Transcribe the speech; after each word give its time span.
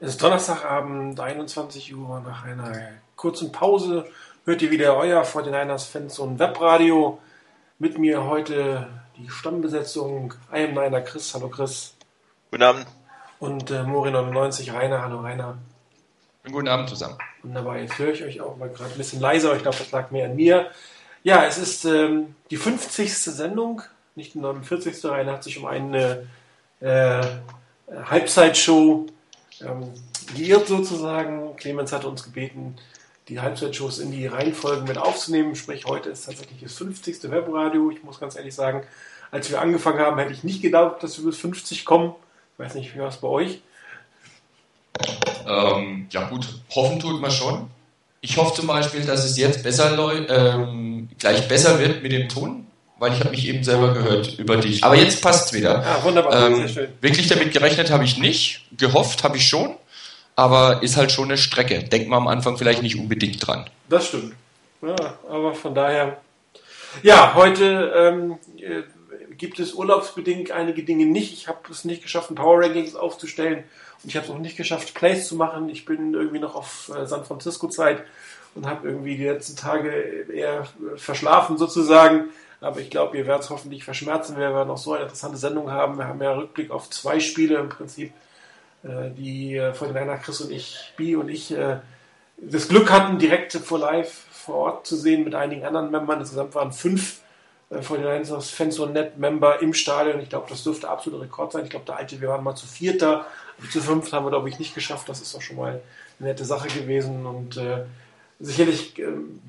Es 0.00 0.10
ist 0.10 0.22
Donnerstagabend, 0.22 1.18
21 1.18 1.92
Uhr. 1.96 2.20
Nach 2.20 2.44
einer 2.44 2.72
kurzen 3.16 3.50
Pause 3.50 4.06
hört 4.44 4.62
ihr 4.62 4.70
wieder 4.70 4.96
euer 4.96 5.24
49ers 5.24 5.90
Fans 5.90 6.20
und 6.20 6.38
Webradio. 6.38 7.18
Mit 7.80 7.98
mir 7.98 8.24
heute 8.24 8.86
die 9.16 9.28
Stammbesetzung. 9.28 10.34
I 10.54 10.66
am 10.66 10.74
Niner 10.74 11.00
Chris. 11.00 11.34
Hallo 11.34 11.48
Chris. 11.48 11.96
Guten 12.52 12.62
Abend. 12.62 12.86
Und 13.40 13.72
äh, 13.72 13.80
Mori99 13.80 14.72
Rainer. 14.72 15.02
Hallo 15.02 15.18
Rainer. 15.18 15.58
Guten 16.44 16.68
Abend 16.68 16.90
zusammen. 16.90 17.18
Wunderbar. 17.42 17.78
Jetzt 17.78 17.98
höre 17.98 18.12
ich 18.12 18.22
euch 18.22 18.40
auch 18.40 18.56
mal 18.56 18.68
gerade 18.68 18.92
ein 18.92 18.98
bisschen 18.98 19.20
leiser. 19.20 19.56
Ich 19.56 19.62
glaube, 19.62 19.78
das 19.78 19.90
lag 19.90 20.12
mehr 20.12 20.26
an 20.26 20.36
mir. 20.36 20.70
Ja, 21.24 21.44
es 21.44 21.58
ist 21.58 21.84
ähm, 21.84 22.36
die 22.52 22.56
50. 22.56 23.12
Sendung, 23.12 23.82
nicht 24.14 24.34
die 24.34 24.38
49. 24.38 25.04
Rainer 25.06 25.32
hat 25.32 25.42
sich 25.42 25.58
um 25.58 25.66
eine 25.66 26.28
äh, 26.78 27.20
Halbzeitshow 28.04 29.08
ähm, 29.62 29.90
geirrt 30.36 30.68
sozusagen. 30.68 31.56
Clemens 31.56 31.92
hatte 31.92 32.08
uns 32.08 32.22
gebeten, 32.24 32.76
die 33.28 33.40
Halbzeitshows 33.40 33.98
in 33.98 34.10
die 34.10 34.26
Reihenfolgen 34.26 34.84
mit 34.84 34.98
aufzunehmen. 34.98 35.54
Sprich, 35.54 35.84
heute 35.86 36.10
ist 36.10 36.26
tatsächlich 36.26 36.60
das 36.62 36.74
50. 36.74 37.24
Webradio. 37.24 37.90
Ich 37.90 38.02
muss 38.02 38.20
ganz 38.20 38.36
ehrlich 38.36 38.54
sagen, 38.54 38.82
als 39.30 39.50
wir 39.50 39.60
angefangen 39.60 40.00
haben, 40.00 40.18
hätte 40.18 40.32
ich 40.32 40.44
nicht 40.44 40.62
gedacht, 40.62 41.02
dass 41.02 41.18
wir 41.18 41.26
bis 41.26 41.38
50 41.38 41.84
kommen. 41.84 42.14
Ich 42.54 42.64
weiß 42.64 42.74
nicht, 42.74 42.94
wie 42.94 43.00
war 43.00 43.08
es 43.08 43.18
bei 43.18 43.28
euch? 43.28 43.60
Ähm, 45.46 46.06
ja 46.10 46.28
gut, 46.28 46.60
hoffen 46.74 46.98
tut 46.98 47.20
man 47.20 47.30
schon. 47.30 47.68
Ich 48.20 48.36
hoffe 48.36 48.54
zum 48.54 48.66
Beispiel, 48.66 49.04
dass 49.04 49.24
es 49.24 49.36
jetzt 49.36 49.62
besser 49.62 49.96
ähm, 50.28 51.08
gleich 51.18 51.46
besser 51.48 51.78
wird 51.78 52.02
mit 52.02 52.12
dem 52.12 52.28
Ton, 52.28 52.66
weil 52.98 53.12
ich 53.12 53.20
habe 53.20 53.30
mich 53.30 53.46
eben 53.46 53.64
selber 53.64 53.94
gehört 53.94 54.38
über 54.38 54.56
dich. 54.56 54.84
Aber 54.84 54.96
jetzt 54.96 55.22
passt 55.22 55.46
es 55.46 55.52
wieder. 55.52 55.82
Ja, 55.82 56.02
wunderbar, 56.02 56.48
ähm, 56.48 56.56
sehr 56.56 56.68
schön. 56.68 56.88
Wirklich 57.00 57.28
damit 57.28 57.52
gerechnet 57.52 57.90
habe 57.90 58.04
ich 58.04 58.18
nicht, 58.18 58.62
gehofft 58.76 59.24
habe 59.24 59.36
ich 59.36 59.48
schon, 59.48 59.76
aber 60.36 60.82
ist 60.82 60.96
halt 60.96 61.12
schon 61.12 61.26
eine 61.26 61.38
Strecke. 61.38 61.82
Denkt 61.84 62.08
man 62.08 62.18
am 62.18 62.28
Anfang 62.28 62.58
vielleicht 62.58 62.82
nicht 62.82 62.98
unbedingt 62.98 63.46
dran. 63.46 63.68
Das 63.88 64.08
stimmt. 64.08 64.34
Ja, 64.82 65.18
aber 65.28 65.54
von 65.54 65.74
daher. 65.74 66.18
Ja, 67.02 67.34
heute 67.34 67.92
ähm, 67.96 68.38
äh, 68.56 68.82
gibt 69.36 69.58
es 69.60 69.74
urlaubsbedingt 69.74 70.50
einige 70.50 70.82
Dinge 70.82 71.06
nicht. 71.06 71.32
Ich 71.32 71.48
habe 71.48 71.58
es 71.70 71.84
nicht 71.84 72.02
geschafft, 72.02 72.30
ein 72.30 72.34
Power 72.34 72.60
Rankings 72.62 72.94
aufzustellen 72.94 73.64
und 74.02 74.10
ich 74.10 74.16
habe 74.16 74.26
es 74.26 74.32
auch 74.32 74.38
nicht 74.38 74.56
geschafft, 74.56 74.94
Plays 74.94 75.28
zu 75.28 75.36
machen. 75.36 75.68
Ich 75.68 75.84
bin 75.84 76.14
irgendwie 76.14 76.38
noch 76.38 76.54
auf 76.54 76.90
äh, 76.94 77.06
San 77.06 77.24
Francisco 77.24 77.68
Zeit 77.68 78.02
und 78.54 78.66
habe 78.66 78.88
irgendwie 78.88 79.16
die 79.16 79.24
letzten 79.26 79.56
Tage 79.56 79.90
eher 80.32 80.66
verschlafen 80.96 81.58
sozusagen. 81.58 82.30
Aber 82.60 82.80
ich 82.80 82.90
glaube, 82.90 83.16
ihr 83.16 83.26
werdet 83.26 83.44
es 83.44 83.50
hoffentlich 83.50 83.84
verschmerzen, 83.84 84.36
wenn 84.36 84.52
wir 84.52 84.64
noch 84.64 84.78
so 84.78 84.92
eine 84.92 85.04
interessante 85.04 85.36
Sendung 85.36 85.70
haben. 85.70 85.96
Wir 85.96 86.08
haben 86.08 86.20
ja 86.20 86.32
Rückblick 86.32 86.70
auf 86.70 86.90
zwei 86.90 87.20
Spiele 87.20 87.56
im 87.56 87.68
Prinzip, 87.68 88.12
äh, 88.82 89.10
die 89.10 89.56
äh, 89.56 89.72
von 89.74 89.94
den 89.94 90.20
Chris 90.20 90.40
und 90.40 90.50
ich, 90.50 90.92
Bi 90.96 91.14
und 91.14 91.28
ich, 91.28 91.56
äh, 91.56 91.76
das 92.36 92.68
Glück 92.68 92.90
hatten, 92.90 93.18
direkt 93.18 93.52
vor 93.52 93.78
live 93.78 94.24
vor 94.32 94.56
Ort 94.56 94.86
zu 94.86 94.96
sehen 94.96 95.24
mit 95.24 95.34
einigen 95.34 95.64
anderen 95.64 95.90
Membern. 95.90 96.20
Insgesamt 96.20 96.54
waren 96.54 96.72
fünf 96.72 97.20
von 97.82 98.00
den 98.00 98.24
Fans 98.24 98.78
und 98.78 98.94
Net-Member 98.94 99.60
im 99.60 99.74
Stadion. 99.74 100.20
Ich 100.20 100.30
glaube, 100.30 100.46
das 100.48 100.64
dürfte 100.64 100.88
absoluter 100.88 101.24
Rekord 101.24 101.52
sein. 101.52 101.64
Ich 101.64 101.70
glaube, 101.70 101.84
der 101.84 101.96
alte, 101.96 102.18
wir 102.18 102.28
waren 102.28 102.42
mal 102.42 102.54
zu 102.54 102.66
vierter, 102.66 103.26
zu 103.70 103.82
fünft 103.82 104.10
haben 104.14 104.24
wir, 104.24 104.30
glaube 104.30 104.48
ich, 104.48 104.58
nicht 104.58 104.74
geschafft. 104.74 105.06
Das 105.08 105.20
ist 105.20 105.34
doch 105.34 105.42
schon 105.42 105.56
mal 105.56 105.82
eine 106.18 106.28
nette 106.28 106.46
Sache 106.46 106.68
gewesen 106.68 107.26
und 107.26 107.60
sicherlich 108.40 108.98
äh, 108.98 109.06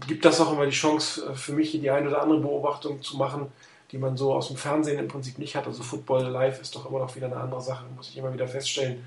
gibt 0.07 0.25
das 0.25 0.41
auch 0.41 0.53
immer 0.53 0.65
die 0.65 0.71
Chance 0.71 1.29
äh, 1.31 1.35
für 1.35 1.53
mich, 1.53 1.71
die 1.71 1.89
eine 1.89 2.09
oder 2.09 2.21
andere 2.21 2.39
Beobachtung 2.39 3.01
zu 3.01 3.17
machen, 3.17 3.51
die 3.91 3.97
man 3.97 4.17
so 4.17 4.33
aus 4.33 4.47
dem 4.47 4.57
Fernsehen 4.57 4.99
im 4.99 5.07
Prinzip 5.07 5.37
nicht 5.39 5.55
hat. 5.55 5.67
Also 5.67 5.83
Football 5.83 6.25
live 6.27 6.61
ist 6.61 6.75
doch 6.75 6.89
immer 6.89 6.99
noch 6.99 7.15
wieder 7.15 7.27
eine 7.27 7.37
andere 7.37 7.61
Sache, 7.61 7.85
muss 7.95 8.09
ich 8.09 8.17
immer 8.17 8.33
wieder 8.33 8.47
feststellen. 8.47 9.05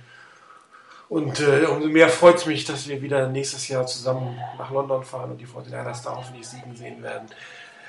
Und 1.09 1.41
äh, 1.41 1.67
umso 1.67 1.89
mehr 1.89 2.09
freut 2.09 2.37
es 2.37 2.47
mich, 2.47 2.65
dass 2.65 2.89
wir 2.89 3.03
wieder 3.03 3.29
nächstes 3.29 3.69
Jahr 3.69 3.87
zusammen 3.87 4.39
nach 4.57 4.71
London 4.71 5.05
fahren 5.05 5.33
und 5.33 5.39
die 5.39 5.47
49ers 5.47 6.05
da 6.05 6.17
hoffentlich 6.17 6.49
siegen 6.49 6.75
sehen 6.75 7.03
werden. 7.03 7.29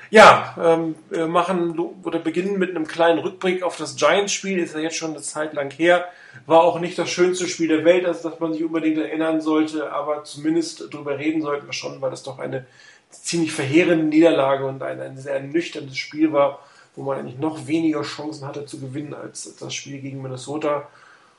Ja, 0.09 0.55
ähm, 0.61 0.95
wir 1.09 1.27
machen 1.27 1.79
oder 2.03 2.19
beginnen 2.19 2.59
mit 2.59 2.71
einem 2.71 2.85
kleinen 2.85 3.19
Rückblick 3.19 3.63
auf 3.63 3.77
das 3.77 3.95
Giants-Spiel. 3.95 4.59
Ist 4.59 4.75
ja 4.75 4.81
jetzt 4.81 4.97
schon 4.97 5.11
eine 5.11 5.21
Zeit 5.21 5.53
lang 5.53 5.71
her. 5.71 6.05
War 6.45 6.61
auch 6.61 6.79
nicht 6.79 6.97
das 6.97 7.09
schönste 7.09 7.47
Spiel 7.47 7.67
der 7.67 7.85
Welt, 7.85 8.05
also 8.05 8.29
dass 8.29 8.39
man 8.39 8.53
sich 8.53 8.63
unbedingt 8.63 8.97
erinnern 8.97 9.41
sollte, 9.41 9.91
aber 9.91 10.23
zumindest 10.23 10.85
darüber 10.91 11.17
reden 11.17 11.41
sollten 11.41 11.65
wir 11.65 11.73
schon, 11.73 12.01
weil 12.01 12.11
das 12.11 12.23
doch 12.23 12.39
eine 12.39 12.65
ziemlich 13.09 13.51
verheerende 13.51 14.05
Niederlage 14.05 14.65
und 14.65 14.81
ein, 14.81 14.99
ein 14.99 15.17
sehr 15.17 15.39
nüchternes 15.39 15.97
Spiel 15.97 16.33
war, 16.33 16.59
wo 16.95 17.03
man 17.03 17.19
eigentlich 17.19 17.39
noch 17.39 17.67
weniger 17.67 18.01
Chancen 18.01 18.45
hatte 18.45 18.65
zu 18.65 18.79
gewinnen 18.79 19.13
als 19.13 19.55
das 19.59 19.73
Spiel 19.73 19.99
gegen 19.99 20.21
Minnesota. 20.21 20.87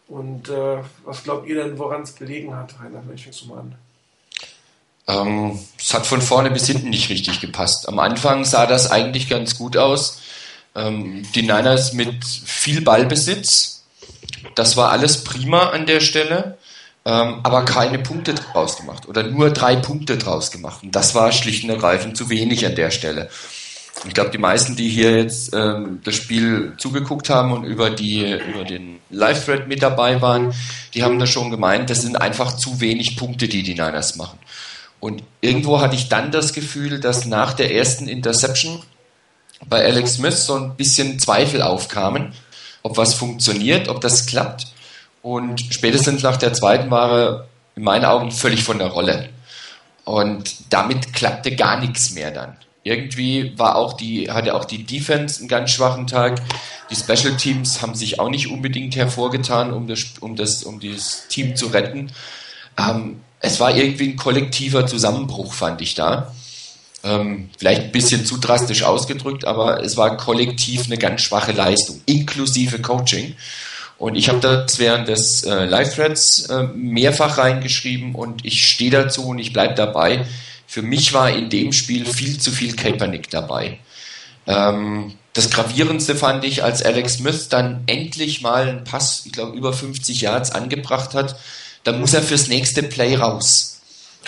Und 0.08 0.48
äh, 0.48 0.78
was 1.04 1.24
glaubt 1.24 1.48
ihr 1.48 1.56
denn, 1.56 1.78
woran 1.78 2.02
es 2.02 2.14
gelegen 2.14 2.54
hat, 2.54 2.74
Rainer? 2.80 3.02
Vielleicht 3.02 3.24
fängst 3.24 3.42
du. 3.42 3.72
Ähm, 5.06 5.58
es 5.78 5.94
hat 5.94 6.06
von 6.06 6.22
vorne 6.22 6.50
bis 6.50 6.66
hinten 6.66 6.90
nicht 6.90 7.10
richtig 7.10 7.40
gepasst. 7.40 7.88
Am 7.88 7.98
Anfang 7.98 8.44
sah 8.44 8.66
das 8.66 8.90
eigentlich 8.90 9.28
ganz 9.28 9.56
gut 9.56 9.76
aus. 9.76 10.20
Ähm, 10.74 11.26
die 11.34 11.42
Niners 11.42 11.92
mit 11.92 12.24
viel 12.24 12.80
Ballbesitz. 12.80 13.73
Das 14.54 14.76
war 14.76 14.90
alles 14.90 15.24
prima 15.24 15.70
an 15.70 15.86
der 15.86 16.00
Stelle, 16.00 16.58
ähm, 17.04 17.40
aber 17.42 17.64
keine 17.64 17.98
Punkte 17.98 18.34
draus 18.34 18.76
gemacht 18.76 19.08
oder 19.08 19.22
nur 19.22 19.50
drei 19.50 19.76
Punkte 19.76 20.16
draus 20.16 20.50
gemacht. 20.50 20.82
Und 20.82 20.94
das 20.94 21.14
war 21.14 21.32
schlicht 21.32 21.64
und 21.64 21.70
ergreifend 21.70 22.16
zu 22.16 22.30
wenig 22.30 22.64
an 22.66 22.74
der 22.74 22.90
Stelle. 22.90 23.28
Ich 24.06 24.14
glaube, 24.14 24.30
die 24.30 24.38
meisten, 24.38 24.76
die 24.76 24.88
hier 24.88 25.16
jetzt 25.16 25.54
ähm, 25.54 26.00
das 26.04 26.14
Spiel 26.16 26.74
zugeguckt 26.76 27.30
haben 27.30 27.52
und 27.52 27.64
über, 27.64 27.90
die, 27.90 28.32
über 28.32 28.64
den 28.64 28.98
Live-Thread 29.10 29.68
mit 29.68 29.82
dabei 29.82 30.20
waren, 30.20 30.52
die 30.92 31.02
haben 31.02 31.18
da 31.18 31.26
schon 31.26 31.50
gemeint, 31.50 31.90
das 31.90 32.02
sind 32.02 32.20
einfach 32.20 32.56
zu 32.56 32.80
wenig 32.80 33.16
Punkte, 33.16 33.48
die 33.48 33.62
die 33.62 33.74
Niners 33.74 34.16
machen. 34.16 34.38
Und 35.00 35.22
irgendwo 35.40 35.80
hatte 35.80 35.94
ich 35.94 36.08
dann 36.08 36.32
das 36.32 36.52
Gefühl, 36.52 36.98
dass 36.98 37.24
nach 37.24 37.52
der 37.52 37.74
ersten 37.74 38.08
Interception 38.08 38.82
bei 39.66 39.84
Alex 39.84 40.14
Smith 40.14 40.44
so 40.44 40.54
ein 40.54 40.76
bisschen 40.76 41.18
Zweifel 41.18 41.62
aufkamen, 41.62 42.32
ob 42.84 42.96
was 42.96 43.14
funktioniert, 43.14 43.88
ob 43.88 44.00
das 44.00 44.26
klappt. 44.26 44.68
Und 45.22 45.60
spätestens 45.70 46.22
nach 46.22 46.36
der 46.36 46.52
zweiten 46.52 46.90
war 46.90 47.10
er 47.10 47.48
in 47.74 47.82
meinen 47.82 48.04
Augen 48.04 48.30
völlig 48.30 48.62
von 48.62 48.78
der 48.78 48.88
Rolle. 48.88 49.30
Und 50.04 50.54
damit 50.70 51.14
klappte 51.14 51.56
gar 51.56 51.80
nichts 51.80 52.12
mehr 52.12 52.30
dann. 52.30 52.56
Irgendwie 52.82 53.58
war 53.58 53.76
auch 53.76 53.94
die, 53.94 54.30
hatte 54.30 54.54
auch 54.54 54.66
die 54.66 54.84
Defense 54.84 55.40
einen 55.40 55.48
ganz 55.48 55.70
schwachen 55.70 56.06
Tag. 56.06 56.42
Die 56.90 56.96
Special 56.96 57.34
Teams 57.38 57.80
haben 57.80 57.94
sich 57.94 58.20
auch 58.20 58.28
nicht 58.28 58.50
unbedingt 58.50 58.94
hervorgetan, 58.94 59.72
um 59.72 59.88
das, 59.88 60.04
um 60.20 60.36
das, 60.36 60.62
um 60.62 60.78
dieses 60.78 61.26
Team 61.28 61.56
zu 61.56 61.68
retten. 61.68 62.12
Ähm, 62.78 63.22
es 63.40 63.58
war 63.60 63.74
irgendwie 63.74 64.10
ein 64.10 64.16
kollektiver 64.16 64.86
Zusammenbruch, 64.86 65.54
fand 65.54 65.80
ich 65.80 65.94
da. 65.94 66.34
Ähm, 67.04 67.50
vielleicht 67.58 67.82
ein 67.82 67.92
bisschen 67.92 68.24
zu 68.24 68.38
drastisch 68.38 68.82
ausgedrückt, 68.82 69.44
aber 69.44 69.84
es 69.84 69.96
war 69.96 70.16
kollektiv 70.16 70.86
eine 70.86 70.96
ganz 70.96 71.20
schwache 71.20 71.52
Leistung, 71.52 72.00
inklusive 72.06 72.80
Coaching. 72.80 73.36
Und 73.98 74.16
ich 74.16 74.28
habe 74.28 74.40
das 74.40 74.78
während 74.78 75.08
des 75.08 75.44
äh, 75.44 75.66
Live-Threads 75.66 76.46
äh, 76.46 76.62
mehrfach 76.74 77.38
reingeschrieben 77.38 78.14
und 78.14 78.44
ich 78.44 78.68
stehe 78.68 78.90
dazu 78.90 79.28
und 79.28 79.38
ich 79.38 79.52
bleibe 79.52 79.74
dabei. 79.74 80.26
Für 80.66 80.82
mich 80.82 81.12
war 81.12 81.30
in 81.30 81.50
dem 81.50 81.72
Spiel 81.72 82.04
viel 82.06 82.38
zu 82.38 82.50
viel 82.50 82.74
Kaepernick 82.74 83.30
dabei. 83.30 83.78
Ähm, 84.46 85.14
das 85.34 85.50
Gravierendste 85.50 86.14
fand 86.14 86.44
ich, 86.44 86.64
als 86.64 86.82
Alex 86.82 87.14
Smith 87.14 87.48
dann 87.48 87.82
endlich 87.86 88.40
mal 88.42 88.68
einen 88.68 88.84
Pass, 88.84 89.22
ich 89.26 89.32
glaube 89.32 89.56
über 89.56 89.72
50 89.72 90.20
Yards 90.20 90.52
angebracht 90.52 91.14
hat, 91.14 91.36
dann 91.82 92.00
muss 92.00 92.14
er 92.14 92.22
fürs 92.22 92.48
nächste 92.48 92.82
Play 92.82 93.16
raus. 93.16 93.73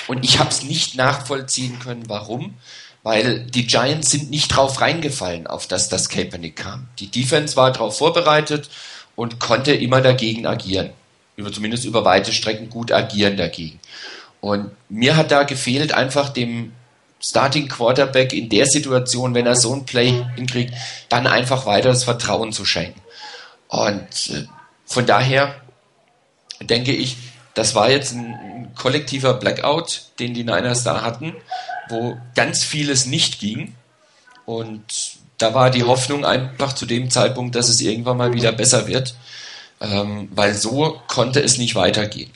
Und 0.08 0.24
ich 0.24 0.38
habe 0.38 0.50
es 0.50 0.62
nicht 0.62 0.96
nachvollziehen 0.96 1.78
können, 1.78 2.08
warum. 2.08 2.54
Weil 3.02 3.40
die 3.40 3.66
Giants 3.66 4.10
sind 4.10 4.30
nicht 4.30 4.48
drauf 4.48 4.80
reingefallen, 4.80 5.46
auf 5.46 5.66
das 5.66 5.88
das 5.88 6.08
Kaepernick 6.08 6.56
kam. 6.56 6.88
Die 6.98 7.10
Defense 7.10 7.56
war 7.56 7.70
darauf 7.70 7.98
vorbereitet 7.98 8.68
und 9.14 9.38
konnte 9.38 9.72
immer 9.72 10.00
dagegen 10.00 10.46
agieren. 10.46 10.90
Über, 11.36 11.52
zumindest 11.52 11.84
über 11.84 12.04
weite 12.04 12.32
Strecken 12.32 12.68
gut 12.68 12.90
agieren 12.90 13.36
dagegen. 13.36 13.78
Und 14.40 14.70
mir 14.88 15.16
hat 15.16 15.30
da 15.30 15.44
gefehlt, 15.44 15.92
einfach 15.92 16.30
dem 16.30 16.72
Starting 17.20 17.68
Quarterback 17.68 18.32
in 18.32 18.48
der 18.48 18.66
Situation, 18.66 19.34
wenn 19.34 19.46
er 19.46 19.56
so 19.56 19.74
ein 19.74 19.86
Play 19.86 20.24
hinkriegt, 20.34 20.74
dann 21.08 21.26
einfach 21.26 21.66
weiter 21.66 21.88
das 21.88 22.04
Vertrauen 22.04 22.52
zu 22.52 22.64
schenken. 22.64 23.00
Und 23.68 24.30
äh, 24.30 24.46
von 24.84 25.06
daher 25.06 25.54
denke 26.60 26.92
ich, 26.92 27.16
das 27.56 27.74
war 27.74 27.90
jetzt 27.90 28.12
ein, 28.12 28.72
kollektiver 28.76 29.34
Blackout, 29.34 30.02
den 30.18 30.34
die 30.34 30.44
Niners 30.44 30.84
da 30.84 31.02
hatten, 31.02 31.34
wo 31.88 32.18
ganz 32.34 32.62
vieles 32.62 33.06
nicht 33.06 33.40
ging. 33.40 33.74
Und 34.44 35.16
da 35.38 35.54
war 35.54 35.70
die 35.70 35.84
Hoffnung 35.84 36.24
einfach 36.24 36.74
zu 36.74 36.84
dem 36.84 37.10
Zeitpunkt, 37.10 37.54
dass 37.54 37.68
es 37.68 37.80
irgendwann 37.80 38.18
mal 38.18 38.34
wieder 38.34 38.52
besser 38.52 38.86
wird, 38.86 39.14
ähm, 39.80 40.28
weil 40.32 40.54
so 40.54 41.00
konnte 41.08 41.40
es 41.40 41.56
nicht 41.56 41.74
weitergehen. 41.74 42.30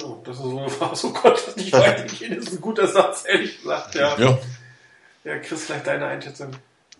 Oh, 0.00 0.18
das 0.24 0.36
ist 0.36 0.42
so, 0.42 0.68
so 0.94 1.12
konnte 1.12 1.40
es 1.48 1.56
nicht 1.56 1.72
weitergehen, 1.72 2.36
das 2.36 2.46
ist 2.46 2.52
ein 2.54 2.60
guter 2.60 2.86
Satz, 2.86 3.24
ehrlich 3.26 3.60
gesagt. 3.60 3.96
Ja, 3.96 4.16
Ja. 4.16 4.38
ja 5.24 5.38
Chris, 5.38 5.64
vielleicht 5.64 5.86
deine 5.88 6.06
Einschätzung. 6.06 6.52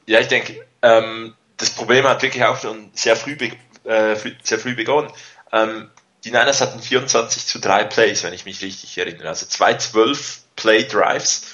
Ja, 0.07 0.19
ich 0.19 0.29
denke, 0.29 0.67
ähm, 0.83 1.35
das 1.57 1.71
Problem 1.71 2.05
hat 2.05 2.23
wirklich 2.23 2.43
auch 2.43 2.61
schon 2.61 2.91
sehr 2.95 3.15
früh, 3.15 3.37
äh, 3.85 4.17
sehr 4.43 4.59
früh 4.59 4.75
begonnen. 4.75 5.11
Ähm, 5.53 5.91
die 6.25 6.31
Niners 6.31 6.61
hatten 6.61 6.81
24 6.81 7.47
zu 7.47 7.61
3 7.61 7.85
Plays, 7.85 8.23
wenn 8.25 8.35
ich 8.35 8.45
mich 8.45 8.63
richtig 8.63 8.97
erinnere. 8.99 9.29
Also 9.29 9.47
zwei 9.47 9.75
12 9.75 10.41
Play 10.57 10.85
Drives, 10.85 11.47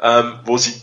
ähm, 0.00 0.40
wo 0.44 0.56
sie 0.56 0.80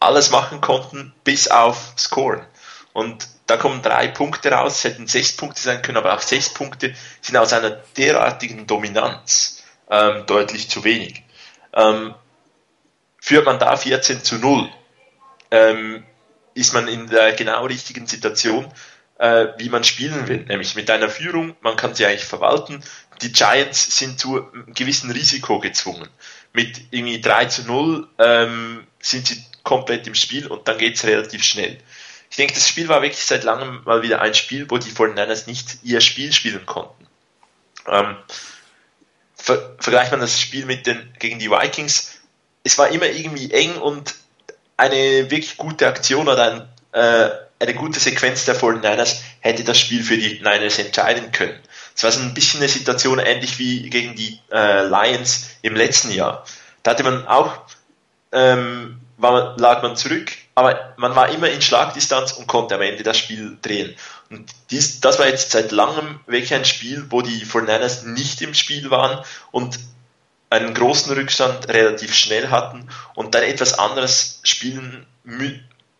alles 0.00 0.30
machen 0.30 0.60
konnten, 0.60 1.12
bis 1.24 1.48
auf 1.48 1.92
Scoren. 1.98 2.46
Und 2.92 3.28
da 3.46 3.56
kommen 3.56 3.82
drei 3.82 4.08
Punkte 4.08 4.50
raus, 4.50 4.78
es 4.78 4.84
hätten 4.84 5.06
sechs 5.06 5.36
Punkte 5.36 5.60
sein 5.60 5.82
können, 5.82 5.98
aber 5.98 6.14
auch 6.14 6.22
sechs 6.22 6.48
Punkte 6.48 6.94
sind 7.20 7.36
aus 7.36 7.52
einer 7.52 7.70
derartigen 7.96 8.66
Dominanz 8.66 9.62
ähm, 9.90 10.24
deutlich 10.26 10.70
zu 10.70 10.84
wenig. 10.84 11.22
Ähm, 11.72 12.14
führt 13.18 13.44
man 13.44 13.58
da 13.58 13.76
14 13.76 14.24
zu 14.24 14.36
0, 14.36 14.70
ähm, 15.50 16.04
ist 16.54 16.72
man 16.74 16.88
in 16.88 17.06
der 17.08 17.32
genau 17.32 17.66
richtigen 17.66 18.06
Situation, 18.06 18.72
äh, 19.20 19.48
wie 19.58 19.68
man 19.68 19.84
spielen 19.84 20.28
will, 20.28 20.44
nämlich 20.48 20.74
mit 20.74 20.90
einer 20.90 21.10
Führung, 21.10 21.54
man 21.60 21.76
kann 21.76 21.94
sie 21.94 22.06
eigentlich 22.06 22.24
verwalten. 22.24 22.82
Die 23.20 23.32
Giants 23.32 23.98
sind 23.98 24.18
zu 24.18 24.50
einem 24.50 24.72
gewissen 24.72 25.10
Risiko 25.10 25.60
gezwungen. 25.60 26.08
Mit 26.54 26.80
irgendwie 26.90 27.20
3 27.20 27.44
zu 27.44 27.62
0 27.64 28.08
ähm, 28.18 28.86
sind 28.98 29.26
sie 29.26 29.44
komplett 29.62 30.06
im 30.06 30.14
Spiel 30.14 30.46
und 30.46 30.66
dann 30.66 30.78
geht 30.78 30.96
es 30.96 31.04
relativ 31.04 31.44
schnell. 31.44 31.76
Ich 32.30 32.36
denke, 32.36 32.54
das 32.54 32.66
Spiel 32.66 32.88
war 32.88 33.02
wirklich 33.02 33.26
seit 33.26 33.44
langem 33.44 33.82
mal 33.84 34.02
wieder 34.02 34.22
ein 34.22 34.32
Spiel, 34.32 34.64
wo 34.70 34.78
die 34.78 34.90
49ers 34.90 35.46
nicht 35.46 35.80
ihr 35.82 36.00
Spiel 36.00 36.32
spielen 36.32 36.64
konnten. 36.64 37.06
Ähm, 37.86 38.16
ver 39.34 39.76
vergleicht 39.80 40.12
man 40.12 40.20
das 40.20 40.40
Spiel 40.40 40.64
mit 40.64 40.86
den, 40.86 41.12
gegen 41.18 41.38
die 41.38 41.50
Vikings, 41.50 42.20
es 42.64 42.78
war 42.78 42.88
immer 42.88 43.06
irgendwie 43.06 43.52
eng 43.52 43.76
und 43.76 44.14
eine 44.78 45.30
wirklich 45.30 45.58
gute 45.58 45.86
Aktion 45.88 46.26
oder 46.26 46.52
ein, 46.52 46.68
äh, 46.92 47.49
eine 47.60 47.74
gute 47.74 48.00
Sequenz 48.00 48.46
der 48.46 48.56
49ers 48.56 49.20
hätte 49.40 49.64
das 49.64 49.78
Spiel 49.78 50.02
für 50.02 50.16
die 50.16 50.40
Niners 50.42 50.78
entscheiden 50.78 51.30
können. 51.30 51.58
Es 51.94 52.02
war 52.02 52.10
so 52.10 52.20
ein 52.20 52.34
bisschen 52.34 52.60
eine 52.60 52.68
Situation 52.68 53.18
ähnlich 53.18 53.58
wie 53.58 53.90
gegen 53.90 54.16
die 54.16 54.40
äh, 54.50 54.86
Lions 54.86 55.50
im 55.60 55.76
letzten 55.76 56.10
Jahr. 56.10 56.44
Da 56.82 56.92
hatte 56.92 57.04
man 57.04 57.26
auch, 57.26 57.52
ähm, 58.32 59.00
war, 59.18 59.58
lag 59.58 59.82
man 59.82 59.96
zurück, 59.96 60.32
aber 60.54 60.94
man 60.96 61.14
war 61.14 61.28
immer 61.28 61.50
in 61.50 61.60
Schlagdistanz 61.60 62.32
und 62.32 62.46
konnte 62.46 62.74
am 62.74 62.80
Ende 62.80 63.02
das 63.02 63.18
Spiel 63.18 63.58
drehen. 63.60 63.94
Und 64.30 64.50
dies, 64.70 65.00
das 65.00 65.18
war 65.18 65.26
jetzt 65.26 65.50
seit 65.50 65.70
langem 65.70 66.20
wirklich 66.26 66.54
ein 66.54 66.64
Spiel, 66.64 67.04
wo 67.10 67.20
die 67.20 67.44
49ers 67.44 68.06
nicht 68.06 68.40
im 68.40 68.54
Spiel 68.54 68.90
waren 68.90 69.22
und 69.50 69.78
einen 70.48 70.72
großen 70.72 71.12
Rückstand 71.12 71.68
relativ 71.68 72.14
schnell 72.14 72.48
hatten 72.48 72.88
und 73.14 73.34
dann 73.34 73.42
etwas 73.42 73.78
anderes 73.78 74.40
spielen 74.42 75.06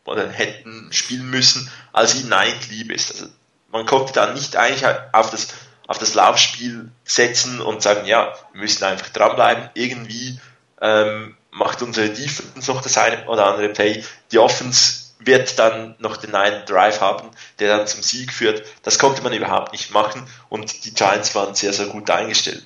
oder 0.05 0.29
hätten 0.29 0.93
spielen 0.93 1.29
müssen, 1.29 1.71
als 1.93 2.15
ihnen 2.15 2.33
eigentlich 2.33 2.71
lieb 2.71 2.93
ist. 2.93 3.13
Also 3.13 3.27
man 3.71 3.87
konnte 3.87 4.13
dann 4.13 4.35
nicht 4.35 4.57
eigentlich 4.57 4.87
auf 5.13 5.31
das, 5.31 5.49
auf 5.87 5.99
das 5.99 6.15
Laufspiel 6.15 6.91
setzen 7.05 7.61
und 7.61 7.83
sagen, 7.83 8.07
ja, 8.07 8.35
wir 8.53 8.61
müssen 8.61 8.85
einfach 8.85 9.09
dranbleiben. 9.11 9.71
Irgendwie 9.75 10.41
ähm, 10.81 11.37
macht 11.51 11.83
unsere 11.83 12.09
Defense 12.09 12.71
noch 12.71 12.83
das 12.83 12.97
eine 12.97 13.27
oder 13.27 13.47
andere 13.47 13.69
Play. 13.69 14.05
Die 14.33 14.39
Offense 14.39 15.01
wird 15.21 15.59
dann 15.59 15.97
noch 15.99 16.17
den 16.17 16.35
einen 16.35 16.65
Drive 16.65 17.01
haben, 17.01 17.31
der 17.59 17.77
dann 17.77 17.87
zum 17.87 18.03
Sieg 18.03 18.33
führt. 18.33 18.65
Das 18.83 18.99
konnte 18.99 19.23
man 19.23 19.33
überhaupt 19.33 19.73
nicht 19.73 19.91
machen 19.91 20.27
und 20.49 20.85
die 20.85 20.95
Giants 20.95 21.35
waren 21.35 21.55
sehr, 21.55 21.73
sehr 21.73 21.87
gut 21.87 22.09
eingestellt. 22.11 22.65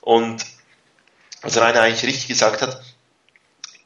Und 0.00 0.44
was 1.42 1.56
Rainer 1.56 1.82
eigentlich 1.82 2.04
richtig 2.04 2.26
gesagt 2.28 2.62
hat, 2.62 2.82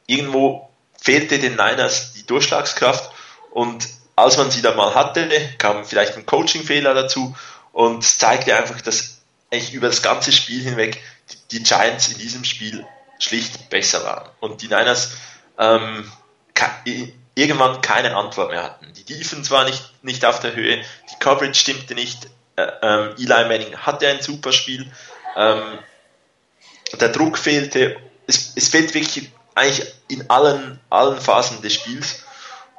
irgendwo 0.07 0.69
fehlte 0.99 1.39
den 1.39 1.55
Niners 1.55 2.13
die 2.13 2.18
Durchschlagskraft. 2.29 3.11
Und 3.51 3.87
als 4.15 4.37
man 4.37 4.51
sie 4.51 4.61
dann 4.61 4.75
mal 4.75 4.95
hatte, 4.95 5.29
kam 5.57 5.85
vielleicht 5.85 6.15
ein 6.15 6.25
Coaching-Fehler 6.25 6.93
dazu. 6.93 7.35
Und 7.71 8.03
zeigte 8.03 8.55
einfach, 8.55 8.81
dass 8.81 9.21
eigentlich 9.51 9.73
über 9.73 9.87
das 9.87 10.01
ganze 10.01 10.31
Spiel 10.31 10.63
hinweg 10.63 11.01
die 11.51 11.63
Giants 11.63 12.09
in 12.09 12.17
diesem 12.17 12.43
Spiel 12.43 12.85
schlicht 13.19 13.69
besser 13.69 14.03
waren. 14.03 14.29
Und 14.39 14.61
die 14.61 14.67
Niners 14.67 15.13
ähm, 15.57 16.11
irgendwann 17.35 17.81
keine 17.81 18.15
Antwort 18.15 18.51
mehr 18.51 18.63
hatten. 18.63 18.91
Die 18.93 19.03
Defense 19.03 19.49
war 19.51 19.65
nicht, 19.65 20.03
nicht 20.03 20.25
auf 20.25 20.39
der 20.39 20.55
Höhe, 20.55 20.83
die 21.11 21.19
Coverage 21.19 21.59
stimmte 21.59 21.95
nicht, 21.95 22.27
äh, 22.55 22.67
ähm, 22.81 23.15
Eli 23.17 23.47
Manning 23.47 23.75
hatte 23.77 24.07
ein 24.07 24.21
super 24.21 24.51
Spiel, 24.51 24.91
ähm, 25.35 25.79
der 26.99 27.09
Druck 27.09 27.37
fehlte, 27.37 27.97
es, 28.27 28.53
es 28.55 28.69
fehlt 28.69 28.93
wirklich 28.93 29.31
eigentlich 29.55 29.93
in 30.07 30.29
allen, 30.29 30.79
allen 30.89 31.19
Phasen 31.19 31.61
des 31.61 31.73
Spiels. 31.73 32.23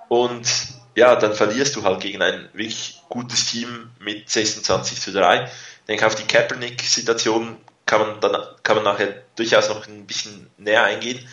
Und 0.08 0.48
ja, 0.94 1.16
dann 1.16 1.34
verlierst 1.34 1.76
du 1.76 1.84
halt 1.84 2.00
gegen 2.00 2.22
ein 2.22 2.48
wirklich 2.52 3.02
gutes 3.08 3.46
Team 3.46 3.90
mit 3.98 4.28
26 4.28 5.00
zu 5.00 5.12
3. 5.12 5.44
Ich 5.44 5.50
denke, 5.86 6.06
auf 6.06 6.14
die 6.14 6.24
Kaepernick-Situation 6.24 7.56
kann 7.86 8.00
man 8.00 8.20
dann 8.20 8.36
kann 8.62 8.76
man 8.76 8.84
nachher 8.84 9.22
durchaus 9.34 9.68
noch 9.68 9.86
ein 9.86 10.06
bisschen 10.06 10.50
näher 10.58 10.84
eingehen. 10.84 11.26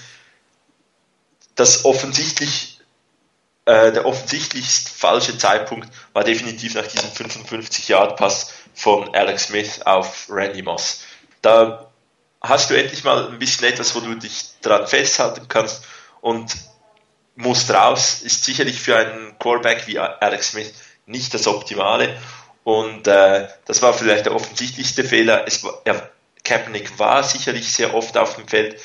Das 1.55 1.85
offensichtlich, 1.85 2.79
äh, 3.65 3.91
der 3.91 4.05
offensichtlich 4.05 4.65
falsche 4.65 5.37
Zeitpunkt 5.37 5.89
war 6.13 6.23
definitiv 6.23 6.75
nach 6.75 6.87
diesem 6.87 7.09
55-Yard-Pass 7.09 8.53
von 8.73 9.13
Alex 9.13 9.45
Smith 9.45 9.81
auf 9.83 10.27
Randy 10.29 10.61
Moss. 10.61 11.01
Da 11.41 11.86
hast 12.47 12.69
du 12.69 12.77
endlich 12.77 13.03
mal 13.03 13.27
ein 13.27 13.39
bisschen 13.39 13.67
etwas, 13.67 13.95
wo 13.95 13.99
du 13.99 14.15
dich 14.15 14.59
dran 14.61 14.87
festhalten 14.87 15.47
kannst 15.47 15.83
und 16.21 16.55
musst 17.35 17.71
raus, 17.71 18.21
ist 18.23 18.43
sicherlich 18.43 18.79
für 18.79 18.97
einen 18.97 19.37
Quarterback 19.39 19.87
wie 19.87 19.99
Alex 19.99 20.49
Smith 20.49 20.73
nicht 21.05 21.33
das 21.33 21.47
Optimale. 21.47 22.17
Und 22.63 23.07
äh, 23.07 23.47
das 23.65 23.81
war 23.81 23.93
vielleicht 23.93 24.25
der 24.25 24.35
offensichtlichste 24.35 25.03
Fehler. 25.03 25.47
Es 25.47 25.63
war, 25.63 25.81
ja, 25.85 26.09
Kaepernick 26.43 26.99
war 26.99 27.23
sicherlich 27.23 27.71
sehr 27.71 27.93
oft 27.93 28.17
auf 28.17 28.35
dem 28.35 28.47
Feld, 28.47 28.81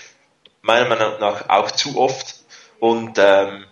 meiner 0.61 0.87
Meinung 0.87 1.19
nach 1.19 1.49
auch 1.49 1.71
zu 1.71 1.99
oft. 1.99 2.37
Und 2.79 3.19
ähm, 3.19 3.65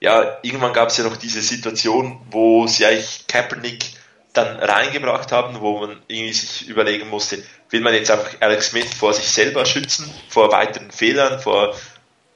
ja, 0.00 0.38
irgendwann 0.42 0.72
gab 0.72 0.88
es 0.88 0.98
ja 0.98 1.04
noch 1.04 1.16
diese 1.16 1.40
Situation, 1.40 2.20
wo 2.30 2.66
sie 2.66 2.84
eigentlich 2.84 3.26
Kaepernick 3.28 3.92
dann 4.36 4.58
reingebracht 4.58 5.32
haben, 5.32 5.60
wo 5.60 5.80
man 5.80 6.02
irgendwie 6.08 6.32
sich 6.32 6.68
überlegen 6.68 7.08
musste, 7.08 7.42
will 7.70 7.80
man 7.80 7.94
jetzt 7.94 8.10
einfach 8.10 8.30
Alex 8.40 8.68
Smith 8.70 8.94
vor 8.94 9.12
sich 9.12 9.28
selber 9.28 9.64
schützen, 9.64 10.12
vor 10.28 10.52
weiteren 10.52 10.90
Fehlern, 10.90 11.40
vor 11.40 11.74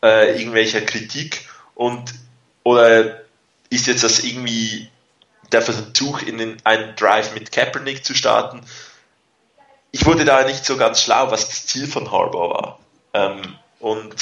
äh, 0.02 0.38
irgendwelcher 0.38 0.81
Kritik 0.81 1.49
und 1.75 2.14
oder 2.62 3.23
ist 3.70 3.87
jetzt 3.87 4.05
das 4.05 4.20
irgendwie 4.20 4.88
der 5.52 5.62
Versuch, 5.62 6.23
in 6.23 6.38
den, 6.38 6.56
einen 6.64 6.94
Drive 6.97 7.35
mit 7.35 7.52
Kaepernick 7.52 8.05
zu 8.05 8.14
starten? 8.14 8.61
Ich 9.93 10.06
wurde 10.06 10.25
da 10.25 10.44
nicht 10.44 10.64
so 10.64 10.77
ganz 10.77 11.03
schlau, 11.03 11.31
was 11.31 11.48
das 11.48 11.67
Ziel 11.67 11.86
von 11.86 12.10
Harbour 12.10 12.51
war. 12.51 12.79
Ähm, 13.15 13.56
und 13.81 14.15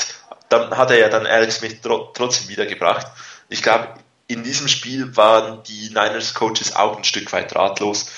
dann 0.48 0.76
hat 0.76 0.90
er 0.90 0.98
ja 0.98 1.08
dann 1.08 1.26
Alex 1.26 1.56
Smith 1.56 1.80
tro 1.82 2.10
trotzdem 2.14 2.48
wiedergebracht. 2.48 3.06
Ich 3.48 3.62
glaube, 3.62 3.88
in 4.28 4.42
diesem 4.44 4.68
Spiel 4.68 5.16
waren 5.16 5.62
die 5.64 5.88
Niners 5.88 6.34
Coaches 6.34 6.76
auch 6.76 6.96
ein 6.96 7.04
Stück 7.04 7.32
weit 7.32 7.56
ratlos. 7.56 8.10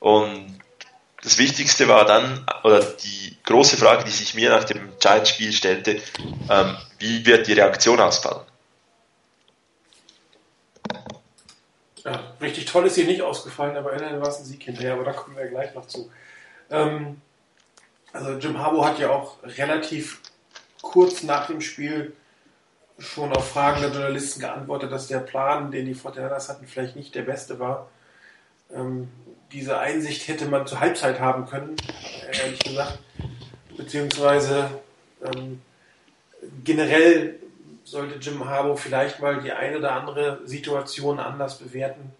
Und 0.00 0.58
das 1.22 1.38
Wichtigste 1.38 1.88
war 1.88 2.06
dann, 2.06 2.46
oder 2.64 2.80
die 2.80 3.36
große 3.44 3.76
Frage, 3.76 4.04
die 4.04 4.10
sich 4.10 4.34
mir 4.34 4.50
nach 4.50 4.64
dem 4.64 4.92
Giants-Spiel 4.98 5.52
stellte, 5.52 6.00
ähm, 6.48 6.76
wie 6.98 7.24
wird 7.26 7.46
die 7.46 7.52
Reaktion 7.52 8.00
ausfallen? 8.00 8.46
Ja, 12.04 12.32
richtig 12.40 12.64
toll 12.64 12.86
ist 12.86 12.94
hier 12.94 13.04
nicht 13.04 13.20
ausgefallen, 13.20 13.76
aber 13.76 13.92
immerhin 13.92 14.20
war 14.20 14.28
es 14.28 14.38
ein 14.38 14.44
Sieg 14.44 14.62
hinterher, 14.62 14.94
aber 14.94 15.04
da 15.04 15.12
kommen 15.12 15.36
wir 15.36 15.46
gleich 15.48 15.74
noch 15.74 15.86
zu. 15.86 16.10
Ähm, 16.70 17.20
also 18.12 18.32
Jim 18.38 18.58
Harbour 18.58 18.86
hat 18.86 18.98
ja 18.98 19.10
auch 19.10 19.36
relativ 19.42 20.20
kurz 20.80 21.24
nach 21.24 21.48
dem 21.48 21.60
Spiel 21.60 22.16
schon 22.98 23.32
auf 23.32 23.50
Fragen 23.50 23.80
der 23.80 23.90
Journalisten 23.90 24.40
geantwortet, 24.40 24.90
dass 24.90 25.06
der 25.06 25.20
Plan, 25.20 25.70
den 25.70 25.86
die 25.86 25.94
Fortinanders 25.94 26.48
hatten, 26.48 26.66
vielleicht 26.66 26.96
nicht 26.96 27.14
der 27.14 27.22
beste 27.22 27.58
war. 27.58 27.88
Ähm, 28.72 29.08
diese 29.52 29.78
Einsicht 29.78 30.28
hätte 30.28 30.46
man 30.46 30.66
zur 30.66 30.80
Halbzeit 30.80 31.20
haben 31.20 31.46
können, 31.46 31.76
ehrlich 32.30 32.58
gesagt. 32.58 32.98
Beziehungsweise 33.76 34.70
ähm, 35.22 35.62
generell 36.64 37.38
sollte 37.84 38.18
Jim 38.18 38.46
Harbour 38.46 38.76
vielleicht 38.76 39.20
mal 39.20 39.40
die 39.40 39.52
eine 39.52 39.78
oder 39.78 39.92
andere 39.92 40.40
Situation 40.44 41.18
anders 41.18 41.58
bewerten. 41.58 42.12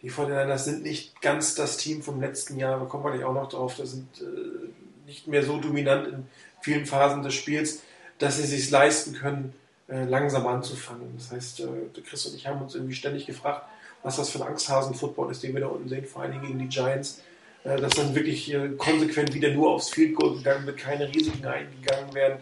Die 0.00 0.08
Fortinanders 0.08 0.64
sind 0.64 0.82
nicht 0.82 1.20
ganz 1.20 1.54
das 1.54 1.76
Team 1.76 2.02
vom 2.02 2.20
letzten 2.20 2.56
Jahr, 2.56 2.78
da 2.78 2.86
kommen 2.86 3.04
wir 3.04 3.12
nicht 3.12 3.24
auch 3.24 3.34
noch 3.34 3.50
drauf, 3.50 3.74
da 3.76 3.84
sind 3.84 4.08
äh, 4.20 4.70
nicht 5.06 5.26
mehr 5.26 5.42
so 5.42 5.58
dominant 5.58 6.06
in 6.06 6.26
vielen 6.62 6.86
Phasen 6.86 7.22
des 7.22 7.34
Spiels, 7.34 7.82
dass 8.18 8.36
sie 8.36 8.46
sich 8.46 8.70
leisten 8.70 9.14
können, 9.14 9.52
äh, 9.90 10.04
langsam 10.04 10.46
anzufangen. 10.46 11.14
Das 11.16 11.32
heißt, 11.32 11.60
äh, 11.60 12.00
Chris 12.08 12.26
und 12.26 12.36
ich 12.36 12.46
haben 12.46 12.62
uns 12.62 12.74
irgendwie 12.74 12.94
ständig 12.94 13.26
gefragt, 13.26 13.66
was 14.02 14.16
das 14.16 14.30
für 14.30 14.40
ein 14.40 14.48
Angsthasen-Football 14.48 15.30
ist, 15.32 15.42
den 15.42 15.52
wir 15.52 15.62
da 15.62 15.66
unten 15.66 15.88
sehen, 15.88 16.06
vor 16.06 16.22
allen 16.22 16.32
Dingen 16.32 16.46
gegen 16.46 16.58
die 16.58 16.68
Giants. 16.68 17.22
Äh, 17.64 17.76
dass 17.80 17.94
dann 17.94 18.14
wirklich 18.14 18.52
äh, 18.54 18.70
konsequent 18.78 19.34
wieder 19.34 19.50
nur 19.50 19.70
aufs 19.70 19.90
Field 19.90 20.14
Goal 20.14 20.36
gegangen 20.36 20.64
wird, 20.64 20.78
keine 20.78 21.12
Risiken 21.12 21.44
eingegangen 21.44 22.14
werden, 22.14 22.38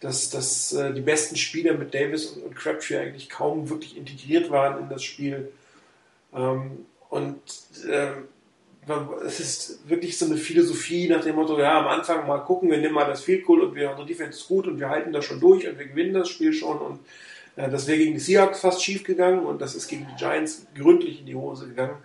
dass, 0.00 0.30
dass 0.30 0.70
die 0.70 1.00
besten 1.00 1.36
Spieler 1.36 1.74
mit 1.74 1.94
Davis 1.94 2.26
und, 2.26 2.56
Crabtree 2.56 2.98
eigentlich 2.98 3.30
kaum 3.30 3.68
wirklich 3.68 3.96
integriert 3.96 4.50
waren 4.50 4.82
in 4.82 4.88
das 4.88 5.04
Spiel. 5.04 5.52
Ähm, 6.34 6.86
und 7.08 7.40
es 9.24 9.38
ist 9.38 9.88
wirklich 9.88 10.18
so 10.18 10.26
eine 10.26 10.36
Philosophie 10.36 11.08
nach 11.08 11.22
dem 11.22 11.36
Motto, 11.36 11.58
ja, 11.58 11.78
am 11.78 11.86
Anfang 11.86 12.26
mal 12.26 12.38
gucken, 12.38 12.70
wir 12.70 12.78
nehmen 12.78 12.94
mal 12.94 13.06
das 13.06 13.22
Field 13.22 13.44
Goal 13.44 13.60
und 13.60 13.74
wir, 13.74 13.90
unsere 13.90 14.06
Defense 14.06 14.38
ist 14.38 14.48
gut 14.48 14.66
und 14.66 14.80
wir 14.80 14.88
halten 14.88 15.12
das 15.12 15.24
schon 15.24 15.40
durch 15.40 15.68
und 15.68 15.78
wir 15.78 15.86
gewinnen 15.86 16.14
das 16.14 16.28
Spiel 16.28 16.52
schon 16.52 16.78
und 16.78 17.00
äh, 17.56 17.70
das 17.70 17.86
wäre 17.86 17.98
gegen 17.98 18.14
die 18.14 18.20
Seahawks 18.20 18.60
fast 18.60 18.82
schief 18.82 19.04
gegangen 19.04 19.40
und 19.46 19.62
das 19.62 19.74
ist 19.76 19.86
gegen 19.86 20.06
die 20.10 20.16
Giants 20.16 20.66
gründlich 20.74 21.20
in 21.20 21.26
die 21.26 21.36
Hose 21.36 21.68
gegangen, 21.68 21.96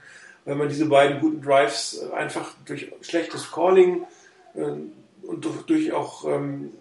weil 0.45 0.55
man 0.55 0.69
diese 0.69 0.85
beiden 0.85 1.19
guten 1.19 1.41
Drives 1.41 1.99
äh, 1.99 2.13
einfach 2.13 2.53
durch 2.65 2.91
schlechtes 3.01 3.51
Calling 3.51 4.03
äh, 4.53 4.59
und 4.59 5.45
durch, 5.45 5.61
durch 5.65 5.91
auch 5.93 6.25
ähm, 6.25 6.73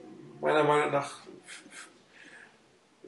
meiner 0.42 0.64
Meinung 0.64 0.92
nach 0.92 1.25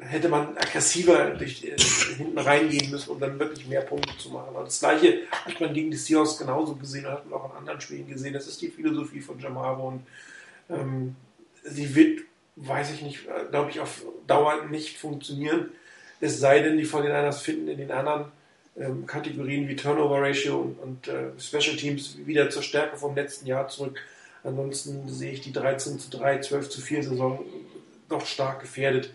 hätte 0.01 0.29
man 0.29 0.57
aggressiver 0.57 1.31
durch, 1.31 1.65
äh, 1.65 1.77
hinten 2.17 2.39
reingehen 2.39 2.91
müssen, 2.91 3.11
um 3.11 3.21
dann 3.21 3.39
wirklich 3.39 3.67
mehr 3.67 3.81
Punkte 3.81 4.17
zu 4.17 4.31
machen. 4.31 4.55
Und 4.55 4.67
das 4.67 4.81
gleiche 4.81 5.23
hat 5.31 5.61
man 5.61 5.75
gegen 5.75 5.91
die 5.91 5.97
Seahawks 5.97 6.39
genauso 6.39 6.75
gesehen, 6.77 7.07
hat 7.07 7.29
man 7.29 7.41
auch 7.41 7.51
in 7.51 7.59
anderen 7.59 7.81
Spielen 7.81 8.09
gesehen. 8.09 8.33
Das 8.33 8.47
ist 8.47 8.63
die 8.63 8.69
Philosophie 8.69 9.21
von 9.21 9.39
Jamaro 9.41 9.89
und 9.89 10.07
ähm, 10.71 11.17
sie 11.65 11.95
wird, 11.95 12.21
weiß 12.57 12.93
ich 12.93 13.03
nicht, 13.03 13.27
äh, 13.27 13.51
glaube 13.51 13.71
ich, 13.71 13.81
auf 13.81 14.03
Dauer 14.27 14.67
nicht 14.67 14.99
funktionieren. 14.99 15.71
Es 16.21 16.39
sei 16.39 16.61
denn, 16.61 16.77
die 16.77 16.85
von 16.85 17.03
den 17.03 17.13
Niners 17.13 17.43
finden 17.43 17.69
in 17.69 17.79
den 17.79 17.91
anderen 17.91 18.27
ähm, 18.77 19.07
Kategorien 19.07 19.69
wie 19.69 19.77
Turnover 19.77 20.23
Ratio 20.23 20.61
und, 20.61 20.79
und 20.79 21.09
äh, 21.09 21.31
Special 21.39 21.77
Teams 21.77 22.19
wieder 22.25 22.51
zur 22.51 22.63
Stärke 22.63 22.97
vom 22.97 23.15
letzten 23.17 23.47
Jahr 23.47 23.69
zurück. 23.69 23.99
Ansonsten 24.45 25.09
sehe 25.09 25.33
ich 25.33 25.41
die 25.41 25.53
13 25.53 25.99
zu 25.99 26.11
3, 26.11 26.41
12 26.41 26.69
zu 26.69 26.81
4 26.81 27.03
Saison 27.03 27.45
doch 28.09 28.25
stark 28.25 28.61
gefährdet 28.61 29.11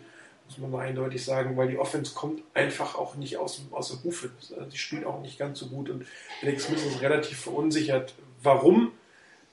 muss 0.53 0.61
man 0.61 0.71
mal 0.71 0.85
eindeutig 0.85 1.23
sagen, 1.23 1.57
weil 1.57 1.67
die 1.67 1.77
Offense 1.77 2.13
kommt 2.13 2.41
einfach 2.53 2.95
auch 2.95 3.15
nicht 3.15 3.37
aus, 3.37 3.61
aus 3.71 3.89
der 3.89 4.03
Hufe. 4.03 4.29
Sie 4.69 4.77
spielt 4.77 5.05
auch 5.05 5.21
nicht 5.21 5.39
ganz 5.39 5.59
so 5.59 5.67
gut 5.67 5.89
und 5.89 6.05
Alex 6.41 6.65
Smith 6.65 6.85
ist 6.85 7.01
relativ 7.01 7.39
verunsichert. 7.39 8.13
Warum? 8.41 8.91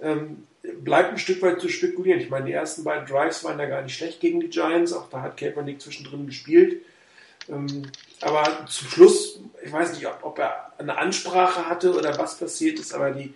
Ähm, 0.00 0.47
bleibt 0.62 1.12
ein 1.12 1.19
Stück 1.19 1.42
weit 1.42 1.61
zu 1.61 1.69
spekulieren. 1.69 2.21
Ich 2.21 2.30
meine, 2.30 2.47
die 2.47 2.52
ersten 2.52 2.85
beiden 2.85 3.07
Drives 3.07 3.45
waren 3.45 3.59
da 3.59 3.66
gar 3.66 3.83
nicht 3.83 3.97
schlecht 3.97 4.21
gegen 4.21 4.40
die 4.40 4.49
Giants, 4.49 4.92
auch 4.92 5.09
da 5.09 5.23
hat 5.23 5.37
Kaepernick 5.37 5.80
zwischendrin 5.80 6.26
gespielt. 6.26 6.83
Ähm, 7.49 7.90
aber 8.21 8.66
zum 8.66 8.88
Schluss, 8.88 9.40
ich 9.64 9.73
weiß 9.73 9.95
nicht, 9.95 10.07
ob, 10.07 10.19
ob, 10.23 10.38
er 10.38 10.73
eine 10.78 10.99
Ansprache 10.99 11.69
hatte 11.69 11.95
oder 11.95 12.19
was 12.19 12.38
passiert 12.38 12.78
ist, 12.78 12.92
aber 12.92 13.11
die 13.11 13.33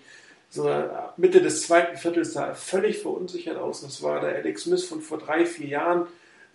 so 0.51 0.71
Mitte 1.17 1.43
des 1.43 1.63
zweiten 1.63 1.97
Viertels 1.97 2.35
sah 2.35 2.49
er 2.49 2.55
völlig 2.55 2.99
verunsichert 2.99 3.57
aus. 3.57 3.81
Das 3.81 4.03
war 4.03 4.21
der 4.21 4.37
Alex 4.37 4.63
Smith 4.63 4.85
von 4.85 5.01
vor 5.01 5.19
drei, 5.19 5.47
vier 5.47 5.67
Jahren 5.67 6.07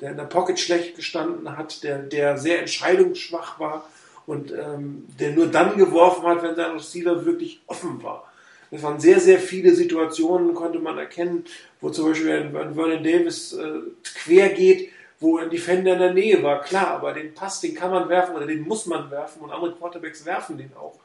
der 0.01 0.11
in 0.11 0.17
der 0.17 0.23
Pocket 0.25 0.59
schlecht 0.59 0.95
gestanden 0.95 1.57
hat, 1.57 1.83
der, 1.83 1.99
der 1.99 2.37
sehr 2.37 2.59
entscheidungsschwach 2.59 3.59
war 3.59 3.89
und 4.25 4.51
ähm, 4.51 5.05
der 5.19 5.31
nur 5.31 5.47
dann 5.47 5.77
geworfen 5.77 6.23
hat, 6.23 6.43
wenn 6.43 6.55
sein 6.55 6.71
Receiver 6.71 7.25
wirklich 7.25 7.61
offen 7.67 8.01
war. 8.03 8.31
Es 8.71 8.83
waren 8.83 8.99
sehr, 8.99 9.19
sehr 9.19 9.39
viele 9.39 9.73
Situationen, 9.73 10.53
konnte 10.53 10.79
man 10.79 10.97
erkennen, 10.97 11.43
wo 11.81 11.89
zum 11.89 12.09
Beispiel 12.09 12.31
ein 12.31 12.51
Vernon 12.51 13.03
Davis 13.03 13.53
äh, 13.53 13.79
quer 14.03 14.49
geht, 14.49 14.91
wo 15.19 15.37
ein 15.37 15.49
Defender 15.49 15.93
in 15.93 15.99
der 15.99 16.13
Nähe 16.13 16.43
war. 16.43 16.61
Klar, 16.61 16.87
aber 16.89 17.13
den 17.13 17.33
Pass, 17.33 17.61
den 17.61 17.73
kann 17.75 17.91
man 17.91 18.07
werfen 18.07 18.35
oder 18.35 18.45
den 18.45 18.61
muss 18.61 18.85
man 18.85 19.09
werfen 19.09 19.41
und 19.41 19.51
andere 19.51 19.73
Quarterbacks 19.73 20.25
werfen 20.25 20.57
den 20.57 20.71
auch. 20.75 20.99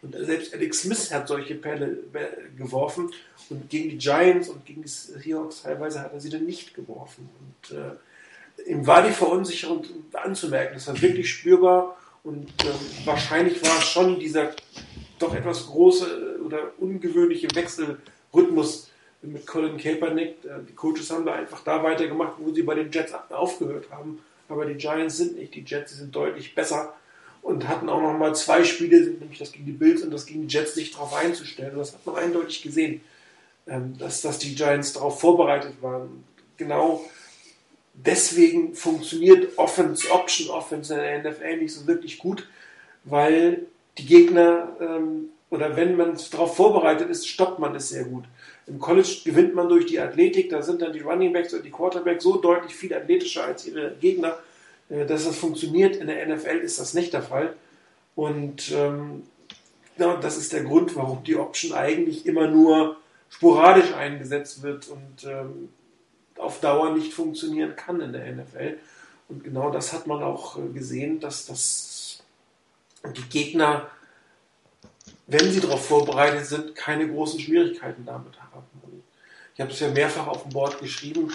Und 0.00 0.14
selbst 0.14 0.54
Alex 0.54 0.82
Smith 0.82 1.12
hat 1.12 1.26
solche 1.26 1.56
Pelle 1.56 1.98
geworfen 2.56 3.10
und 3.50 3.68
gegen 3.68 3.90
die 3.90 3.98
Giants 3.98 4.48
und 4.48 4.64
gegen 4.64 4.82
die 4.82 4.88
Seahawks 4.88 5.62
teilweise 5.62 6.00
hat 6.00 6.12
er 6.12 6.20
sie 6.20 6.30
dann 6.30 6.46
nicht 6.46 6.74
geworfen. 6.74 7.28
Und 7.40 7.76
äh, 7.76 7.90
ihm 8.66 8.86
war 8.86 9.02
die 9.02 9.12
Verunsicherung 9.12 9.84
anzumerken. 10.12 10.74
Das 10.74 10.88
war 10.88 11.00
wirklich 11.00 11.30
spürbar 11.30 11.96
und 12.24 12.48
äh, 12.64 13.06
wahrscheinlich 13.06 13.62
war 13.62 13.78
es 13.78 13.84
schon 13.84 14.18
dieser 14.18 14.52
doch 15.18 15.34
etwas 15.34 15.66
große 15.66 16.40
oder 16.44 16.72
ungewöhnliche 16.78 17.48
Wechselrhythmus 17.54 18.90
mit 19.22 19.46
Colin 19.46 19.76
Kaepernick. 19.76 20.44
Äh, 20.44 20.64
die 20.68 20.74
Coaches 20.74 21.10
haben 21.10 21.26
da 21.26 21.34
einfach 21.34 21.62
da 21.64 21.82
weitergemacht, 21.82 22.34
wo 22.38 22.52
sie 22.52 22.62
bei 22.62 22.74
den 22.74 22.90
Jets 22.90 23.12
aufgehört 23.30 23.90
haben. 23.90 24.20
Aber 24.48 24.64
die 24.64 24.74
Giants 24.74 25.18
sind 25.18 25.36
nicht 25.36 25.54
die 25.54 25.64
Jets, 25.64 25.92
sie 25.92 25.98
sind 25.98 26.14
deutlich 26.14 26.54
besser 26.54 26.94
und 27.42 27.68
hatten 27.68 27.88
auch 27.88 28.00
noch 28.00 28.16
mal 28.16 28.34
zwei 28.34 28.64
Spiele, 28.64 29.00
nämlich 29.00 29.38
das 29.38 29.52
gegen 29.52 29.66
die 29.66 29.72
Bills 29.72 30.02
und 30.02 30.10
das 30.10 30.26
gegen 30.26 30.46
die 30.46 30.54
Jets, 30.54 30.74
sich 30.74 30.92
darauf 30.92 31.14
einzustellen. 31.14 31.72
Und 31.72 31.78
das 31.78 31.92
hat 31.92 32.06
man 32.06 32.16
eindeutig 32.16 32.62
gesehen, 32.62 33.00
ähm, 33.66 33.96
dass, 33.98 34.22
dass 34.22 34.38
die 34.38 34.54
Giants 34.54 34.92
darauf 34.94 35.20
vorbereitet 35.20 35.74
waren. 35.82 36.24
Genau 36.56 37.04
deswegen 38.06 38.74
funktioniert 38.74 39.58
Offense, 39.58 40.10
Option 40.10 40.50
Offense 40.50 40.94
in 40.94 41.22
der 41.22 41.32
NFL 41.32 41.56
nicht 41.56 41.74
so 41.74 41.86
wirklich 41.86 42.18
gut, 42.18 42.48
weil 43.04 43.66
die 43.96 44.06
Gegner 44.06 44.76
ähm, 44.80 45.30
oder 45.50 45.76
wenn 45.76 45.96
man 45.96 46.16
darauf 46.30 46.56
vorbereitet 46.56 47.08
ist, 47.08 47.26
stoppt 47.26 47.58
man 47.58 47.74
es 47.74 47.88
sehr 47.88 48.04
gut. 48.04 48.24
Im 48.66 48.78
College 48.78 49.22
gewinnt 49.24 49.54
man 49.54 49.68
durch 49.68 49.86
die 49.86 49.98
Athletik, 49.98 50.50
da 50.50 50.62
sind 50.62 50.82
dann 50.82 50.92
die 50.92 51.00
Running 51.00 51.32
Backs 51.32 51.54
und 51.54 51.64
die 51.64 51.70
Quarterbacks 51.70 52.22
so 52.22 52.36
deutlich 52.36 52.74
viel 52.74 52.92
athletischer 52.92 53.44
als 53.44 53.66
ihre 53.66 53.96
Gegner, 54.00 54.38
äh, 54.90 55.06
dass 55.06 55.24
das 55.24 55.36
funktioniert. 55.36 55.96
In 55.96 56.06
der 56.06 56.26
NFL 56.26 56.58
ist 56.58 56.78
das 56.78 56.94
nicht 56.94 57.12
der 57.12 57.22
Fall. 57.22 57.54
Und 58.14 58.70
ähm, 58.72 59.22
ja, 59.96 60.16
das 60.16 60.36
ist 60.36 60.52
der 60.52 60.64
Grund, 60.64 60.94
warum 60.96 61.24
die 61.24 61.36
Option 61.36 61.72
eigentlich 61.72 62.26
immer 62.26 62.46
nur 62.46 62.96
sporadisch 63.30 63.92
eingesetzt 63.94 64.62
wird 64.62 64.88
und 64.88 65.24
ähm, 65.24 65.70
auf 66.38 66.60
Dauer 66.60 66.94
nicht 66.94 67.12
funktionieren 67.12 67.76
kann 67.76 68.00
in 68.00 68.12
der 68.12 68.32
NFL. 68.32 68.78
Und 69.28 69.44
genau 69.44 69.70
das 69.70 69.92
hat 69.92 70.06
man 70.06 70.22
auch 70.22 70.58
äh, 70.58 70.68
gesehen, 70.68 71.20
dass 71.20 71.46
das 71.46 72.22
die 73.04 73.28
Gegner, 73.28 73.88
wenn 75.26 75.52
sie 75.52 75.60
darauf 75.60 75.86
vorbereitet 75.86 76.46
sind, 76.46 76.74
keine 76.74 77.08
großen 77.08 77.38
Schwierigkeiten 77.38 78.04
damit 78.04 78.40
haben. 78.40 78.64
Ich 79.54 79.60
habe 79.60 79.72
es 79.72 79.80
ja 79.80 79.90
mehrfach 79.90 80.26
auf 80.26 80.42
dem 80.42 80.52
Board 80.52 80.78
geschrieben. 80.80 81.32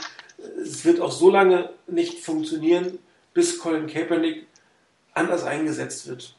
Es 0.62 0.84
wird 0.86 1.00
auch 1.00 1.12
so 1.12 1.30
lange 1.30 1.70
nicht 1.88 2.20
funktionieren, 2.20 3.00
bis 3.34 3.60
Colin 3.60 3.88
Kaepernick 3.88 4.48
anders 5.14 5.44
eingesetzt 5.44 6.08
wird. 6.08 6.36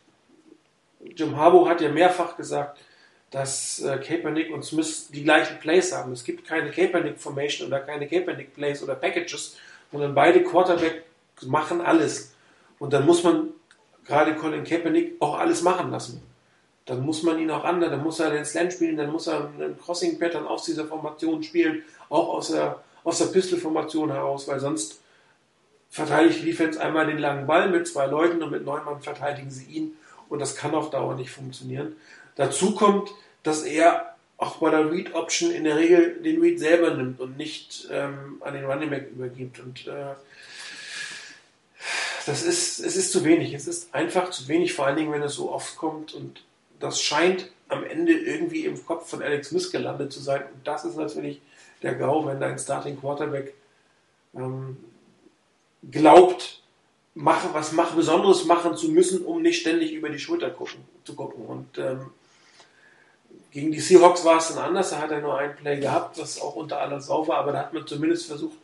Jim 1.15 1.37
Harbaugh 1.37 1.69
hat 1.69 1.81
ja 1.81 1.91
mehrfach 1.91 2.37
gesagt, 2.37 2.79
dass 3.35 3.83
äh, 3.83 4.53
und 4.53 4.65
Smith 4.65 5.09
die 5.13 5.25
gleichen 5.25 5.59
Plays 5.59 5.93
haben. 5.93 6.13
Es 6.13 6.23
gibt 6.23 6.47
keine 6.47 6.71
Kaepernick 6.71 7.19
Formation 7.19 7.67
oder 7.67 7.81
keine 7.81 8.07
Kaepernick 8.07 8.55
Plays 8.55 8.81
oder 8.81 8.95
Packages, 8.95 9.57
sondern 9.91 10.15
beide 10.15 10.45
Quarterback 10.45 11.03
machen 11.43 11.81
alles. 11.81 12.33
Und 12.79 12.93
dann 12.93 13.05
muss 13.05 13.25
man 13.25 13.49
gerade 14.05 14.37
Colin 14.37 14.63
Kaepernick 14.63 15.17
auch 15.19 15.37
alles 15.37 15.63
machen 15.63 15.91
lassen. 15.91 16.23
Dann 16.87 17.05
muss 17.05 17.25
man 17.25 17.41
ihn 17.41 17.51
auch 17.51 17.65
an, 17.65 17.81
dann 17.81 18.05
muss 18.05 18.21
er 18.21 18.31
den 18.31 18.45
Slam 18.45 18.71
spielen, 18.71 18.97
dann 18.97 19.11
muss 19.11 19.27
er 19.27 19.49
einen 19.49 19.77
Crossing 19.81 20.17
Pattern 20.17 20.47
aus 20.47 20.65
dieser 20.67 20.85
Formation 20.85 21.43
spielen, 21.43 21.83
auch 22.11 22.29
aus 22.35 22.53
der, 22.53 22.85
aus 23.03 23.19
der 23.19 23.27
Pistol-Formation 23.27 24.13
heraus, 24.13 24.47
weil 24.47 24.61
sonst 24.61 25.01
verteidigt 25.91 26.43
die 26.43 26.47
Defense 26.47 26.81
einmal 26.81 27.07
den 27.07 27.19
langen 27.19 27.49
Ball 27.49 27.69
mit 27.69 27.89
zwei 27.89 28.07
Leuten 28.07 28.41
und 28.45 28.53
mit 28.53 28.65
neun 28.65 28.85
Mann 28.85 29.01
verteidigen 29.01 29.51
sie 29.51 29.65
ihn 29.65 29.97
und 30.29 30.39
das 30.39 30.55
kann 30.55 30.75
auf 30.75 30.91
Dauer 30.91 31.17
nicht 31.17 31.31
funktionieren. 31.31 31.97
Dazu 32.37 32.75
kommt, 32.75 33.11
dass 33.43 33.63
er 33.63 34.15
auch 34.37 34.57
bei 34.57 34.71
der 34.71 34.91
Read 34.91 35.15
Option 35.15 35.51
in 35.51 35.65
der 35.65 35.77
Regel 35.77 36.21
den 36.23 36.41
Read 36.41 36.59
selber 36.59 36.95
nimmt 36.95 37.21
und 37.21 37.37
nicht 37.37 37.89
ähm, 37.91 38.43
an 38.45 38.55
den 38.55 38.65
Running 38.65 38.91
Back 38.91 39.11
übergibt. 39.11 39.61
Und 39.61 39.87
äh, 39.87 40.15
das 42.27 42.43
ist, 42.43 42.81
es 42.81 42.97
ist 42.97 43.13
zu 43.13 43.25
wenig. 43.25 43.55
Es 43.55 43.67
ist 43.69 43.95
einfach 43.95 44.31
zu 44.31 44.49
wenig, 44.49 44.75
vor 44.75 44.87
allen 44.87 44.97
Dingen, 44.97 45.13
wenn 45.13 45.23
es 45.23 45.35
so 45.35 45.53
oft 45.53 45.77
kommt. 45.77 46.15
Und 46.15 46.43
das 46.81 47.01
scheint 47.01 47.51
am 47.69 47.85
Ende 47.85 48.13
irgendwie 48.13 48.65
im 48.65 48.85
Kopf 48.85 49.09
von 49.09 49.23
Alex 49.23 49.49
Smith 49.49 49.71
gelandet 49.71 50.13
zu 50.13 50.21
sein. 50.21 50.43
Und 50.43 50.67
das 50.67 50.85
ist 50.85 50.97
natürlich 50.97 51.41
der 51.83 51.95
GAU, 51.95 52.27
wenn 52.27 52.41
dein 52.41 52.59
Starting 52.59 52.99
Quarterback 52.99 53.55
ähm, 54.35 54.77
glaubt, 55.91 56.63
mache, 57.15 57.49
was 57.53 57.73
mach, 57.73 57.95
Besonderes 57.95 58.45
machen 58.45 58.77
zu 58.77 58.89
müssen, 58.89 59.25
um 59.25 59.43
nicht 59.43 59.61
ständig 59.61 59.93
über 59.93 60.09
die 60.09 60.19
Schulter 60.19 60.51
gucken, 60.51 60.85
zu 61.05 61.15
gucken. 61.15 61.45
Und 61.47 61.79
ähm, 61.79 62.11
gegen 63.55 63.71
die 63.71 63.79
Seahawks 63.79 64.25
war 64.25 64.39
es 64.39 64.49
dann 64.49 64.59
anders, 64.59 64.91
da 64.91 64.99
hat 64.99 65.13
er 65.13 65.21
nur 65.21 65.39
ein 65.39 65.55
Play 65.55 65.79
gehabt, 65.79 66.19
was 66.19 66.43
auch 66.43 66.57
unter 66.57 66.81
aller 66.81 67.01
Sau 67.01 67.27
war, 67.29 67.39
aber 67.39 67.53
da 67.53 67.61
hat 67.61 67.73
man 67.73 67.87
zumindest 67.87 68.27
versucht, 68.27 68.59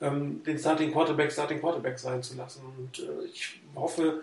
ähm, 0.00 0.44
den 0.44 0.56
Starting 0.56 0.92
Quarterback 0.92 1.32
Starting 1.32 1.58
Quarterback 1.58 1.98
sein 1.98 2.22
zu 2.22 2.36
lassen. 2.36 2.62
Und 2.64 3.00
äh, 3.00 3.26
ich 3.32 3.60
hoffe, 3.74 4.20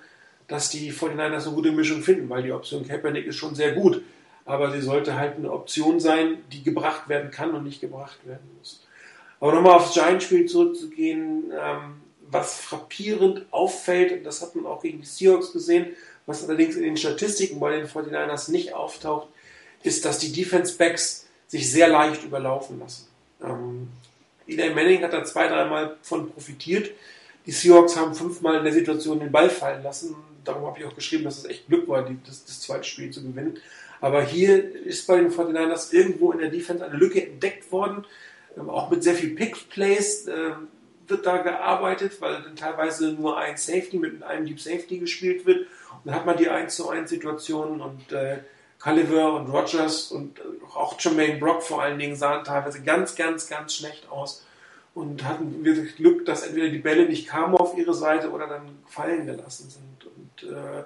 dass 0.47 0.69
die 0.69 0.93
49ers 0.93 1.47
eine 1.47 1.55
gute 1.55 1.73
Mischung 1.73 2.01
finden, 2.01 2.29
weil 2.29 2.43
die 2.43 2.53
Option 2.53 2.87
Kaepernick 2.87 3.25
ist 3.25 3.35
schon 3.35 3.55
sehr 3.55 3.73
gut, 3.73 4.03
aber 4.45 4.71
sie 4.71 4.79
sollte 4.79 5.19
halt 5.19 5.35
eine 5.35 5.51
Option 5.51 5.99
sein, 5.99 6.37
die 6.49 6.63
gebracht 6.63 7.09
werden 7.09 7.29
kann 7.29 7.53
und 7.53 7.65
nicht 7.65 7.81
gebracht 7.81 8.25
werden 8.25 8.49
muss. 8.57 8.85
Aber 9.41 9.51
nochmal 9.51 9.73
aufs 9.73 9.95
Giants-Spiel 9.95 10.45
zurückzugehen, 10.45 11.51
ähm, 11.51 12.01
was 12.31 12.57
frappierend 12.57 13.45
auffällt, 13.51 14.13
und 14.13 14.23
das 14.23 14.41
hat 14.41 14.55
man 14.55 14.65
auch 14.65 14.81
gegen 14.81 15.01
die 15.01 15.07
Seahawks 15.07 15.51
gesehen, 15.51 15.87
was 16.25 16.47
allerdings 16.47 16.77
in 16.77 16.83
den 16.83 16.95
Statistiken 16.95 17.59
bei 17.59 17.75
den 17.75 17.85
49ers 17.85 18.49
nicht 18.49 18.73
auftaucht, 18.73 19.27
ist, 19.85 20.05
dass 20.05 20.19
die 20.19 20.31
Defense 20.31 20.77
Backs 20.77 21.27
sich 21.47 21.71
sehr 21.71 21.87
leicht 21.87 22.23
überlaufen 22.23 22.79
lassen. 22.79 23.07
Ähm, 23.43 23.89
Eli 24.47 24.73
Manning 24.73 25.03
hat 25.03 25.13
da 25.13 25.23
zwei, 25.23 25.47
dreimal 25.47 25.97
von 26.01 26.29
profitiert. 26.29 26.91
Die 27.45 27.51
Seahawks 27.51 27.95
haben 27.95 28.15
fünfmal 28.15 28.57
in 28.57 28.63
der 28.63 28.73
Situation 28.73 29.19
den 29.19 29.31
Ball 29.31 29.49
fallen 29.49 29.83
lassen. 29.83 30.15
Darum 30.43 30.65
habe 30.65 30.79
ich 30.79 30.85
auch 30.85 30.95
geschrieben, 30.95 31.23
dass 31.23 31.37
es 31.37 31.45
echt 31.45 31.67
Glück 31.67 31.87
war, 31.87 32.03
das, 32.25 32.45
das 32.45 32.61
zweite 32.61 32.83
Spiel 32.83 33.11
zu 33.11 33.23
gewinnen. 33.23 33.59
Aber 34.01 34.23
hier 34.23 34.75
ist 34.85 35.07
bei 35.07 35.17
den 35.17 35.31
49ers 35.31 35.93
irgendwo 35.93 36.31
in 36.31 36.39
der 36.39 36.49
Defense 36.49 36.83
eine 36.83 36.97
Lücke 36.97 37.25
entdeckt 37.25 37.71
worden. 37.71 38.05
Ähm, 38.57 38.69
auch 38.69 38.89
mit 38.89 39.03
sehr 39.03 39.15
viel 39.15 39.35
Pick-Plays 39.35 40.27
äh, 40.27 40.51
wird 41.07 41.25
da 41.25 41.37
gearbeitet, 41.37 42.19
weil 42.21 42.41
dann 42.41 42.55
teilweise 42.55 43.13
nur 43.13 43.37
ein 43.37 43.57
Safety 43.57 43.97
mit 43.97 44.23
einem 44.23 44.45
Deep 44.45 44.59
Safety 44.59 44.97
gespielt 44.97 45.45
wird. 45.45 45.59
Und 45.59 46.05
dann 46.05 46.15
hat 46.15 46.25
man 46.25 46.37
die 46.37 46.49
1 46.49 46.75
zu 46.75 46.89
1 46.89 47.09
Situationen 47.09 47.81
und 47.81 48.11
äh, 48.11 48.39
Culliver 48.79 49.33
und 49.33 49.49
Rogers 49.49 50.11
und 50.11 50.39
auch 50.73 50.99
Jermaine 50.99 51.39
Brock 51.39 51.63
vor 51.63 51.81
allen 51.81 51.97
Dingen 51.97 52.15
sahen 52.15 52.43
teilweise 52.43 52.83
ganz, 52.83 53.15
ganz, 53.15 53.47
ganz 53.47 53.75
schlecht 53.75 54.09
aus 54.09 54.45
und 54.93 55.23
hatten 55.23 55.63
wirklich 55.63 55.95
Glück, 55.95 56.25
dass 56.25 56.43
entweder 56.45 56.69
die 56.69 56.79
Bälle 56.79 57.07
nicht 57.07 57.27
kamen 57.27 57.55
auf 57.55 57.77
ihre 57.77 57.93
Seite 57.93 58.31
oder 58.31 58.47
dann 58.47 58.77
fallen 58.87 59.25
gelassen 59.25 59.69
sind. 59.69 60.05
Und 60.05 60.51
äh, 60.51 60.83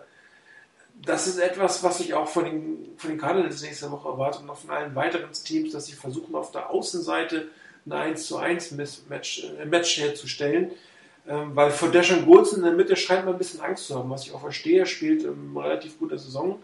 das 1.01 1.27
ist 1.27 1.37
etwas, 1.37 1.83
was 1.83 1.99
ich 1.99 2.13
auch 2.13 2.27
von 2.27 2.45
den, 2.45 2.93
von 2.97 3.11
den 3.11 3.19
Cardinals 3.19 3.61
nächste 3.61 3.91
Woche 3.91 4.09
erwarte 4.09 4.39
und 4.39 4.49
auch 4.49 4.57
von 4.57 4.71
allen 4.71 4.95
weiteren 4.95 5.31
Teams, 5.31 5.71
dass 5.71 5.85
sie 5.85 5.93
versuchen, 5.93 6.35
auf 6.35 6.51
der 6.51 6.69
Außenseite 6.69 7.47
ein 7.85 7.91
1 7.91 8.27
zu 8.27 8.37
1 8.37 8.71
Match, 8.71 9.43
äh, 9.43 9.65
Match 9.65 9.97
herzustellen. 9.97 10.71
Ähm, 11.27 11.55
weil 11.55 11.69
vor 11.69 11.89
Deshaun 11.89 12.25
Goldson 12.25 12.59
in 12.59 12.65
der 12.65 12.73
Mitte 12.73 12.95
scheint 12.95 13.25
man 13.25 13.35
ein 13.35 13.37
bisschen 13.37 13.61
Angst 13.61 13.85
zu 13.85 13.95
haben, 13.95 14.09
was 14.09 14.25
ich 14.25 14.33
auch 14.33 14.41
verstehe. 14.41 14.85
spielt 14.85 15.23
ähm, 15.23 15.55
relativ 15.55 15.99
gute 15.99 16.17
Saison. 16.17 16.61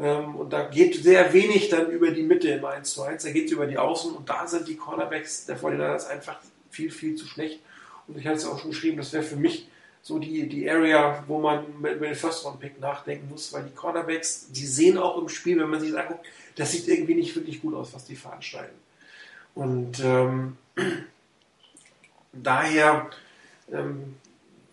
Ähm, 0.00 0.34
und 0.36 0.52
da 0.52 0.62
geht 0.62 0.94
sehr 1.02 1.32
wenig 1.32 1.68
dann 1.68 1.90
über 1.90 2.10
die 2.10 2.22
Mitte 2.22 2.48
im 2.48 2.64
1 2.64 2.92
zu 2.92 3.02
1. 3.02 3.22
Da 3.22 3.30
geht 3.30 3.46
es 3.46 3.52
über 3.52 3.66
die 3.66 3.76
Außen 3.76 4.14
und 4.14 4.28
da 4.28 4.46
sind 4.46 4.66
die 4.66 4.76
Cornerbacks 4.76 5.44
der 5.44 5.58
49ers 5.58 6.08
einfach 6.08 6.38
viel, 6.70 6.90
viel 6.90 7.14
zu 7.16 7.26
schlecht. 7.26 7.60
Und 8.08 8.18
ich 8.18 8.26
hatte 8.26 8.38
es 8.38 8.46
auch 8.46 8.58
schon 8.58 8.70
geschrieben, 8.70 8.96
das 8.96 9.12
wäre 9.12 9.22
für 9.22 9.36
mich 9.36 9.68
so 10.02 10.18
die, 10.18 10.48
die 10.48 10.68
Area, 10.68 11.22
wo 11.26 11.38
man 11.38 11.66
über 11.76 12.06
den 12.06 12.14
First-Round-Pick 12.14 12.80
nachdenken 12.80 13.28
muss, 13.28 13.52
weil 13.52 13.64
die 13.64 13.74
Cornerbacks, 13.74 14.46
die 14.50 14.64
sehen 14.64 14.96
auch 14.96 15.20
im 15.20 15.28
Spiel, 15.28 15.60
wenn 15.60 15.68
man 15.68 15.80
sich 15.80 15.92
das 15.92 16.00
anguckt, 16.00 16.26
das 16.56 16.72
sieht 16.72 16.88
irgendwie 16.88 17.14
nicht 17.14 17.36
wirklich 17.36 17.60
gut 17.60 17.74
aus, 17.74 17.92
was 17.92 18.06
die 18.06 18.16
veranstalten. 18.16 18.74
Und 19.54 20.00
ähm, 20.00 20.56
daher 22.32 23.10
ähm, 23.70 24.16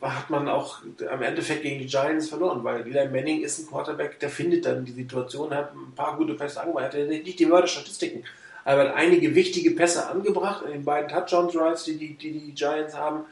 hat 0.02 0.30
man 0.30 0.48
auch 0.48 0.80
am 1.10 1.22
Endeffekt 1.22 1.64
gegen 1.64 1.80
die 1.80 1.88
Giants 1.88 2.30
verloren, 2.30 2.64
weil 2.64 2.82
Eli 2.82 3.10
Manning 3.10 3.42
ist 3.42 3.60
ein 3.60 3.68
Quarterback, 3.68 4.20
der 4.20 4.30
findet 4.30 4.66
dann 4.66 4.86
die 4.86 4.92
Situation, 4.92 5.54
hat 5.54 5.74
ein 5.74 5.96
paar 5.96 6.16
gute 6.18 6.36
Pässe 6.36 6.62
angebracht, 6.62 6.94
er 6.94 7.04
hat 7.04 7.10
nicht 7.10 7.40
die 7.40 7.46
Mörderstatistiken, 7.46 8.24
aber 8.64 8.90
hat 8.90 8.96
einige 8.96 9.34
wichtige 9.34 9.72
Pässe 9.72 10.08
angebracht 10.08 10.64
in 10.66 10.72
den 10.72 10.86
beiden 10.86 11.10
Touchdown-Drives, 11.10 11.86
die 11.86 11.98
die, 11.98 12.14
die 12.14 12.32
die 12.32 12.54
Giants 12.54 12.96
haben. 12.96 13.26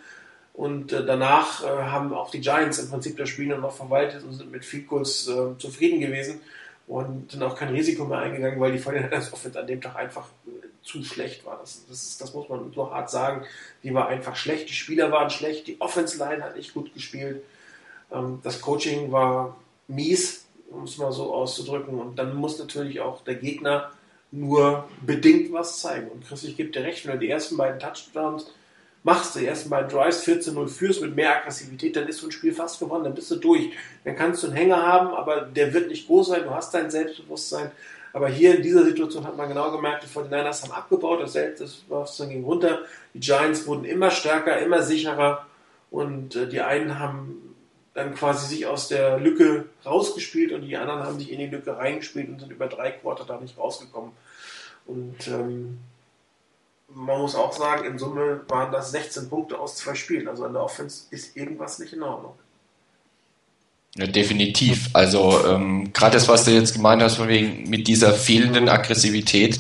Und 0.54 0.94
äh, 0.94 1.06
danach 1.06 1.64
äh, 1.64 1.68
haben 1.68 2.14
auch 2.14 2.32
die 2.32 2.40
Giants 2.40 2.80
im 2.80 2.90
Prinzip 2.90 3.18
das 3.18 3.28
Spiel 3.28 3.48
noch 3.48 3.76
verwaltet 3.76 4.24
und 4.24 4.34
sind 4.34 4.52
mit 4.52 4.64
Field 4.64 4.88
Goals 4.88 5.28
äh, 5.28 5.58
zufrieden 5.58 6.00
gewesen 6.00 6.40
und 6.88 7.32
sind 7.32 7.44
auch 7.44 7.58
kein 7.58 7.70
Risiko 7.70 8.06
mehr 8.06 8.20
eingegangen, 8.20 8.60
weil 8.60 8.72
die 8.72 8.80
49ers 8.80 9.34
Offense 9.34 9.60
an 9.60 9.68
dem 9.68 9.82
Tag 9.82 9.98
einfach 9.98 10.28
äh, 10.48 10.65
zu 10.86 11.04
schlecht 11.04 11.46
war. 11.46 11.58
Das, 11.60 11.86
das, 11.90 12.18
das 12.18 12.34
muss 12.34 12.48
man 12.48 12.72
so 12.74 12.92
hart 12.92 13.10
sagen. 13.10 13.46
Die 13.84 13.94
war 13.94 14.08
einfach 14.08 14.36
schlecht, 14.36 14.70
die 14.70 14.74
Spieler 14.74 15.12
waren 15.12 15.30
schlecht, 15.30 15.68
die 15.68 15.82
Offense 15.82 16.18
Line 16.18 16.44
hat 16.44 16.56
nicht 16.56 16.74
gut 16.74 16.94
gespielt, 16.94 17.44
ähm, 18.12 18.40
das 18.44 18.62
Coaching 18.62 19.12
war 19.12 19.58
mies, 19.88 20.46
um 20.70 20.84
es 20.84 20.98
mal 20.98 21.12
so 21.12 21.34
auszudrücken. 21.34 22.00
Und 22.00 22.18
dann 22.18 22.36
muss 22.36 22.60
natürlich 22.60 23.02
auch 23.02 23.24
der 23.24 23.36
Gegner 23.36 23.92
nur 24.32 24.88
bedingt 25.02 25.52
was 25.52 25.82
zeigen. 25.82 26.10
Und 26.10 26.28
Chris, 26.28 26.44
ich 26.44 26.58
gebe 26.58 26.72
dir 26.72 26.84
recht, 26.84 27.06
wenn 27.06 27.14
du 27.14 27.20
die 27.20 27.30
ersten 27.30 27.58
beiden 27.58 27.80
Touchdowns 27.80 28.52
machst, 29.04 29.36
die 29.36 29.46
ersten 29.46 29.70
beiden 29.70 29.90
Drives 29.90 30.28
14-0 30.28 30.68
führst 30.68 31.02
mit 31.02 31.16
mehr 31.16 31.38
Aggressivität, 31.38 31.96
dann 31.96 32.08
ist 32.08 32.18
so 32.18 32.28
ein 32.28 32.32
Spiel 32.32 32.54
fast 32.54 32.80
gewonnen, 32.80 33.04
dann 33.04 33.14
bist 33.14 33.30
du 33.32 33.36
durch. 33.36 33.72
Dann 34.04 34.16
kannst 34.16 34.44
du 34.44 34.48
einen 34.48 34.56
Hänger 34.56 34.82
haben, 34.82 35.10
aber 35.10 35.42
der 35.42 35.74
wird 35.74 35.90
nicht 35.90 36.08
groß 36.08 36.30
sein, 36.30 36.44
du 36.44 36.50
hast 36.50 36.74
dein 36.74 36.90
Selbstbewusstsein. 36.90 37.72
Aber 38.16 38.30
hier 38.30 38.56
in 38.56 38.64
dieser 38.64 38.86
Situation 38.86 39.28
hat 39.28 39.36
man 39.36 39.50
genau 39.50 39.72
gemerkt, 39.72 40.04
die 40.04 40.08
49ers 40.08 40.64
haben 40.64 40.72
abgebaut, 40.72 41.20
das 41.22 41.34
Selbstbewusstsein 41.34 42.30
ging 42.30 42.46
runter, 42.46 42.80
die 43.14 43.20
Giants 43.20 43.68
wurden 43.68 43.84
immer 43.84 44.10
stärker, 44.10 44.58
immer 44.62 44.82
sicherer 44.82 45.46
und 45.92 46.34
äh, 46.34 46.48
die 46.48 46.62
einen 46.62 46.98
haben 46.98 47.54
dann 47.94 48.16
quasi 48.16 48.48
sich 48.48 48.68
aus 48.68 48.88
der 48.88 49.20
Lücke 49.20 49.66
rausgespielt 49.86 50.54
und 50.54 50.62
die 50.62 50.78
anderen 50.78 51.04
haben 51.04 51.20
sich 51.20 51.30
in 51.30 51.40
die 51.40 51.48
Lücke 51.48 51.76
reingespielt 51.76 52.30
und 52.30 52.40
sind 52.40 52.54
über 52.54 52.68
drei 52.68 52.92
Quarter 52.92 53.26
da 53.26 53.38
nicht 53.38 53.58
rausgekommen. 53.58 54.14
Und 54.86 55.28
ähm, 55.28 55.80
man 56.88 57.20
muss 57.20 57.36
auch 57.36 57.52
sagen, 57.52 57.84
in 57.84 58.00
Summe 58.00 58.46
waren 58.48 58.72
das 58.72 58.92
16 58.92 59.28
Punkte 59.28 59.60
aus 59.60 59.76
zwei 59.76 59.94
Spielen. 59.94 60.30
Also 60.30 60.46
an 60.46 60.54
der 60.54 60.64
Offense 60.64 61.08
ist 61.12 61.36
irgendwas 61.36 61.80
nicht 61.80 61.92
in 61.92 62.04
Ordnung. 62.04 62.36
Ja, 63.98 64.08
definitiv. 64.08 64.90
Also 64.92 65.46
ähm, 65.48 65.94
gerade 65.94 66.16
das, 66.16 66.28
was 66.28 66.44
du 66.44 66.52
jetzt 66.52 66.74
gemeint 66.74 67.02
hast, 67.02 67.16
von 67.16 67.30
wegen 67.30 67.70
mit 67.70 67.88
dieser 67.88 68.14
fehlenden 68.14 68.68
Aggressivität, 68.68 69.58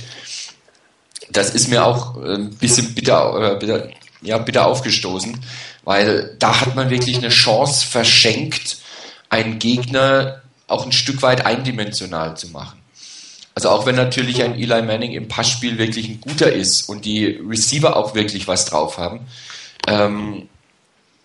das 1.30 1.52
ist 1.52 1.70
mir 1.70 1.86
auch 1.86 2.18
ein 2.18 2.30
ähm, 2.30 2.56
bisschen 2.56 2.94
bitter, 2.94 3.54
äh, 3.54 3.58
bitter, 3.58 3.90
ja, 4.22 4.38
bitter 4.38 4.68
aufgestoßen, 4.68 5.40
weil 5.86 6.36
da 6.38 6.62
hat 6.62 6.76
man 6.76 6.90
wirklich 6.90 7.18
eine 7.18 7.30
Chance 7.30 7.88
verschenkt, 7.88 8.78
einen 9.30 9.58
Gegner 9.58 10.42
auch 10.68 10.86
ein 10.86 10.92
Stück 10.92 11.22
weit 11.22 11.46
eindimensional 11.46 12.36
zu 12.36 12.50
machen. 12.50 12.80
Also 13.54 13.70
auch 13.70 13.86
wenn 13.86 13.96
natürlich 13.96 14.44
ein 14.44 14.56
Eli 14.56 14.82
Manning 14.82 15.14
im 15.14 15.30
Passspiel 15.30 15.78
wirklich 15.78 16.10
ein 16.10 16.20
guter 16.20 16.52
ist 16.52 16.90
und 16.90 17.06
die 17.06 17.40
Receiver 17.48 17.96
auch 17.96 18.14
wirklich 18.14 18.50
was 18.50 18.66
drauf 18.66 18.98
haben, 18.98 19.28
ähm, 19.88 20.50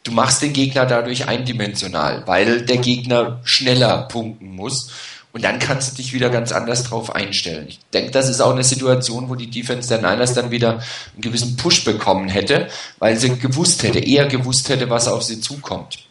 du 0.04 0.12
machst 0.12 0.42
den 0.42 0.52
Gegner 0.52 0.86
dadurch 0.86 1.28
eindimensional, 1.28 2.22
weil 2.26 2.62
der 2.62 2.78
Gegner 2.78 3.40
schneller 3.44 4.08
punkten 4.08 4.54
muss. 4.54 4.90
Und 5.32 5.44
dann 5.44 5.60
kannst 5.60 5.92
du 5.92 5.96
dich 5.96 6.12
wieder 6.12 6.28
ganz 6.28 6.50
anders 6.50 6.82
drauf 6.84 7.14
einstellen. 7.14 7.66
Ich 7.68 7.78
denke, 7.92 8.10
das 8.10 8.28
ist 8.28 8.40
auch 8.40 8.50
eine 8.50 8.64
Situation, 8.64 9.28
wo 9.28 9.36
die 9.36 9.48
Defense 9.48 9.88
der 9.88 9.98
Niners 9.98 10.34
dann 10.34 10.50
wieder 10.50 10.72
einen 10.72 11.20
gewissen 11.20 11.56
Push 11.56 11.84
bekommen 11.84 12.28
hätte, 12.28 12.66
weil 12.98 13.16
sie 13.16 13.38
gewusst 13.38 13.84
hätte, 13.84 14.00
eher 14.00 14.26
gewusst 14.26 14.68
hätte, 14.68 14.90
was 14.90 15.06
auf 15.06 15.22
sie 15.22 15.40
zukommt. 15.40 16.10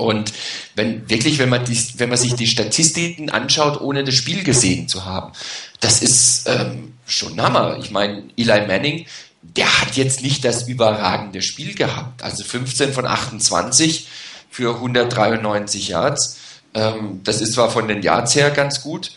Und 0.00 0.32
wenn 0.74 1.08
wirklich, 1.08 1.38
wenn 1.38 1.48
man, 1.48 1.64
die, 1.64 1.78
wenn 1.96 2.08
man 2.08 2.18
sich 2.18 2.34
die 2.34 2.46
Statistiken 2.46 3.30
anschaut, 3.30 3.80
ohne 3.80 4.02
das 4.02 4.14
Spiel 4.14 4.42
gesehen 4.42 4.88
zu 4.88 5.04
haben, 5.04 5.32
das 5.80 6.02
ist 6.02 6.48
ähm, 6.48 6.94
schon 7.06 7.40
Hammer. 7.40 7.78
Ich 7.78 7.90
meine, 7.90 8.24
Eli 8.36 8.66
Manning, 8.66 9.06
der 9.42 9.80
hat 9.80 9.96
jetzt 9.96 10.22
nicht 10.22 10.44
das 10.44 10.68
überragende 10.68 11.42
Spiel 11.42 11.74
gehabt. 11.74 12.22
Also 12.22 12.44
15 12.44 12.92
von 12.92 13.06
28 13.06 14.08
für 14.50 14.74
193 14.74 15.88
Yards. 15.88 16.38
Ähm, 16.74 17.20
das 17.24 17.40
ist 17.40 17.54
zwar 17.54 17.70
von 17.70 17.88
den 17.88 18.02
Yards 18.02 18.34
her 18.34 18.50
ganz 18.50 18.82
gut, 18.82 19.12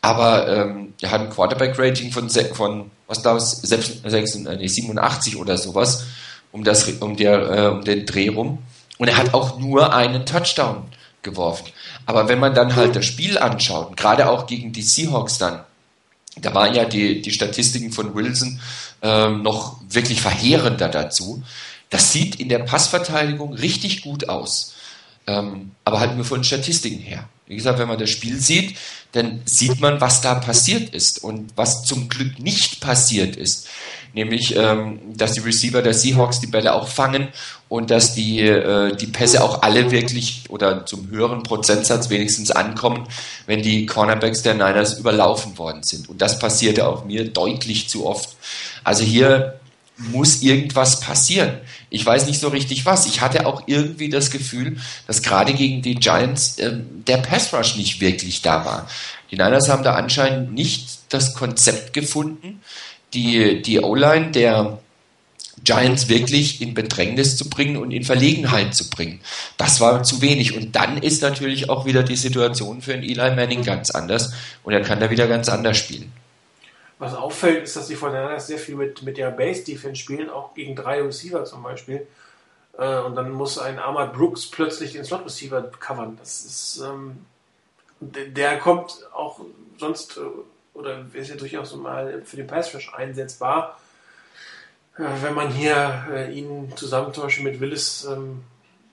aber 0.00 0.48
ähm, 0.48 0.94
er 1.00 1.10
hat 1.10 1.20
ein 1.20 1.30
Quarterback-Rating 1.30 2.12
von, 2.12 2.28
von 2.30 2.90
was 3.06 3.22
da 3.22 3.36
ist, 3.36 3.66
87 3.66 5.36
oder 5.36 5.58
sowas, 5.58 6.04
um, 6.52 6.64
das, 6.64 6.88
um, 6.88 7.16
der, 7.16 7.50
äh, 7.50 7.66
um 7.68 7.84
den 7.84 8.06
Dreh 8.06 8.28
rum. 8.28 8.58
Und 8.98 9.08
er 9.08 9.16
hat 9.16 9.34
auch 9.34 9.58
nur 9.58 9.92
einen 9.94 10.24
Touchdown 10.26 10.84
geworfen. 11.22 11.66
Aber 12.06 12.28
wenn 12.28 12.38
man 12.38 12.54
dann 12.54 12.76
halt 12.76 12.94
das 12.94 13.06
Spiel 13.06 13.38
anschaut, 13.38 13.96
gerade 13.96 14.28
auch 14.28 14.46
gegen 14.46 14.72
die 14.72 14.82
Seahawks 14.82 15.38
dann, 15.38 15.64
da 16.36 16.54
waren 16.54 16.74
ja 16.74 16.84
die, 16.84 17.22
die 17.22 17.30
Statistiken 17.30 17.92
von 17.92 18.14
Wilson 18.14 18.60
ähm, 19.02 19.42
noch 19.42 19.80
wirklich 19.88 20.20
verheerender 20.20 20.88
dazu. 20.88 21.42
Das 21.90 22.12
sieht 22.12 22.36
in 22.36 22.48
der 22.48 22.60
Passverteidigung 22.60 23.54
richtig 23.54 24.02
gut 24.02 24.28
aus. 24.28 24.74
Ähm, 25.26 25.72
aber 25.84 26.00
halt 26.00 26.16
nur 26.16 26.24
von 26.24 26.44
Statistiken 26.44 26.98
her. 27.00 27.28
Wie 27.46 27.56
gesagt, 27.56 27.78
wenn 27.78 27.88
man 27.88 27.98
das 27.98 28.10
Spiel 28.10 28.38
sieht, 28.40 28.76
dann 29.12 29.42
sieht 29.44 29.80
man, 29.80 30.00
was 30.00 30.20
da 30.20 30.34
passiert 30.34 30.94
ist 30.94 31.22
und 31.22 31.52
was 31.56 31.84
zum 31.84 32.08
Glück 32.08 32.38
nicht 32.38 32.80
passiert 32.80 33.36
ist 33.36 33.68
nämlich 34.14 34.56
ähm, 34.56 35.00
dass 35.16 35.32
die 35.32 35.40
Receiver 35.40 35.82
der 35.82 35.94
Seahawks 35.94 36.40
die 36.40 36.46
Bälle 36.46 36.72
auch 36.72 36.88
fangen 36.88 37.28
und 37.74 37.90
dass 37.90 38.14
die, 38.14 38.38
äh, 38.38 38.94
die 38.94 39.08
Pässe 39.08 39.42
auch 39.42 39.62
alle 39.62 39.90
wirklich 39.90 40.44
oder 40.48 40.86
zum 40.86 41.10
höheren 41.10 41.42
Prozentsatz 41.42 42.08
wenigstens 42.08 42.52
ankommen, 42.52 43.08
wenn 43.46 43.62
die 43.62 43.84
Cornerbacks 43.84 44.42
der 44.42 44.54
Niners 44.54 44.96
überlaufen 44.96 45.58
worden 45.58 45.82
sind. 45.82 46.08
Und 46.08 46.22
das 46.22 46.38
passierte 46.38 46.86
auch 46.86 47.04
mir 47.04 47.28
deutlich 47.28 47.88
zu 47.88 48.06
oft. 48.06 48.28
Also 48.84 49.02
hier 49.02 49.58
muss 49.96 50.40
irgendwas 50.42 51.00
passieren. 51.00 51.58
Ich 51.90 52.06
weiß 52.06 52.26
nicht 52.26 52.38
so 52.38 52.46
richtig 52.46 52.86
was. 52.86 53.06
Ich 53.06 53.20
hatte 53.20 53.44
auch 53.44 53.64
irgendwie 53.66 54.08
das 54.08 54.30
Gefühl, 54.30 54.76
dass 55.08 55.22
gerade 55.22 55.52
gegen 55.52 55.82
die 55.82 55.96
Giants 55.96 56.60
äh, 56.60 56.74
der 56.76 57.16
Pass 57.16 57.52
Rush 57.52 57.74
nicht 57.74 58.00
wirklich 58.00 58.40
da 58.40 58.64
war. 58.64 58.88
Die 59.32 59.36
Niners 59.36 59.68
haben 59.68 59.82
da 59.82 59.94
anscheinend 59.94 60.54
nicht 60.54 60.98
das 61.08 61.34
Konzept 61.34 61.92
gefunden, 61.92 62.60
die, 63.14 63.62
die 63.62 63.80
O-Line 63.80 64.30
der 64.30 64.78
Giants 65.64 66.08
wirklich 66.08 66.60
in 66.60 66.74
Bedrängnis 66.74 67.36
zu 67.36 67.48
bringen 67.48 67.76
und 67.76 67.90
in 67.90 68.04
Verlegenheit 68.04 68.74
zu 68.74 68.88
bringen. 68.90 69.20
Das 69.56 69.80
war 69.80 70.02
zu 70.02 70.20
wenig. 70.20 70.56
Und 70.56 70.76
dann 70.76 70.98
ist 70.98 71.22
natürlich 71.22 71.70
auch 71.70 71.86
wieder 71.86 72.02
die 72.02 72.16
Situation 72.16 72.82
für 72.82 72.92
einen 72.92 73.02
Eli 73.02 73.34
Manning 73.34 73.62
ganz 73.62 73.90
anders 73.90 74.32
und 74.62 74.72
er 74.72 74.82
kann 74.82 75.00
da 75.00 75.10
wieder 75.10 75.26
ganz 75.26 75.48
anders 75.48 75.78
spielen. 75.78 76.12
Was 76.98 77.14
auffällt, 77.14 77.64
ist, 77.64 77.76
dass 77.76 77.88
die 77.88 77.96
Fortinanders 77.96 78.46
sehr 78.46 78.58
viel 78.58 78.76
mit, 78.76 79.02
mit 79.02 79.16
der 79.16 79.30
Base-Defense 79.30 80.00
spielen, 80.00 80.30
auch 80.30 80.54
gegen 80.54 80.76
drei 80.76 81.02
Receiver 81.02 81.44
zum 81.44 81.62
Beispiel. 81.62 82.06
Äh, 82.78 82.98
und 83.00 83.16
dann 83.16 83.30
muss 83.30 83.58
ein 83.58 83.78
Ahmad 83.78 84.12
Brooks 84.14 84.46
plötzlich 84.46 84.92
den 84.92 85.04
Slot-Receiver 85.04 85.70
covern. 85.80 86.16
Das 86.18 86.44
ist, 86.44 86.82
ähm, 86.84 87.26
der 88.00 88.58
kommt 88.58 89.06
auch 89.12 89.40
sonst, 89.78 90.16
äh, 90.18 90.20
oder 90.74 91.04
ist 91.12 91.30
ja 91.30 91.36
durchaus 91.36 91.74
mal 91.74 92.22
für 92.24 92.36
den 92.36 92.46
Pass 92.46 92.74
Rush 92.74 92.92
einsetzbar. 92.94 93.78
Äh, 94.98 95.02
wenn 95.22 95.34
man 95.34 95.50
hier 95.50 96.06
äh, 96.12 96.32
ihn 96.32 96.72
zusammentauschen 96.76 97.44
mit 97.44 97.60
Willis 97.60 98.04
ähm, 98.04 98.44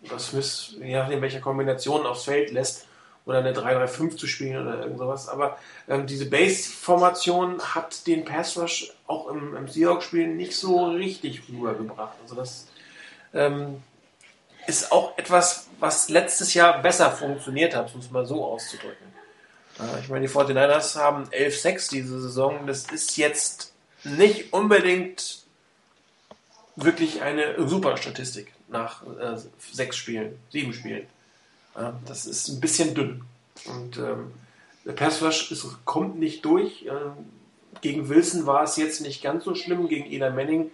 oder 0.03 0.19
Smith, 0.19 0.75
je 0.79 0.95
nachdem 0.95 1.21
welcher 1.21 1.41
Kombination 1.41 2.05
aufs 2.05 2.23
Feld 2.23 2.51
lässt, 2.51 2.87
oder 3.25 3.39
eine 3.39 3.53
3-3-5 3.53 4.17
zu 4.17 4.27
spielen 4.27 4.61
oder 4.61 4.79
irgend 4.79 4.97
sowas. 4.97 5.29
Aber 5.29 5.57
ähm, 5.87 6.07
diese 6.07 6.25
Base-Formation 6.25 7.61
hat 7.61 8.07
den 8.07 8.25
Pass 8.25 8.57
Rush 8.57 8.93
auch 9.07 9.27
im, 9.27 9.55
im 9.55 9.67
Seahawks-Spiel 9.67 10.27
nicht 10.27 10.55
so 10.55 10.87
richtig 10.87 11.43
rübergebracht. 11.49 12.17
Also 12.23 12.35
das 12.35 12.67
ähm, 13.33 13.83
ist 14.67 14.91
auch 14.91 15.17
etwas, 15.17 15.67
was 15.79 16.09
letztes 16.09 16.53
Jahr 16.53 16.81
besser 16.81 17.11
funktioniert 17.11 17.75
hat, 17.75 17.93
um 17.93 18.01
es 18.01 18.11
mal 18.11 18.25
so 18.25 18.43
auszudrücken. 18.43 19.07
Äh, 19.79 19.99
ich 20.01 20.09
meine, 20.09 20.25
die 20.25 20.33
49ers 20.33 20.95
haben 20.95 21.25
11-6 21.25 21.91
diese 21.91 22.19
Saison. 22.21 22.65
Das 22.65 22.85
ist 22.85 23.17
jetzt 23.17 23.73
nicht 24.03 24.51
unbedingt 24.51 25.40
wirklich 26.83 27.21
eine 27.21 27.67
super 27.67 27.97
Statistik 27.97 28.53
nach 28.67 29.03
äh, 29.03 29.37
sechs 29.71 29.97
Spielen, 29.97 30.37
sieben 30.51 30.73
Spielen. 30.73 31.07
Ja, 31.75 31.99
das 32.05 32.25
ist 32.25 32.49
ein 32.49 32.59
bisschen 32.59 32.93
dünn. 32.93 33.23
Und 33.65 33.97
ähm, 33.97 34.31
der 34.85 34.93
Passrush 34.93 35.53
kommt 35.85 36.19
nicht 36.19 36.43
durch. 36.45 36.85
Ähm, 36.85 37.29
gegen 37.81 38.09
Wilson 38.09 38.45
war 38.45 38.63
es 38.63 38.75
jetzt 38.77 39.01
nicht 39.01 39.21
ganz 39.21 39.45
so 39.45 39.55
schlimm. 39.55 39.87
Gegen 39.87 40.11
Ela 40.11 40.29
Manning 40.29 40.71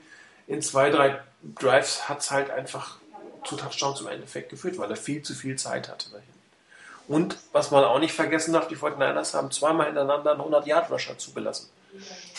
in 0.48 0.62
zwei, 0.62 0.90
drei 0.90 1.20
Drives 1.60 2.10
hat 2.10 2.22
es 2.22 2.32
halt 2.32 2.50
einfach 2.50 2.98
zu 3.46 3.56
Touchdowns 3.56 4.02
im 4.02 4.08
Endeffekt 4.08 4.50
geführt, 4.50 4.78
weil 4.78 4.90
er 4.90 4.98
viel 4.98 5.22
zu 5.22 5.34
viel 5.34 5.56
Zeit 5.56 5.90
hatte 5.90 6.10
dahin. 6.10 6.28
Und 7.08 7.38
was 7.54 7.72
man 7.72 7.84
auch 7.86 8.00
nicht 8.00 8.14
vergessen 8.14 8.54
darf, 8.54 8.68
die 8.68 8.76
49ers 8.76 9.34
haben 9.34 9.52
zweimal 9.52 9.86
hintereinander 9.86 10.32
einen 10.34 10.42
100-Yard-Rusher 10.42 11.18
zugelassen. 11.18 11.70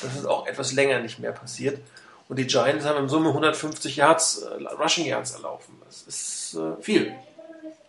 Das 0.02 0.14
ist 0.14 0.26
auch 0.26 0.46
etwas 0.46 0.72
länger 0.72 1.00
nicht 1.00 1.18
mehr 1.18 1.32
passiert. 1.32 1.80
Und 2.28 2.38
die 2.38 2.46
Giants 2.46 2.84
haben 2.84 3.04
in 3.04 3.08
Summe 3.08 3.28
150 3.28 3.96
Yards, 3.96 4.42
äh, 4.42 4.62
Rushing 4.80 5.06
Yards 5.06 5.32
erlaufen. 5.32 5.74
Das 5.84 6.02
ist 6.02 6.54
äh, 6.54 6.82
viel. 6.82 7.14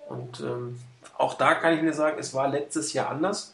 Und 0.07 0.39
ähm, 0.39 0.79
auch 1.17 1.33
da 1.33 1.55
kann 1.55 1.75
ich 1.75 1.81
mir 1.81 1.93
sagen, 1.93 2.17
es 2.19 2.33
war 2.33 2.47
letztes 2.47 2.93
Jahr 2.93 3.09
anders. 3.09 3.53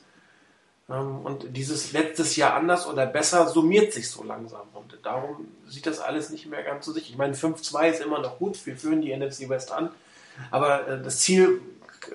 Ähm, 0.89 1.25
und 1.25 1.57
dieses 1.57 1.91
letztes 1.91 2.35
Jahr 2.35 2.53
anders 2.53 2.87
oder 2.87 3.07
besser 3.07 3.47
summiert 3.47 3.93
sich 3.93 4.09
so 4.09 4.23
langsam. 4.23 4.67
Und 4.73 4.99
darum 5.03 5.47
sieht 5.67 5.87
das 5.87 5.99
alles 5.99 6.29
nicht 6.29 6.45
mehr 6.45 6.63
ganz 6.63 6.85
so 6.85 6.91
sicher. 6.91 7.09
Ich 7.09 7.17
meine, 7.17 7.33
5-2 7.33 7.89
ist 7.89 8.01
immer 8.01 8.19
noch 8.19 8.37
gut. 8.37 8.63
Wir 8.65 8.77
führen 8.77 9.01
die 9.01 9.15
NFC 9.15 9.49
West 9.49 9.71
an. 9.71 9.89
Aber 10.51 10.87
äh, 10.87 11.01
das 11.01 11.19
Ziel 11.19 11.61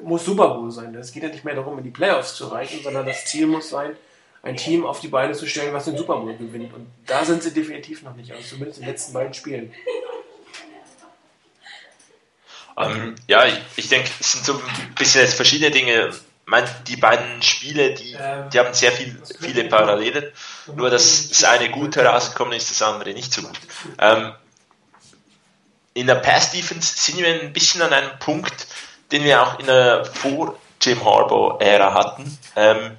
muss 0.03 0.25
Super 0.25 0.49
Bowl 0.55 0.71
sein. 0.71 0.95
Es 0.95 1.13
geht 1.13 1.25
ja 1.25 1.29
nicht 1.29 1.45
mehr 1.45 1.57
darum, 1.57 1.79
in 1.79 1.85
die 1.85 1.91
Playoffs 1.91 2.37
zu 2.37 2.47
reichen, 2.47 2.83
sondern 2.85 3.07
das 3.07 3.25
Ziel 3.25 3.47
muss 3.47 3.71
sein, 3.71 3.97
ein 4.42 4.57
Team 4.57 4.87
auf 4.87 5.00
die 5.00 5.09
Beine 5.09 5.35
zu 5.35 5.46
stellen, 5.46 5.74
was 5.74 5.85
den 5.85 5.96
Super 5.96 6.16
Bowl 6.16 6.35
gewinnt. 6.37 6.72
Und 6.72 6.87
da 7.07 7.24
sind 7.24 7.42
sie 7.42 7.53
definitiv 7.53 8.03
noch 8.03 8.14
nicht, 8.16 8.33
also 8.33 8.42
zumindest 8.42 8.79
in 8.79 8.85
den 8.85 8.92
letzten 8.92 9.12
beiden 9.12 9.35
Spielen. 9.35 9.74
Ähm, 12.79 13.14
ja, 13.26 13.44
ich, 13.44 13.59
ich 13.76 13.88
denke, 13.88 14.09
es 14.20 14.33
sind 14.33 14.44
so 14.44 14.55
ein 14.55 14.94
bisschen 14.94 15.22
jetzt 15.22 15.35
verschiedene 15.35 15.70
Dinge. 15.70 16.14
Mein, 16.46 16.64
die 16.88 16.96
beiden 16.96 17.42
Spiele, 17.42 17.94
die, 17.94 18.16
die 18.53 18.59
haben 18.59 18.74
sehr 18.74 18.90
viel, 18.92 19.20
viele 19.40 19.64
Parallelen. 19.64 20.33
Nur, 20.74 20.90
dass 20.90 21.29
das 21.29 21.44
eine 21.44 21.70
gut 21.70 21.96
herausgekommen 21.96 22.55
ist, 22.55 22.70
das 22.70 22.83
andere 22.83 23.12
nicht 23.12 23.33
so 23.33 23.42
gut. 23.42 23.59
Ähm, 23.98 24.33
in 25.94 26.07
der 26.07 26.16
Pass-Defense 26.16 26.94
sind 26.96 27.18
wir 27.18 27.26
ein 27.26 27.53
bisschen 27.53 27.83
an 27.83 27.92
einem 27.92 28.18
Punkt, 28.18 28.66
den 29.12 29.24
wir 29.24 29.42
auch 29.42 29.59
in 29.59 29.66
der 29.66 30.05
Vor-Jim 30.05 31.05
Harbaugh-Ära 31.05 31.94
hatten. 31.94 32.38
Ähm, 32.57 32.96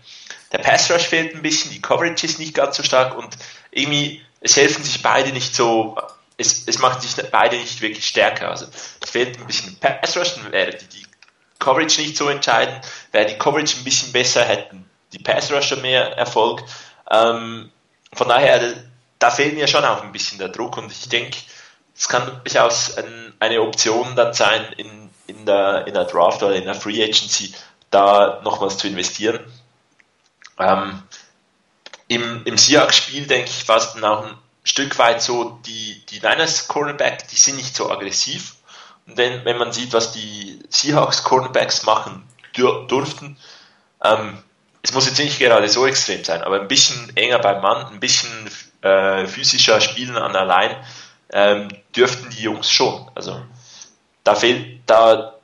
der 0.51 0.59
Pass-Rush 0.59 1.07
fehlt 1.07 1.35
ein 1.35 1.41
bisschen, 1.41 1.71
die 1.71 1.81
Coverage 1.81 2.25
ist 2.25 2.39
nicht 2.39 2.53
ganz 2.53 2.77
so 2.77 2.83
stark 2.83 3.17
und 3.17 3.37
irgendwie, 3.71 4.21
es 4.41 4.55
helfen 4.55 4.83
sich 4.83 5.01
beide 5.01 5.31
nicht 5.31 5.55
so 5.55 5.97
es, 6.41 6.67
es 6.67 6.79
macht 6.79 7.01
sich 7.01 7.15
beide 7.29 7.55
nicht 7.57 7.81
wirklich 7.81 8.07
stärker. 8.07 8.49
Also 8.49 8.65
es 9.01 9.09
fehlt 9.09 9.39
ein 9.39 9.47
bisschen 9.47 9.77
Pass 9.77 10.17
Rush, 10.17 10.35
dann 10.35 10.51
wäre 10.51 10.71
die, 10.71 10.87
die 10.87 11.05
Coverage 11.59 12.01
nicht 12.01 12.17
so 12.17 12.27
entscheidend. 12.27 12.81
Wäre 13.11 13.27
die 13.27 13.37
Coverage 13.37 13.77
ein 13.77 13.83
bisschen 13.83 14.11
besser, 14.11 14.43
hätten 14.43 14.89
die 15.13 15.19
Pass 15.19 15.51
Rusher 15.51 15.77
mehr 15.77 16.17
Erfolg. 16.17 16.63
Ähm, 17.09 17.71
von 18.13 18.27
daher, 18.27 18.73
da 19.19 19.31
fehlt 19.31 19.55
mir 19.55 19.67
schon 19.67 19.85
auch 19.85 20.03
ein 20.03 20.11
bisschen 20.11 20.39
der 20.39 20.49
Druck 20.49 20.77
und 20.77 20.91
ich 20.91 21.07
denke, 21.07 21.37
es 21.95 22.07
kann 22.07 22.41
durchaus 22.43 22.97
ein, 22.97 23.33
eine 23.39 23.61
Option 23.61 24.15
dann 24.15 24.33
sein, 24.33 24.65
in, 24.77 25.09
in, 25.27 25.45
der, 25.45 25.85
in 25.87 25.93
der 25.93 26.05
Draft 26.05 26.41
oder 26.41 26.55
in 26.55 26.65
der 26.65 26.75
Free 26.75 27.03
Agency 27.03 27.53
da 27.91 28.41
nochmals 28.43 28.77
zu 28.77 28.87
investieren. 28.87 29.39
Ähm, 30.61 31.03
Im 32.07 32.43
im 32.45 32.57
Seahawks-Spiel, 32.57 33.27
denke 33.27 33.49
ich, 33.49 33.67
war 33.67 33.77
es 33.77 33.93
dann 33.93 34.03
auch 34.03 34.25
ein 34.25 34.37
Stück 34.63 34.97
weit 34.99 35.21
so, 35.21 35.59
die, 35.65 36.05
die 36.09 36.19
Niners 36.19 36.67
Cornerback, 36.67 37.27
die 37.29 37.35
sind 37.35 37.57
nicht 37.57 37.75
so 37.75 37.89
aggressiv. 37.89 38.55
Und 39.07 39.17
wenn, 39.17 39.43
wenn 39.45 39.57
man 39.57 39.71
sieht, 39.71 39.93
was 39.93 40.11
die 40.11 40.59
Seahawks 40.69 41.23
Cornerbacks 41.23 41.83
machen 41.83 42.23
durften, 42.53 43.37
ähm, 44.03 44.43
es 44.83 44.93
muss 44.93 45.05
jetzt 45.05 45.19
nicht 45.19 45.39
gerade 45.39 45.69
so 45.69 45.85
extrem 45.85 46.23
sein, 46.23 46.41
aber 46.41 46.61
ein 46.61 46.67
bisschen 46.67 47.15
enger 47.15 47.39
beim 47.39 47.61
Mann, 47.61 47.87
ein 47.87 47.99
bisschen 47.99 48.49
äh, 48.81 49.25
physischer 49.27 49.79
spielen 49.79 50.17
an 50.17 50.33
der 50.33 50.45
Line, 50.45 50.83
ähm, 51.31 51.67
dürften 51.95 52.29
die 52.29 52.43
Jungs 52.43 52.71
schon. 52.71 53.09
Also 53.15 53.43
da 54.23 54.35
fehlt, 54.35 54.81
da 54.87 55.35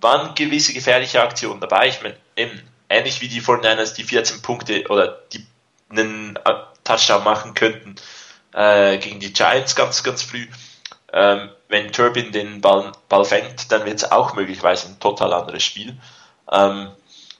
waren 0.00 0.34
gewisse 0.34 0.72
gefährliche 0.72 1.22
Aktionen 1.22 1.60
dabei. 1.60 1.88
Ich 1.88 2.02
meine, 2.02 2.16
ähnlich 2.88 3.20
wie 3.20 3.28
die 3.28 3.40
49ers, 3.40 3.94
die 3.94 4.04
14 4.04 4.42
Punkte 4.42 4.86
oder 4.88 5.20
die 5.32 5.44
einen 5.90 6.38
Touchdown 6.84 7.24
machen 7.24 7.54
könnten, 7.54 7.96
äh, 8.52 8.98
gegen 8.98 9.20
die 9.20 9.32
Giants 9.32 9.74
ganz, 9.74 10.02
ganz 10.02 10.22
früh. 10.22 10.46
Ähm, 11.12 11.50
wenn 11.68 11.92
Turbin 11.92 12.32
den 12.32 12.60
Ball, 12.60 12.92
Ball 13.08 13.24
fängt, 13.24 13.70
dann 13.70 13.84
wird 13.84 13.96
es 13.96 14.10
auch 14.10 14.34
möglicherweise 14.34 14.88
ein 14.88 15.00
total 15.00 15.32
anderes 15.32 15.62
Spiel. 15.62 15.96
Ähm, 16.50 16.90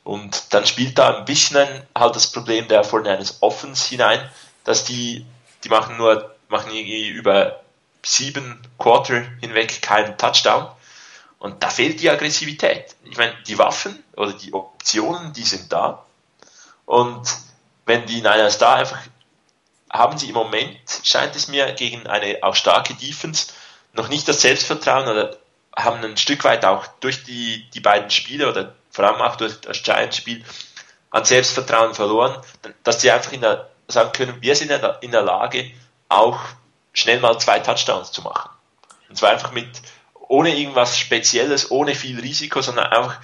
und 0.05 0.53
dann 0.53 0.67
spielt 0.67 0.99
da 0.99 1.19
ein 1.19 1.25
bisschen 1.25 1.69
halt 1.97 2.15
das 2.15 2.31
Problem 2.31 2.69
der 2.69 2.85
49ers 2.85 3.37
Offense 3.41 3.89
hinein, 3.89 4.21
dass 4.65 4.85
die, 4.85 5.25
die 5.65 5.69
machen 5.69 5.97
nur, 5.97 6.35
machen 6.49 6.73
irgendwie 6.73 7.09
über 7.09 7.61
sieben 8.05 8.61
Quarter 8.79 9.25
hinweg 9.41 9.81
keinen 9.83 10.17
Touchdown. 10.19 10.69
Und 11.45 11.63
da 11.63 11.69
fehlt 11.69 12.01
die 12.01 12.09
Aggressivität. 12.09 12.97
Ich 13.05 13.19
meine, 13.19 13.35
die 13.47 13.59
Waffen 13.59 14.03
oder 14.17 14.33
die 14.33 14.55
Optionen, 14.55 15.35
die 15.35 15.43
sind 15.43 15.71
da. 15.71 16.07
Und 16.87 17.21
wenn 17.85 18.07
die 18.07 18.23
Niners 18.23 18.57
da 18.57 18.77
einfach 18.77 18.99
haben 19.91 20.17
sie 20.17 20.31
im 20.31 20.35
Moment, 20.37 20.81
scheint 21.03 21.37
es 21.37 21.49
mir, 21.49 21.71
gegen 21.75 22.07
eine 22.07 22.39
auch 22.41 22.55
starke 22.55 22.95
Defense 22.95 23.49
noch 23.93 24.09
nicht 24.09 24.27
das 24.27 24.41
Selbstvertrauen 24.41 25.07
oder 25.07 25.37
haben 25.77 26.03
ein 26.03 26.17
Stück 26.17 26.45
weit 26.45 26.65
auch 26.65 26.87
durch 27.01 27.25
die, 27.25 27.69
die 27.75 27.81
beiden 27.81 28.09
Spiele 28.09 28.49
oder 28.49 28.75
vor 28.91 29.05
allem 29.05 29.21
auch 29.21 29.37
durch 29.37 29.61
das 29.61 29.83
Giants-Spiel 29.83 30.43
an 31.11 31.27
Selbstvertrauen 31.27 31.93
verloren, 31.93 32.43
dass 32.85 33.03
sie 33.03 33.11
einfach 33.11 33.33
in 33.33 33.43
der, 33.43 33.69
sagen 33.87 34.13
können, 34.13 34.41
wir 34.41 34.57
sind 34.57 34.71
in 34.71 34.81
der, 34.81 35.03
in 35.03 35.11
der 35.11 35.21
Lage, 35.21 35.71
auch 36.09 36.41
schnell 36.95 37.21
mal 37.21 37.39
zwei 37.39 37.61
Touchdowns 37.61 38.13
zu 38.13 38.23
machen. 38.23 38.49
Und 39.11 39.19
zwar 39.19 39.33
einfach 39.33 39.53
mit, 39.53 39.69
ohne 40.29 40.57
irgendwas 40.57 40.99
Spezielles, 40.99 41.71
ohne 41.71 41.95
viel 41.95 42.21
Risiko, 42.21 42.61
sondern 42.63 42.87
einfach 42.87 43.21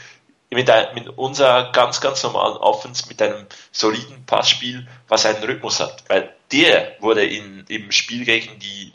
mit, 0.51 0.69
mit 0.95 1.09
unserer 1.17 1.73
ganz, 1.73 2.01
ganz 2.01 2.23
normalen 2.23 2.57
Offense, 2.57 3.07
mit 3.09 3.23
einem 3.23 3.47
soliden 3.73 4.27
Passspiel, 4.27 4.87
was 5.09 5.27
einen 5.27 5.43
Rhythmus 5.43 5.81
hat. 5.81 6.05
Weil 6.09 6.35
der 6.53 6.97
wurde 7.01 7.25
in, 7.25 7.65
im 7.69 7.93
Spiel 7.93 8.25
gegen 8.25 8.59
die, 8.59 8.93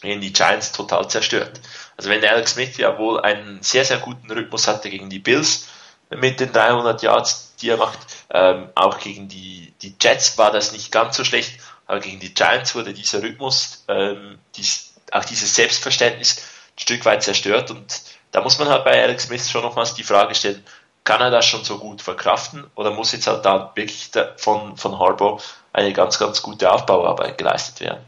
gegen 0.00 0.20
die 0.20 0.32
Giants 0.32 0.72
total 0.72 1.08
zerstört. 1.08 1.60
Also 1.96 2.08
wenn 2.08 2.24
Alex 2.24 2.52
Smith 2.52 2.76
ja 2.78 2.98
wohl 2.98 3.20
einen 3.20 3.62
sehr, 3.62 3.84
sehr 3.84 3.98
guten 3.98 4.30
Rhythmus 4.30 4.66
hatte 4.66 4.88
gegen 4.88 5.10
die 5.10 5.18
Bills 5.18 5.68
mit 6.10 6.40
den 6.40 6.52
300 6.52 7.02
Yards, 7.02 7.54
die 7.60 7.68
er 7.68 7.76
macht, 7.76 7.98
ähm, 8.30 8.68
auch 8.74 8.98
gegen 8.98 9.28
die, 9.28 9.72
die 9.82 9.94
Jets 10.00 10.38
war 10.38 10.50
das 10.50 10.72
nicht 10.72 10.90
ganz 10.90 11.16
so 11.16 11.24
schlecht, 11.24 11.60
aber 11.86 12.00
gegen 12.00 12.20
die 12.20 12.34
Giants 12.34 12.74
wurde 12.74 12.94
dieser 12.94 13.22
Rhythmus, 13.22 13.84
ähm, 13.88 14.38
dies, 14.56 14.94
auch 15.10 15.24
dieses 15.24 15.54
Selbstverständnis 15.54 16.42
Stück 16.76 17.04
weit 17.04 17.22
zerstört 17.22 17.70
und 17.70 18.02
da 18.32 18.40
muss 18.40 18.58
man 18.58 18.68
halt 18.68 18.84
bei 18.84 19.02
Alex 19.02 19.24
Smith 19.24 19.50
schon 19.50 19.62
nochmals 19.62 19.94
die 19.94 20.02
Frage 20.02 20.34
stellen, 20.34 20.64
kann 21.04 21.20
er 21.20 21.30
das 21.30 21.44
schon 21.46 21.64
so 21.64 21.78
gut 21.78 22.00
verkraften 22.00 22.64
oder 22.74 22.92
muss 22.92 23.12
jetzt 23.12 23.26
halt 23.26 23.44
da 23.44 23.72
wirklich 23.74 24.10
von, 24.36 24.76
von 24.76 24.98
Harbour 24.98 25.40
eine 25.72 25.92
ganz, 25.92 26.18
ganz 26.18 26.42
gute 26.42 26.70
Aufbauarbeit 26.70 27.38
geleistet 27.38 27.80
werden? 27.80 28.04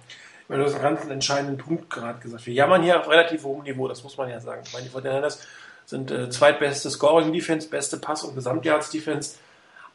Weil 0.49 0.59
du 0.59 0.65
hast 0.65 0.75
einen 0.75 0.83
ganz 0.83 1.07
entscheidenden 1.07 1.59
Punkt 1.59 1.91
gerade 1.91 2.19
gesagt. 2.21 2.47
Wir 2.47 2.55
jammern 2.55 2.83
hier 2.83 3.01
auf 3.01 3.09
relativ 3.09 3.45
hohem 3.45 3.65
Niveau, 3.65 3.89
das 3.89 4.03
muss 4.03 4.17
man 4.17 4.29
ja 4.29 4.41
sagen. 4.41 4.63
Ich 4.67 4.73
meine, 4.73 4.85
die 4.85 4.91
Fortinanders 4.91 5.41
sind 5.87 6.11
äh, 6.11 6.31
zweitbeste 6.31 6.91
Scoring-Defense, 6.91 7.69
beste 7.69 7.99
Pass- 7.99 8.23
und 8.23 8.35
Gesamtjahrs-Defense. 8.35 9.37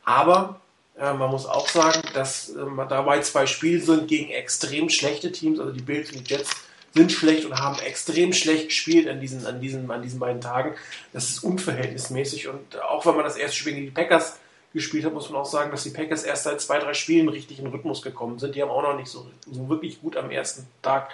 Aber 0.06 0.60
äh, 0.98 1.14
man 1.14 1.30
muss 1.30 1.46
auch 1.46 1.68
sagen, 1.68 2.02
dass 2.14 2.50
äh, 2.50 2.66
dabei 2.90 3.20
zwei 3.22 3.46
Spiele 3.46 3.82
sind 3.82 4.08
gegen 4.08 4.32
extrem 4.32 4.90
schlechte 4.90 5.32
Teams, 5.32 5.60
also 5.60 5.72
die 5.72 5.82
Bills 5.82 6.12
und 6.12 6.28
die 6.28 6.34
Jets 6.34 6.50
sind 6.94 7.12
schlecht 7.12 7.46
und 7.46 7.60
haben 7.60 7.80
extrem 7.80 8.34
schlecht 8.34 8.70
gespielt 8.70 9.08
an 9.08 9.20
diesen, 9.20 9.46
an 9.46 9.62
diesen, 9.62 9.90
an 9.92 10.02
diesen 10.02 10.20
beiden 10.20 10.42
Tagen. 10.42 10.76
Das 11.14 11.30
ist 11.30 11.44
unverhältnismäßig 11.44 12.48
und 12.48 12.82
auch 12.82 13.06
wenn 13.06 13.16
man 13.16 13.26
das 13.26 13.38
erste 13.38 13.58
Spiel 13.58 13.74
gegen 13.74 13.86
die 13.86 13.92
Packers 13.92 14.38
gespielt 14.74 15.06
hat, 15.06 15.14
muss 15.14 15.30
man 15.30 15.42
auch 15.42 15.46
sagen, 15.46 15.72
dass 15.72 15.84
die 15.84 15.90
Packers 15.90 16.24
erst 16.24 16.44
seit 16.44 16.62
zwei, 16.62 16.80
drei 16.80 16.94
Spielen 16.94 17.30
richtig 17.30 17.60
in 17.60 17.68
Rhythmus 17.68 18.02
gekommen 18.02 18.40
sind. 18.40 18.56
Die 18.56 18.62
haben 18.62 18.70
auch 18.70 18.84
noch 18.84 18.98
nicht 18.98 19.10
so, 19.10 19.28
so 19.52 19.70
wirklich 19.70 20.02
gut 20.02 20.16
am 20.16 20.30
ersten 20.30 20.68
Tag 20.82 21.10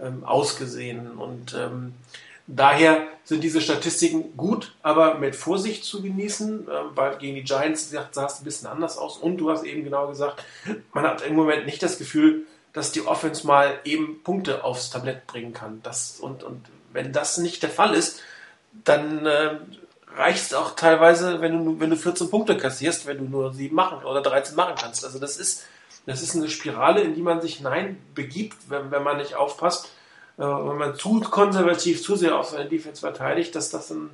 ähm, 0.00 0.24
ausgesehen. 0.24 1.12
Und 1.12 1.54
ähm, 1.54 1.94
daher 2.46 3.06
sind 3.24 3.44
diese 3.44 3.60
Statistiken 3.60 4.36
gut, 4.36 4.74
aber 4.82 5.16
mit 5.18 5.36
Vorsicht 5.36 5.84
zu 5.84 6.00
genießen, 6.02 6.68
äh, 6.68 6.70
weil 6.94 7.18
gegen 7.18 7.34
die 7.34 7.44
Giants 7.44 7.90
sah 7.90 8.26
es 8.26 8.38
ein 8.38 8.44
bisschen 8.44 8.68
anders 8.68 8.96
aus. 8.96 9.18
Und 9.18 9.36
du 9.36 9.50
hast 9.50 9.64
eben 9.64 9.84
genau 9.84 10.08
gesagt, 10.08 10.42
man 10.94 11.04
hat 11.04 11.22
im 11.22 11.34
Moment 11.34 11.66
nicht 11.66 11.82
das 11.82 11.98
Gefühl, 11.98 12.46
dass 12.76 12.92
die 12.92 13.06
Offense 13.06 13.46
mal 13.46 13.80
eben 13.84 14.22
Punkte 14.22 14.62
aufs 14.62 14.90
Tablett 14.90 15.26
bringen 15.26 15.54
kann. 15.54 15.80
Das, 15.82 16.20
und, 16.20 16.42
und 16.42 16.66
wenn 16.92 17.10
das 17.10 17.38
nicht 17.38 17.62
der 17.62 17.70
Fall 17.70 17.94
ist, 17.94 18.20
dann 18.84 19.24
äh, 19.24 19.56
reicht 20.14 20.44
es 20.44 20.52
auch 20.52 20.76
teilweise, 20.76 21.40
wenn 21.40 21.64
du, 21.64 21.80
wenn 21.80 21.88
du 21.88 21.96
14 21.96 22.28
Punkte 22.28 22.58
kassierst, 22.58 23.06
wenn 23.06 23.16
du 23.16 23.24
nur 23.24 23.54
7 23.54 23.74
machen 23.74 24.04
oder 24.04 24.20
13 24.20 24.54
machen 24.56 24.74
kannst. 24.78 25.06
Also 25.06 25.18
das 25.18 25.38
ist, 25.38 25.64
das 26.04 26.20
ist 26.20 26.36
eine 26.36 26.50
Spirale, 26.50 27.00
in 27.00 27.14
die 27.14 27.22
man 27.22 27.40
sich 27.40 27.56
hinein 27.56 27.96
begibt, 28.14 28.56
wenn, 28.68 28.90
wenn 28.90 29.02
man 29.02 29.16
nicht 29.16 29.36
aufpasst. 29.36 29.86
Äh, 30.36 30.42
wenn 30.42 30.76
man 30.76 30.96
zu 30.96 31.20
konservativ, 31.20 32.02
zu 32.02 32.14
sehr 32.14 32.38
auf 32.38 32.50
seine 32.50 32.68
Defense 32.68 33.00
verteidigt, 33.00 33.54
dass 33.54 33.70
das 33.70 33.88
dann 33.88 34.10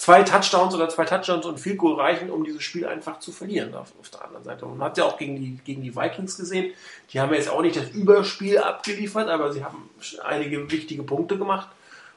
zwei 0.00 0.22
Touchdowns 0.22 0.74
oder 0.74 0.88
zwei 0.88 1.04
Touchdowns 1.04 1.44
und 1.44 1.60
viel 1.60 1.76
Goal 1.76 2.00
reichen, 2.00 2.30
um 2.30 2.42
dieses 2.42 2.62
Spiel 2.62 2.86
einfach 2.86 3.18
zu 3.18 3.32
verlieren 3.32 3.74
auf, 3.74 3.92
auf 4.00 4.08
der 4.08 4.24
anderen 4.24 4.44
Seite. 4.44 4.64
Und 4.64 4.78
man 4.78 4.88
hat 4.88 4.96
ja 4.96 5.04
auch 5.04 5.18
gegen 5.18 5.36
die, 5.36 5.58
gegen 5.62 5.82
die 5.82 5.94
Vikings 5.94 6.38
gesehen, 6.38 6.72
die 7.12 7.20
haben 7.20 7.30
ja 7.32 7.36
jetzt 7.36 7.50
auch 7.50 7.60
nicht 7.60 7.76
das 7.76 7.90
Überspiel 7.90 8.56
abgeliefert, 8.56 9.28
aber 9.28 9.52
sie 9.52 9.62
haben 9.62 9.90
einige 10.24 10.70
wichtige 10.70 11.02
Punkte 11.02 11.36
gemacht. 11.36 11.68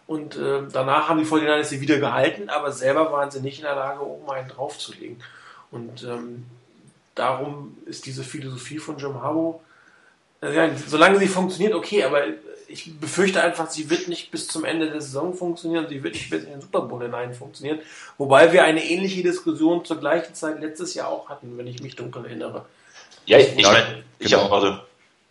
Und 0.08 0.38
äh, 0.38 0.62
danach 0.72 1.10
haben 1.10 1.20
die 1.20 1.26
49ers 1.26 1.66
sie 1.66 1.82
wieder 1.82 2.00
gehalten, 2.00 2.50
aber 2.50 2.72
selber 2.72 3.12
waren 3.12 3.32
sie 3.32 3.42
nicht 3.42 3.60
in 3.60 3.66
der 3.66 3.76
Lage, 3.76 4.02
oben 4.02 4.32
einen 4.32 4.48
draufzulegen. 4.48 5.22
Und 5.70 6.04
ähm, 6.04 6.46
darum 7.16 7.78
ist 7.86 8.06
diese 8.06 8.24
Philosophie 8.24 8.78
von 8.78 8.98
Jim 8.98 9.22
Harbaugh, 9.22 9.60
äh, 10.42 10.56
ja, 10.56 10.70
solange 10.88 11.20
sie 11.20 11.28
funktioniert, 11.28 11.74
okay, 11.74 12.06
aber 12.06 12.22
ich 12.74 13.00
befürchte 13.00 13.42
einfach, 13.42 13.70
sie 13.70 13.90
wird 13.90 14.08
nicht 14.08 14.32
bis 14.32 14.48
zum 14.48 14.66
Ende 14.66 14.90
der 14.90 15.02
Saison 15.02 15.34
funktionieren, 15.36 15.88
sie 15.88 16.04
wird 16.04 16.16
nicht 16.16 16.30
bis 16.30 16.44
in 16.44 16.50
den 16.50 16.62
Super 16.62 16.82
Bowl 16.82 17.02
hinein 17.02 17.34
funktionieren. 17.34 17.80
Wobei 18.18 18.52
wir 18.52 18.64
eine 18.64 18.84
ähnliche 18.84 19.22
Diskussion 19.22 19.86
zur 19.86 20.00
gleichen 20.00 20.34
Zeit 20.34 20.60
letztes 20.60 20.96
Jahr 20.96 21.08
auch 21.08 21.30
hatten, 21.30 21.58
wenn 21.58 21.68
ich 21.68 21.82
mich 21.82 21.96
dunkel 21.96 22.26
erinnere. 22.26 22.66
Ja, 23.26 23.38
ich, 23.38 23.56
ich 23.56 23.64
meine, 23.64 24.04
ich 24.18 24.32
genau. 24.32 24.44
habe 24.46 24.56
also, 24.56 24.80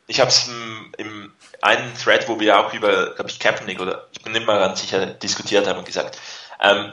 ich 0.06 0.20
habe 0.20 0.30
es 0.30 0.48
im, 0.48 0.92
im 0.98 1.32
einen 1.60 1.92
Thread, 1.96 2.28
wo 2.28 2.38
wir 2.38 2.58
auch 2.58 2.72
über, 2.72 3.14
glaube 3.14 3.30
ich, 3.30 3.38
Kaepernick 3.38 3.80
oder 3.80 4.06
ich 4.12 4.22
bin 4.22 4.32
nicht 4.32 4.46
mal 4.46 4.58
ganz 4.58 4.80
sicher 4.80 5.06
diskutiert 5.06 5.66
haben 5.66 5.80
und 5.80 5.84
gesagt, 5.84 6.18
ähm, 6.60 6.92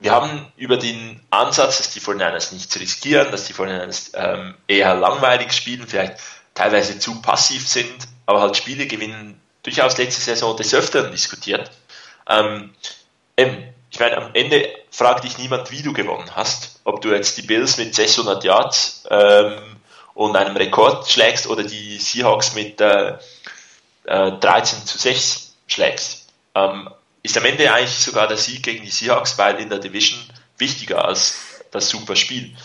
wir 0.00 0.12
haben 0.12 0.52
über 0.56 0.76
den 0.76 1.20
Ansatz, 1.30 1.78
dass 1.78 1.90
die 1.90 2.00
49ers 2.00 2.52
nichts 2.52 2.78
riskieren, 2.78 3.30
dass 3.30 3.44
die 3.44 3.54
49ers 3.54 4.10
ähm, 4.14 4.54
eher 4.66 4.94
langweilig 4.96 5.52
spielen, 5.52 5.86
vielleicht 5.86 6.18
teilweise 6.54 6.98
zu 6.98 7.22
passiv 7.22 7.66
sind, 7.66 8.08
aber 8.26 8.40
halt 8.40 8.56
Spiele 8.56 8.86
gewinnen, 8.86 9.40
durchaus 9.62 9.96
letzte 9.98 10.20
Saison 10.20 10.56
des 10.56 10.74
Öfteren 10.74 11.10
diskutiert. 11.10 11.70
Ähm, 12.28 12.74
ich 13.36 14.00
meine, 14.00 14.16
am 14.16 14.30
Ende 14.34 14.68
fragt 14.90 15.24
dich 15.24 15.38
niemand, 15.38 15.70
wie 15.70 15.82
du 15.82 15.92
gewonnen 15.92 16.34
hast. 16.34 16.80
Ob 16.84 17.00
du 17.02 17.10
jetzt 17.10 17.36
die 17.36 17.42
Bills 17.42 17.76
mit 17.76 17.94
600 17.94 18.42
Yards 18.44 19.04
ähm, 19.10 19.76
und 20.14 20.36
einem 20.36 20.56
Rekord 20.56 21.08
schlägst 21.08 21.46
oder 21.46 21.62
die 21.62 21.98
Seahawks 21.98 22.54
mit 22.54 22.80
äh, 22.80 23.16
äh, 24.04 24.32
13 24.32 24.86
zu 24.86 24.98
6 24.98 25.54
schlägst. 25.66 26.26
Ähm, 26.54 26.90
ist 27.22 27.36
am 27.36 27.44
Ende 27.44 27.72
eigentlich 27.72 27.90
sogar 27.90 28.28
der 28.28 28.36
Sieg 28.36 28.62
gegen 28.62 28.84
die 28.84 28.90
Seahawks, 28.90 29.38
weil 29.38 29.60
in 29.60 29.70
der 29.70 29.78
Division 29.78 30.20
wichtiger 30.58 31.04
als 31.04 31.34
das 31.70 31.88
super 31.88 32.16
Spiel. 32.16 32.56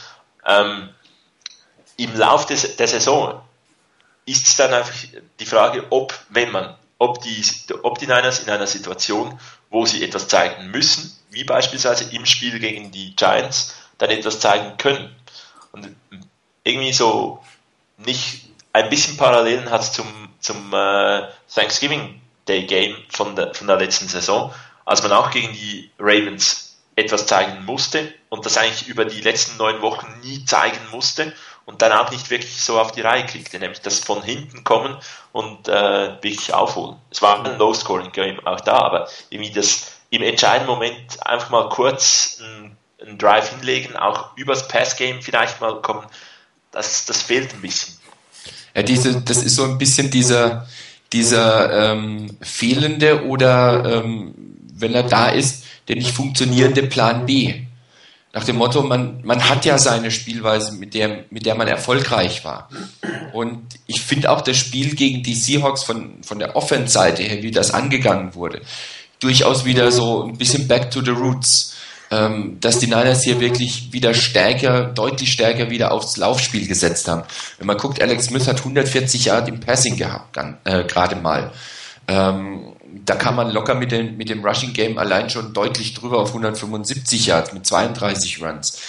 Ähm, 0.45 0.89
Im 1.97 2.15
Lauf 2.15 2.45
des, 2.45 2.75
der 2.75 2.87
Saison 2.87 3.41
ist 4.25 4.45
es 4.45 4.55
dann 4.57 4.73
einfach 4.73 4.93
die 5.39 5.45
Frage, 5.45 5.85
ob, 5.89 6.13
wenn 6.29 6.51
man, 6.51 6.75
ob 6.97 7.21
die, 7.21 7.43
ob 7.83 7.99
die 7.99 8.07
Niners 8.07 8.39
in 8.39 8.49
einer 8.49 8.67
Situation, 8.67 9.39
wo 9.69 9.85
sie 9.85 10.03
etwas 10.03 10.27
zeigen 10.27 10.71
müssen, 10.71 11.15
wie 11.29 11.43
beispielsweise 11.43 12.15
im 12.15 12.25
Spiel 12.25 12.59
gegen 12.59 12.91
die 12.91 13.15
Giants, 13.15 13.75
dann 13.97 14.09
etwas 14.09 14.39
zeigen 14.39 14.77
können. 14.77 15.15
Und 15.71 15.95
irgendwie 16.63 16.93
so 16.93 17.43
nicht 17.97 18.49
ein 18.73 18.89
bisschen 18.89 19.17
Parallelen 19.17 19.69
hat 19.69 19.81
es 19.81 19.93
zum, 19.93 20.07
zum 20.39 20.73
äh, 20.73 21.27
Thanksgiving 21.53 22.21
Day 22.47 22.63
Game 22.63 22.95
von 23.09 23.35
der, 23.35 23.53
von 23.53 23.67
der 23.67 23.77
letzten 23.77 24.07
Saison, 24.07 24.53
als 24.85 25.03
man 25.03 25.11
auch 25.11 25.31
gegen 25.31 25.51
die 25.53 25.91
Ravens 25.99 26.77
etwas 26.95 27.27
zeigen 27.27 27.65
musste 27.65 28.13
und 28.29 28.45
das 28.45 28.57
eigentlich 28.57 28.87
über 28.87 29.05
die 29.05 29.21
letzten 29.21 29.57
neun 29.57 29.81
Wochen 29.81 30.07
nie 30.23 30.45
zeigen 30.45 30.79
musste 30.91 31.33
und 31.67 31.81
dann 31.81 31.91
auch 31.91 32.09
nicht 32.11 32.29
wirklich 32.29 32.63
so 32.63 32.79
auf 32.79 32.93
die 32.93 33.01
Reihe 33.01 33.25
kriegte, 33.25 33.59
nämlich 33.59 33.81
das 33.81 33.99
von 33.99 34.23
hinten 34.23 34.63
kommen 34.63 34.97
und 35.33 35.67
äh, 35.67 36.13
wirklich 36.23 36.53
aufholen. 36.53 36.95
Es 37.11 37.21
war 37.21 37.45
ein 37.45 37.57
Low-Scoring-Game 37.57 38.39
auch 38.47 38.61
da, 38.61 38.79
aber 38.79 39.09
irgendwie 39.29 39.51
das 39.51 39.91
im 40.09 40.23
entscheidenden 40.23 40.69
Moment 40.69 41.27
einfach 41.27 41.49
mal 41.49 41.69
kurz 41.69 42.41
einen, 42.41 42.77
Drive 43.19 43.51
hinlegen, 43.51 43.95
auch 43.95 44.35
übers 44.37 44.67
Pass-Game 44.67 45.21
vielleicht 45.21 45.61
mal 45.61 45.81
kommen, 45.81 46.07
das, 46.71 47.05
das 47.05 47.21
fehlt 47.21 47.53
ein 47.53 47.61
bisschen. 47.61 47.93
Ja, 48.75 48.81
diese, 48.81 49.21
das 49.21 49.43
ist 49.43 49.55
so 49.55 49.65
ein 49.65 49.77
bisschen 49.77 50.09
dieser, 50.09 50.67
dieser 51.13 51.91
ähm, 51.91 52.37
fehlende 52.41 53.25
oder 53.25 54.03
ähm, 54.03 54.33
wenn 54.73 54.95
er 54.95 55.03
da 55.03 55.29
ist, 55.29 55.63
der 55.87 55.97
nicht 55.97 56.11
funktionierende 56.11 56.83
Plan 56.83 57.27
B. 57.27 57.66
Nach 58.37 58.43
dem 58.43 58.57
Motto, 58.57 58.83
man, 58.83 59.21
man 59.23 59.49
hat 59.49 59.65
ja 59.65 59.79
seine 59.79 60.11
Spielweise, 60.11 60.73
mit 60.73 60.93
der, 60.93 61.25
mit 61.31 61.47
der 61.47 61.55
man 61.55 61.67
erfolgreich 61.67 62.45
war. 62.45 62.69
Und 63.33 63.63
ich 63.87 63.99
finde 64.01 64.29
auch 64.29 64.41
das 64.41 64.57
Spiel 64.57 64.93
gegen 64.93 65.23
die 65.23 65.33
Seahawks 65.33 65.81
von, 65.81 66.21
von 66.21 66.37
der 66.37 66.55
Offense-Seite 66.55 67.23
her, 67.23 67.41
wie 67.41 67.49
das 67.49 67.71
angegangen 67.71 68.35
wurde, 68.35 68.61
durchaus 69.19 69.65
wieder 69.65 69.91
so 69.91 70.23
ein 70.23 70.37
bisschen 70.37 70.67
back 70.67 70.91
to 70.91 71.01
the 71.01 71.09
roots 71.09 71.73
ähm, 72.11 72.59
dass 72.61 72.77
die 72.77 72.85
Niners 72.85 73.23
hier 73.23 73.39
wirklich 73.39 73.91
wieder 73.91 74.13
stärker, 74.13 74.83
deutlich 74.83 75.31
stärker 75.31 75.71
wieder 75.71 75.91
aufs 75.91 76.15
Laufspiel 76.17 76.67
gesetzt 76.67 77.07
haben. 77.07 77.23
Wenn 77.57 77.65
man 77.65 77.77
guckt, 77.77 77.99
Alex 77.99 78.25
Smith 78.25 78.47
hat 78.47 78.59
140 78.59 79.25
Jahre 79.25 79.49
im 79.49 79.59
Passing 79.59 79.97
gehabt, 79.97 80.37
äh, 80.63 80.83
gerade 80.83 81.15
mal. 81.15 81.51
Ähm, 82.07 82.76
da 83.05 83.15
kann 83.15 83.35
man 83.35 83.51
locker 83.51 83.75
mit 83.75 83.91
dem, 83.91 84.17
mit 84.17 84.29
dem 84.29 84.43
Rushing 84.45 84.73
Game 84.73 84.97
allein 84.97 85.29
schon 85.29 85.53
deutlich 85.53 85.93
drüber 85.93 86.19
auf 86.19 86.29
175 86.29 87.27
Yards 87.27 87.53
mit 87.53 87.65
32 87.65 88.41
Runs. 88.41 88.79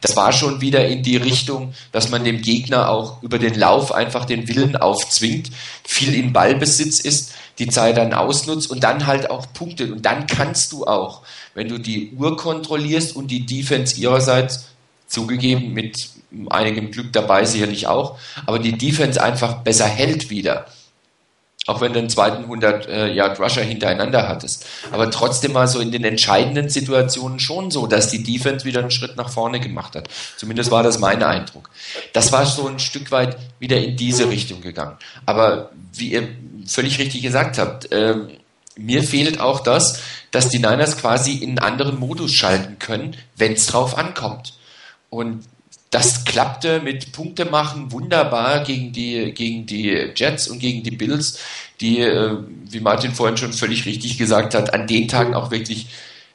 Das 0.00 0.16
war 0.16 0.32
schon 0.32 0.62
wieder 0.62 0.86
in 0.88 1.02
die 1.02 1.18
Richtung, 1.18 1.74
dass 1.92 2.08
man 2.08 2.24
dem 2.24 2.40
Gegner 2.40 2.88
auch 2.88 3.22
über 3.22 3.38
den 3.38 3.54
Lauf 3.54 3.92
einfach 3.92 4.24
den 4.24 4.48
Willen 4.48 4.76
aufzwingt, 4.76 5.50
viel 5.84 6.14
im 6.14 6.32
Ballbesitz 6.32 7.00
ist, 7.00 7.34
die 7.58 7.68
Zeit 7.68 7.98
dann 7.98 8.14
ausnutzt 8.14 8.70
und 8.70 8.82
dann 8.82 9.06
halt 9.06 9.30
auch 9.30 9.52
punktet. 9.52 9.90
Und 9.90 10.06
dann 10.06 10.26
kannst 10.26 10.72
du 10.72 10.86
auch 10.86 11.22
wenn 11.54 11.68
du 11.68 11.78
die 11.78 12.12
Uhr 12.12 12.36
kontrollierst 12.36 13.14
und 13.14 13.30
die 13.30 13.46
Defense 13.46 14.00
ihrerseits 14.00 14.66
zugegeben 15.06 15.72
mit 15.72 16.08
einigem 16.48 16.90
Glück 16.90 17.12
dabei 17.12 17.44
sicherlich 17.44 17.86
auch, 17.88 18.18
aber 18.46 18.58
die 18.58 18.78
Defense 18.78 19.20
einfach 19.22 19.58
besser 19.62 19.86
hält 19.86 20.30
wieder. 20.30 20.66
Auch 21.70 21.80
wenn 21.80 21.92
du 21.92 22.00
einen 22.00 22.10
zweiten 22.10 22.42
100 22.42 22.88
äh, 22.88 23.12
Yard 23.12 23.38
Rusher 23.38 23.62
hintereinander 23.62 24.28
hattest. 24.28 24.66
Aber 24.90 25.08
trotzdem 25.08 25.52
mal 25.52 25.68
so 25.68 25.78
in 25.78 25.92
den 25.92 26.02
entscheidenden 26.02 26.68
Situationen 26.68 27.38
schon 27.38 27.70
so, 27.70 27.86
dass 27.86 28.10
die 28.10 28.24
Defense 28.24 28.64
wieder 28.64 28.80
einen 28.80 28.90
Schritt 28.90 29.16
nach 29.16 29.30
vorne 29.30 29.60
gemacht 29.60 29.94
hat. 29.94 30.08
Zumindest 30.36 30.72
war 30.72 30.82
das 30.82 30.98
mein 30.98 31.22
Eindruck. 31.22 31.70
Das 32.12 32.32
war 32.32 32.44
so 32.44 32.66
ein 32.66 32.80
Stück 32.80 33.12
weit 33.12 33.38
wieder 33.60 33.78
in 33.78 33.96
diese 33.96 34.28
Richtung 34.28 34.62
gegangen. 34.62 34.96
Aber 35.26 35.70
wie 35.92 36.10
ihr 36.10 36.26
völlig 36.66 36.98
richtig 36.98 37.22
gesagt 37.22 37.58
habt, 37.58 37.92
äh, 37.92 38.16
mir 38.76 39.04
fehlt 39.04 39.38
auch 39.38 39.60
das, 39.60 40.00
dass 40.32 40.48
die 40.48 40.58
Niners 40.58 40.96
quasi 40.96 41.34
in 41.34 41.50
einen 41.50 41.58
anderen 41.60 42.00
Modus 42.00 42.32
schalten 42.32 42.80
können, 42.80 43.16
wenn 43.36 43.52
es 43.52 43.66
drauf 43.66 43.96
ankommt. 43.96 44.54
Und 45.08 45.44
das 45.90 46.24
klappte 46.24 46.80
mit 46.80 47.12
Punkte 47.12 47.44
machen 47.44 47.90
wunderbar 47.90 48.62
gegen 48.62 48.92
die, 48.92 49.32
gegen 49.32 49.66
die 49.66 50.12
Jets 50.14 50.48
und 50.48 50.60
gegen 50.60 50.84
die 50.84 50.92
Bills, 50.92 51.40
die, 51.80 52.00
äh, 52.00 52.36
wie 52.68 52.80
Martin 52.80 53.12
vorhin 53.12 53.36
schon 53.36 53.52
völlig 53.52 53.86
richtig 53.86 54.16
gesagt 54.16 54.54
hat, 54.54 54.72
an 54.72 54.86
den 54.86 55.08
Tagen 55.08 55.34
auch 55.34 55.50
wirklich 55.50 55.88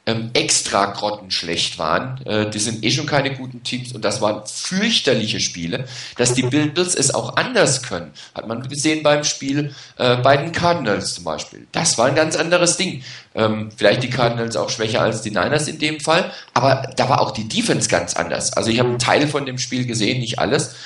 ähm, 0.06 0.30
extra 0.34 0.86
grottenschlecht 0.86 1.78
waren. 1.78 2.24
Äh, 2.24 2.48
die 2.48 2.60
sind 2.60 2.84
eh 2.84 2.90
schon 2.92 3.06
keine 3.06 3.34
guten 3.34 3.64
Teams 3.64 3.92
und 3.92 4.04
das 4.04 4.20
waren 4.20 4.46
fürchterliche 4.46 5.40
Spiele. 5.40 5.86
Dass 6.16 6.32
die 6.32 6.42
Bills 6.42 6.94
es 6.94 7.12
auch 7.12 7.36
anders 7.36 7.82
können, 7.82 8.12
hat 8.34 8.46
man 8.46 8.66
gesehen 8.68 9.02
beim 9.02 9.24
Spiel 9.24 9.74
äh, 9.98 10.16
bei 10.16 10.36
den 10.36 10.52
Cardinals 10.52 11.14
zum 11.14 11.24
Beispiel. 11.24 11.66
Das 11.72 11.98
war 11.98 12.06
ein 12.06 12.14
ganz 12.14 12.36
anderes 12.36 12.76
Ding. 12.76 13.02
Ähm, 13.34 13.70
vielleicht 13.76 14.04
die 14.04 14.10
Cardinals 14.10 14.56
auch 14.56 14.70
schwächer 14.70 15.02
als 15.02 15.22
die 15.22 15.30
Niners 15.30 15.66
in 15.66 15.80
dem 15.80 15.98
Fall, 15.98 16.32
aber 16.54 16.92
da 16.96 17.08
war 17.08 17.20
auch 17.20 17.32
die 17.32 17.48
Defense 17.48 17.88
ganz 17.88 18.14
anders. 18.14 18.52
Also 18.52 18.70
ich 18.70 18.78
habe 18.78 18.88
einen 18.88 19.00
Teil 19.00 19.26
von 19.26 19.44
dem 19.44 19.58
Spiel 19.58 19.86
gesehen, 19.86 20.20
nicht 20.20 20.38
alles. 20.38 20.76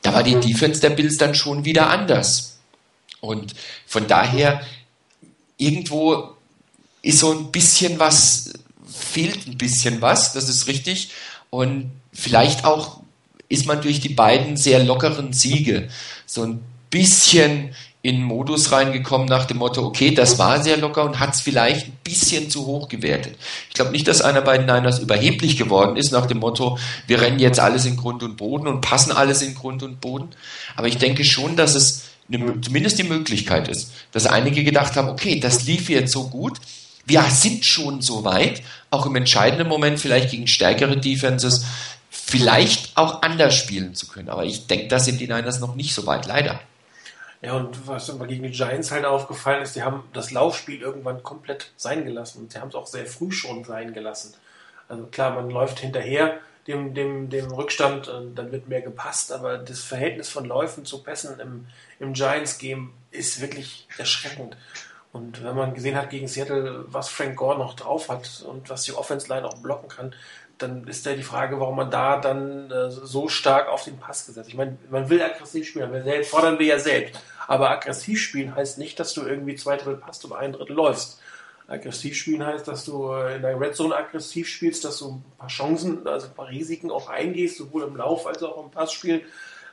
Da 0.00 0.14
war 0.14 0.22
die 0.22 0.40
Defense 0.40 0.80
der 0.80 0.90
Bills 0.90 1.18
dann 1.18 1.34
schon 1.34 1.64
wieder 1.64 1.90
anders. 1.90 2.58
Und 3.20 3.54
von 3.86 4.08
daher 4.08 4.62
irgendwo 5.58 6.32
ist 7.02 7.18
so 7.18 7.32
ein 7.32 7.52
bisschen 7.52 7.98
was 7.98 8.52
fehlt 9.12 9.46
ein 9.46 9.58
bisschen 9.58 10.00
was, 10.00 10.32
das 10.32 10.48
ist 10.48 10.66
richtig. 10.66 11.10
Und 11.50 11.92
vielleicht 12.12 12.64
auch 12.64 13.00
ist 13.48 13.66
man 13.66 13.82
durch 13.82 14.00
die 14.00 14.08
beiden 14.08 14.56
sehr 14.56 14.82
lockeren 14.82 15.32
Siege 15.32 15.88
so 16.26 16.42
ein 16.42 16.60
bisschen 16.90 17.74
in 18.00 18.22
Modus 18.22 18.72
reingekommen 18.72 19.28
nach 19.28 19.44
dem 19.44 19.58
Motto, 19.58 19.84
okay, 19.86 20.10
das 20.12 20.36
war 20.38 20.60
sehr 20.60 20.76
locker 20.76 21.04
und 21.04 21.20
hat 21.20 21.34
es 21.34 21.40
vielleicht 21.40 21.86
ein 21.86 21.98
bisschen 22.02 22.50
zu 22.50 22.66
hoch 22.66 22.88
gewertet. 22.88 23.36
Ich 23.68 23.74
glaube 23.74 23.92
nicht, 23.92 24.08
dass 24.08 24.22
einer 24.22 24.40
bei 24.40 24.58
den 24.58 24.66
Niners 24.66 24.98
überheblich 24.98 25.56
geworden 25.56 25.96
ist 25.96 26.10
nach 26.10 26.26
dem 26.26 26.38
Motto, 26.38 26.78
wir 27.06 27.20
rennen 27.20 27.38
jetzt 27.38 27.60
alles 27.60 27.84
in 27.86 27.96
Grund 27.96 28.24
und 28.24 28.36
Boden 28.36 28.66
und 28.66 28.80
passen 28.80 29.12
alles 29.12 29.40
in 29.42 29.54
Grund 29.54 29.84
und 29.84 30.00
Boden. 30.00 30.30
Aber 30.74 30.88
ich 30.88 30.98
denke 30.98 31.24
schon, 31.24 31.54
dass 31.54 31.76
es 31.76 32.06
eine, 32.32 32.60
zumindest 32.60 32.98
die 32.98 33.04
Möglichkeit 33.04 33.68
ist, 33.68 33.92
dass 34.10 34.26
einige 34.26 34.64
gedacht 34.64 34.96
haben, 34.96 35.08
okay, 35.08 35.38
das 35.38 35.64
lief 35.64 35.88
jetzt 35.88 36.12
so 36.12 36.28
gut, 36.28 36.58
wir 37.04 37.22
sind 37.22 37.64
schon 37.64 38.00
so 38.02 38.24
weit, 38.24 38.62
auch 38.90 39.06
im 39.06 39.16
entscheidenden 39.16 39.68
Moment 39.68 40.00
vielleicht 40.00 40.30
gegen 40.30 40.46
stärkere 40.46 40.96
Defenses, 40.96 41.64
vielleicht 42.10 42.96
auch 42.96 43.22
anders 43.22 43.54
spielen 43.54 43.94
zu 43.94 44.06
können. 44.06 44.28
Aber 44.28 44.44
ich 44.44 44.66
denke, 44.66 44.88
da 44.88 44.98
sind 44.98 45.20
die 45.20 45.26
Niners 45.26 45.60
noch 45.60 45.74
nicht 45.74 45.94
so 45.94 46.06
weit, 46.06 46.26
leider. 46.26 46.60
Ja, 47.40 47.54
und 47.54 47.88
was 47.88 48.08
immer 48.08 48.26
gegen 48.26 48.44
die 48.44 48.50
Giants 48.50 48.92
halt 48.92 49.04
aufgefallen 49.04 49.62
ist, 49.62 49.74
die 49.74 49.82
haben 49.82 50.04
das 50.12 50.30
Laufspiel 50.30 50.80
irgendwann 50.80 51.24
komplett 51.24 51.72
sein 51.76 52.04
gelassen. 52.04 52.42
Und 52.42 52.52
sie 52.52 52.60
haben 52.60 52.68
es 52.68 52.74
auch 52.76 52.86
sehr 52.86 53.06
früh 53.06 53.32
schon 53.32 53.64
sein 53.64 53.92
gelassen. 53.92 54.34
Also 54.88 55.06
klar, 55.06 55.34
man 55.34 55.50
läuft 55.50 55.80
hinterher 55.80 56.38
dem, 56.66 56.94
dem, 56.94 57.30
dem 57.30 57.50
Rückstand, 57.50 58.08
und 58.08 58.36
dann 58.36 58.52
wird 58.52 58.68
mehr 58.68 58.82
gepasst, 58.82 59.32
aber 59.32 59.58
das 59.58 59.80
Verhältnis 59.80 60.28
von 60.28 60.44
Läufen 60.44 60.84
zu 60.84 61.02
Pässen 61.02 61.40
im, 61.40 61.66
im 61.98 62.12
Giants-Game 62.12 62.92
ist 63.10 63.40
wirklich 63.40 63.88
erschreckend. 63.98 64.56
Und 65.12 65.44
wenn 65.44 65.54
man 65.54 65.74
gesehen 65.74 65.96
hat 65.96 66.08
gegen 66.08 66.26
Seattle, 66.26 66.86
was 66.88 67.10
Frank 67.10 67.36
Gore 67.36 67.58
noch 67.58 67.74
drauf 67.74 68.08
hat 68.08 68.44
und 68.48 68.70
was 68.70 68.84
die 68.84 68.94
Offense-Line 68.94 69.46
auch 69.46 69.58
blocken 69.58 69.88
kann, 69.88 70.14
dann 70.56 70.86
ist 70.86 71.04
ja 71.04 71.14
die 71.14 71.22
Frage, 71.22 71.60
warum 71.60 71.76
man 71.76 71.90
da 71.90 72.18
dann 72.18 72.70
äh, 72.70 72.90
so 72.90 73.28
stark 73.28 73.68
auf 73.68 73.84
den 73.84 73.98
Pass 73.98 74.26
gesetzt. 74.26 74.48
Ich 74.48 74.54
meine, 74.54 74.78
man 74.90 75.10
will 75.10 75.22
aggressiv 75.22 75.68
spielen, 75.68 75.92
wir 75.92 76.24
fordern 76.24 76.58
wir 76.58 76.66
ja 76.66 76.78
selbst. 76.78 77.20
Aber 77.46 77.70
aggressiv 77.70 78.20
spielen 78.20 78.54
heißt 78.54 78.78
nicht, 78.78 78.98
dass 79.00 79.12
du 79.12 79.22
irgendwie 79.22 79.56
zwei 79.56 79.76
Drittel 79.76 79.96
passt 79.96 80.24
und 80.24 80.32
ein 80.32 80.52
Drittel 80.52 80.76
läufst. 80.76 81.20
Aggressiv 81.66 82.16
spielen 82.16 82.44
heißt, 82.44 82.66
dass 82.66 82.84
du 82.84 83.12
äh, 83.12 83.36
in 83.36 83.42
der 83.42 83.58
Red 83.58 83.74
Zone 83.74 83.94
aggressiv 83.94 84.48
spielst, 84.48 84.84
dass 84.84 84.98
du 84.98 85.12
ein 85.12 85.24
paar 85.38 85.48
Chancen, 85.48 86.06
also 86.06 86.28
ein 86.28 86.34
paar 86.34 86.48
Risiken 86.48 86.90
auch 86.90 87.08
eingehst, 87.08 87.58
sowohl 87.58 87.82
im 87.84 87.96
Lauf 87.96 88.26
als 88.26 88.42
auch 88.42 88.62
im 88.62 88.70
Passspiel. 88.70 89.24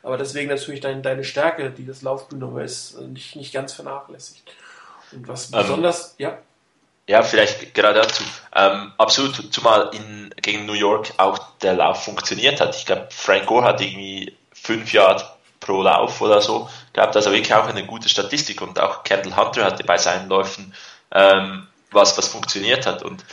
Aber 0.02 0.18
deswegen 0.18 0.50
natürlich 0.50 0.80
dein, 0.80 1.02
deine 1.04 1.24
Stärke, 1.24 1.72
die 1.72 1.86
das 1.86 2.02
Laufspiel 2.02 2.38
nur 2.38 2.62
ist, 2.62 3.00
nicht, 3.02 3.36
nicht 3.36 3.54
ganz 3.54 3.74
vernachlässigt. 3.74 4.52
Und 5.12 5.28
was 5.28 5.52
ähm, 5.52 5.60
besonders, 5.60 6.16
ja. 6.18 6.38
Ja, 7.08 7.24
vielleicht 7.24 7.74
gerade 7.74 8.02
dazu. 8.02 8.24
Ähm, 8.54 8.94
absolut, 9.00 9.52
zumal 9.52 9.90
in, 9.94 10.34
gegen 10.42 10.68
New 10.68 10.74
York 10.74 11.12
auch 11.18 11.40
der 11.62 11.74
Lauf 11.74 12.04
funktioniert 12.04 12.62
hat. 12.62 12.76
Ich 12.76 12.86
glaube, 12.86 13.08
Frank 13.10 13.48
Gore 13.48 13.66
hat 13.66 13.82
irgendwie 13.82 14.38
fünf 14.54 14.94
Jahre 14.94 15.26
pro 15.60 15.82
Lauf 15.82 16.22
oder 16.22 16.42
so 16.42 16.70
gehabt, 16.94 17.16
also 17.16 17.32
wirklich 17.32 17.54
auch 17.54 17.68
eine 17.68 17.86
gute 17.86 18.10
Statistik 18.10 18.62
und 18.62 18.80
auch 18.80 19.04
Kendall 19.04 19.36
Hunter 19.36 19.66
hatte 19.66 19.84
bei 19.84 19.98
seinen 19.98 20.30
Läufen 20.30 20.74
ähm, 21.12 21.68
was, 21.92 22.18
was 22.18 22.28
funktioniert 22.28 22.86
hat. 22.86 23.04
Und 23.04 23.26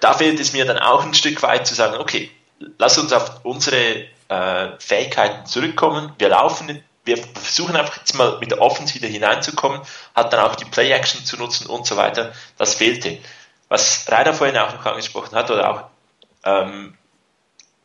da 0.00 0.14
fehlt 0.14 0.40
es 0.40 0.52
mir 0.52 0.64
dann 0.64 0.78
auch 0.78 1.04
ein 1.04 1.14
Stück 1.14 1.42
weit 1.42 1.66
zu 1.66 1.74
sagen, 1.74 1.96
okay, 1.96 2.30
lass 2.78 2.98
uns 2.98 3.12
auf 3.12 3.44
unsere 3.44 4.06
äh, 4.28 4.68
Fähigkeiten 4.78 5.46
zurückkommen. 5.46 6.12
Wir 6.18 6.30
laufen 6.30 6.82
wir 7.08 7.16
versuchen 7.16 7.74
einfach 7.74 7.96
jetzt 7.96 8.14
mal 8.14 8.38
mit 8.38 8.52
der 8.52 8.60
Offense 8.60 8.94
wieder 8.94 9.08
hineinzukommen, 9.08 9.80
hat 10.14 10.32
dann 10.32 10.40
auch 10.40 10.54
die 10.54 10.64
Play-Action 10.64 11.24
zu 11.24 11.36
nutzen 11.36 11.66
und 11.66 11.86
so 11.86 11.96
weiter. 11.96 12.32
Das 12.56 12.74
fehlte. 12.74 13.18
Was 13.68 14.06
Rainer 14.08 14.32
vorhin 14.32 14.56
auch 14.56 14.72
noch 14.72 14.86
angesprochen 14.86 15.34
hat, 15.34 15.50
oder 15.50 15.70
auch 15.70 15.84
ähm, 16.44 16.96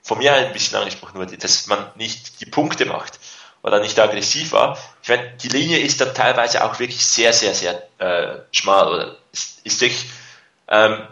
von 0.04 0.18
mir 0.18 0.34
ein 0.34 0.54
bisschen 0.54 0.78
angesprochen 0.78 1.16
wurde, 1.16 1.38
dass 1.38 1.68
man 1.68 1.92
nicht 1.96 2.40
die 2.42 2.46
Punkte 2.46 2.86
macht 2.86 3.20
oder 3.64 3.80
nicht 3.80 3.98
aggressiv 4.00 4.52
war. 4.52 4.78
Ich 5.02 5.10
meine, 5.10 5.32
die 5.42 5.48
Linie 5.48 5.80
ist 5.80 6.02
dann 6.02 6.14
teilweise 6.14 6.64
auch 6.64 6.80
wirklich 6.80 7.06
sehr, 7.06 7.34
sehr, 7.34 7.54
sehr 7.54 7.88
äh, 8.00 8.42
schmal 8.52 8.94
oder 8.94 9.16
ist, 9.32 9.66
ist 9.66 9.82
wirklich, 9.82 10.06
ähm, 10.68 11.08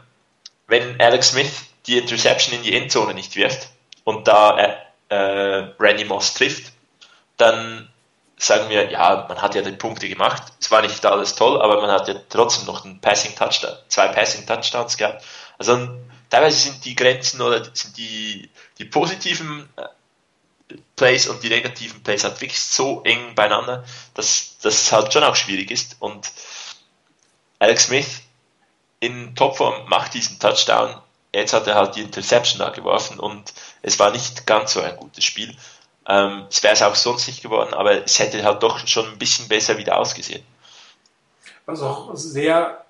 wenn 0.67 0.99
Alex 1.01 1.29
Smith 1.29 1.51
die 1.87 1.97
Interception 1.97 2.55
in 2.55 2.63
die 2.63 2.75
Endzone 2.75 3.13
nicht 3.13 3.35
wirft 3.35 3.69
und 4.03 4.27
da 4.27 4.57
äh, 4.57 4.75
äh, 5.09 5.73
Randy 5.79 6.05
Moss 6.05 6.33
trifft, 6.33 6.73
dann 7.37 7.90
sagen 8.41 8.69
wir, 8.69 8.89
ja, 8.89 9.25
man 9.29 9.41
hat 9.41 9.53
ja 9.53 9.61
die 9.61 9.71
Punkte 9.71 10.09
gemacht. 10.09 10.51
Es 10.59 10.71
war 10.71 10.81
nicht 10.81 11.05
alles 11.05 11.35
toll, 11.35 11.61
aber 11.61 11.79
man 11.79 11.91
hat 11.91 12.07
ja 12.07 12.15
trotzdem 12.29 12.65
noch 12.65 12.83
einen 12.83 12.99
Passing 12.99 13.35
Touchdown, 13.35 13.75
zwei 13.87 14.07
Passing 14.07 14.47
Touchdowns 14.47 14.97
gehabt. 14.97 15.23
Also 15.59 15.87
teilweise 16.29 16.57
sind 16.57 16.83
die 16.83 16.95
Grenzen 16.95 17.41
oder 17.41 17.63
sind 17.63 17.97
die, 17.97 18.49
die 18.79 18.85
positiven 18.85 19.69
äh, 19.75 20.75
Plays 20.95 21.27
und 21.27 21.43
die 21.43 21.49
negativen 21.49 22.01
Plays 22.01 22.23
halt 22.23 22.41
wirklich 22.41 22.59
so 22.59 23.03
eng 23.03 23.35
beieinander, 23.35 23.83
dass 24.15 24.57
das 24.61 24.91
halt 24.91 25.13
schon 25.13 25.23
auch 25.23 25.35
schwierig 25.35 25.69
ist. 25.69 25.97
Und 25.99 26.31
Alex 27.59 27.85
Smith 27.85 28.21
in 28.99 29.35
Topform 29.35 29.87
macht 29.87 30.15
diesen 30.15 30.39
Touchdown. 30.39 30.99
Jetzt 31.33 31.53
hat 31.53 31.67
er 31.67 31.75
halt 31.75 31.95
die 31.95 32.01
Interception 32.01 32.59
da 32.59 32.69
geworfen 32.69 33.19
und 33.19 33.53
es 33.83 33.99
war 33.99 34.11
nicht 34.11 34.47
ganz 34.47 34.73
so 34.73 34.81
ein 34.81 34.97
gutes 34.97 35.23
Spiel. 35.23 35.55
Ähm, 36.07 36.45
es 36.49 36.63
wäre 36.63 36.73
es 36.73 36.81
auch 36.81 36.95
sonst 36.95 37.27
nicht 37.27 37.41
geworden, 37.41 37.73
aber 37.73 38.03
es 38.03 38.19
hätte 38.19 38.43
halt 38.43 38.63
doch 38.63 38.85
schon 38.87 39.07
ein 39.07 39.17
bisschen 39.19 39.47
besser 39.47 39.77
wieder 39.77 39.97
ausgesehen. 39.97 40.43
Was 41.65 41.81
auch 41.81 42.09
sehr, 42.15 42.85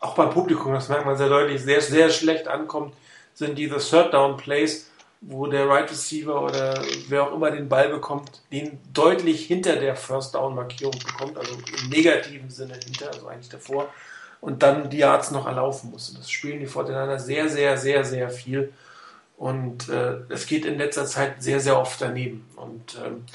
auch 0.00 0.14
beim 0.14 0.30
Publikum, 0.30 0.74
das 0.74 0.88
merkt 0.88 1.06
man 1.06 1.16
sehr 1.16 1.28
deutlich, 1.28 1.62
sehr, 1.62 1.80
sehr 1.80 2.10
schlecht 2.10 2.48
ankommt, 2.48 2.94
sind 3.34 3.56
diese 3.56 3.78
Third 3.78 4.12
Down 4.12 4.36
Plays, 4.36 4.90
wo 5.22 5.46
der 5.46 5.68
Right 5.68 5.88
Receiver 5.88 6.42
oder 6.42 6.82
wer 7.08 7.22
auch 7.22 7.32
immer 7.32 7.50
den 7.52 7.68
Ball 7.68 7.88
bekommt, 7.88 8.42
den 8.50 8.80
deutlich 8.92 9.46
hinter 9.46 9.76
der 9.76 9.94
First 9.94 10.34
Down 10.34 10.56
Markierung 10.56 10.98
bekommt, 10.98 11.38
also 11.38 11.54
im 11.54 11.88
negativen 11.88 12.50
Sinne 12.50 12.74
hinter, 12.74 13.08
also 13.12 13.28
eigentlich 13.28 13.48
davor, 13.48 13.88
und 14.40 14.64
dann 14.64 14.90
die 14.90 14.98
Yards 14.98 15.30
noch 15.30 15.46
erlaufen 15.46 15.92
muss. 15.92 16.10
Und 16.10 16.18
das 16.18 16.28
spielen 16.28 16.58
die 16.58 16.66
Fortinaner 16.66 17.20
sehr, 17.20 17.48
sehr, 17.48 17.78
sehr, 17.78 18.04
sehr 18.04 18.30
viel. 18.30 18.72
Und 19.42 19.88
äh, 19.88 20.18
es 20.28 20.46
geht 20.46 20.64
in 20.64 20.78
letzter 20.78 21.04
Zeit 21.04 21.42
sehr, 21.42 21.58
sehr 21.58 21.76
oft 21.76 22.00
daneben. 22.00 22.48
Und 22.54 22.96
ähm, 23.04 23.26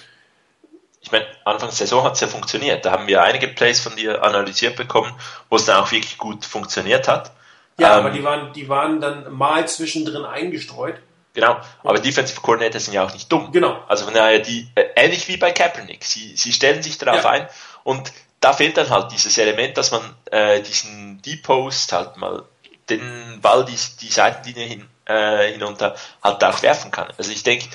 ich 1.02 1.12
meine, 1.12 1.26
Anfang 1.44 1.68
der 1.68 1.76
Saison 1.76 2.06
hat 2.06 2.14
es 2.14 2.22
ja 2.22 2.28
funktioniert. 2.28 2.86
Da 2.86 2.94
haben 2.94 3.08
wir 3.08 3.24
einige 3.24 3.50
Plays 3.50 3.82
von 3.82 3.94
dir 3.98 4.24
analysiert 4.24 4.78
bekommen, 4.78 5.14
wo 5.50 5.58
es 5.58 5.66
dann 5.66 5.84
auch 5.84 5.92
wirklich 5.92 6.18
gut 6.18 6.46
funktioniert 6.46 7.10
hat. 7.10 7.34
Ja, 7.78 8.00
ähm, 8.00 8.06
aber 8.06 8.12
die 8.12 8.24
waren, 8.24 8.54
die 8.54 8.70
waren 8.70 9.02
dann 9.02 9.34
mal 9.34 9.68
zwischendrin 9.68 10.24
eingestreut. 10.24 10.96
Genau, 11.34 11.60
aber 11.84 12.00
Defensive 12.00 12.40
Coordinator 12.40 12.80
sind 12.80 12.94
ja 12.94 13.04
auch 13.04 13.12
nicht 13.12 13.30
dumm. 13.30 13.52
Genau. 13.52 13.84
Also 13.90 14.06
von 14.06 14.14
daher, 14.14 14.40
die, 14.40 14.70
äh, 14.76 14.86
ähnlich 14.96 15.28
wie 15.28 15.36
bei 15.36 15.52
Kaepernick, 15.52 16.06
sie, 16.06 16.38
sie 16.38 16.54
stellen 16.54 16.82
sich 16.82 16.98
darauf 16.98 17.26
ja. 17.26 17.32
ein 17.32 17.50
und 17.84 18.14
da 18.40 18.54
fehlt 18.54 18.78
dann 18.78 18.90
halt 18.92 19.12
dieses 19.12 19.38
Element, 19.38 19.78
dass 19.78 19.92
man 19.92 20.16
äh, 20.32 20.62
diesen 20.62 21.22
Deep 21.22 21.44
Post 21.44 21.92
halt 21.92 22.16
mal 22.16 22.44
den 22.90 23.42
Ball 23.42 23.66
die, 23.66 23.76
die 24.00 24.08
Seitenlinie 24.10 24.64
hin 24.64 24.88
äh, 25.08 25.52
hinunter 25.52 25.96
halt 26.24 26.44
auch 26.44 26.62
werfen 26.62 26.92
kann. 26.92 27.08
Also 27.18 27.32
ich 27.32 27.44
denke. 27.44 27.68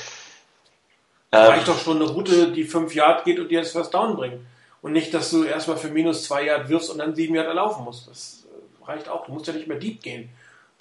Ähm, 1.33 1.47
reicht 1.47 1.69
doch 1.69 1.79
schon 1.79 1.97
eine 1.97 2.11
Route, 2.11 2.53
die 2.53 2.65
5 2.65 2.95
Yard 2.95 3.25
geht 3.25 3.39
und 3.39 3.49
dir 3.49 3.61
das 3.61 3.73
First 3.73 3.95
Down 3.95 4.17
bringt. 4.17 4.45
Und 4.83 4.93
nicht, 4.93 5.15
dass 5.15 5.31
du 5.31 5.45
erstmal 5.45 5.77
für 5.77 5.89
minus 5.89 6.25
2 6.25 6.45
Yard 6.45 6.69
wirfst 6.69 6.91
und 6.91 6.99
dann 6.99 7.15
7 7.15 7.35
Yard 7.35 7.47
erlaufen 7.47 7.85
musst. 7.85 8.09
Das 8.09 8.45
äh, 8.45 8.85
reicht 8.85 9.09
auch. 9.09 9.27
Du 9.27 9.33
musst 9.33 9.47
ja 9.47 9.53
nicht 9.53 9.67
mehr 9.67 9.79
deep 9.79 10.03
gehen. 10.03 10.29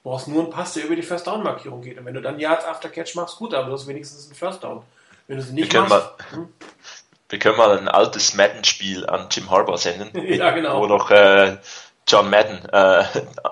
Du 0.04 0.10
brauchst 0.10 0.28
nur 0.28 0.42
einen 0.42 0.52
Pass, 0.52 0.74
der 0.74 0.86
über 0.86 0.96
die 0.96 1.04
First 1.04 1.28
Down 1.28 1.44
Markierung 1.44 1.82
geht. 1.82 1.98
Und 1.98 2.06
wenn 2.06 2.16
du 2.16 2.22
dann 2.22 2.40
Yards 2.40 2.66
after 2.66 2.90
Catch 2.90 3.16
machst, 3.16 3.38
gut, 3.38 3.54
aber 3.54 3.68
du 3.68 3.74
hast 3.74 3.88
wenigstens 3.88 4.26
einen 4.26 4.36
First 4.36 4.64
Down. 4.64 4.82
Wenn 5.28 5.38
du 5.38 5.44
es 5.44 5.52
nicht 5.52 5.72
wir 5.72 5.82
machst. 5.82 5.92
Mal, 5.92 6.14
hm? 6.32 6.50
Wir 7.30 7.40
können 7.40 7.58
mal 7.58 7.78
ein 7.78 7.88
altes 7.88 8.34
Madden-Spiel 8.34 9.06
an 9.06 9.28
Jim 9.32 9.50
Harbour 9.50 9.78
senden. 9.78 10.12
ja, 10.34 10.52
genau. 10.52 10.82
Wo 10.82 10.88
noch 10.88 11.10
äh, 11.12 11.58
John 12.12 12.30
Madden 12.30 12.60
äh, 12.72 13.04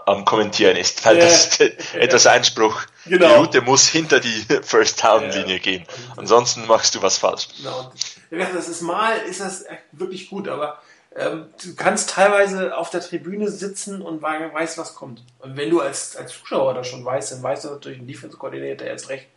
am 0.06 0.26
Kommentieren 0.26 0.76
ist, 0.76 1.06
weil 1.06 1.18
ja. 1.18 1.26
das 1.26 1.60
etwas 1.94 2.28
Einspruch. 2.28 2.82
Genau. 3.06 3.28
Die 3.28 3.34
Route 3.34 3.62
muss 3.62 3.88
hinter 3.88 4.20
die 4.20 4.46
First 4.64 5.02
Down 5.02 5.30
Linie 5.30 5.56
ja. 5.56 5.60
gehen. 5.60 5.86
Ansonsten 6.18 6.68
machst 6.68 6.94
du 6.96 7.02
was 7.02 7.18
falsch. 7.18 7.48
Genau. 7.58 7.92
Das 8.30 8.68
ist 8.68 8.82
mal, 8.82 9.18
ist 9.20 9.40
das 9.40 9.66
wirklich 9.94 10.30
gut, 10.30 10.50
aber 10.50 10.82
ähm, 11.16 11.48
du 11.64 11.74
kannst 11.76 12.10
teilweise 12.10 12.76
auf 12.76 12.90
der 12.90 13.02
Tribüne 13.02 13.50
sitzen 13.50 14.02
und 14.02 14.22
weißt, 14.22 14.78
was 14.78 14.94
kommt. 14.94 15.24
Und 15.40 15.56
wenn 15.56 15.70
du 15.70 15.80
als, 15.80 16.18
als 16.18 16.34
Zuschauer 16.34 16.74
das 16.74 16.88
schon 16.88 17.04
weißt, 17.06 17.32
dann 17.32 17.44
weißt 17.44 17.66
du 17.66 17.70
natürlich 17.70 18.00
ein 18.00 18.08
Defense-Koordinator 18.08 18.88
jetzt 18.88 19.10
recht. 19.10 19.28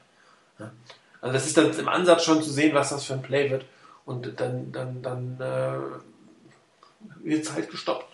Ja. 0.59 0.73
Also 1.20 1.33
das 1.33 1.47
ist 1.47 1.57
dann 1.57 1.79
im 1.79 1.89
Ansatz 1.89 2.25
schon 2.25 2.43
zu 2.43 2.51
sehen, 2.51 2.75
was 2.75 2.91
das 2.91 3.05
für 3.05 3.14
ein 3.14 3.23
Play 3.23 3.51
wird. 3.51 3.64
Und 4.05 4.41
dann, 4.41 4.73
dann, 4.73 5.01
dann 5.01 5.37
äh, 5.41 7.27
wird 7.27 7.45
es 7.45 7.53
halt 7.53 7.70
gestoppt. 7.70 8.12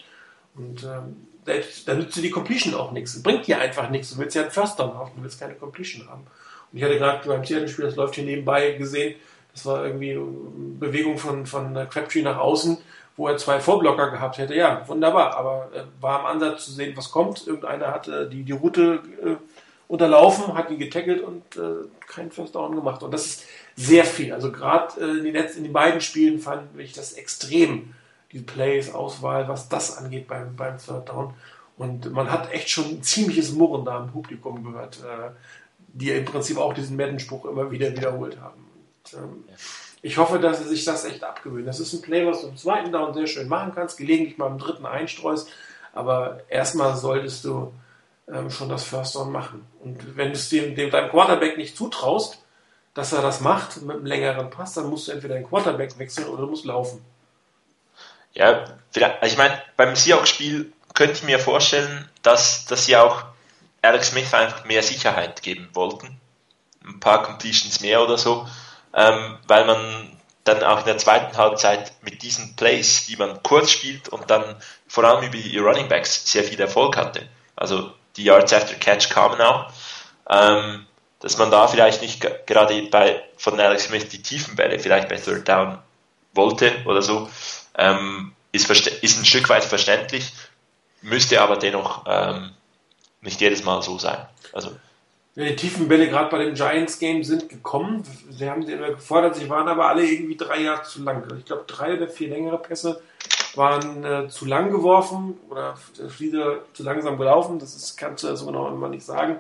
Und 0.59 0.83
ähm, 0.85 1.29
selbst, 1.45 1.89
dann 1.89 1.99
nützt 1.99 2.17
dir 2.17 2.23
die 2.23 2.31
Completion 2.31 2.75
auch 2.75 2.93
nichts. 2.93 3.23
Bringt 3.23 3.47
dir 3.47 3.59
einfach 3.59 3.89
nichts. 3.89 4.11
Du 4.11 4.19
willst 4.19 4.37
ja 4.37 4.43
einen 4.43 4.51
First 4.51 4.79
Down 4.79 4.95
haben, 4.95 5.11
du 5.17 5.23
willst 5.23 5.41
keine 5.41 5.55
Completion 5.55 6.09
haben. 6.09 6.27
Und 6.71 6.79
ich 6.79 6.85
hatte 6.85 6.99
gerade 6.99 7.27
beim 7.27 7.45
Seattle-Spiel, 7.45 7.87
das 7.87 7.97
läuft 7.97 8.17
hier 8.17 8.25
nebenbei, 8.25 8.73
gesehen, 8.73 9.15
das 9.55 9.65
war 9.67 9.85
irgendwie 9.85 10.19
Bewegung 10.79 11.19
von, 11.19 11.47
von 11.47 11.75
Crabtree 11.89 12.23
nach 12.23 12.39
außen, 12.39 12.79
wo 13.17 13.27
er 13.27 13.37
zwei 13.39 13.61
Vorblocker 13.61 14.11
gehabt 14.11 14.39
hätte. 14.39 14.55
Ja, 14.55 14.87
wunderbar, 14.87 15.37
aber 15.37 15.71
äh, 15.75 15.83
war 16.01 16.21
am 16.21 16.27
Ansatz 16.27 16.67
zu 16.67 16.73
sehen, 16.73 16.97
was 16.97 17.11
kommt. 17.11 17.47
Irgendeiner 17.47 17.89
hatte 17.89 18.29
die, 18.29 18.45
die 18.45 18.53
Route 18.53 19.03
äh, 19.25 19.37
unterlaufen, 19.89 20.55
hat 20.55 20.71
ihn 20.71 20.79
getackelt 20.79 21.23
und 21.23 21.57
äh, 21.57 21.89
keinen 22.07 22.31
First 22.31 22.55
Down 22.55 22.77
gemacht. 22.77 23.03
Und 23.03 23.13
das 23.13 23.27
ist 23.27 23.45
sehr 23.75 24.05
viel. 24.05 24.33
Also 24.33 24.53
gerade 24.53 25.01
äh, 25.01 25.27
in, 25.27 25.35
in 25.35 25.65
den 25.65 25.73
beiden 25.73 26.01
Spielen 26.01 26.39
fand 26.39 26.79
ich 26.79 26.93
das 26.93 27.15
extrem, 27.15 27.95
die 28.33 28.41
Plays, 28.41 28.93
Auswahl, 28.93 29.49
was 29.49 29.69
das 29.69 29.97
angeht 29.97 30.29
beim, 30.29 30.55
beim 30.57 30.79
Third 30.79 31.09
Down. 31.09 31.35
Und 31.77 32.13
man 32.13 32.31
hat 32.31 32.53
echt 32.53 32.71
schon 32.71 32.87
ein 32.87 33.03
ziemliches 33.03 33.53
Murren 33.53 33.85
da 33.85 33.99
im 33.99 34.11
Publikum 34.11 34.65
gehört, 34.65 34.99
äh, 34.99 35.31
die 35.89 36.11
im 36.11 36.25
Prinzip 36.25 36.59
auch 36.59 36.75
diesen 36.75 36.97
Madden-Spruch 36.97 37.47
immer 37.47 37.71
wieder 37.71 37.93
wiederholt 37.93 38.41
haben. 38.41 38.65
Und, 38.73 39.15
ähm, 39.19 39.45
ich 40.03 40.17
hoffe, 40.17 40.39
dass 40.39 40.59
sie 40.59 40.69
sich 40.69 40.85
das 40.85 41.05
echt 41.05 41.25
abgewöhnen. 41.25 41.67
Das 41.67 41.81
ist 41.81 41.93
ein 41.93 42.03
Play, 42.03 42.27
was 42.27 42.43
du 42.43 42.49
im 42.49 42.57
zweiten 42.57 42.93
Down 42.93 43.15
sehr 43.15 43.27
schön 43.27 43.49
machen 43.49 43.73
kannst, 43.75 43.97
gelegentlich 43.97 44.39
mal 44.39 44.49
im 44.49 44.59
dritten 44.59 44.87
einstreust, 44.87 45.49
aber 45.93 46.41
erstmal 46.49 46.97
solltest 46.97 47.45
du 47.45 47.73
ähm, 48.33 48.51
schon 48.51 48.69
das 48.69 48.85
First 48.85 49.17
Down 49.17 49.33
machen. 49.33 49.67
Und 49.81 50.17
wenn 50.17 50.29
du 50.29 50.35
es 50.35 50.49
dem, 50.51 50.75
dem 50.75 50.91
deinem 50.91 51.11
Quarterback 51.11 51.57
nicht 51.57 51.77
zutraust, 51.77 52.43
dass 52.95 53.13
er 53.13 53.23
das 53.23 53.41
macht 53.41 53.83
mit 53.83 53.97
einem 53.97 54.07
längeren 54.07 54.51
Pass, 54.51 54.75
dann 54.75 54.89
musst 54.89 55.09
du 55.09 55.13
entweder 55.13 55.35
den 55.35 55.47
Quarterback 55.47 55.99
wechseln 55.99 56.29
oder 56.29 56.43
du 56.43 56.49
musst 56.49 56.65
laufen. 56.65 57.05
Ja, 58.39 58.65
vielleicht, 58.93 59.21
also 59.21 59.33
ich 59.33 59.37
meine, 59.37 59.61
beim 59.77 59.97
Seahawks-Spiel 59.97 60.73
könnte 60.95 61.15
ich 61.15 61.23
mir 61.25 61.41
vorstellen, 61.41 62.09
dass, 62.23 62.67
dass 62.67 62.87
sie 62.87 62.97
auch 62.97 63.25
Alex 63.83 64.11
Smith 64.11 64.33
einfach 64.33 64.65
mehr 64.65 64.85
Sicherheit 64.85 65.43
geben 65.43 65.69
wollten. 65.73 66.21
Ein 66.87 67.01
paar 67.01 67.25
Completions 67.25 67.81
mehr 67.81 68.01
oder 68.01 68.17
so, 68.17 68.49
ähm, 68.95 69.39
weil 69.49 69.65
man 69.65 70.17
dann 70.45 70.63
auch 70.63 70.79
in 70.79 70.87
der 70.87 70.99
zweiten 70.99 71.37
Halbzeit 71.37 71.93
mit 72.03 72.23
diesen 72.23 72.55
Plays, 72.55 73.07
die 73.07 73.17
man 73.17 73.43
kurz 73.43 73.73
spielt 73.73 74.09
und 74.09 74.31
dann 74.31 74.45
vor 74.87 75.03
allem 75.03 75.25
über 75.25 75.37
die 75.37 75.59
Running 75.59 75.89
Backs 75.89 76.31
sehr 76.31 76.45
viel 76.45 76.61
Erfolg 76.61 76.97
hatte. 76.97 77.29
Also 77.57 77.93
die 78.17 78.25
Yards 78.25 78.53
after 78.53 78.77
Catch 78.77 79.11
kamen 79.11 79.41
auch. 79.41 79.73
Ähm, 80.31 80.87
dass 81.19 81.37
man 81.39 81.51
da 81.51 81.67
vielleicht 81.67 82.03
nicht 82.03 82.25
gerade 82.47 82.83
bei 82.85 83.21
von 83.37 83.59
Alex 83.59 83.87
Smith 83.87 84.09
die 84.09 84.23
tiefen 84.23 84.55
Bälle 84.55 84.79
vielleicht 84.79 85.09
bei 85.09 85.17
Third 85.17 85.49
Down 85.49 85.79
wollte 86.35 86.73
oder 86.87 87.03
so, 87.03 87.29
ähm, 87.79 88.33
ist, 88.53 88.71
ist 88.71 89.19
ein 89.19 89.25
Stück 89.25 89.49
weit 89.49 89.65
verständlich, 89.65 90.33
müsste 91.01 91.41
aber 91.41 91.57
dennoch 91.57 92.05
ähm, 92.07 92.51
nicht 93.23 93.41
jedes 93.41 93.65
Mal 93.65 93.83
so 93.83 93.99
sein. 93.99 94.27
Also 94.53 94.73
die 95.37 95.55
tiefen 95.55 95.87
Bälle 95.87 96.09
gerade 96.09 96.31
bei 96.31 96.45
dem 96.45 96.55
Giants 96.55 96.99
Game 96.99 97.23
sind 97.23 97.49
gekommen. 97.49 98.03
Sie 98.29 98.51
haben 98.51 98.67
sie 98.67 98.73
immer 98.73 98.91
gefordert, 98.91 99.37
sie 99.37 99.49
waren 99.49 99.69
aber 99.69 99.89
alle 99.89 100.05
irgendwie 100.05 100.37
drei 100.37 100.63
Jahre 100.63 100.83
zu 100.83 101.01
lang. 101.05 101.23
Ich 101.39 101.45
glaube, 101.45 101.63
drei 101.69 101.97
oder 101.97 102.09
vier 102.09 102.29
längere 102.29 102.59
Pässe 102.59 103.01
waren 103.55 104.05
äh, 104.05 104.29
zu 104.29 104.47
lang 104.47 104.73
geworfen 104.73 105.39
oder 105.49 105.77
wieder 106.19 106.65
zu 106.73 106.83
langsam 106.83 107.17
gelaufen. 107.19 107.61
Das 107.61 107.77
ist, 107.77 107.97
kannst 107.97 108.25
du 108.25 108.29
also 108.29 108.47
genau 108.47 108.69
immer 108.69 108.89
nicht 108.89 109.05
sagen. 109.05 109.39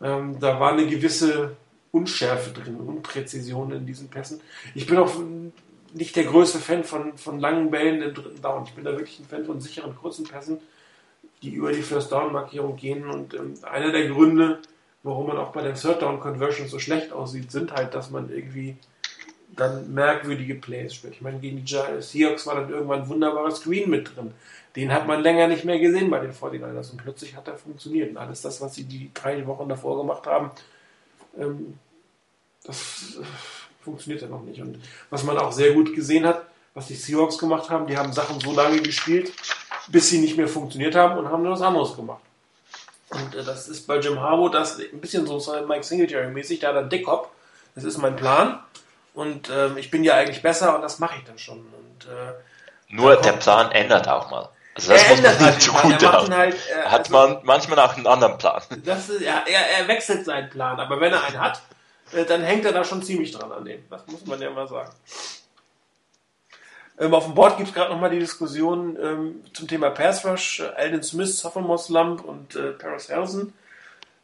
Ähm, 0.00 0.40
da 0.40 0.58
war 0.58 0.72
eine 0.72 0.86
gewisse 0.86 1.54
Unschärfe 1.92 2.52
drin, 2.52 2.76
Unpräzision 2.76 3.72
in 3.72 3.84
diesen 3.84 4.08
Pässen. 4.08 4.40
Ich 4.74 4.86
bin 4.86 4.96
auch 4.96 5.12
nicht 5.92 6.16
der 6.16 6.24
größte 6.24 6.58
Fan 6.58 6.84
von, 6.84 7.16
von 7.16 7.40
langen 7.40 7.70
Bällen 7.70 8.02
im 8.02 8.14
dritten 8.14 8.42
Down. 8.42 8.64
Ich 8.64 8.74
bin 8.74 8.84
da 8.84 8.92
wirklich 8.92 9.18
ein 9.20 9.26
Fan 9.26 9.44
von 9.44 9.60
sicheren, 9.60 9.94
kurzen 9.96 10.24
Pässen, 10.24 10.58
die 11.42 11.50
über 11.50 11.72
die 11.72 11.82
First 11.82 12.12
Down-Markierung 12.12 12.76
gehen. 12.76 13.08
Und 13.08 13.34
ähm, 13.34 13.54
einer 13.62 13.92
der 13.92 14.08
Gründe, 14.08 14.60
warum 15.02 15.28
man 15.28 15.38
auch 15.38 15.52
bei 15.52 15.62
den 15.62 15.74
Third 15.74 16.02
Down 16.02 16.20
Conversions 16.20 16.70
so 16.70 16.78
schlecht 16.78 17.12
aussieht, 17.12 17.50
sind 17.50 17.72
halt, 17.72 17.94
dass 17.94 18.10
man 18.10 18.30
irgendwie 18.30 18.76
dann 19.56 19.92
merkwürdige 19.92 20.54
Plays 20.54 20.94
spielt. 20.94 21.14
Ich 21.14 21.20
meine, 21.20 21.38
gegen 21.38 21.64
die 21.64 22.00
Seahawks 22.00 22.46
war 22.46 22.54
dann 22.54 22.70
irgendwann 22.70 23.02
ein 23.02 23.08
wunderbarer 23.08 23.50
Screen 23.50 23.90
mit 23.90 24.16
drin. 24.16 24.32
Den 24.76 24.92
hat 24.92 25.06
man 25.08 25.22
länger 25.22 25.48
nicht 25.48 25.64
mehr 25.64 25.80
gesehen 25.80 26.10
bei 26.10 26.20
den 26.20 26.32
49ers 26.32 26.92
und 26.92 27.02
plötzlich 27.02 27.34
hat 27.34 27.48
er 27.48 27.56
funktioniert. 27.56 28.10
Und 28.10 28.16
alles 28.16 28.42
das, 28.42 28.60
was 28.60 28.74
sie 28.74 28.84
die 28.84 29.10
drei 29.12 29.44
Wochen 29.46 29.68
davor 29.68 29.98
gemacht 29.98 30.26
haben, 30.26 30.52
ähm, 31.36 31.78
das 32.64 33.18
äh, 33.20 33.24
funktioniert 33.82 34.22
ja 34.22 34.28
noch 34.28 34.42
nicht. 34.42 34.60
Und 34.60 34.78
was 35.10 35.22
man 35.22 35.38
auch 35.38 35.52
sehr 35.52 35.72
gut 35.72 35.94
gesehen 35.94 36.26
hat, 36.26 36.42
was 36.74 36.86
die 36.86 36.94
Seahawks 36.94 37.38
gemacht 37.38 37.70
haben, 37.70 37.86
die 37.86 37.96
haben 37.96 38.12
Sachen 38.12 38.40
so 38.40 38.52
lange 38.52 38.80
gespielt, 38.80 39.32
bis 39.88 40.10
sie 40.10 40.18
nicht 40.18 40.36
mehr 40.36 40.48
funktioniert 40.48 40.94
haben 40.94 41.18
und 41.18 41.28
haben 41.28 41.48
was 41.48 41.62
anderes 41.62 41.96
gemacht. 41.96 42.22
Und 43.10 43.34
äh, 43.34 43.44
das 43.44 43.68
ist 43.68 43.86
bei 43.86 43.98
Jim 43.98 44.20
Harbaugh 44.20 44.50
das 44.50 44.78
ein 44.78 45.00
bisschen 45.00 45.26
so 45.26 45.40
Mike 45.66 45.84
Singletary-mäßig, 45.84 46.60
da 46.60 46.68
hat 46.68 46.76
er 46.76 46.82
Dickhop, 46.84 47.30
das 47.74 47.84
ist 47.84 47.98
mein 47.98 48.16
Plan. 48.16 48.60
Und 49.14 49.50
äh, 49.50 49.76
ich 49.78 49.90
bin 49.90 50.04
ja 50.04 50.14
eigentlich 50.14 50.42
besser 50.42 50.76
und 50.76 50.82
das 50.82 51.00
mache 51.00 51.16
ich 51.18 51.24
dann 51.24 51.38
schon. 51.38 51.58
Und, 51.58 52.06
äh, 52.06 52.32
Nur 52.88 53.16
der 53.16 53.32
Plan 53.32 53.72
ändert 53.72 54.08
auch 54.08 54.30
mal. 54.30 54.48
Also 54.76 54.92
das 54.92 55.08
muss 55.08 55.20
man 55.20 55.32
nicht 55.32 55.40
halt 55.40 55.62
zugute 55.62 56.12
haben. 56.12 56.34
Halt, 56.34 56.54
äh, 56.54 56.88
hat 56.88 57.00
also, 57.00 57.12
man 57.12 57.38
manchmal 57.42 57.78
auch 57.80 57.96
einen 57.96 58.06
anderen 58.06 58.38
Plan. 58.38 58.62
Das 58.84 59.08
ist, 59.08 59.20
ja, 59.20 59.42
er, 59.46 59.80
er 59.80 59.88
wechselt 59.88 60.24
seinen 60.24 60.48
Plan, 60.48 60.78
aber 60.78 61.00
wenn 61.00 61.12
er 61.12 61.24
einen 61.24 61.40
hat, 61.40 61.60
dann 62.28 62.42
hängt 62.42 62.64
er 62.64 62.72
da 62.72 62.84
schon 62.84 63.02
ziemlich 63.02 63.32
dran 63.32 63.52
an 63.52 63.64
dem. 63.64 63.82
Das 63.90 64.06
muss 64.06 64.26
man 64.26 64.40
ja 64.40 64.50
mal 64.50 64.68
sagen. 64.68 64.90
Ähm, 66.98 67.14
auf 67.14 67.24
dem 67.24 67.34
Board 67.34 67.56
gibt 67.56 67.70
es 67.70 67.74
gerade 67.74 67.92
nochmal 67.92 68.10
die 68.10 68.18
Diskussion 68.18 68.98
ähm, 69.00 69.44
zum 69.52 69.68
Thema 69.68 69.90
Pass 69.90 70.24
Rush, 70.24 70.60
äh, 70.60 70.68
Alden 70.76 71.02
Smith, 71.02 71.38
Sophomore 71.38 71.78
Slump 71.78 72.24
und 72.24 72.56
äh, 72.56 72.72
Paris 72.72 73.08
Harrison. 73.08 73.52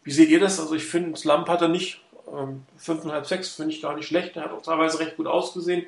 Wie 0.05 0.13
seht 0.13 0.29
ihr 0.29 0.41
das? 0.41 0.61
Also 0.61 0.75
ich 0.75 0.85
finde, 0.85 1.19
Slump 1.19 1.49
hat 1.49 1.63
er 1.63 1.69
nicht. 1.69 2.03
Ähm, 2.29 2.65
5,5, 2.85 3.25
6 3.25 3.49
finde 3.51 3.75
ich 3.75 3.83
gar 3.83 3.97
nicht 3.97 4.07
schlecht. 4.07 4.37
Er 4.37 4.45
hat 4.45 4.53
auch 4.53 4.63
teilweise 4.63 4.99
recht 4.99 5.17
gut 5.17 5.27
ausgesehen 5.27 5.87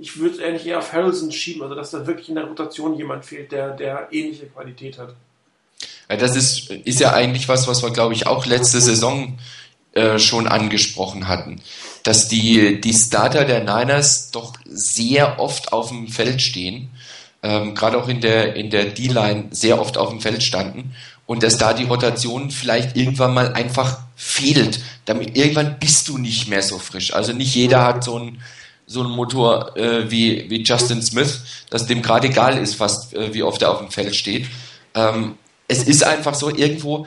ich 0.00 0.18
würde 0.18 0.44
eigentlich 0.44 0.66
eher 0.66 0.78
auf 0.78 0.92
Harrelson 0.92 1.30
schieben, 1.30 1.62
also 1.62 1.74
dass 1.74 1.90
da 1.90 2.06
wirklich 2.06 2.28
in 2.30 2.34
der 2.36 2.44
Rotation 2.44 2.96
jemand 2.96 3.24
fehlt, 3.24 3.52
der, 3.52 3.70
der 3.70 4.08
ähnliche 4.10 4.46
Qualität 4.46 4.98
hat. 4.98 5.14
Ja, 6.08 6.16
das 6.16 6.34
ist, 6.34 6.70
ist 6.70 7.00
ja 7.00 7.12
eigentlich 7.12 7.48
was, 7.48 7.68
was 7.68 7.82
wir, 7.82 7.90
glaube 7.90 8.14
ich, 8.14 8.26
auch 8.26 8.46
letzte 8.46 8.80
Saison 8.80 9.38
äh, 9.92 10.18
schon 10.18 10.46
angesprochen 10.46 11.28
hatten. 11.28 11.60
Dass 12.02 12.28
die, 12.28 12.80
die 12.80 12.94
Starter 12.94 13.44
der 13.44 13.60
Niners 13.60 14.30
doch 14.30 14.54
sehr 14.64 15.38
oft 15.40 15.72
auf 15.72 15.88
dem 15.88 16.08
Feld 16.08 16.40
stehen, 16.40 16.90
ähm, 17.42 17.74
gerade 17.74 17.98
auch 17.98 18.08
in 18.08 18.20
der, 18.20 18.54
in 18.54 18.70
der 18.70 18.86
D-Line 18.86 19.48
sehr 19.50 19.80
oft 19.80 19.98
auf 19.98 20.10
dem 20.10 20.20
Feld 20.20 20.42
standen 20.42 20.94
und 21.26 21.42
dass 21.42 21.58
da 21.58 21.72
die 21.72 21.84
Rotation 21.84 22.50
vielleicht 22.50 22.96
irgendwann 22.96 23.34
mal 23.34 23.52
einfach 23.52 24.00
fehlt. 24.16 24.80
Damit 25.04 25.36
irgendwann 25.36 25.78
bist 25.78 26.08
du 26.08 26.18
nicht 26.18 26.48
mehr 26.48 26.62
so 26.62 26.78
frisch. 26.78 27.14
Also 27.14 27.32
nicht 27.32 27.54
jeder 27.54 27.84
hat 27.84 28.04
so 28.04 28.18
ein 28.18 28.42
so 28.90 29.04
ein 29.04 29.10
Motor 29.10 29.76
äh, 29.76 30.10
wie, 30.10 30.50
wie 30.50 30.64
Justin 30.64 31.00
Smith, 31.00 31.42
dass 31.70 31.86
dem 31.86 32.02
gerade 32.02 32.26
egal 32.26 32.58
ist, 32.58 32.74
fast 32.74 33.14
äh, 33.14 33.32
wie 33.32 33.44
oft 33.44 33.62
er 33.62 33.70
auf 33.70 33.78
dem 33.78 33.92
Feld 33.92 34.16
steht. 34.16 34.48
Ähm, 34.96 35.36
es 35.68 35.84
ist 35.84 36.02
einfach 36.02 36.34
so, 36.34 36.50
irgendwo 36.50 37.06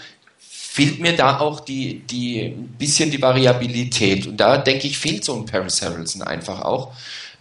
fehlt 0.74 1.00
mir 1.00 1.16
da 1.16 1.38
auch 1.40 1.60
die, 1.60 2.00
die 2.00 2.46
ein 2.46 2.76
bisschen 2.80 3.12
die 3.12 3.22
Variabilität. 3.22 4.26
Und 4.26 4.38
da 4.38 4.58
denke 4.58 4.88
ich, 4.88 4.98
fehlt 4.98 5.24
so 5.24 5.36
ein 5.36 5.46
Paris 5.46 5.84
Harrelson 5.84 6.24
einfach 6.24 6.62
auch, 6.62 6.94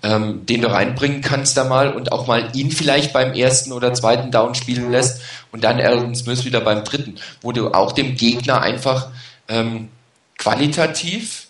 ähm, 0.02 0.44
den 0.44 0.60
du 0.60 0.70
reinbringen 0.70 1.22
kannst 1.22 1.56
da 1.56 1.64
mal 1.64 1.94
und 1.94 2.12
auch 2.12 2.26
mal 2.26 2.54
ihn 2.54 2.70
vielleicht 2.70 3.14
beim 3.14 3.32
ersten 3.32 3.72
oder 3.72 3.94
zweiten 3.94 4.30
Down 4.30 4.54
spielen 4.54 4.90
lässt 4.90 5.22
und 5.50 5.64
dann 5.64 5.80
Alden 5.80 6.14
Smith 6.14 6.44
wieder 6.44 6.60
beim 6.60 6.84
dritten, 6.84 7.14
wo 7.40 7.52
du 7.52 7.70
auch 7.72 7.92
dem 7.92 8.16
Gegner 8.16 8.60
einfach 8.60 9.08
ähm, 9.48 9.88
qualitativ 10.36 11.46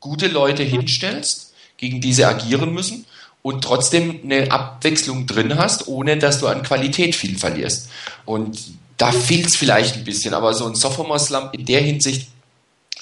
gute 0.00 0.26
Leute 0.26 0.64
hinstellst 0.64 1.54
gegen 1.76 2.00
die 2.00 2.12
sie 2.12 2.24
agieren 2.24 2.74
müssen 2.74 3.06
und 3.42 3.62
trotzdem 3.62 4.22
eine 4.24 4.50
Abwechslung 4.50 5.28
drin 5.28 5.56
hast, 5.56 5.86
ohne 5.86 6.18
dass 6.18 6.40
du 6.40 6.48
an 6.48 6.64
Qualität 6.64 7.14
viel 7.14 7.38
verlierst. 7.38 7.90
Und 8.24 8.58
da 9.00 9.12
fehlt 9.12 9.46
es 9.46 9.56
vielleicht 9.56 9.96
ein 9.96 10.04
bisschen, 10.04 10.34
aber 10.34 10.52
so 10.52 10.66
ein 10.66 10.74
Sophomore-Slump 10.74 11.54
in 11.54 11.64
der 11.64 11.80
Hinsicht, 11.80 12.28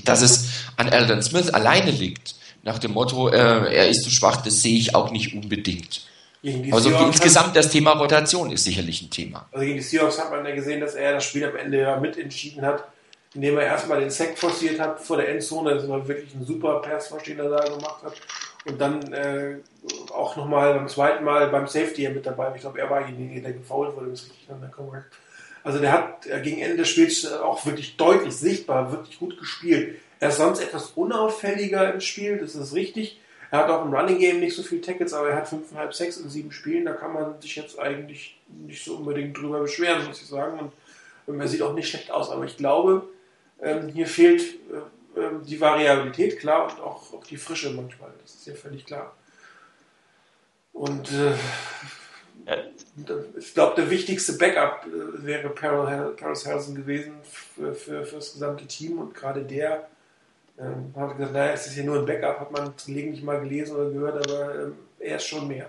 dass 0.04 0.22
es 0.22 0.48
an 0.76 0.88
Eldon 0.88 1.22
Smith 1.22 1.50
alleine 1.50 1.90
liegt, 1.90 2.36
nach 2.62 2.78
dem 2.78 2.92
Motto, 2.92 3.28
äh, 3.28 3.74
er 3.74 3.88
ist 3.88 4.04
zu 4.04 4.10
schwach, 4.10 4.42
das 4.42 4.62
sehe 4.62 4.78
ich 4.78 4.94
auch 4.94 5.10
nicht 5.10 5.34
unbedingt. 5.34 6.06
Also 6.70 6.90
insgesamt 6.90 7.56
das 7.56 7.68
Thema 7.68 7.92
Rotation 7.92 8.52
ist 8.52 8.62
sicherlich 8.62 9.02
ein 9.02 9.10
Thema. 9.10 9.48
Also 9.50 9.64
gegen 9.64 9.78
die 9.78 9.82
Seahawks 9.82 10.20
hat 10.20 10.30
man 10.30 10.46
ja 10.46 10.54
gesehen, 10.54 10.80
dass 10.80 10.94
er 10.94 11.14
das 11.14 11.24
Spiel 11.24 11.44
am 11.44 11.56
Ende 11.56 11.80
ja 11.80 11.96
mitentschieden 11.96 12.64
hat, 12.64 12.84
indem 13.34 13.58
er 13.58 13.64
erstmal 13.64 13.98
den 13.98 14.10
Sack 14.10 14.38
forciert 14.38 14.78
hat 14.78 15.00
vor 15.00 15.16
der 15.16 15.28
Endzone, 15.30 15.74
dass 15.74 15.84
er 15.84 16.06
wirklich 16.06 16.32
einen 16.32 16.46
super 16.46 16.80
Pass, 16.80 17.10
was 17.10 17.24
da 17.24 17.64
gemacht 17.64 18.04
hat 18.04 18.14
und 18.66 18.80
dann 18.80 19.12
äh, 19.12 19.56
auch 20.12 20.36
nochmal 20.36 20.74
beim 20.74 20.86
zweiten 20.86 21.24
Mal 21.24 21.48
beim 21.48 21.66
Safety 21.66 22.08
mit 22.08 22.24
dabei. 22.24 22.52
Ich 22.54 22.60
glaube, 22.60 22.78
er 22.78 22.88
war 22.88 23.00
derjenige, 23.00 23.42
der 23.42 23.52
gefault 23.54 23.96
wurde, 23.96 24.10
das 24.10 24.22
richtig 24.24 24.46
dann 24.48 24.70
korrekt. 24.70 25.12
Also 25.62 25.78
der 25.78 25.92
hat 25.92 26.28
gegen 26.42 26.60
Ende 26.60 26.78
des 26.78 26.88
Spiels 26.88 27.24
äh, 27.24 27.36
auch 27.36 27.64
wirklich 27.66 27.96
deutlich 27.96 28.34
sichtbar, 28.34 28.92
wirklich 28.92 29.18
gut 29.18 29.38
gespielt. 29.38 29.98
Er 30.20 30.30
ist 30.30 30.38
sonst 30.38 30.60
etwas 30.60 30.90
unauffälliger 30.90 31.92
im 31.92 32.00
Spiel, 32.00 32.38
das 32.38 32.54
ist 32.54 32.74
richtig. 32.74 33.20
Er 33.50 33.60
hat 33.60 33.70
auch 33.70 33.84
im 33.84 33.94
Running 33.94 34.18
Game 34.18 34.40
nicht 34.40 34.54
so 34.54 34.62
viel 34.62 34.80
Tackles, 34.80 35.14
aber 35.14 35.30
er 35.30 35.36
hat 35.36 35.48
5,5, 35.48 35.92
6 35.92 36.16
in 36.18 36.28
7 36.28 36.52
Spielen. 36.52 36.84
Da 36.84 36.92
kann 36.92 37.14
man 37.14 37.40
sich 37.40 37.56
jetzt 37.56 37.78
eigentlich 37.78 38.38
nicht 38.48 38.84
so 38.84 38.96
unbedingt 38.96 39.38
drüber 39.38 39.60
beschweren, 39.60 40.06
muss 40.06 40.20
ich 40.20 40.28
sagen. 40.28 40.58
Und, 40.58 40.72
und 41.26 41.40
er 41.40 41.48
sieht 41.48 41.62
auch 41.62 41.72
nicht 41.72 41.88
schlecht 41.88 42.10
aus. 42.10 42.30
Aber 42.30 42.44
ich 42.44 42.58
glaube, 42.58 43.08
ähm, 43.62 43.88
hier 43.88 44.06
fehlt 44.06 44.42
äh, 44.42 45.20
ähm, 45.20 45.42
die 45.46 45.60
Variabilität, 45.60 46.38
klar, 46.38 46.64
und 46.64 46.80
auch, 46.80 47.14
auch 47.14 47.24
die 47.24 47.38
Frische 47.38 47.70
manchmal. 47.70 48.10
Das 48.20 48.34
ist 48.34 48.46
ja 48.46 48.54
völlig 48.54 48.84
klar. 48.84 49.16
Und 50.74 51.10
äh, 51.12 51.34
ich 53.38 53.54
glaube, 53.54 53.74
der 53.76 53.90
wichtigste 53.90 54.34
Backup 54.34 54.86
äh, 54.86 55.26
wäre 55.26 55.50
Paris 55.50 56.46
Harrison 56.46 56.74
gewesen 56.74 57.14
für, 57.22 57.74
für, 57.74 58.04
für, 58.04 58.16
das 58.16 58.32
gesamte 58.32 58.66
Team 58.66 58.98
und 58.98 59.14
gerade 59.14 59.42
der 59.42 59.88
ähm, 60.58 60.92
hat 60.96 61.16
gesagt, 61.16 61.32
naja, 61.32 61.52
es 61.52 61.66
ist 61.66 61.76
ja 61.76 61.84
nur 61.84 61.98
ein 61.98 62.06
Backup, 62.06 62.40
hat 62.40 62.50
man 62.50 62.74
gelegentlich 62.84 63.22
mal 63.22 63.40
gelesen 63.40 63.76
oder 63.76 63.90
gehört, 63.90 64.30
aber 64.30 64.54
ähm, 64.54 64.78
er 64.98 65.16
ist 65.16 65.26
schon 65.26 65.46
mehr. 65.46 65.68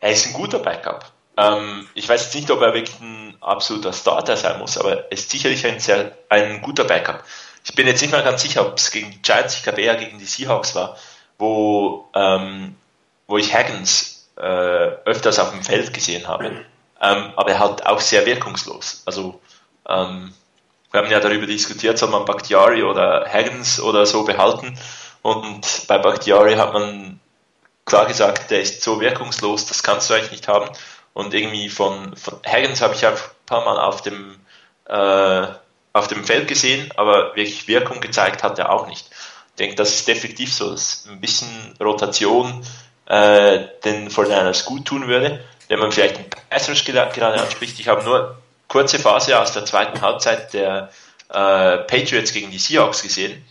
Er 0.00 0.12
ist 0.12 0.26
ein 0.26 0.32
guter 0.32 0.58
Backup. 0.58 1.12
Ähm, 1.36 1.88
ich 1.94 2.08
weiß 2.08 2.24
jetzt 2.24 2.34
nicht, 2.34 2.50
ob 2.50 2.60
er 2.60 2.74
wirklich 2.74 3.00
ein 3.00 3.36
absoluter 3.40 3.92
Starter 3.92 4.36
sein 4.36 4.58
muss, 4.58 4.76
aber 4.76 5.04
er 5.04 5.12
ist 5.12 5.30
sicherlich 5.30 5.66
ein, 5.66 5.80
sehr, 5.80 6.16
ein 6.28 6.60
guter 6.60 6.84
Backup. 6.84 7.24
Ich 7.64 7.74
bin 7.74 7.86
jetzt 7.86 8.02
nicht 8.02 8.12
mal 8.12 8.24
ganz 8.24 8.42
sicher, 8.42 8.66
ob 8.66 8.76
es 8.76 8.90
gegen 8.90 9.10
die 9.10 9.22
Giants, 9.22 9.56
ich 9.56 9.62
glaube 9.62 9.80
eher 9.80 9.96
gegen 9.96 10.18
die 10.18 10.24
Seahawks 10.24 10.74
war, 10.74 10.96
wo, 11.38 12.08
ähm, 12.14 12.74
wo 13.26 13.38
ich 13.38 13.54
Haggins 13.54 14.11
äh, 14.42 14.98
öfters 15.04 15.38
auf 15.38 15.52
dem 15.52 15.62
Feld 15.62 15.94
gesehen 15.94 16.26
habe. 16.26 16.46
Ähm, 17.00 17.32
aber 17.36 17.50
er 17.50 17.58
hat 17.60 17.86
auch 17.86 18.00
sehr 18.00 18.26
wirkungslos. 18.26 19.02
Also 19.06 19.40
ähm, 19.88 20.34
wir 20.90 21.00
haben 21.00 21.10
ja 21.10 21.20
darüber 21.20 21.46
diskutiert, 21.46 21.98
soll 21.98 22.10
man 22.10 22.24
Bakhtiari 22.24 22.82
oder 22.82 23.26
Haggins 23.32 23.80
oder 23.80 24.04
so 24.04 24.24
behalten. 24.24 24.76
Und 25.22 25.86
bei 25.86 25.98
Bakhtiari 25.98 26.54
hat 26.56 26.72
man 26.72 27.20
klar 27.84 28.06
gesagt, 28.06 28.50
der 28.50 28.60
ist 28.60 28.82
so 28.82 29.00
wirkungslos, 29.00 29.66
das 29.66 29.82
kannst 29.82 30.10
du 30.10 30.14
eigentlich 30.14 30.32
nicht 30.32 30.48
haben. 30.48 30.68
Und 31.14 31.34
irgendwie 31.34 31.68
von, 31.68 32.16
von 32.16 32.40
Haggins 32.44 32.82
habe 32.82 32.94
ich 32.94 33.06
auch 33.06 33.12
ein 33.12 33.46
paar 33.46 33.64
Mal 33.64 33.78
auf 33.78 34.02
dem, 34.02 34.36
äh, 34.86 35.46
auf 35.92 36.08
dem 36.08 36.24
Feld 36.24 36.48
gesehen, 36.48 36.90
aber 36.96 37.36
wirklich 37.36 37.68
Wirkung 37.68 38.00
gezeigt 38.00 38.42
hat 38.42 38.58
er 38.58 38.70
auch 38.70 38.86
nicht. 38.88 39.08
Ich 39.50 39.56
denke, 39.56 39.76
das 39.76 39.94
ist 39.94 40.08
definitiv 40.08 40.52
so, 40.52 40.70
dass 40.70 41.06
ein 41.08 41.20
bisschen 41.20 41.74
Rotation 41.80 42.64
äh, 43.12 43.68
den 43.84 44.08
Fortinanders 44.10 44.64
gut 44.64 44.86
tun 44.86 45.06
würde, 45.06 45.44
wenn 45.68 45.78
man 45.78 45.92
vielleicht 45.92 46.16
einen 46.16 46.30
Pass 46.30 46.66
gerade 46.84 47.42
anspricht. 47.42 47.78
Ich 47.78 47.86
habe 47.86 48.02
nur 48.04 48.38
kurze 48.68 48.98
Phase 48.98 49.38
aus 49.38 49.52
der 49.52 49.66
zweiten 49.66 50.00
Halbzeit 50.00 50.54
der 50.54 50.88
äh, 51.28 51.76
Patriots 51.78 52.32
gegen 52.32 52.50
die 52.50 52.58
Seahawks 52.58 53.02
gesehen 53.02 53.44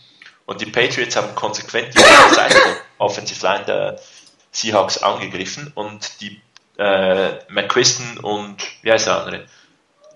und 0.46 0.60
die 0.60 0.66
Patriots 0.66 1.14
haben 1.14 1.32
konsequent 1.36 1.94
die 1.94 2.34
Seite 2.34 2.54
der 2.64 2.76
Offensive 2.98 3.46
Line 3.46 3.64
der 3.64 4.00
Seahawks 4.50 4.98
angegriffen 4.98 5.70
und 5.76 6.20
die 6.20 6.40
äh, 6.78 7.34
McQuiston 7.48 8.18
und 8.18 8.56
wie 8.82 8.90
heißt 8.90 9.06
der 9.06 9.20
andere? 9.20 9.46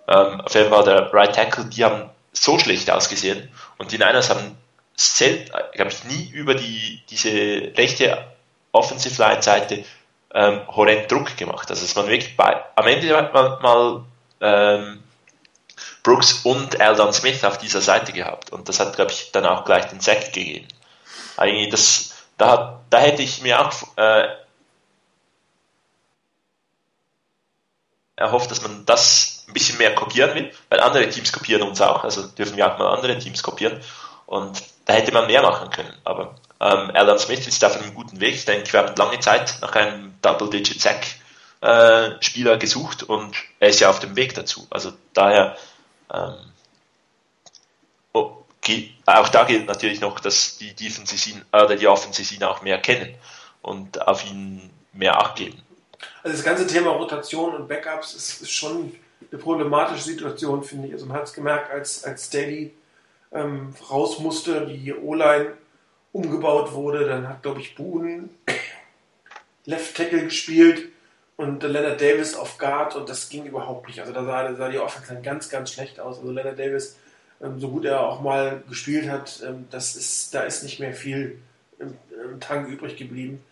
Ähm, 0.08 0.40
auf 0.40 0.54
jeden 0.54 0.70
Fall 0.70 0.82
der 0.82 1.14
Right 1.14 1.36
Tackle, 1.36 1.66
die 1.66 1.84
haben 1.84 2.10
so 2.32 2.58
schlecht 2.58 2.90
ausgesehen 2.90 3.48
und 3.78 3.92
die 3.92 3.98
Niners 3.98 4.28
haben 4.28 4.58
selten, 4.96 5.52
glaube 5.72 5.92
ich, 5.92 6.02
nie 6.04 6.30
über 6.30 6.56
die, 6.56 7.02
diese 7.08 7.30
rechte 7.76 8.26
Offensive 8.76 9.20
Line 9.22 9.42
Seite 9.42 9.84
ähm, 10.34 10.60
horrend 10.68 11.10
Druck 11.10 11.36
gemacht. 11.36 11.70
Also 11.70 11.82
dass 11.82 11.94
man 11.94 12.06
wirklich 12.06 12.36
bei, 12.36 12.62
am 12.74 12.86
Ende 12.86 13.16
hat 13.16 13.32
man 13.32 13.62
mal 13.62 14.04
ähm, 14.40 15.02
Brooks 16.02 16.44
und 16.44 16.78
Eldon 16.78 17.12
Smith 17.12 17.44
auf 17.44 17.58
dieser 17.58 17.80
Seite 17.80 18.12
gehabt 18.12 18.52
und 18.52 18.68
das 18.68 18.78
hat, 18.78 18.94
glaube 18.94 19.10
ich, 19.10 19.32
dann 19.32 19.44
auch 19.44 19.64
gleich 19.64 19.86
den 19.86 20.00
Sack 20.00 20.32
gegeben. 20.32 20.68
Eigentlich 21.36 21.70
das, 21.70 22.14
da, 22.38 22.80
da 22.90 22.98
hätte 22.98 23.22
ich 23.22 23.42
mir 23.42 23.60
auch 23.60 23.72
äh, 23.96 24.28
erhofft, 28.16 28.50
dass 28.50 28.62
man 28.62 28.86
das 28.86 29.44
ein 29.48 29.52
bisschen 29.52 29.78
mehr 29.78 29.94
kopieren 29.94 30.34
will, 30.34 30.52
weil 30.68 30.80
andere 30.80 31.08
Teams 31.08 31.32
kopieren 31.32 31.62
uns 31.62 31.80
auch, 31.80 32.04
also 32.04 32.26
dürfen 32.28 32.56
wir 32.56 32.72
auch 32.72 32.78
mal 32.78 32.94
andere 32.94 33.18
Teams 33.18 33.42
kopieren 33.42 33.80
und 34.26 34.62
da 34.84 34.92
hätte 34.92 35.12
man 35.12 35.26
mehr 35.26 35.42
machen 35.42 35.70
können. 35.70 35.94
Aber 36.04 36.36
ähm, 36.60 36.90
Alan 36.94 37.18
Smith 37.18 37.46
ist 37.46 37.64
auf 37.64 37.80
einem 37.80 37.94
guten 37.94 38.20
Weg. 38.20 38.34
Ich 38.34 38.44
denke, 38.44 38.70
wir 38.72 38.80
haben 38.80 38.94
lange 38.96 39.20
Zeit 39.20 39.56
nach 39.60 39.74
einem 39.74 40.14
Double-Digit-Sack-Spieler 40.22 42.54
äh, 42.54 42.58
gesucht 42.58 43.02
und 43.02 43.36
er 43.60 43.68
ist 43.68 43.80
ja 43.80 43.90
auf 43.90 44.00
dem 44.00 44.16
Weg 44.16 44.32
dazu. 44.34 44.66
Also 44.70 44.92
daher 45.12 45.56
ähm, 46.12 46.34
oh, 48.12 48.38
auch 49.06 49.28
da 49.28 49.44
gilt 49.44 49.66
natürlich 49.66 50.00
noch, 50.00 50.18
dass 50.20 50.58
die 50.58 50.74
Defensive 50.74 51.42
oder 51.52 51.76
die 51.76 51.86
Offensive 51.86 52.34
ihn 52.34 52.44
auch 52.44 52.62
mehr 52.62 52.78
kennen 52.78 53.14
und 53.62 54.06
auf 54.06 54.24
ihn 54.24 54.70
mehr 54.92 55.20
Acht 55.20 55.36
geben. 55.36 55.62
Also 56.22 56.36
das 56.36 56.44
ganze 56.44 56.66
Thema 56.66 56.90
Rotation 56.90 57.54
und 57.54 57.68
Backups 57.68 58.14
ist, 58.14 58.42
ist 58.42 58.50
schon 58.50 58.94
eine 59.30 59.40
problematische 59.40 60.02
Situation, 60.02 60.62
finde 60.62 60.88
ich. 60.88 60.94
Also 60.94 61.06
man 61.06 61.18
hat 61.18 61.24
es 61.24 61.32
gemerkt, 61.32 61.70
als, 61.70 62.04
als 62.04 62.26
Staley 62.26 62.74
ähm, 63.32 63.74
raus 63.90 64.18
musste, 64.18 64.66
die 64.66 64.94
O-Line 64.94 65.52
umgebaut 66.16 66.72
wurde, 66.72 67.06
dann 67.06 67.28
hat, 67.28 67.42
glaube 67.42 67.60
ich, 67.60 67.74
Boone 67.74 68.28
Left 69.64 69.96
Tackle 69.96 70.24
gespielt 70.24 70.88
und 71.36 71.62
Leonard 71.62 72.00
Davis 72.00 72.34
auf 72.34 72.58
Guard 72.58 72.96
und 72.96 73.08
das 73.08 73.28
ging 73.28 73.46
überhaupt 73.46 73.88
nicht. 73.88 74.00
Also 74.00 74.12
da 74.12 74.24
sah, 74.24 74.54
sah 74.54 74.68
die 74.68 74.78
Offense 74.78 75.20
ganz, 75.22 75.48
ganz 75.48 75.72
schlecht 75.72 76.00
aus. 76.00 76.18
Also 76.18 76.30
Leonard 76.30 76.58
Davis, 76.58 76.96
ähm, 77.42 77.60
so 77.60 77.68
gut 77.68 77.84
er 77.84 78.00
auch 78.00 78.20
mal 78.20 78.62
gespielt 78.68 79.10
hat, 79.10 79.42
ähm, 79.46 79.66
das 79.70 79.96
ist, 79.96 80.34
da 80.34 80.42
ist 80.42 80.62
nicht 80.62 80.80
mehr 80.80 80.94
viel 80.94 81.38
im, 81.78 81.94
im 82.30 82.40
Tank 82.40 82.68
übrig 82.68 82.96
geblieben. 82.96 83.42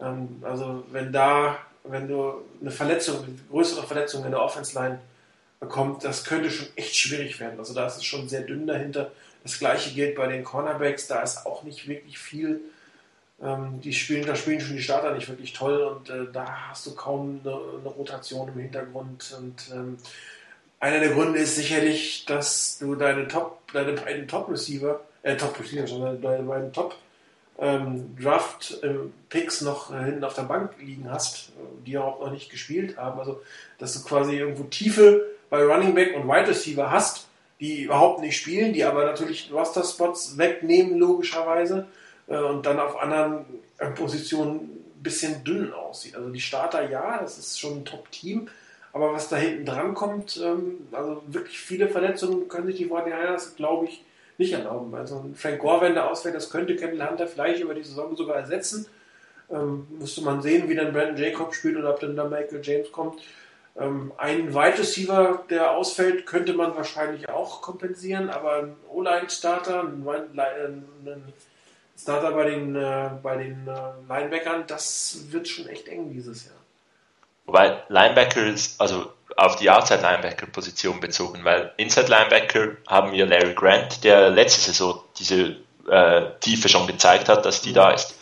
Ähm, 0.00 0.42
also 0.42 0.84
wenn 0.90 1.12
da 1.12 1.58
wenn 1.84 2.08
du 2.08 2.42
eine 2.60 2.70
Verletzung, 2.70 3.24
eine 3.24 3.34
größere 3.50 3.86
Verletzung 3.86 4.24
in 4.24 4.32
der 4.32 4.42
Offense 4.42 4.78
Line 4.78 4.98
bekommst, 5.60 6.04
das 6.04 6.24
könnte 6.24 6.50
schon 6.50 6.68
echt 6.76 6.96
schwierig 6.96 7.40
werden. 7.40 7.58
Also 7.58 7.74
da 7.74 7.86
ist 7.86 7.96
es 7.96 8.04
schon 8.04 8.28
sehr 8.28 8.42
dünn 8.42 8.66
dahinter. 8.66 9.12
Das 9.42 9.58
gleiche 9.58 9.94
gilt 9.94 10.16
bei 10.16 10.26
den 10.26 10.44
Cornerbacks, 10.44 11.06
da 11.06 11.22
ist 11.22 11.46
auch 11.46 11.62
nicht 11.62 11.88
wirklich 11.88 12.18
viel. 12.18 12.60
Ähm, 13.42 13.80
die 13.80 13.94
spielen, 13.94 14.26
da 14.26 14.34
spielen 14.34 14.60
schon 14.60 14.76
die 14.76 14.82
Starter 14.82 15.14
nicht 15.14 15.28
wirklich 15.28 15.52
toll 15.52 15.82
und 15.82 16.10
äh, 16.10 16.26
da 16.30 16.68
hast 16.68 16.86
du 16.86 16.94
kaum 16.94 17.40
eine, 17.42 17.54
eine, 17.54 17.88
Rotation 17.88 18.48
im 18.48 18.60
Hintergrund. 18.60 19.34
Und 19.38 19.70
ähm, 19.72 19.96
einer 20.78 21.00
der 21.00 21.10
Gründe 21.10 21.38
ist 21.38 21.56
sicherlich, 21.56 22.26
dass 22.26 22.78
du 22.78 22.94
deine 22.94 23.28
Top, 23.28 23.60
deine 23.72 23.92
beiden 23.92 24.28
Top-Receiver, 24.28 25.00
äh, 25.22 25.36
Top-Receiver, 25.36 25.86
schon 25.86 26.20
deine 26.20 26.42
beiden 26.42 26.72
Top 26.72 26.96
ähm, 27.60 28.16
Draft-Picks 28.20 29.60
noch 29.62 29.92
äh, 29.92 30.04
hinten 30.04 30.24
auf 30.24 30.34
der 30.34 30.42
Bank 30.42 30.72
liegen 30.78 31.10
hast, 31.10 31.52
die 31.86 31.98
auch 31.98 32.20
noch 32.20 32.30
nicht 32.30 32.50
gespielt 32.50 32.96
haben. 32.96 33.20
Also, 33.20 33.42
dass 33.78 33.94
du 33.94 34.06
quasi 34.06 34.36
irgendwo 34.36 34.64
Tiefe 34.64 35.26
bei 35.50 35.62
Running 35.62 35.94
Back 35.94 36.16
und 36.16 36.26
Wide 36.26 36.48
Receiver 36.48 36.90
hast, 36.90 37.28
die 37.60 37.82
überhaupt 37.82 38.20
nicht 38.20 38.36
spielen, 38.36 38.72
die 38.72 38.84
aber 38.84 39.04
natürlich 39.04 39.50
Roster-Spots 39.52 40.38
wegnehmen, 40.38 40.98
logischerweise, 40.98 41.86
äh, 42.26 42.38
und 42.38 42.64
dann 42.66 42.80
auf 42.80 43.00
anderen 43.00 43.44
äh, 43.78 43.90
Positionen 43.90 44.60
ein 44.60 45.02
bisschen 45.02 45.44
dünn 45.44 45.72
aussieht. 45.72 46.16
Also 46.16 46.30
die 46.30 46.40
Starter, 46.40 46.88
ja, 46.88 47.18
das 47.18 47.38
ist 47.38 47.60
schon 47.60 47.78
ein 47.78 47.84
Top-Team, 47.84 48.48
aber 48.92 49.12
was 49.12 49.28
da 49.28 49.36
hinten 49.36 49.66
dran 49.66 49.94
kommt, 49.94 50.40
ähm, 50.42 50.88
also 50.92 51.22
wirklich 51.26 51.58
viele 51.58 51.88
Verletzungen 51.88 52.48
können 52.48 52.66
sich 52.66 52.76
die 52.76 52.86
Fortinanders, 52.86 53.56
glaube 53.56 53.86
ich, 53.86 54.04
nicht 54.38 54.52
erlauben. 54.52 54.94
Also 54.94 55.26
Frank 55.34 55.58
Gore, 55.58 55.82
wenn 55.82 55.94
der 55.94 56.10
ausfällt, 56.10 56.34
das 56.34 56.50
könnte 56.50 56.74
Kendall 56.74 57.10
Hunter 57.10 57.26
vielleicht 57.26 57.60
über 57.60 57.74
die 57.74 57.82
Saison 57.82 58.16
sogar 58.16 58.36
ersetzen. 58.36 58.86
Ähm, 59.50 59.86
müsste 59.98 60.22
man 60.22 60.40
sehen, 60.40 60.68
wie 60.68 60.74
dann 60.74 60.92
Brandon 60.92 61.22
Jacob 61.22 61.54
spielt 61.54 61.76
oder 61.76 61.90
ob 61.90 62.00
dann 62.00 62.16
da 62.16 62.24
Michael 62.24 62.60
James 62.62 62.90
kommt. 62.90 63.20
Ähm, 63.78 64.12
ein 64.16 64.54
Wide 64.54 64.78
Receiver, 64.78 65.44
der 65.48 65.72
ausfällt, 65.72 66.26
könnte 66.26 66.54
man 66.54 66.74
wahrscheinlich 66.74 67.28
auch 67.28 67.62
kompensieren, 67.62 68.30
aber 68.30 68.56
ein 68.58 68.76
O-Line-Starter, 68.88 69.84
ein, 69.84 70.06
ein, 70.06 71.32
Starter 71.96 72.32
bei 72.32 72.44
den, 72.50 72.74
äh, 72.74 73.10
bei 73.22 73.36
den 73.36 73.68
äh, 73.68 73.72
Linebackern, 74.08 74.64
das 74.66 75.26
wird 75.30 75.48
schon 75.48 75.68
echt 75.68 75.86
eng 75.88 76.10
dieses 76.10 76.46
Jahr. 76.46 76.54
Wobei 77.46 77.82
Linebacker 77.88 78.46
ist, 78.46 78.80
also 78.80 79.12
auf 79.36 79.56
die 79.56 79.70
Outside 79.70 80.02
Linebacker 80.02 80.46
Position 80.46 81.00
bezogen, 81.00 81.44
weil 81.44 81.72
Inside 81.76 82.08
Linebacker 82.08 82.76
haben 82.86 83.12
wir 83.12 83.26
Larry 83.26 83.54
Grant, 83.54 84.04
der 84.04 84.30
letzte 84.30 84.60
Saison 84.60 85.02
diese 85.18 85.56
äh, 85.88 86.30
Tiefe 86.40 86.68
schon 86.68 86.86
gezeigt 86.86 87.28
hat, 87.28 87.44
dass 87.44 87.62
die 87.62 87.72
da 87.72 87.90
ist. 87.90 88.14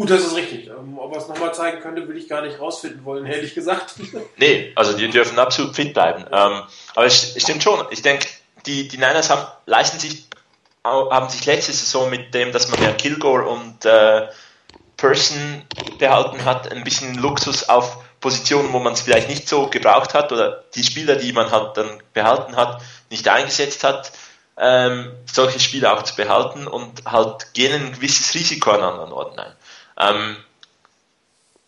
Gut, 0.00 0.08
das 0.08 0.22
ist 0.22 0.34
richtig. 0.34 0.68
Ähm, 0.68 0.98
ob 0.98 1.12
er 1.12 1.18
es 1.18 1.28
nochmal 1.28 1.52
zeigen 1.52 1.82
könnte, 1.82 2.08
will 2.08 2.16
ich 2.16 2.26
gar 2.26 2.40
nicht 2.40 2.58
rausfinden 2.58 3.04
wollen, 3.04 3.26
ehrlich 3.26 3.54
gesagt. 3.54 3.96
nee, 4.38 4.72
also 4.74 4.96
die 4.96 5.10
dürfen 5.10 5.38
absolut 5.38 5.76
fit 5.76 5.92
bleiben. 5.92 6.24
Ähm, 6.32 6.62
aber 6.94 7.04
es 7.04 7.34
stimmt 7.36 7.62
schon. 7.62 7.84
Ich 7.90 8.00
denke, 8.00 8.26
die, 8.64 8.88
die 8.88 8.96
Niners 8.96 9.28
haben, 9.28 9.46
leisten 9.66 9.98
sich, 9.98 10.24
haben 10.82 11.28
sich 11.28 11.44
letzte 11.44 11.74
Saison 11.74 12.08
mit 12.08 12.32
dem, 12.32 12.50
dass 12.50 12.70
man 12.70 12.82
ja 12.82 12.92
Kilgore 12.92 13.44
und 13.44 13.84
äh, 13.84 14.28
Person 14.96 15.66
behalten 15.98 16.46
hat, 16.46 16.72
ein 16.72 16.82
bisschen 16.82 17.18
Luxus 17.18 17.68
auf 17.68 17.98
Positionen, 18.20 18.72
wo 18.72 18.78
man 18.78 18.94
es 18.94 19.02
vielleicht 19.02 19.28
nicht 19.28 19.50
so 19.50 19.66
gebraucht 19.66 20.14
hat 20.14 20.32
oder 20.32 20.64
die 20.74 20.82
Spieler, 20.82 21.16
die 21.16 21.34
man 21.34 21.50
halt 21.50 21.76
dann 21.76 22.02
behalten 22.14 22.56
hat, 22.56 22.80
nicht 23.10 23.28
eingesetzt 23.28 23.84
hat, 23.84 24.12
ähm, 24.56 25.12
solche 25.26 25.60
Spieler 25.60 25.94
auch 25.94 26.02
zu 26.04 26.16
behalten 26.16 26.66
und 26.66 27.04
halt 27.04 27.52
gehen 27.52 27.72
ein 27.72 27.92
gewisses 27.92 28.34
Risiko 28.34 28.70
an 28.70 28.80
anderen 28.80 29.12
Orten 29.12 29.38
ein. 29.38 29.52
Ähm, 30.00 30.36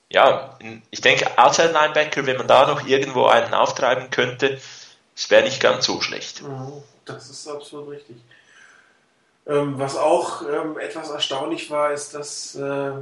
ja, 0.09 0.59
ich 0.91 1.01
denke, 1.01 1.39
Outside 1.39 1.73
Linebacker, 1.73 2.27
wenn 2.27 2.37
man 2.37 2.47
da 2.49 2.67
noch 2.67 2.87
irgendwo 2.87 3.27
einen 3.27 3.55
auftreiben 3.55 4.11
könnte, 4.11 4.61
es 5.15 5.31
wäre 5.31 5.45
nicht 5.45 5.61
ganz 5.61 5.87
so 5.87 6.01
schlecht. 6.01 6.43
Mhm, 6.43 6.83
das 7.05 7.31
ist 7.31 7.49
absolut 7.49 7.91
richtig. 7.91 8.17
Ähm, 9.47 9.79
was 9.79 9.97
auch 9.97 10.43
ähm, 10.43 10.79
etwas 10.79 11.11
erstaunlich 11.11 11.71
war, 11.71 11.93
ist, 11.93 12.15
dass 12.15 12.55
äh, 12.55 12.93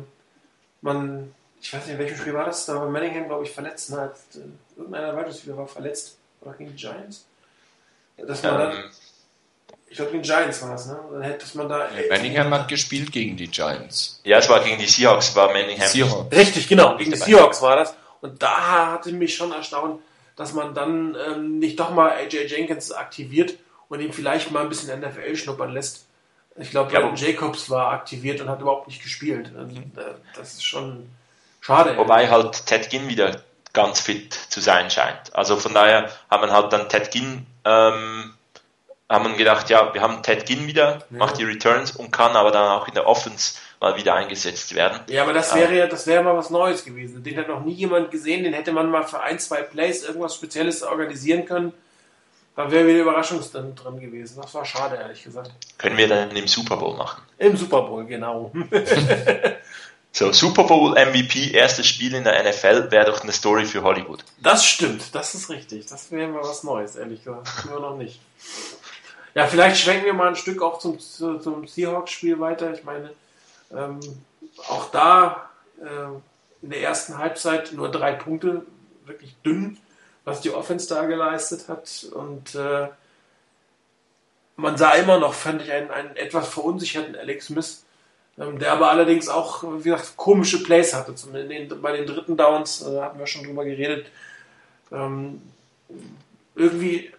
man 0.81 1.35
ich 1.61 1.73
weiß 1.73 1.85
nicht, 1.87 1.95
in 1.95 1.99
welchem 1.99 2.17
Spiel 2.17 2.35
war 2.35 2.47
das, 2.47 2.65
da 2.67 2.75
war 2.77 2.89
Manningham, 2.89 3.27
glaube 3.27 3.45
ich, 3.45 3.51
verletzt. 3.51 3.91
Ne? 3.91 4.11
Irgendeiner 4.77 5.15
Weitungsspieler 5.15 5.57
war 5.57 5.67
verletzt. 5.67 6.17
Oder 6.41 6.55
gegen 6.55 6.71
die 6.71 6.77
Giants? 6.77 7.27
Dass 8.17 8.43
man 8.43 8.59
dann, 8.59 8.73
Ähm, 8.73 8.91
ich 9.91 9.97
glaube, 9.97 10.13
gegen 10.13 10.23
die 10.23 10.29
Giants 10.29 10.63
war 10.63 10.75
es, 10.75 10.87
ne? 10.87 10.99
Dann 11.13 11.23
hätte 11.23 11.45
man 11.59 11.69
da. 11.69 11.89
Manningham 12.09 12.55
hat 12.55 12.69
gespielt 12.69 13.11
gegen 13.11 13.37
die 13.37 13.49
Giants. 13.49 14.21
ja, 14.25 14.39
es 14.39 14.49
war 14.49 14.61
gegen 14.63 14.79
die 14.79 14.87
Seahawks, 14.87 15.35
war 15.35 15.49
Manningham. 15.53 15.89
Seahawks. 15.89 16.35
Richtig, 16.35 16.69
genau. 16.69 16.97
Gegen 16.97 17.11
die. 17.11 17.17
Seahawks 17.17 17.61
war 17.61 17.77
das. 17.77 17.95
Und 18.21 18.41
da 18.43 18.93
hatte 18.93 19.11
mich 19.13 19.35
schon 19.35 19.51
erstaunt, 19.53 20.01
dass 20.37 20.53
man 20.53 20.75
dann 20.75 21.17
ähm, 21.27 21.59
nicht 21.59 21.79
doch 21.81 21.91
mal 21.91 22.11
AJ 22.11 22.47
Jenkins 22.47 22.93
aktiviert 22.93 23.55
und 23.89 24.01
ihn 24.01 24.13
vielleicht 24.13 24.51
mal 24.53 24.63
ein 24.63 24.69
bisschen 24.69 24.99
NFL 25.01 25.35
schnuppern 25.37 25.73
lässt. 25.73 26.07
Ich 26.57 26.71
glaube, 26.71 26.93
Ja, 26.93 27.13
Jacobs 27.15 27.69
war 27.71 27.91
aktiviert 27.93 28.41
und 28.41 28.49
hat 28.49 28.61
überhaupt 28.61 28.87
nicht 28.87 29.03
gespielt. 29.03 29.51
Also, 29.57 29.75
äh, 29.77 30.15
Das 30.37 30.53
ist 30.55 30.65
schon 30.65 31.09
schade. 31.61 31.97
Wobei 31.97 32.29
halt 32.29 32.67
Ted 32.67 32.91
Ginn 32.91 33.09
wieder 33.09 33.43
ganz 33.73 34.01
fit 34.01 34.35
zu 34.35 34.61
sein 34.61 34.91
scheint. 34.91 35.35
Also 35.35 35.57
von 35.57 35.75
daher 35.75 36.11
haben 36.31 36.47
wir 36.47 36.53
halt 36.53 36.73
dann 36.73 36.89
Ted 36.89 37.11
Ginn, 37.11 37.47
ähm, 37.65 38.35
haben 39.11 39.29
wir 39.29 39.37
gedacht, 39.37 39.69
ja, 39.71 39.93
wir 39.93 40.01
haben 40.01 40.23
Ted 40.23 40.47
Ginn 40.47 40.67
wieder, 40.69 41.05
macht 41.11 41.39
die 41.39 41.45
Returns 41.45 41.91
und 41.91 42.13
kann 42.13 42.37
aber 42.37 42.53
dann 42.53 42.71
auch 42.71 42.87
in 42.87 42.95
der 42.95 43.07
Offense 43.07 43.55
mal 43.81 43.97
wieder 43.97 44.15
eingesetzt 44.15 44.75
werden. 44.75 45.01
Ja, 45.09 45.25
aber 45.25 45.33
das 45.33 45.55
wäre 45.55 45.75
ja, 45.75 45.87
das 45.89 46.07
wäre 46.07 46.23
mal 46.23 46.37
was 46.37 46.51
Neues 46.51 46.85
gewesen. 46.85 47.23
Den 47.25 47.37
hat 47.37 47.49
noch 47.49 47.65
nie 47.65 47.73
jemand 47.73 48.11
gesehen, 48.13 48.45
den 48.45 48.53
hätte 48.53 48.73
man 48.73 48.89
mal 48.89 49.03
für 49.03 49.21
ein, 49.21 49.39
zwei 49.41 49.63
Plays 49.63 50.05
irgendwas 50.05 50.37
Spezielles 50.37 50.83
organisieren 50.85 51.45
können. 51.45 51.73
Da 52.55 52.71
wäre 52.71 52.87
wieder 52.87 53.01
Überraschung 53.01 53.41
drin 53.41 53.75
drin 53.75 53.99
gewesen. 54.01 54.41
Das 54.41 54.55
war 54.55 54.65
schade, 54.65 54.97
ehrlich 54.97 55.25
gesagt. 55.25 55.51
Können 55.79 55.97
wir 55.97 56.09
dann 56.09 56.31
im 56.37 56.47
Super 56.47 56.77
Bowl 56.77 56.97
machen. 56.97 57.23
Im 57.39 57.57
Super 57.57 57.83
Bowl, 57.83 58.05
genau. 58.05 58.53
So, 60.13 60.33
Super 60.33 60.65
Bowl 60.65 60.91
MVP, 60.93 61.53
erstes 61.53 61.87
Spiel 61.87 62.15
in 62.15 62.25
der 62.25 62.43
NFL, 62.43 62.91
wäre 62.91 63.05
doch 63.05 63.23
eine 63.23 63.31
Story 63.31 63.65
für 63.65 63.83
Hollywood. 63.83 64.25
Das 64.43 64.65
stimmt, 64.65 65.15
das 65.15 65.35
ist 65.35 65.49
richtig. 65.51 65.87
Das 65.87 66.11
wäre 66.11 66.27
mal 66.29 66.43
was 66.43 66.65
Neues, 66.65 66.97
ehrlich 66.97 67.23
gesagt. 67.23 67.49
Immer 67.65 67.79
noch 67.81 67.97
nicht. 67.97 68.21
Ja, 69.35 69.47
vielleicht 69.47 69.79
schwenken 69.79 70.07
wir 70.07 70.15
mal 70.15 70.29
ein 70.29 70.37
Stück 70.37 70.61
auch 70.63 70.79
zum, 70.79 70.99
zu- 70.99 71.39
zum 71.39 71.67
Seahawks-Spiel 71.67 72.41
weiter. 72.41 72.73
Ich 72.73 72.85
meine, 72.85 73.13
ähm, 73.73 74.01
auch 74.69 74.91
da 74.91 75.51
äh, 75.81 76.65
in 76.65 76.71
der 76.71 76.83
ersten 76.83 77.17
Halbzeit 77.19 77.73
nur 77.73 77.91
drei 77.91 78.13
Punkte, 78.13 78.67
wirklich 79.07 79.35
dünn, 79.45 79.79
was 80.25 80.41
die 80.41 80.51
Offense 80.51 80.89
da 80.89 81.05
geleistet 81.05 81.69
hat. 81.69 82.07
Und 82.13 82.55
äh, 82.55 82.89
man 84.57 84.77
sah 84.77 84.93
immer 84.93 85.19
noch, 85.19 85.33
fand 85.33 85.63
ich, 85.63 85.71
einen, 85.73 85.91
einen 85.91 86.17
etwas 86.17 86.49
verunsicherten 86.49 87.17
Alex 87.17 87.47
Smith, 87.47 87.85
ähm, 88.39 88.59
der 88.59 88.73
aber 88.73 88.91
allerdings 88.91 89.29
auch, 89.29 89.63
wie 89.63 89.91
gesagt, 89.91 90.17
komische 90.17 90.63
Plays 90.63 90.93
hatte. 90.93 91.15
Zum, 91.15 91.33
den, 91.33 91.69
bei 91.81 91.97
den 91.97 92.07
dritten 92.07 92.37
Downs 92.37 92.83
äh, 92.83 93.01
hatten 93.01 93.19
wir 93.19 93.27
schon 93.27 93.45
drüber 93.45 93.65
geredet. 93.65 94.09
Ähm, 94.93 95.41
irgendwie 96.57 97.13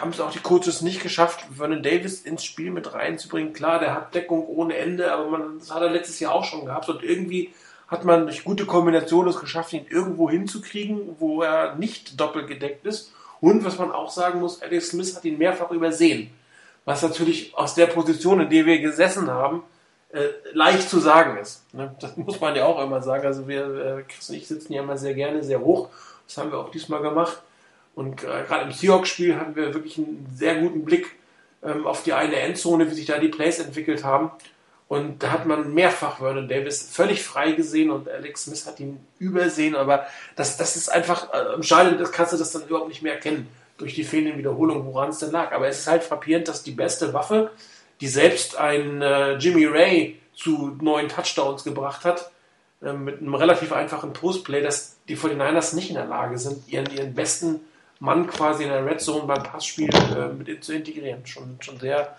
haben 0.00 0.10
es 0.10 0.20
auch 0.20 0.30
die 0.30 0.40
Coaches 0.40 0.82
nicht 0.82 1.02
geschafft, 1.02 1.46
Vernon 1.54 1.82
Davis 1.82 2.20
ins 2.22 2.44
Spiel 2.44 2.70
mit 2.70 2.92
reinzubringen. 2.92 3.52
Klar, 3.52 3.80
der 3.80 3.94
hat 3.94 4.14
Deckung 4.14 4.46
ohne 4.46 4.76
Ende, 4.76 5.12
aber 5.12 5.28
man, 5.28 5.58
das 5.58 5.72
hat 5.72 5.82
er 5.82 5.90
letztes 5.90 6.20
Jahr 6.20 6.34
auch 6.34 6.44
schon 6.44 6.66
gehabt. 6.66 6.88
Und 6.88 7.02
irgendwie 7.02 7.52
hat 7.88 8.04
man 8.04 8.26
durch 8.26 8.44
gute 8.44 8.66
Kombination 8.66 9.28
es 9.28 9.38
geschafft, 9.38 9.72
ihn 9.72 9.86
irgendwo 9.88 10.30
hinzukriegen, 10.30 11.16
wo 11.18 11.42
er 11.42 11.74
nicht 11.76 12.20
doppelt 12.20 12.48
gedeckt 12.48 12.86
ist. 12.86 13.12
Und 13.40 13.64
was 13.64 13.78
man 13.78 13.90
auch 13.92 14.10
sagen 14.10 14.40
muss, 14.40 14.62
Alex 14.62 14.90
Smith 14.90 15.16
hat 15.16 15.24
ihn 15.24 15.38
mehrfach 15.38 15.70
übersehen. 15.70 16.30
Was 16.84 17.02
natürlich 17.02 17.56
aus 17.56 17.74
der 17.74 17.86
Position, 17.86 18.40
in 18.40 18.50
der 18.50 18.66
wir 18.66 18.78
gesessen 18.80 19.30
haben, 19.30 19.62
äh, 20.12 20.28
leicht 20.52 20.88
zu 20.88 21.00
sagen 21.00 21.38
ist. 21.38 21.72
Ne? 21.74 21.94
Das 22.00 22.16
muss 22.16 22.40
man 22.40 22.54
ja 22.54 22.66
auch 22.66 22.82
immer 22.82 23.02
sagen. 23.02 23.26
Also 23.26 23.48
wir, 23.48 23.64
äh, 23.64 24.02
Chris 24.02 24.30
und 24.30 24.36
ich 24.36 24.46
sitzen 24.46 24.72
ja 24.72 24.82
immer 24.82 24.96
sehr 24.96 25.14
gerne 25.14 25.42
sehr 25.42 25.60
hoch. 25.60 25.88
Das 26.26 26.38
haben 26.38 26.50
wir 26.50 26.58
auch 26.58 26.70
diesmal 26.70 27.02
gemacht. 27.02 27.42
Und 27.94 28.22
äh, 28.24 28.44
gerade 28.46 28.64
im 28.64 28.72
Seahawks-Spiel 28.72 29.36
hatten 29.36 29.56
wir 29.56 29.74
wirklich 29.74 29.98
einen 29.98 30.26
sehr 30.34 30.56
guten 30.56 30.84
Blick 30.84 31.10
ähm, 31.62 31.86
auf 31.86 32.02
die 32.02 32.12
eine 32.12 32.36
Endzone, 32.36 32.90
wie 32.90 32.94
sich 32.94 33.06
da 33.06 33.18
die 33.18 33.28
Plays 33.28 33.58
entwickelt 33.58 34.04
haben. 34.04 34.30
Und 34.88 35.22
da 35.22 35.30
hat 35.30 35.46
man 35.46 35.72
mehrfach 35.72 36.18
Vernon 36.18 36.48
Davis 36.48 36.90
völlig 36.90 37.22
frei 37.22 37.52
gesehen 37.52 37.90
und 37.90 38.08
Alex 38.08 38.44
Smith 38.44 38.66
hat 38.66 38.78
ihn 38.80 39.00
übersehen. 39.18 39.74
Aber 39.74 40.06
das, 40.36 40.56
das 40.56 40.76
ist 40.76 40.90
einfach, 40.90 41.32
äh, 41.32 41.62
Stadion 41.62 41.98
das 41.98 42.12
kannst 42.12 42.32
du 42.32 42.36
das 42.36 42.52
dann 42.52 42.66
überhaupt 42.66 42.88
nicht 42.88 43.02
mehr 43.02 43.14
erkennen 43.14 43.48
durch 43.78 43.94
die 43.94 44.04
fehlenden 44.04 44.38
Wiederholungen, 44.38 44.86
woran 44.86 45.10
es 45.10 45.18
denn 45.18 45.30
lag. 45.30 45.52
Aber 45.52 45.68
es 45.68 45.80
ist 45.80 45.86
halt 45.86 46.02
frappierend, 46.02 46.48
dass 46.48 46.62
die 46.62 46.72
beste 46.72 47.14
Waffe, 47.14 47.50
die 48.00 48.08
selbst 48.08 48.56
ein 48.56 49.00
äh, 49.00 49.34
Jimmy 49.36 49.66
Ray 49.66 50.18
zu 50.34 50.76
neun 50.80 51.08
Touchdowns 51.08 51.64
gebracht 51.64 52.04
hat, 52.04 52.30
äh, 52.82 52.92
mit 52.92 53.20
einem 53.20 53.34
relativ 53.34 53.72
einfachen 53.72 54.12
Postplay, 54.12 54.62
dass 54.62 54.96
die 55.08 55.16
49ers 55.16 55.74
nicht 55.74 55.88
in 55.88 55.96
der 55.96 56.06
Lage 56.06 56.38
sind, 56.38 56.68
ihren, 56.68 56.90
ihren 56.90 57.14
besten 57.14 57.60
Mann 58.02 58.26
quasi 58.26 58.64
in 58.64 58.70
der 58.70 58.84
Red 58.84 59.00
Zone 59.00 59.26
beim 59.26 59.44
Passspiel 59.44 59.88
äh, 59.94 60.26
mit 60.32 60.64
zu 60.64 60.74
integrieren. 60.74 61.24
Schon, 61.24 61.56
schon 61.60 61.78
sehr 61.78 62.16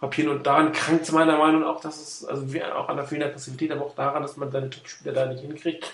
frappierend. 0.00 0.36
Und 0.36 0.46
daran 0.46 0.72
krankt 0.72 1.02
es 1.02 1.12
meiner 1.12 1.36
Meinung 1.36 1.60
nach 1.60 1.68
auch, 1.68 1.80
dass 1.82 2.00
es, 2.00 2.24
also 2.24 2.50
wie- 2.52 2.64
auch 2.64 2.88
an 2.88 2.96
der 2.96 3.04
fehlenden 3.04 3.32
Passivität, 3.32 3.70
aber 3.70 3.84
auch 3.84 3.94
daran, 3.94 4.22
dass 4.22 4.38
man 4.38 4.50
seine 4.50 4.70
Top-Spieler 4.70 5.12
da 5.12 5.26
nicht 5.26 5.42
hinkriegt, 5.42 5.92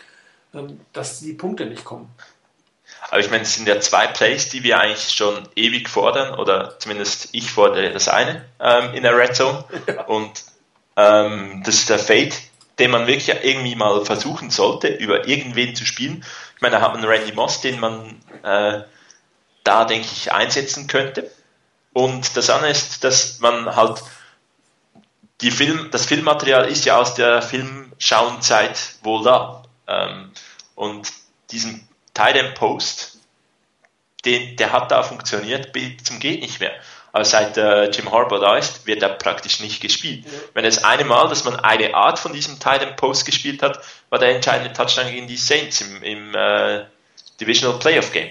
ähm, 0.55 0.81
dass 0.93 1.19
die 1.19 1.33
Punkte 1.33 1.67
nicht 1.67 1.85
kommen. 1.85 2.09
Aber 3.11 3.19
ich 3.19 3.29
meine, 3.29 3.43
es 3.43 3.57
sind 3.57 3.67
ja 3.67 3.81
zwei 3.81 4.07
Plays, 4.07 4.51
die 4.51 4.63
wir 4.63 4.79
eigentlich 4.79 5.11
schon 5.11 5.49
ewig 5.57 5.89
fordern, 5.89 6.39
oder 6.39 6.79
zumindest 6.79 7.31
ich 7.33 7.51
fordere 7.51 7.91
das 7.93 8.09
eine 8.09 8.45
ähm, 8.61 8.95
in 8.95 9.03
der 9.03 9.17
Red 9.19 9.35
Zone. 9.35 9.65
Und 10.07 10.45
ähm, 10.97 11.63
das 11.67 11.75
ist 11.75 11.91
der 11.91 11.99
Fade, 11.99 12.33
den 12.79 12.93
man 12.93 13.09
wirklich 13.09 13.29
irgendwie 13.43 13.75
mal 13.75 14.05
versuchen 14.05 14.51
sollte, 14.51 14.89
über 14.89 15.27
irgendwen 15.27 15.75
zu 15.75 15.85
spielen. 15.85 16.25
Ich 16.55 16.63
meine, 16.63 16.77
da 16.77 16.83
hat 16.83 16.95
man 16.95 17.05
Randy 17.05 17.33
Moss, 17.33 17.61
den 17.61 17.81
man 17.81 18.21
äh, 18.45 18.83
da, 19.65 19.85
denke 19.85 20.09
ich, 20.13 20.33
einsetzen 20.33 20.87
könnte. 20.87 21.31
Und 21.93 22.37
das 22.37 22.51
andere 22.51 22.71
ist, 22.71 23.03
dass 23.05 23.41
man 23.41 23.75
halt 23.75 24.03
die 25.41 25.51
Film, 25.51 25.89
das 25.91 26.07
Filmmaterial 26.07 26.67
ist 26.67 26.85
ja 26.85 26.99
aus 26.99 27.15
der 27.15 27.43
Filmschauenzeit 27.43 28.97
wohl 29.03 29.25
da. 29.25 29.63
Ähm, 29.87 30.31
und 30.75 31.09
diesen 31.51 31.89
End 32.17 32.55
Post, 32.55 33.19
den, 34.25 34.57
der 34.57 34.73
hat 34.73 34.91
da 34.91 35.03
funktioniert 35.03 35.73
bis 35.73 36.05
zum 36.05 36.19
geht 36.19 36.41
nicht 36.41 36.61
mehr. 36.61 36.73
Aber 37.13 37.25
seit 37.25 37.57
äh, 37.57 37.91
Jim 37.91 38.11
Harbaugh 38.11 38.41
da 38.41 38.57
ist, 38.57 38.87
wird 38.87 39.03
er 39.03 39.11
praktisch 39.11 39.61
nicht 39.61 39.81
gespielt. 39.81 40.27
Wenn 40.53 40.65
das 40.65 40.83
eine 40.83 41.05
Mal, 41.05 41.29
dass 41.29 41.45
man 41.45 41.57
eine 41.57 41.95
Art 41.95 42.19
von 42.19 42.33
diesem 42.33 42.59
End 42.61 42.97
Post 42.97 43.25
gespielt 43.25 43.63
hat, 43.63 43.81
war 44.11 44.19
der 44.19 44.35
entscheidende 44.35 44.73
Touchdown 44.73 45.13
gegen 45.13 45.29
die 45.29 45.37
Saints 45.37 45.81
im, 45.81 46.03
im 46.03 46.35
äh, 46.35 46.87
Divisional 47.41 47.79
Playoff 47.79 48.11
Game. 48.13 48.31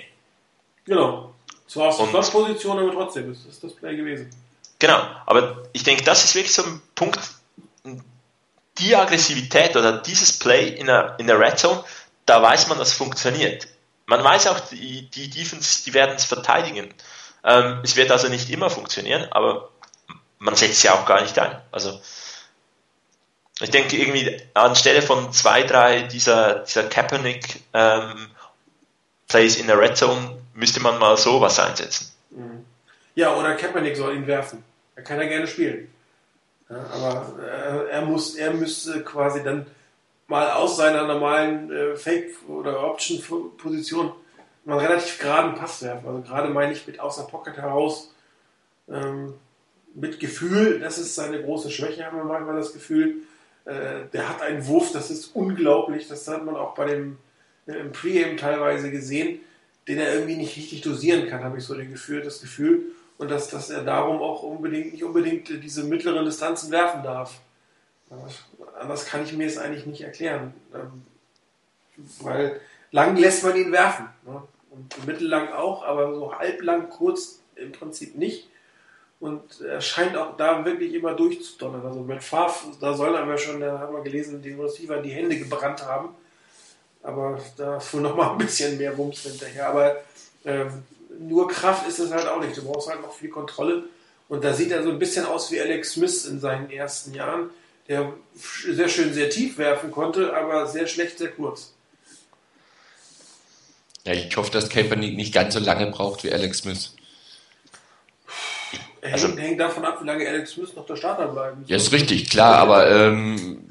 Genau. 0.86 1.34
Zwar 1.68 1.88
aus 1.88 1.98
der 1.98 2.08
Slot-Position, 2.08 2.80
aber 2.80 2.92
trotzdem 2.92 3.32
ist 3.32 3.46
ist 3.46 3.64
das 3.64 3.74
Play 3.74 3.96
gewesen. 3.96 4.30
Genau, 4.80 5.02
aber 5.26 5.64
ich 5.72 5.84
denke, 5.84 6.04
das 6.04 6.26
ist 6.26 6.36
wirklich 6.36 6.54
so 6.54 6.64
ein 6.64 6.82
Punkt, 6.94 7.20
die 8.80 8.96
Aggressivität 8.96 9.76
oder 9.76 10.00
dieses 10.00 10.38
Play 10.38 10.70
in 10.70 10.88
der, 10.88 11.16
in 11.20 11.28
der 11.28 11.40
Red 11.40 11.60
Zone, 11.60 11.84
da 12.26 12.42
weiß 12.42 12.68
man, 12.68 12.80
das 12.80 12.94
funktioniert. 12.94 13.68
Man 14.06 14.24
weiß 14.24 14.48
auch, 14.48 14.60
die, 14.60 15.10
die 15.10 15.30
Defense, 15.30 15.84
die 15.86 15.94
werden 15.94 16.16
es 16.16 16.26
verteidigen. 16.26 16.94
Ähm, 17.44 17.80
es 17.84 17.96
wird 17.96 18.12
also 18.12 18.28
nicht 18.28 18.50
immer 18.50 18.70
funktionieren, 18.70 19.28
aber 19.32 19.70
man 20.40 20.56
setzt 20.56 20.82
sie 20.82 20.90
auch 20.90 21.06
gar 21.06 21.22
nicht 21.22 21.38
ein. 21.40 21.62
Also 21.72 22.02
ich 23.62 23.70
denke 23.70 23.96
irgendwie 23.96 24.42
anstelle 24.54 25.02
von 25.02 25.32
zwei, 25.32 25.64
drei 25.64 26.04
dieser, 26.04 26.60
dieser 26.60 26.84
Kaepernick 26.84 27.62
ähm, 27.74 28.30
Plays 29.28 29.56
in 29.56 29.68
der 29.68 29.80
Red 29.80 29.98
Zone 29.98 30.43
müsste 30.54 30.80
man 30.82 31.00
mal 31.00 31.18
sowas 31.18 31.60
einsetzen. 31.60 32.12
Ja, 33.16 33.36
oder 33.36 33.56
Kaepernick 33.56 33.96
soll 33.96 34.16
ihn 34.16 34.28
werfen. 34.28 34.64
Er 34.96 35.04
kann 35.04 35.20
ja 35.20 35.28
gerne 35.28 35.48
spielen. 35.48 35.94
Ja, 36.70 36.86
aber 36.94 37.34
äh, 37.42 37.92
er 37.92 38.02
muss, 38.04 38.36
er 38.36 38.54
müsste 38.54 39.04
quasi 39.04 39.44
dann 39.44 39.66
mal 40.28 40.52
aus 40.52 40.78
seiner 40.78 41.06
normalen 41.06 41.72
äh, 41.72 41.96
Fake- 41.96 42.36
oder 42.48 42.84
Option-Position 42.84 44.14
mal 44.66 44.80
relativ 44.80 45.20
geraden 45.20 45.56
Pass 45.56 45.82
werfen. 45.84 46.08
Also 46.08 46.22
gerade 46.22 46.50
meine 46.50 46.72
ich 46.72 46.88
mit 46.88 47.00
aus 47.00 47.18
der 47.18 47.24
Pocket 47.24 47.58
heraus, 47.58 48.14
ähm, 48.90 49.34
mit 49.94 50.20
Gefühl, 50.20 50.80
das 50.80 50.98
ist 50.98 51.16
seine 51.16 51.42
große 51.42 51.70
Schwäche, 51.70 52.06
haben 52.06 52.18
wir 52.18 52.24
manchmal 52.24 52.56
das 52.56 52.74
Gefühl. 52.74 53.18
Äh, 53.66 54.06
der 54.12 54.30
hat 54.30 54.42
einen 54.42 54.66
Wurf, 54.68 54.92
das 54.92 55.12
ist 55.12 55.36
unglaublich. 55.36 56.08
Das 56.08 56.28
hat 56.28 56.46
man 56.46 56.56
auch 56.56 56.74
bei 56.74 56.86
dem 56.86 57.18
äh, 57.68 57.74
im 57.74 57.92
Pre-Game 57.92 58.38
teilweise 58.38 58.90
gesehen, 58.92 59.40
den 59.88 59.98
er 59.98 60.14
irgendwie 60.14 60.38
nicht 60.38 60.56
richtig 60.56 60.82
dosieren 60.82 61.28
kann, 61.28 61.44
habe 61.44 61.58
ich 61.58 61.64
so 61.64 61.76
den 61.76 61.92
Gefühl, 61.92 62.22
das 62.22 62.42
Gefühl. 62.42 62.84
Und 63.18 63.30
dass, 63.30 63.50
dass 63.50 63.70
er 63.70 63.84
darum 63.84 64.22
auch 64.22 64.44
unbedingt 64.44 64.94
nicht 64.94 65.04
unbedingt 65.04 65.50
diese 65.64 65.84
mittleren 65.84 66.26
Distanzen 66.26 66.72
werfen 66.72 67.04
darf. 67.04 67.40
Anders 68.80 69.06
kann 69.06 69.24
ich 69.24 69.34
mir 69.34 69.48
es 69.48 69.58
eigentlich 69.58 69.86
nicht 69.86 70.02
erklären. 70.02 70.54
Ähm, 70.74 71.04
Weil 72.22 72.60
lang 72.92 73.16
lässt 73.18 73.44
man 73.44 73.56
ihn 73.56 73.72
werfen. 73.72 74.08
Ne? 74.26 74.42
Und 74.72 75.06
mittellang 75.06 75.50
auch, 75.54 75.84
aber 75.84 76.16
so 76.16 76.34
halblang, 76.34 76.90
kurz 76.90 77.42
im 77.56 77.72
Prinzip 77.72 78.16
nicht. 78.16 78.50
Und 79.20 79.62
er 79.62 79.80
scheint 79.80 80.18
auch 80.18 80.36
da 80.36 80.66
wirklich 80.66 80.94
immer 80.94 81.14
durchzudonnern. 81.14 81.86
Also 81.86 82.02
mit 82.02 82.24
Favre, 82.24 82.76
da 82.82 82.94
soll 82.94 83.16
er 83.16 83.26
ja 83.26 83.38
schon, 83.38 83.62
da 83.62 83.80
haben 83.80 83.96
wir 83.96 84.02
gelesen, 84.02 84.42
die 84.42 84.52
Receiver 84.52 84.98
die 84.98 85.12
Hände 85.12 85.38
gebrannt 85.38 85.86
haben. 85.86 86.10
Aber 87.04 87.40
da 87.58 87.78
ist 87.78 87.94
wohl 87.94 88.02
noch 88.02 88.16
mal 88.16 88.32
ein 88.32 88.38
bisschen 88.38 88.78
mehr 88.78 88.98
Wumms 88.98 89.24
hinterher. 89.24 89.70
Aber 89.70 89.98
ähm, 90.46 90.84
nur 91.20 91.48
Kraft 91.48 91.88
ist 91.88 92.00
es 92.00 92.12
halt 92.12 92.28
auch 92.28 92.40
nicht. 92.40 92.56
Du 92.58 92.64
brauchst 92.64 92.90
halt 92.90 93.02
noch 93.02 93.14
viel 93.14 93.30
Kontrolle. 93.30 93.84
Und 94.30 94.44
da 94.44 94.54
sieht 94.54 94.72
er 94.72 94.84
so 94.84 94.90
ein 94.90 95.00
bisschen 95.00 95.26
aus 95.26 95.52
wie 95.52 95.60
Alex 95.60 95.92
Smith 95.92 96.26
in 96.26 96.40
seinen 96.40 96.72
ersten 96.72 97.14
Jahren, 97.14 97.50
der 97.88 98.14
sehr 98.36 98.88
schön 98.88 99.14
sehr 99.14 99.30
tief 99.30 99.58
werfen 99.58 99.92
konnte, 99.92 100.36
aber 100.36 100.66
sehr 100.66 100.88
schlecht, 100.88 101.20
sehr 101.20 101.32
kurz. 101.32 101.74
Ja, 104.06 104.14
ich 104.14 104.36
hoffe, 104.36 104.52
dass 104.52 104.70
Kaepernick 104.70 105.16
nicht 105.16 105.34
ganz 105.34 105.54
so 105.54 105.60
lange 105.60 105.88
braucht 105.88 106.24
wie 106.24 106.32
Alex 106.32 106.60
Smith. 106.60 106.96
Also, 109.02 109.28
hängt, 109.28 109.40
hängt 109.40 109.60
davon 109.60 109.84
ab, 109.84 110.00
wie 110.02 110.08
lange 110.08 110.28
Alex 110.28 110.52
Smith 110.52 110.74
noch 110.76 110.86
der 110.86 110.96
Starter 110.96 111.28
bleiben. 111.28 111.64
Ja, 111.68 111.76
ist 111.76 111.92
richtig, 111.92 112.30
klar, 112.30 112.56
aber 112.56 112.90
ähm, 112.90 113.70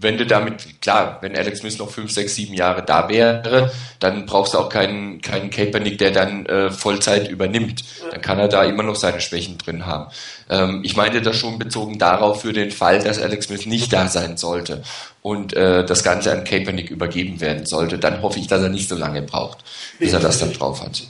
wenn 0.00 0.16
du 0.16 0.26
damit, 0.26 0.80
klar, 0.80 1.18
wenn 1.22 1.36
Alex 1.36 1.60
Smith 1.60 1.78
noch 1.78 1.90
fünf, 1.90 2.12
sechs, 2.12 2.34
sieben 2.36 2.54
Jahre 2.54 2.84
da 2.84 3.08
wäre, 3.08 3.72
dann 3.98 4.26
brauchst 4.26 4.54
du 4.54 4.58
auch 4.58 4.68
keinen, 4.68 5.20
keinen 5.20 5.50
Kaepernick, 5.50 5.98
der 5.98 6.12
dann 6.12 6.46
äh, 6.46 6.70
Vollzeit 6.70 7.28
übernimmt. 7.28 7.82
Dann 8.10 8.20
kann 8.20 8.38
er 8.38 8.48
da 8.48 8.62
immer 8.62 8.84
noch 8.84 8.94
seine 8.94 9.20
Schwächen 9.20 9.58
drin 9.58 9.86
haben. 9.86 10.10
Ähm, 10.48 10.82
ich 10.84 10.96
meinte 10.96 11.20
das 11.20 11.36
schon 11.36 11.58
bezogen 11.58 11.98
darauf 11.98 12.42
für 12.42 12.52
den 12.52 12.70
Fall, 12.70 13.02
dass 13.02 13.20
Alex 13.20 13.46
Smith 13.46 13.66
nicht 13.66 13.92
da 13.92 14.06
sein 14.06 14.36
sollte 14.36 14.82
und 15.22 15.54
äh, 15.54 15.84
das 15.84 16.04
Ganze 16.04 16.30
an 16.30 16.44
Kaepernick 16.44 16.90
übergeben 16.90 17.40
werden 17.40 17.66
sollte. 17.66 17.98
Dann 17.98 18.22
hoffe 18.22 18.38
ich, 18.38 18.46
dass 18.46 18.62
er 18.62 18.68
nicht 18.68 18.88
so 18.88 18.94
lange 18.94 19.22
braucht, 19.22 19.58
bis 19.98 20.12
er 20.12 20.20
das 20.20 20.38
dann 20.38 20.52
drauf 20.52 20.80
hat. 20.80 21.02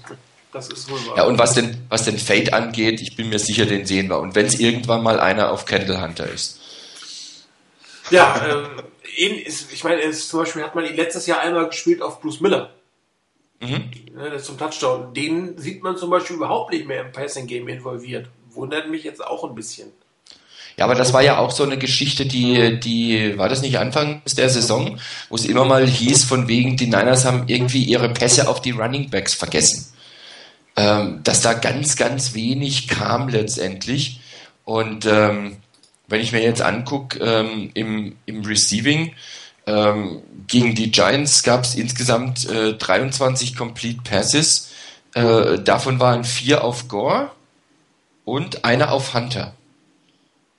Das 0.53 0.69
ist 0.69 0.91
wohl 0.91 0.99
wahr. 1.09 1.19
Ja, 1.19 1.25
und 1.25 1.39
was 1.39 1.53
den, 1.53 1.77
was 1.91 2.05
den 2.05 2.17
Fate 2.17 2.55
angeht, 2.55 3.03
ich 3.03 3.17
bin 3.17 3.29
mir 3.29 3.39
sicher, 3.39 3.67
den 3.67 3.85
sehen 3.85 4.09
wir. 4.09 4.19
Und 4.19 4.35
wenn 4.35 4.47
es 4.47 4.59
irgendwann 4.59 5.03
mal 5.03 5.21
einer 5.21 5.53
auf 5.53 5.67
Candle 5.67 6.01
Hunter 6.01 6.27
ist. 6.27 6.58
Ja, 8.11 8.47
ähm, 8.49 9.45
ist, 9.45 9.73
ich 9.73 9.85
meine, 9.85 10.01
ist, 10.01 10.29
zum 10.29 10.41
Beispiel 10.41 10.63
hat 10.63 10.75
man 10.75 10.85
ihn 10.85 10.97
letztes 10.97 11.27
Jahr 11.27 11.41
einmal 11.41 11.69
gespielt 11.69 12.03
auf 12.03 12.21
Bruce 12.21 12.41
Miller. 12.41 12.71
Mhm. 13.61 13.91
Ja, 14.17 14.31
das 14.31 14.45
zum 14.45 14.59
Touchdown. 14.59 15.15
Den 15.15 15.59
sieht 15.59 15.83
man 15.83 15.97
zum 15.97 16.11
Beispiel 16.11 16.37
überhaupt 16.37 16.73
nicht 16.73 16.87
mehr 16.87 17.01
im 17.01 17.13
Passing 17.13 17.47
Game 17.47 17.69
involviert. 17.69 18.29
Wundert 18.51 18.89
mich 18.89 19.05
jetzt 19.05 19.25
auch 19.25 19.45
ein 19.45 19.55
bisschen. 19.55 19.93
Ja, 20.77 20.85
aber 20.85 20.95
das 20.95 21.13
war 21.13 21.23
ja 21.23 21.39
auch 21.39 21.51
so 21.51 21.65
eine 21.65 21.77
Geschichte, 21.77 22.25
die, 22.25 22.79
die, 22.79 23.37
war 23.37 23.49
das 23.49 23.63
nicht 23.63 23.79
Anfang 23.81 24.23
der 24.37 24.49
Saison, 24.49 25.01
wo 25.29 25.35
es 25.35 25.45
immer 25.45 25.65
mal 25.65 25.85
hieß, 25.85 26.23
von 26.23 26.47
wegen, 26.47 26.77
die 26.77 26.87
Niners 26.87 27.25
haben 27.25 27.49
irgendwie 27.49 27.83
ihre 27.83 28.09
Pässe 28.11 28.49
auf 28.49 28.63
die 28.63 28.71
Running 28.71 29.11
Backs 29.11 29.35
vergessen. 29.35 29.93
Ähm, 30.77 31.21
dass 31.25 31.41
da 31.41 31.55
ganz, 31.55 31.97
ganz 31.97 32.35
wenig 32.35 32.87
kam 32.87 33.29
letztendlich. 33.29 34.21
Und 34.65 35.05
ähm, 35.07 35.57
wenn 36.09 36.21
ich 36.21 36.33
mir 36.33 36.43
jetzt 36.43 36.63
angucke, 36.63 37.19
ähm, 37.21 37.71
im, 37.75 38.17
im 38.27 38.45
Receiving, 38.45 39.13
ähm, 39.67 40.23
gegen 40.47 40.75
die 40.75 40.91
Giants 40.91 41.43
gab 41.43 41.65
es 41.65 41.75
insgesamt 41.75 42.49
äh, 42.49 42.73
23 42.73 43.55
Complete 43.55 44.01
Passes. 44.03 44.71
Äh, 45.15 45.59
davon 45.59 46.01
waren 46.01 46.25
vier 46.25 46.65
auf 46.65 46.89
Gore 46.89 47.31
und 48.25 48.65
einer 48.65 48.93
auf 48.93 49.13
Hunter. 49.13 49.55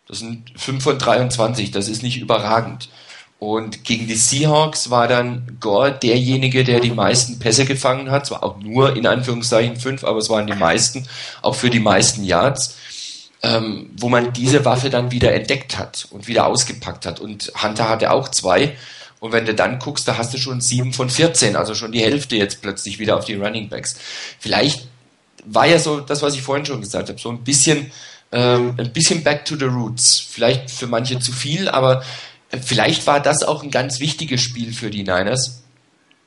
Das 0.07 0.19
sind 0.19 0.51
5 0.55 0.83
von 0.83 0.99
23, 0.99 1.71
das 1.71 1.87
ist 1.87 2.03
nicht 2.03 2.19
überragend. 2.19 2.89
Und 3.39 3.83
gegen 3.83 4.05
die 4.05 4.15
Seahawks 4.15 4.89
war 4.89 5.07
dann 5.07 5.57
Gore 5.59 5.93
derjenige, 5.93 6.63
der 6.63 6.81
die 6.81 6.91
meisten 6.91 7.39
Pässe 7.39 7.65
gefangen 7.65 8.11
hat. 8.11 8.25
Zwar 8.25 8.43
auch 8.43 8.59
nur 8.59 8.95
in 8.95 9.07
Anführungszeichen 9.07 9.77
fünf, 9.77 10.03
aber 10.03 10.19
es 10.19 10.29
waren 10.29 10.45
die 10.45 10.55
meisten, 10.55 11.07
auch 11.41 11.55
für 11.55 11.69
die 11.69 11.79
meisten 11.79 12.23
Yards 12.25 12.75
ähm, 13.41 13.89
wo 13.97 14.09
man 14.09 14.33
diese 14.33 14.65
Waffe 14.65 14.89
dann 14.89 15.11
wieder 15.11 15.33
entdeckt 15.33 15.77
hat 15.77 16.07
und 16.11 16.27
wieder 16.27 16.45
ausgepackt 16.45 17.05
hat. 17.05 17.19
Und 17.19 17.51
Hunter 17.61 17.87
hatte 17.87 18.11
auch 18.11 18.29
zwei. 18.29 18.75
Und 19.19 19.31
wenn 19.31 19.45
du 19.45 19.53
dann 19.53 19.79
guckst, 19.79 20.07
da 20.07 20.17
hast 20.17 20.33
du 20.33 20.37
schon 20.37 20.61
sieben 20.61 20.93
von 20.93 21.09
14, 21.09 21.55
also 21.55 21.75
schon 21.75 21.91
die 21.91 22.01
Hälfte 22.01 22.35
jetzt 22.35 22.61
plötzlich 22.61 22.99
wieder 22.99 23.17
auf 23.17 23.25
die 23.25 23.35
Running 23.35 23.69
Backs. 23.69 23.95
Vielleicht 24.39 24.87
war 25.45 25.67
ja 25.67 25.79
so 25.79 25.99
das, 25.99 26.21
was 26.21 26.35
ich 26.35 26.41
vorhin 26.41 26.65
schon 26.65 26.81
gesagt 26.81 27.09
habe, 27.09 27.19
so 27.19 27.29
ein 27.29 27.43
bisschen, 27.43 27.91
ähm, 28.31 28.75
ein 28.77 28.91
bisschen 28.91 29.23
back 29.23 29.45
to 29.45 29.55
the 29.55 29.65
roots. 29.65 30.19
Vielleicht 30.19 30.69
für 30.69 30.87
manche 30.87 31.19
zu 31.19 31.31
viel, 31.31 31.69
aber 31.69 32.03
vielleicht 32.61 33.07
war 33.07 33.21
das 33.21 33.43
auch 33.43 33.63
ein 33.63 33.71
ganz 33.71 33.99
wichtiges 33.99 34.41
Spiel 34.41 34.73
für 34.73 34.89
die 34.89 35.03
Niners. 35.03 35.63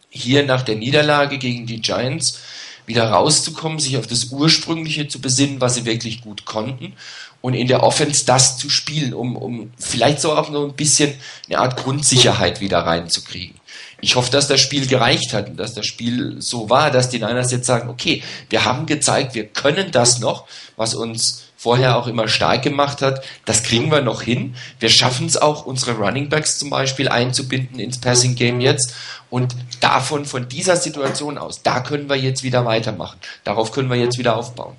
Hier 0.08 0.44
nach 0.44 0.62
der 0.62 0.76
Niederlage 0.76 1.38
gegen 1.38 1.66
die 1.66 1.80
Giants 1.80 2.40
wieder 2.87 3.11
rauszukommen, 3.11 3.78
sich 3.78 3.97
auf 3.97 4.07
das 4.07 4.26
Ursprüngliche 4.26 5.09
zu 5.09 5.20
besinnen, 5.20 5.61
was 5.61 5.74
sie 5.74 5.85
wirklich 5.85 6.22
gut 6.22 6.45
konnten 6.45 6.95
und 7.41 7.55
in 7.55 7.66
der 7.66 7.83
Offense 7.83 8.24
das 8.24 8.57
zu 8.57 8.70
spielen, 8.70 9.12
um, 9.12 9.37
um 9.37 9.72
vielleicht 9.78 10.20
so 10.20 10.37
auch 10.37 10.51
noch 10.51 10.64
ein 10.64 10.74
bisschen 10.74 11.14
eine 11.49 11.59
Art 11.59 11.76
Grundsicherheit 11.76 12.61
wieder 12.61 12.78
reinzukriegen. 12.78 13.57
Ich 14.01 14.16
hoffe, 14.16 14.33
dass 14.33 14.49
das 14.49 14.61
Spiel 14.61 14.87
gereicht 14.87 15.33
hat 15.33 15.49
und 15.49 15.57
dass 15.57 15.74
das 15.74 15.87
Spiel 15.87 16.37
so 16.41 16.70
war, 16.70 16.91
dass 16.91 17.09
die 17.09 17.18
Niners 17.18 17.53
jetzt 17.53 17.66
sagen, 17.66 17.89
okay, 17.89 18.22
wir 18.51 18.64
haben 18.64 18.87
gezeigt, 18.87 19.35
wir 19.35 19.47
können 19.47 19.93
das 19.93 20.18
noch, 20.18 20.47
was 20.76 20.95
uns 20.95 21.45
vorher 21.62 21.96
auch 21.96 22.08
immer 22.08 22.26
stark 22.26 22.62
gemacht 22.62 23.02
hat. 23.02 23.24
Das 23.44 23.62
kriegen 23.62 23.92
wir 23.92 24.02
noch 24.02 24.20
hin. 24.20 24.56
Wir 24.80 24.88
schaffen 24.88 25.28
es 25.28 25.36
auch, 25.36 25.64
unsere 25.64 25.92
Running 25.92 26.28
Backs 26.28 26.58
zum 26.58 26.70
Beispiel 26.70 27.08
einzubinden 27.08 27.78
ins 27.78 28.00
Passing 28.00 28.34
Game 28.34 28.60
jetzt. 28.60 28.96
Und 29.30 29.54
davon, 29.78 30.24
von 30.24 30.48
dieser 30.48 30.74
Situation 30.74 31.38
aus, 31.38 31.62
da 31.62 31.78
können 31.78 32.08
wir 32.08 32.16
jetzt 32.16 32.42
wieder 32.42 32.64
weitermachen. 32.64 33.20
Darauf 33.44 33.70
können 33.70 33.88
wir 33.90 33.96
jetzt 33.96 34.18
wieder 34.18 34.34
aufbauen. 34.34 34.74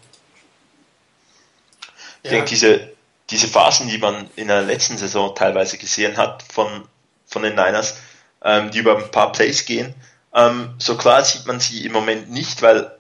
Ich 2.22 2.32
denke, 2.32 2.50
diese, 2.50 2.92
diese 3.30 3.48
Phasen, 3.48 3.88
die 3.88 3.98
man 3.98 4.30
in 4.36 4.50
der 4.50 4.64
letzten 4.64 4.98
Saison 4.98 5.34
teilweise 5.34 5.78
gesehen 5.78 6.18
hat 6.18 6.44
von, 6.44 6.84
von 7.28 7.44
den 7.44 7.56
Niners, 7.56 7.96
ähm, 8.44 8.72
die 8.72 8.80
über 8.80 8.98
ein 8.98 9.10
paar 9.10 9.32
Plays 9.32 9.64
gehen, 9.64 9.96
ähm, 10.34 10.74
so 10.80 10.98
klar 10.98 11.24
sieht 11.24 11.48
man 11.48 11.62
sie 11.62 11.86
im 11.86 11.94
Moment 11.94 12.30
nicht, 12.30 12.62
weil 12.62 12.92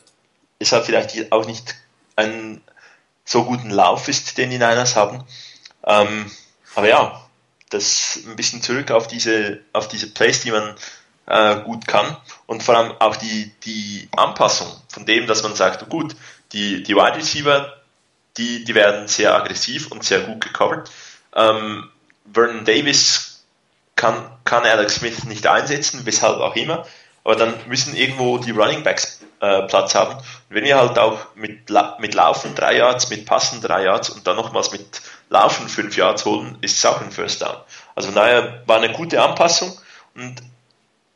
es 0.59 0.71
halt 0.71 0.85
vielleicht 0.85 1.33
auch 1.33 1.45
nicht 1.45 1.75
ein 2.15 2.61
so 3.25 3.45
guten 3.45 3.69
Lauf 3.69 4.07
ist, 4.07 4.37
den 4.37 4.49
die 4.49 4.57
Niners 4.57 4.95
haben. 4.95 5.23
Ähm, 5.85 6.31
aber 6.75 6.87
ja, 6.87 7.21
das 7.69 8.19
ein 8.25 8.35
bisschen 8.35 8.61
zurück 8.61 8.91
auf 8.91 9.07
diese, 9.07 9.61
auf 9.73 9.87
diese 9.87 10.07
Plays, 10.07 10.41
die 10.41 10.51
man 10.51 10.75
äh, 11.25 11.61
gut 11.61 11.87
kann 11.87 12.17
und 12.45 12.63
vor 12.63 12.75
allem 12.75 12.93
auch 12.99 13.15
die, 13.15 13.51
die 13.65 14.09
Anpassung 14.15 14.67
von 14.89 15.05
dem, 15.05 15.27
dass 15.27 15.43
man 15.43 15.55
sagt, 15.55 15.89
gut, 15.89 16.15
die, 16.51 16.83
die 16.83 16.95
Wide 16.95 17.15
Receiver, 17.15 17.73
die, 18.37 18.63
die 18.63 18.75
werden 18.75 19.07
sehr 19.07 19.35
aggressiv 19.35 19.91
und 19.91 20.03
sehr 20.03 20.21
gut 20.21 20.41
gecovert. 20.41 20.91
Ähm, 21.35 21.89
Vernon 22.31 22.65
Davis 22.65 23.43
kann, 23.95 24.29
kann 24.43 24.63
Alex 24.63 24.95
Smith 24.95 25.23
nicht 25.25 25.47
einsetzen, 25.47 26.01
weshalb 26.05 26.39
auch 26.39 26.55
immer, 26.55 26.85
aber 27.23 27.35
dann 27.35 27.53
müssen 27.67 27.95
irgendwo 27.95 28.37
die 28.37 28.51
Running 28.51 28.83
Backs 28.83 29.21
äh, 29.43 29.67
Platz 29.67 29.93
haben. 29.93 30.15
Und 30.15 30.23
wenn 30.55 30.63
wir 30.63 30.77
halt 30.77 30.97
auch 30.97 31.19
mit, 31.35 31.69
mit 31.99 32.13
Laufen 32.13 32.55
drei 32.55 32.77
Yards, 32.77 33.09
mit 33.09 33.25
Passen 33.25 33.59
drei 33.59 33.83
Yards 33.83 34.09
und 34.09 34.25
dann 34.25 34.37
nochmals 34.37 34.71
mit 34.71 35.01
Laufen 35.29 35.67
fünf 35.67 35.97
Yards 35.97 36.23
holen, 36.23 36.57
ist 36.61 36.77
es 36.77 36.85
auch 36.85 37.01
ein 37.01 37.11
First 37.11 37.41
Down. 37.41 37.57
Also 37.93 38.07
von 38.07 38.15
daher 38.15 38.63
war 38.67 38.77
eine 38.77 38.93
gute 38.93 39.21
Anpassung 39.21 39.77
und 40.15 40.35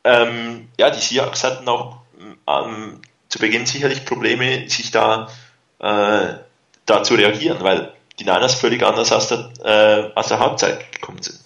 ähm, 0.04 0.68
ja, 0.78 0.90
die 0.90 1.00
Seahawks 1.00 1.42
hatten 1.42 1.66
auch 1.68 2.00
ähm, 2.46 3.00
zu 3.30 3.38
Beginn 3.38 3.64
sicherlich 3.64 4.04
Probleme, 4.04 4.68
sich 4.68 4.90
da, 4.90 5.28
äh, 5.78 6.34
da 6.84 7.02
zu 7.02 7.14
reagieren, 7.14 7.62
weil 7.62 7.94
die 8.18 8.24
Niners 8.24 8.54
völlig 8.54 8.82
anders 8.82 9.10
aus 9.10 9.28
der, 9.28 9.50
äh, 9.64 10.12
aus 10.14 10.28
der 10.28 10.38
Halbzeit 10.38 10.92
gekommen 10.92 11.22
sind. 11.22 11.40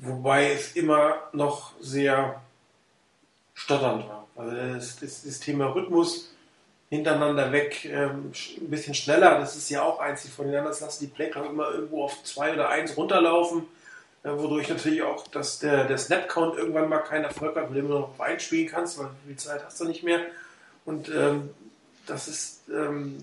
Wobei 0.00 0.52
es 0.52 0.72
immer 0.76 1.16
noch 1.32 1.72
sehr 1.80 2.40
stotternd 3.54 4.08
war. 4.08 4.17
Also 4.38 4.56
das, 4.56 4.96
das, 4.96 5.24
das 5.24 5.40
Thema 5.40 5.66
Rhythmus 5.74 6.30
hintereinander 6.90 7.52
weg, 7.52 7.84
ähm, 7.84 8.32
ein 8.32 8.70
bisschen 8.70 8.94
schneller, 8.94 9.38
das 9.38 9.56
ist 9.56 9.68
ja 9.68 9.82
auch 9.82 9.98
einzig 9.98 10.30
voneinander. 10.30 10.70
Das 10.70 10.80
lassen 10.80 11.04
die 11.04 11.10
Playclock 11.10 11.50
immer 11.50 11.70
irgendwo 11.72 12.04
auf 12.04 12.22
zwei 12.22 12.54
oder 12.54 12.68
eins 12.68 12.96
runterlaufen, 12.96 13.64
äh, 14.22 14.30
wodurch 14.30 14.68
natürlich 14.68 15.02
auch 15.02 15.26
dass 15.26 15.58
der, 15.58 15.84
der 15.84 15.98
Snap-Count 15.98 16.56
irgendwann 16.56 16.88
mal 16.88 17.00
keinen 17.00 17.24
Erfolg 17.24 17.56
hat, 17.56 17.68
weil 17.68 17.82
du 17.82 17.88
nur 17.88 18.00
noch 18.00 18.18
auf 18.18 18.40
spielen 18.40 18.68
kannst, 18.68 18.98
weil 18.98 19.10
viel 19.26 19.36
Zeit 19.36 19.64
hast 19.66 19.80
du 19.80 19.84
nicht 19.84 20.04
mehr. 20.04 20.20
Und 20.84 21.10
ähm, 21.10 21.50
das 22.06 22.28
ist, 22.28 22.62
ähm, 22.70 23.18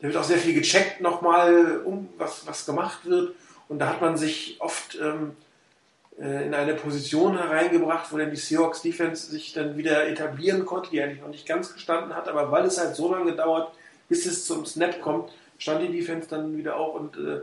da 0.00 0.08
wird 0.08 0.16
auch 0.16 0.24
sehr 0.24 0.38
viel 0.38 0.54
gecheckt 0.54 1.00
nochmal, 1.00 1.80
um 1.84 2.08
was, 2.18 2.46
was 2.46 2.66
gemacht 2.66 3.06
wird. 3.06 3.34
Und 3.68 3.78
da 3.78 3.88
hat 3.88 4.00
man 4.00 4.16
sich 4.16 4.56
oft 4.58 4.98
ähm, 5.00 5.30
äh, 5.30 5.47
in 6.18 6.52
eine 6.52 6.74
Position 6.74 7.38
hereingebracht, 7.38 8.12
wo 8.12 8.18
dann 8.18 8.30
die 8.30 8.36
Seahawks 8.36 8.82
Defense 8.82 9.30
sich 9.30 9.52
dann 9.52 9.76
wieder 9.76 10.08
etablieren 10.08 10.66
konnte, 10.66 10.90
die 10.90 11.00
eigentlich 11.00 11.20
noch 11.20 11.28
nicht 11.28 11.46
ganz 11.46 11.72
gestanden 11.72 12.14
hat, 12.14 12.26
aber 12.26 12.50
weil 12.50 12.64
es 12.64 12.78
halt 12.78 12.96
so 12.96 13.12
lange 13.12 13.32
dauert, 13.32 13.72
bis 14.08 14.26
es 14.26 14.44
zum 14.44 14.66
Snap 14.66 15.00
kommt, 15.00 15.30
stand 15.58 15.82
die 15.82 15.96
Defense 15.96 16.28
dann 16.28 16.56
wieder 16.56 16.76
auch 16.76 16.94
und 16.94 17.16
äh, 17.16 17.42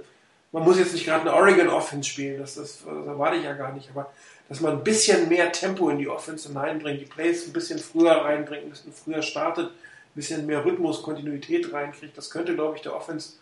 man 0.51 0.63
muss 0.63 0.77
jetzt 0.77 0.93
nicht 0.93 1.05
gerade 1.05 1.21
eine 1.21 1.33
Oregon 1.33 1.69
Offense 1.69 2.09
spielen, 2.09 2.39
das, 2.39 2.55
das, 2.55 2.83
das 2.85 3.05
erwarte 3.07 3.37
ich 3.37 3.43
ja 3.43 3.53
gar 3.53 3.71
nicht, 3.73 3.89
aber 3.91 4.11
dass 4.49 4.59
man 4.59 4.73
ein 4.73 4.83
bisschen 4.83 5.29
mehr 5.29 5.51
Tempo 5.51 5.89
in 5.89 5.97
die 5.97 6.09
Offense 6.09 6.49
hineinbringt, 6.49 6.99
die 6.99 7.05
Plays 7.05 7.47
ein 7.47 7.53
bisschen 7.53 7.79
früher 7.79 8.11
reinbringt, 8.11 8.65
ein 8.65 8.69
bisschen 8.69 8.93
früher 8.93 9.21
startet, 9.21 9.67
ein 9.67 10.15
bisschen 10.15 10.45
mehr 10.45 10.63
Rhythmus, 10.63 11.01
Kontinuität 11.01 11.71
reinkriegt, 11.71 12.17
das 12.17 12.29
könnte, 12.29 12.55
glaube 12.55 12.75
ich, 12.75 12.81
der 12.81 12.95
Offense 12.95 13.33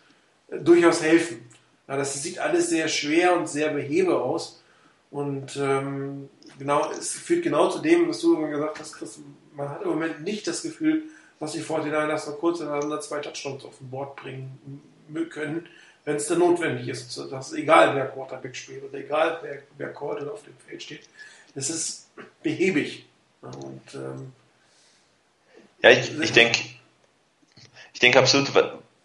äh, 0.48 0.58
durchaus 0.58 1.02
helfen. 1.02 1.44
Ja, 1.88 1.96
das 1.96 2.22
sieht 2.22 2.38
alles 2.38 2.70
sehr 2.70 2.88
schwer 2.88 3.36
und 3.36 3.48
sehr 3.48 3.70
behebe 3.70 4.16
aus. 4.16 4.62
Und 5.14 5.56
ähm, 5.58 6.28
genau, 6.58 6.90
es 6.90 7.12
führt 7.12 7.44
genau 7.44 7.70
zu 7.70 7.78
dem, 7.78 8.08
was 8.08 8.18
du 8.18 8.36
immer 8.36 8.48
gesagt 8.48 8.80
hast, 8.80 8.94
Chris. 8.94 9.20
Man 9.52 9.68
hat 9.68 9.82
im 9.82 9.90
Moment 9.90 10.24
nicht 10.24 10.44
das 10.48 10.62
Gefühl, 10.62 11.04
dass 11.38 11.52
die 11.52 11.62
49ers 11.62 12.28
noch 12.28 12.40
kurz 12.40 12.58
hintereinander 12.58 13.00
zwei 13.00 13.20
Touchdowns 13.20 13.64
auf 13.64 13.78
den 13.78 13.90
Board 13.90 14.16
bringen 14.16 14.82
können, 15.30 15.68
wenn 16.04 16.16
es 16.16 16.26
dann 16.26 16.40
notwendig 16.40 16.88
ist. 16.88 17.16
Das 17.30 17.52
ist 17.52 17.56
egal, 17.56 17.94
wer 17.94 18.08
Quarterback 18.08 18.56
spielt 18.56 18.82
oder 18.82 18.98
egal, 18.98 19.38
wer, 19.42 19.62
wer 19.78 19.92
Cordon 19.92 20.30
auf 20.30 20.42
dem 20.42 20.54
Feld 20.66 20.82
steht. 20.82 21.08
Das 21.54 21.70
ist 21.70 22.08
behäbig. 22.42 23.06
Und, 23.40 23.94
ähm, 23.94 24.32
ja, 25.80 25.90
ich, 25.90 26.18
ich 26.18 26.32
denke, 26.32 26.58
ich 27.92 28.00
denke 28.00 28.18
absolut, 28.18 28.50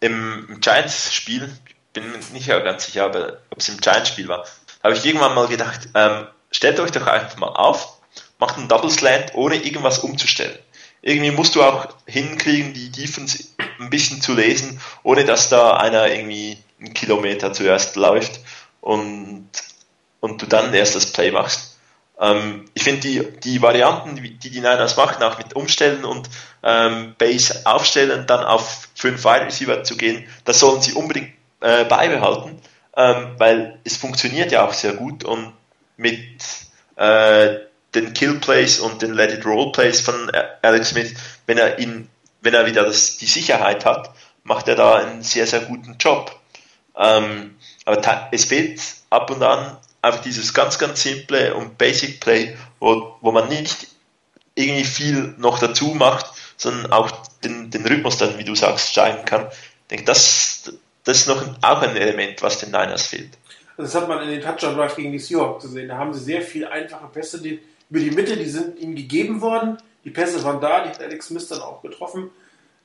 im 0.00 0.58
Giants-Spiel, 0.60 1.48
bin 1.92 2.10
mir 2.10 2.18
nicht 2.32 2.48
ganz 2.48 2.86
sicher, 2.86 3.06
ob 3.50 3.58
es 3.58 3.68
im 3.68 3.76
Giants-Spiel 3.76 4.26
war, 4.26 4.44
habe 4.82 4.94
ich 4.94 5.04
irgendwann 5.04 5.34
mal 5.34 5.46
gedacht, 5.46 5.88
ähm, 5.94 6.26
stellt 6.50 6.80
euch 6.80 6.90
doch 6.90 7.06
einfach 7.06 7.36
mal 7.38 7.48
auf, 7.48 8.00
macht 8.38 8.56
einen 8.56 8.68
Double 8.68 8.90
Slant, 8.90 9.34
ohne 9.34 9.56
irgendwas 9.56 9.98
umzustellen. 9.98 10.58
Irgendwie 11.02 11.30
musst 11.30 11.54
du 11.54 11.62
auch 11.62 11.88
hinkriegen, 12.06 12.74
die 12.74 12.90
Defense 12.90 13.44
ein 13.78 13.90
bisschen 13.90 14.20
zu 14.20 14.34
lesen, 14.34 14.80
ohne 15.02 15.24
dass 15.24 15.48
da 15.48 15.76
einer 15.76 16.08
irgendwie 16.08 16.58
einen 16.78 16.92
Kilometer 16.92 17.52
zuerst 17.52 17.96
läuft 17.96 18.40
und, 18.80 19.48
und 20.20 20.42
du 20.42 20.46
dann 20.46 20.74
erst 20.74 20.96
das 20.96 21.12
Play 21.12 21.30
machst. 21.30 21.78
Ähm, 22.18 22.66
ich 22.74 22.82
finde 22.82 23.00
die, 23.00 23.40
die 23.40 23.62
Varianten, 23.62 24.16
die 24.16 24.50
die 24.50 24.60
Niners 24.60 24.96
machen, 24.96 25.22
auch 25.22 25.38
mit 25.38 25.54
Umstellen 25.54 26.04
und 26.04 26.28
ähm, 26.62 27.14
Base 27.16 27.62
aufstellen, 27.64 28.26
dann 28.26 28.44
auf 28.44 28.88
fünf 28.94 29.24
Wide 29.24 29.46
Receiver 29.46 29.82
zu 29.82 29.96
gehen, 29.96 30.26
das 30.44 30.60
sollen 30.60 30.82
sie 30.82 30.92
unbedingt 30.92 31.32
äh, 31.60 31.84
beibehalten, 31.84 32.60
ähm, 32.96 33.34
weil 33.38 33.78
es 33.84 33.96
funktioniert 33.96 34.52
ja 34.52 34.66
auch 34.66 34.72
sehr 34.72 34.94
gut 34.94 35.24
und 35.24 35.52
mit 35.96 36.40
äh, 36.96 37.56
den 37.94 38.12
Kill 38.14 38.38
Plays 38.40 38.80
und 38.80 39.02
den 39.02 39.14
Let 39.14 39.32
It 39.32 39.44
Roll 39.44 39.72
Plays 39.72 40.00
von 40.00 40.30
Alex 40.62 40.90
Smith, 40.90 41.14
wenn 41.46 41.58
er 41.58 41.78
ihn, 41.78 42.08
wenn 42.40 42.54
er 42.54 42.66
wieder 42.66 42.84
das, 42.84 43.16
die 43.16 43.26
Sicherheit 43.26 43.84
hat, 43.84 44.10
macht 44.44 44.68
er 44.68 44.76
da 44.76 44.96
einen 44.96 45.22
sehr, 45.22 45.46
sehr 45.46 45.60
guten 45.60 45.96
Job. 45.98 46.38
Ähm, 46.96 47.56
aber 47.84 48.00
es 48.32 48.44
fehlt 48.44 48.80
ab 49.10 49.30
und 49.30 49.42
an 49.42 49.76
einfach 50.02 50.22
dieses 50.22 50.54
ganz, 50.54 50.78
ganz 50.78 51.02
simple 51.02 51.54
und 51.54 51.78
Basic 51.78 52.20
Play, 52.20 52.56
wo, 52.78 53.16
wo 53.20 53.32
man 53.32 53.48
nicht 53.48 53.88
irgendwie 54.54 54.84
viel 54.84 55.34
noch 55.38 55.58
dazu 55.58 55.88
macht, 55.88 56.26
sondern 56.56 56.92
auch 56.92 57.10
den, 57.44 57.70
den 57.70 57.86
Rhythmus 57.86 58.18
dann, 58.18 58.38
wie 58.38 58.44
du 58.44 58.54
sagst, 58.54 58.90
steigen 58.90 59.24
kann. 59.24 59.46
Ich 59.48 59.88
denke, 59.90 60.04
das, 60.04 60.72
das 61.04 61.18
ist 61.18 61.28
noch 61.28 61.42
auch 61.62 61.82
ein 61.82 61.96
Element, 61.96 62.42
was 62.42 62.58
den 62.58 62.70
Niners 62.70 63.06
fehlt. 63.06 63.30
Das 63.76 63.94
hat 63.94 64.08
man 64.08 64.22
in 64.22 64.28
den 64.28 64.42
Touchdown 64.42 64.76
Drive 64.76 64.96
gegen 64.96 65.12
die 65.12 65.18
Seahawks 65.18 65.64
gesehen. 65.64 65.88
Da 65.88 65.96
haben 65.96 66.12
sie 66.12 66.20
sehr 66.20 66.42
viel 66.42 66.66
einfache 66.66 67.06
Pässe 67.06 67.40
die, 67.40 67.60
über 67.88 68.00
die 68.00 68.10
Mitte, 68.10 68.36
die 68.36 68.44
sind 68.44 68.78
ihnen 68.78 68.94
gegeben 68.94 69.40
worden. 69.40 69.78
Die 70.04 70.10
Pässe 70.10 70.42
waren 70.44 70.60
da, 70.60 70.84
die 70.84 70.90
hat 70.90 71.00
Alex 71.00 71.26
Smith 71.26 71.48
dann 71.48 71.60
auch 71.60 71.82
getroffen. 71.82 72.30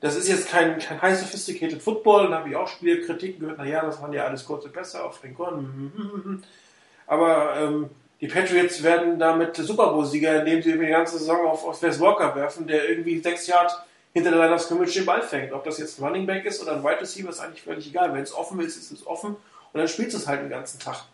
Das 0.00 0.16
ist 0.16 0.28
jetzt 0.28 0.48
kein, 0.48 0.78
kein 0.78 1.00
high 1.00 1.18
sophisticated 1.18 1.82
Football. 1.82 2.30
Da 2.30 2.38
habe 2.38 2.50
ich 2.50 2.56
auch 2.56 2.68
Spielkritiken 2.68 3.40
gehört. 3.40 3.58
Naja, 3.58 3.84
das 3.84 4.00
waren 4.00 4.12
ja 4.12 4.24
alles 4.26 4.44
kurze 4.44 4.68
Pässe 4.68 5.02
auf 5.02 5.20
den 5.20 5.34
Korn. 5.34 6.42
Aber 7.06 7.56
ähm, 7.56 7.90
die 8.20 8.28
Patriots 8.28 8.82
werden 8.82 9.18
damit 9.18 9.56
Super 9.56 9.88
Bowl-Sieger, 9.88 10.40
indem 10.40 10.62
sie 10.62 10.72
über 10.72 10.84
die 10.84 10.90
ganze 10.90 11.18
Saison 11.18 11.46
auf, 11.46 11.66
auf 11.66 11.82
Wes 11.82 12.00
Walker 12.00 12.34
werfen, 12.34 12.66
der 12.66 12.88
irgendwie 12.88 13.20
sechs 13.20 13.46
Jahre 13.46 13.70
hinter 14.16 14.30
der 14.30 14.40
Line 14.40 14.54
of 14.54 14.62
Scrimmage 14.62 14.94
den 14.94 15.04
Ball 15.04 15.20
fängt. 15.20 15.52
Ob 15.52 15.62
das 15.64 15.76
jetzt 15.76 15.98
ein 16.00 16.04
Running 16.06 16.24
Back 16.24 16.46
ist 16.46 16.62
oder 16.62 16.72
ein 16.72 16.82
Wide 16.82 17.02
Receiver, 17.02 17.28
ist 17.28 17.38
eigentlich 17.38 17.62
völlig 17.62 17.86
egal. 17.86 18.14
Wenn 18.14 18.22
es 18.22 18.32
offen 18.32 18.58
ist, 18.60 18.78
ist 18.78 18.90
es 18.90 19.06
offen 19.06 19.36
und 19.72 19.78
dann 19.78 19.86
spielst 19.88 20.14
du 20.14 20.18
es 20.18 20.26
halt 20.26 20.40
den 20.40 20.48
ganzen 20.48 20.80
Tag. 20.80 21.04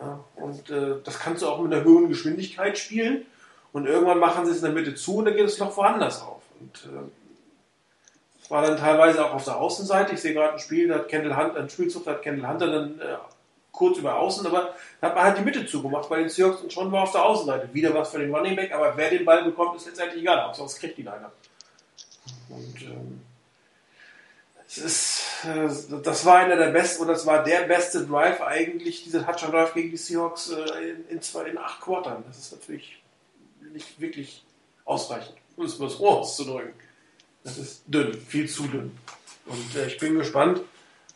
Ja, 0.00 0.18
und 0.34 0.68
äh, 0.68 0.96
das 1.04 1.20
kannst 1.20 1.42
du 1.42 1.46
auch 1.46 1.60
mit 1.60 1.72
einer 1.72 1.84
hohen 1.84 2.08
Geschwindigkeit 2.08 2.76
spielen. 2.76 3.26
Und 3.72 3.86
irgendwann 3.86 4.18
machen 4.18 4.44
sie 4.44 4.50
es 4.50 4.56
in 4.56 4.64
der 4.64 4.72
Mitte 4.72 4.96
zu 4.96 5.18
und 5.18 5.26
dann 5.26 5.36
geht 5.36 5.46
es 5.46 5.60
noch 5.60 5.76
woanders 5.76 6.20
auf. 6.20 6.42
Und 6.58 6.90
äh, 6.92 8.50
war 8.50 8.62
dann 8.62 8.76
teilweise 8.76 9.24
auch 9.24 9.34
auf 9.34 9.44
der 9.44 9.58
Außenseite. 9.58 10.14
Ich 10.14 10.20
sehe 10.20 10.34
gerade 10.34 10.54
ein 10.54 10.58
Spiel, 10.58 10.88
da 10.88 10.96
hat 10.96 11.08
Kendall 11.08 11.36
Hunter, 11.36 11.60
ein 11.60 11.70
Spielzug, 11.70 12.04
da 12.04 12.10
hat 12.10 12.22
Kendall 12.22 12.50
Hunter 12.50 12.66
dann 12.66 13.00
äh, 13.00 13.16
kurz 13.70 13.98
über 13.98 14.18
Außen, 14.18 14.44
aber 14.48 14.74
da 15.00 15.06
hat 15.06 15.14
man 15.14 15.24
halt 15.24 15.38
die 15.38 15.42
Mitte 15.42 15.64
zugemacht 15.64 16.08
bei 16.08 16.18
den 16.18 16.28
Seahawks 16.28 16.60
und 16.60 16.72
schon 16.72 16.90
war 16.90 17.04
auf 17.04 17.12
der 17.12 17.24
Außenseite. 17.24 17.72
Wieder 17.72 17.94
was 17.94 18.10
für 18.10 18.18
den 18.18 18.34
Running 18.34 18.56
Back, 18.56 18.74
aber 18.74 18.96
wer 18.96 19.10
den 19.10 19.24
Ball 19.24 19.44
bekommt, 19.44 19.76
ist 19.76 19.86
letztendlich 19.86 20.22
egal, 20.22 20.40
auch 20.40 20.54
sonst 20.54 20.80
kriegt 20.80 20.98
ihn 20.98 21.06
einer. 21.06 21.30
Und 22.52 22.82
ähm, 22.82 23.20
es 24.68 24.78
ist, 24.78 25.22
äh, 25.44 25.68
das 26.02 26.24
war 26.24 26.36
einer 26.36 26.56
der 26.56 26.70
besten, 26.70 27.02
oder 27.02 27.12
das 27.12 27.26
war 27.26 27.42
der 27.42 27.62
beste 27.62 28.06
Drive 28.06 28.40
eigentlich, 28.40 29.04
dieser 29.04 29.24
Touchdown 29.24 29.52
Drive 29.52 29.74
gegen 29.74 29.90
die 29.90 29.96
Seahawks 29.96 30.50
äh, 30.50 30.90
in, 30.90 31.08
in, 31.08 31.22
zwei, 31.22 31.44
in 31.44 31.58
acht 31.58 31.80
Quartern. 31.80 32.24
Das 32.26 32.38
ist 32.38 32.52
natürlich 32.52 33.02
nicht 33.72 34.00
wirklich 34.00 34.44
ausreichend, 34.84 35.36
um 35.56 35.64
es 35.64 35.78
mal 35.78 35.88
so 35.88 36.08
auszudrücken. 36.08 36.72
Das 37.44 37.58
ist 37.58 37.82
dünn, 37.86 38.14
viel 38.14 38.48
zu 38.48 38.64
dünn. 38.64 38.96
Und 39.46 39.76
äh, 39.76 39.86
ich 39.86 39.98
bin 39.98 40.16
gespannt, 40.16 40.60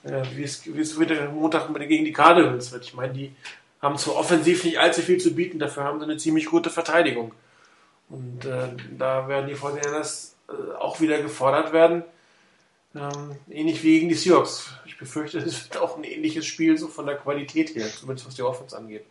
äh, 0.05 0.22
wie 0.34 0.43
es, 0.43 0.66
wie 0.66 0.80
es 0.80 0.99
wieder 0.99 1.30
Montag 1.30 1.72
gegen 1.89 2.05
die 2.05 2.12
Cardinals 2.12 2.72
wird. 2.72 2.84
Ich 2.84 2.95
meine, 2.95 3.12
die 3.12 3.32
haben 3.80 3.97
zwar 3.99 4.16
offensiv 4.16 4.64
nicht 4.64 4.78
allzu 4.78 5.03
viel 5.03 5.18
zu 5.18 5.34
bieten, 5.34 5.59
dafür 5.59 5.84
haben 5.84 5.99
sie 5.99 6.05
eine 6.05 6.16
ziemlich 6.16 6.47
gute 6.47 6.70
Verteidigung. 6.70 7.32
Und 8.09 8.45
äh, 8.45 8.68
da 8.97 9.28
werden 9.28 9.49
die 9.49 9.55
Fortinanders 9.55 10.36
auch 10.78 11.01
wieder 11.01 11.20
gefordert 11.20 11.72
werden. 11.72 12.05
Ähm, 12.94 13.36
ähnlich 13.51 13.82
wie 13.82 13.99
gegen 13.99 14.09
die 14.09 14.14
Seahawks. 14.14 14.70
Ich 14.86 14.97
befürchte, 14.97 15.38
es 15.38 15.64
wird 15.64 15.76
auch 15.76 15.97
ein 15.97 16.05
ähnliches 16.05 16.47
Spiel, 16.47 16.78
so 16.78 16.88
von 16.88 17.07
der 17.07 17.16
Qualität 17.16 17.74
her, 17.74 17.86
zumindest 17.88 18.26
was 18.26 18.34
die 18.36 18.42
Offense 18.42 18.76
angeht. 18.76 19.05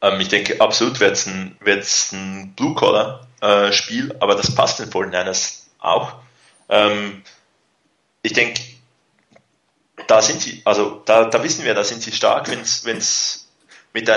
Ähm, 0.00 0.20
ich 0.20 0.28
denke, 0.28 0.60
absolut 0.60 0.98
wird 1.00 1.12
es 1.12 1.26
ein, 1.26 1.56
ein 1.64 2.54
Blue-Collar-Spiel, 2.56 4.10
äh, 4.10 4.14
aber 4.20 4.34
das 4.34 4.54
passt 4.54 4.80
den 4.80 4.90
49ers 4.90 5.64
auch. 5.78 6.14
Ähm, 6.68 7.22
ich 8.22 8.32
denke, 8.32 8.60
da 10.06 10.22
sind 10.22 10.40
sie, 10.40 10.62
also 10.64 11.02
da, 11.04 11.24
da 11.24 11.42
wissen 11.42 11.64
wir, 11.64 11.74
da 11.74 11.84
sind 11.84 12.02
sie 12.02 12.12
stark, 12.12 12.50
wenn 12.50 12.60
es 12.60 12.84
mit 13.92 14.08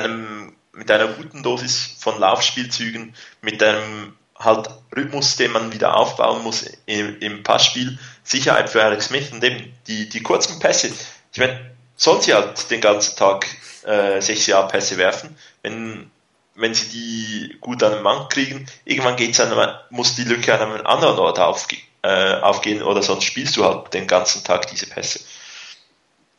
mit 0.73 0.89
einer 0.89 1.07
guten 1.07 1.43
Dosis 1.43 1.97
von 1.99 2.19
Laufspielzügen, 2.19 3.13
mit 3.41 3.61
einem 3.61 4.15
halt 4.43 4.69
Rhythmus, 4.95 5.35
den 5.35 5.51
man 5.51 5.71
wieder 5.73 5.95
aufbauen 5.95 6.43
muss 6.43 6.65
im, 6.85 7.19
im 7.19 7.43
Passspiel, 7.43 7.97
Sicherheit 8.23 8.69
für 8.69 8.83
Alex 8.83 9.05
Smith 9.05 9.31
und 9.31 9.43
eben 9.43 9.73
die, 9.87 10.09
die 10.09 10.23
kurzen 10.23 10.59
Pässe. 10.59 10.91
Ich 11.31 11.39
meine, 11.39 11.71
sollen 11.95 12.21
sie 12.21 12.33
halt 12.33 12.69
den 12.69 12.81
ganzen 12.81 13.15
Tag 13.15 13.47
äh, 13.83 14.21
6 14.21 14.47
Jahre 14.47 14.67
Pässe 14.67 14.97
werfen, 14.97 15.35
wenn, 15.61 16.09
wenn 16.55 16.73
sie 16.73 16.89
die 16.89 17.57
gut 17.61 17.83
an 17.83 17.93
den 17.93 18.03
Mann 18.03 18.27
kriegen, 18.29 18.65
irgendwann 18.85 19.15
geht's 19.15 19.39
an, 19.39 19.77
muss 19.89 20.15
die 20.15 20.23
Lücke 20.23 20.53
an 20.53 20.61
einem 20.61 20.85
anderen 20.85 21.19
Ort 21.19 21.39
aufge, 21.39 21.77
äh, 22.01 22.35
aufgehen 22.41 22.81
oder 22.81 23.01
sonst 23.01 23.25
spielst 23.25 23.55
du 23.57 23.65
halt 23.65 23.93
den 23.93 24.07
ganzen 24.07 24.43
Tag 24.43 24.67
diese 24.67 24.87
Pässe. 24.87 25.21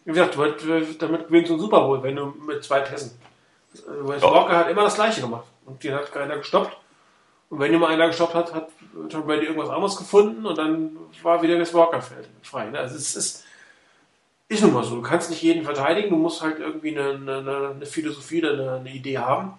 Wie 0.05 0.13
gesagt, 0.13 0.37
damit 0.99 1.29
gewinnst 1.29 1.51
du 1.51 1.55
einen 1.55 1.63
Super 1.63 1.81
Bowl, 1.81 2.03
wenn 2.03 2.17
du 2.17 2.27
mit 2.47 2.65
zwei 2.65 2.81
Pässen. 2.81 3.13
Wes 3.73 4.23
ja. 4.23 4.31
Walker 4.31 4.57
hat 4.57 4.69
immer 4.69 4.83
das 4.83 4.97
Gleiche 4.97 5.21
gemacht 5.21 5.47
und 5.65 5.83
den 5.83 5.95
hat 5.95 6.13
keiner 6.13 6.37
gestoppt. 6.37 6.77
Und 7.53 7.59
wenn 7.59 7.75
immer 7.75 7.89
einer 7.89 8.07
gestoppt 8.07 8.35
hat, 8.35 8.55
hat 8.55 8.71
Tom 9.11 9.27
Brady 9.27 9.45
irgendwas 9.45 9.69
anderes 9.69 9.97
gefunden 9.97 10.47
und 10.47 10.57
dann 10.57 10.97
war 11.23 11.43
wieder 11.43 11.59
das 11.59 11.75
Walker-Feld 11.75 12.27
frei. 12.43 12.71
Ne? 12.71 12.79
Also 12.79 12.97
es 12.97 13.15
ist, 13.15 13.45
ist 14.49 14.63
nun 14.63 14.73
mal 14.73 14.83
so. 14.83 14.95
Du 14.95 15.03
kannst 15.03 15.29
nicht 15.29 15.43
jeden 15.43 15.63
verteidigen, 15.63 16.09
du 16.09 16.17
musst 16.17 16.41
halt 16.41 16.61
irgendwie 16.61 16.99
eine, 16.99 17.11
eine, 17.11 17.73
eine 17.75 17.85
Philosophie 17.85 18.39
oder 18.39 18.55
eine, 18.55 18.73
eine, 18.77 18.91
Idee 18.91 19.19
haben. 19.19 19.53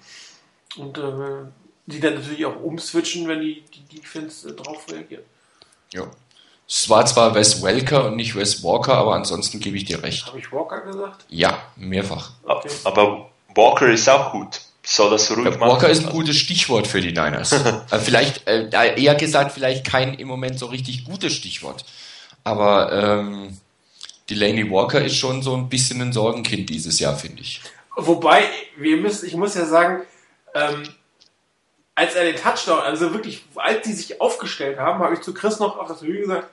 Und 0.75 0.97
äh, 0.97 1.45
die 1.85 1.99
dann 1.99 2.15
natürlich 2.15 2.47
auch 2.47 2.59
umswitchen, 2.63 3.27
wenn 3.27 3.41
die, 3.41 3.63
die 3.71 3.97
Defense 3.97 4.49
äh, 4.49 4.55
darauf 4.55 4.91
reagiert. 4.91 5.25
Ja. 5.91 6.07
Es 6.67 6.89
war 6.89 7.05
zwar 7.05 7.35
Wes 7.35 7.61
Welker 7.61 8.07
und 8.07 8.15
nicht 8.15 8.35
Wes 8.35 8.63
Walker, 8.63 8.95
aber 8.95 9.13
ansonsten 9.13 9.59
gebe 9.59 9.77
ich 9.77 9.85
dir 9.85 10.01
recht. 10.01 10.25
Habe 10.25 10.39
ich 10.39 10.51
Walker 10.51 10.81
gesagt? 10.81 11.25
Ja, 11.29 11.61
mehrfach. 11.75 12.31
Okay. 12.43 12.71
Aber 12.85 13.29
Walker 13.53 13.87
ist 13.87 14.09
auch 14.09 14.31
gut 14.31 14.61
soll 14.83 15.09
das 15.09 15.31
ruhig 15.31 15.57
machen. 15.57 15.61
Walker 15.61 15.89
ist 15.89 16.05
ein 16.05 16.11
gutes 16.11 16.37
Stichwort 16.37 16.87
für 16.87 17.01
die 17.01 17.11
Niners. 17.11 17.51
äh, 17.91 17.99
vielleicht, 17.99 18.47
äh, 18.47 18.69
eher 19.01 19.15
gesagt, 19.15 19.53
vielleicht 19.53 19.85
kein 19.85 20.13
im 20.15 20.27
Moment 20.27 20.59
so 20.59 20.67
richtig 20.67 21.05
gutes 21.05 21.33
Stichwort. 21.33 21.85
Aber 22.43 22.91
ähm, 22.91 23.57
Delaney 24.29 24.69
Walker 24.69 25.01
ist 25.03 25.15
schon 25.15 25.41
so 25.41 25.55
ein 25.55 25.69
bisschen 25.69 26.01
ein 26.01 26.13
Sorgenkind 26.13 26.69
dieses 26.69 26.99
Jahr, 26.99 27.15
finde 27.15 27.41
ich. 27.41 27.61
Wobei, 27.95 28.43
wir 28.77 28.97
müssen, 28.97 29.27
ich 29.27 29.35
muss 29.35 29.55
ja 29.55 29.65
sagen, 29.65 30.03
ähm, 30.53 30.83
als 31.95 32.15
er 32.15 32.25
den 32.25 32.35
Touchdown, 32.35 32.79
also 32.79 33.13
wirklich, 33.13 33.43
als 33.55 33.83
die 33.83 33.93
sich 33.93 34.19
aufgestellt 34.19 34.79
haben, 34.79 34.99
habe 34.99 35.13
ich 35.13 35.21
zu 35.21 35.33
Chris 35.33 35.59
noch 35.59 35.77
auf 35.77 35.87
das 35.87 36.01
Video 36.01 36.21
gesagt, 36.21 36.49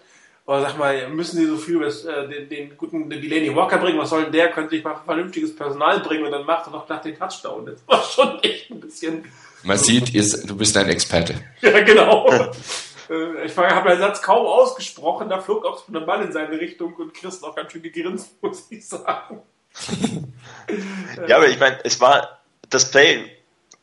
aber 0.50 0.62
sag 0.62 0.78
mal, 0.78 1.08
müssen 1.10 1.36
sie 1.36 1.46
so 1.46 1.56
viel 1.56 1.76
über 1.76 1.86
äh, 1.86 2.28
den, 2.28 2.48
den, 2.48 2.76
guten 2.76 3.08
Delaney 3.08 3.54
Walker 3.54 3.78
bringen? 3.78 4.00
Was 4.00 4.10
soll 4.10 4.24
denn 4.24 4.32
der? 4.32 4.50
Könnte 4.50 4.74
ich 4.74 4.82
mal 4.82 4.96
vernünftiges 5.04 5.54
Personal 5.54 6.00
bringen 6.00 6.24
und 6.24 6.32
dann 6.32 6.44
macht 6.44 6.66
er 6.66 6.72
noch 6.72 6.88
nach 6.88 7.00
den 7.00 7.16
Touchdown. 7.16 7.66
Das 7.66 7.86
war 7.86 8.02
schon 8.02 8.42
echt 8.42 8.68
ein 8.68 8.80
bisschen. 8.80 9.30
Man 9.62 9.78
sieht, 9.78 10.12
ist, 10.12 10.50
du 10.50 10.56
bist 10.56 10.76
ein 10.76 10.88
Experte. 10.88 11.36
ja, 11.60 11.80
genau. 11.82 12.28
Äh, 12.28 13.46
ich 13.46 13.56
habe 13.56 13.90
den 13.90 14.00
Satz 14.00 14.20
kaum 14.22 14.44
ausgesprochen, 14.44 15.28
da 15.28 15.40
flog 15.40 15.64
auch 15.64 15.78
so 15.78 15.96
ein 15.96 16.04
Ball 16.04 16.24
in 16.24 16.32
seine 16.32 16.58
Richtung 16.58 16.94
und 16.94 17.14
Chris 17.14 17.40
noch 17.42 17.54
ganz 17.54 17.70
schön 17.70 17.82
gegrinst, 17.82 18.30
muss 18.42 18.66
ich 18.70 18.88
sagen. 18.88 19.42
ja, 21.28 21.36
aber 21.36 21.46
ich 21.46 21.60
meine, 21.60 21.78
es 21.84 22.00
war 22.00 22.40
das 22.68 22.90
Play 22.90 23.24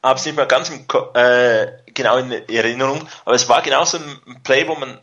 habe 0.03 0.20
es 0.20 0.26
nicht 0.26 0.36
mehr 0.36 0.45
ganz 0.45 0.70
im, 0.70 0.86
äh, 1.15 1.68
genau 1.93 2.18
in 2.18 2.32
Erinnerung, 2.32 3.07
aber 3.26 3.36
es 3.36 3.49
war 3.49 3.61
genauso 3.61 3.97
ein 3.97 4.41
Play, 4.43 4.68
wo 4.68 4.76
man 4.76 4.99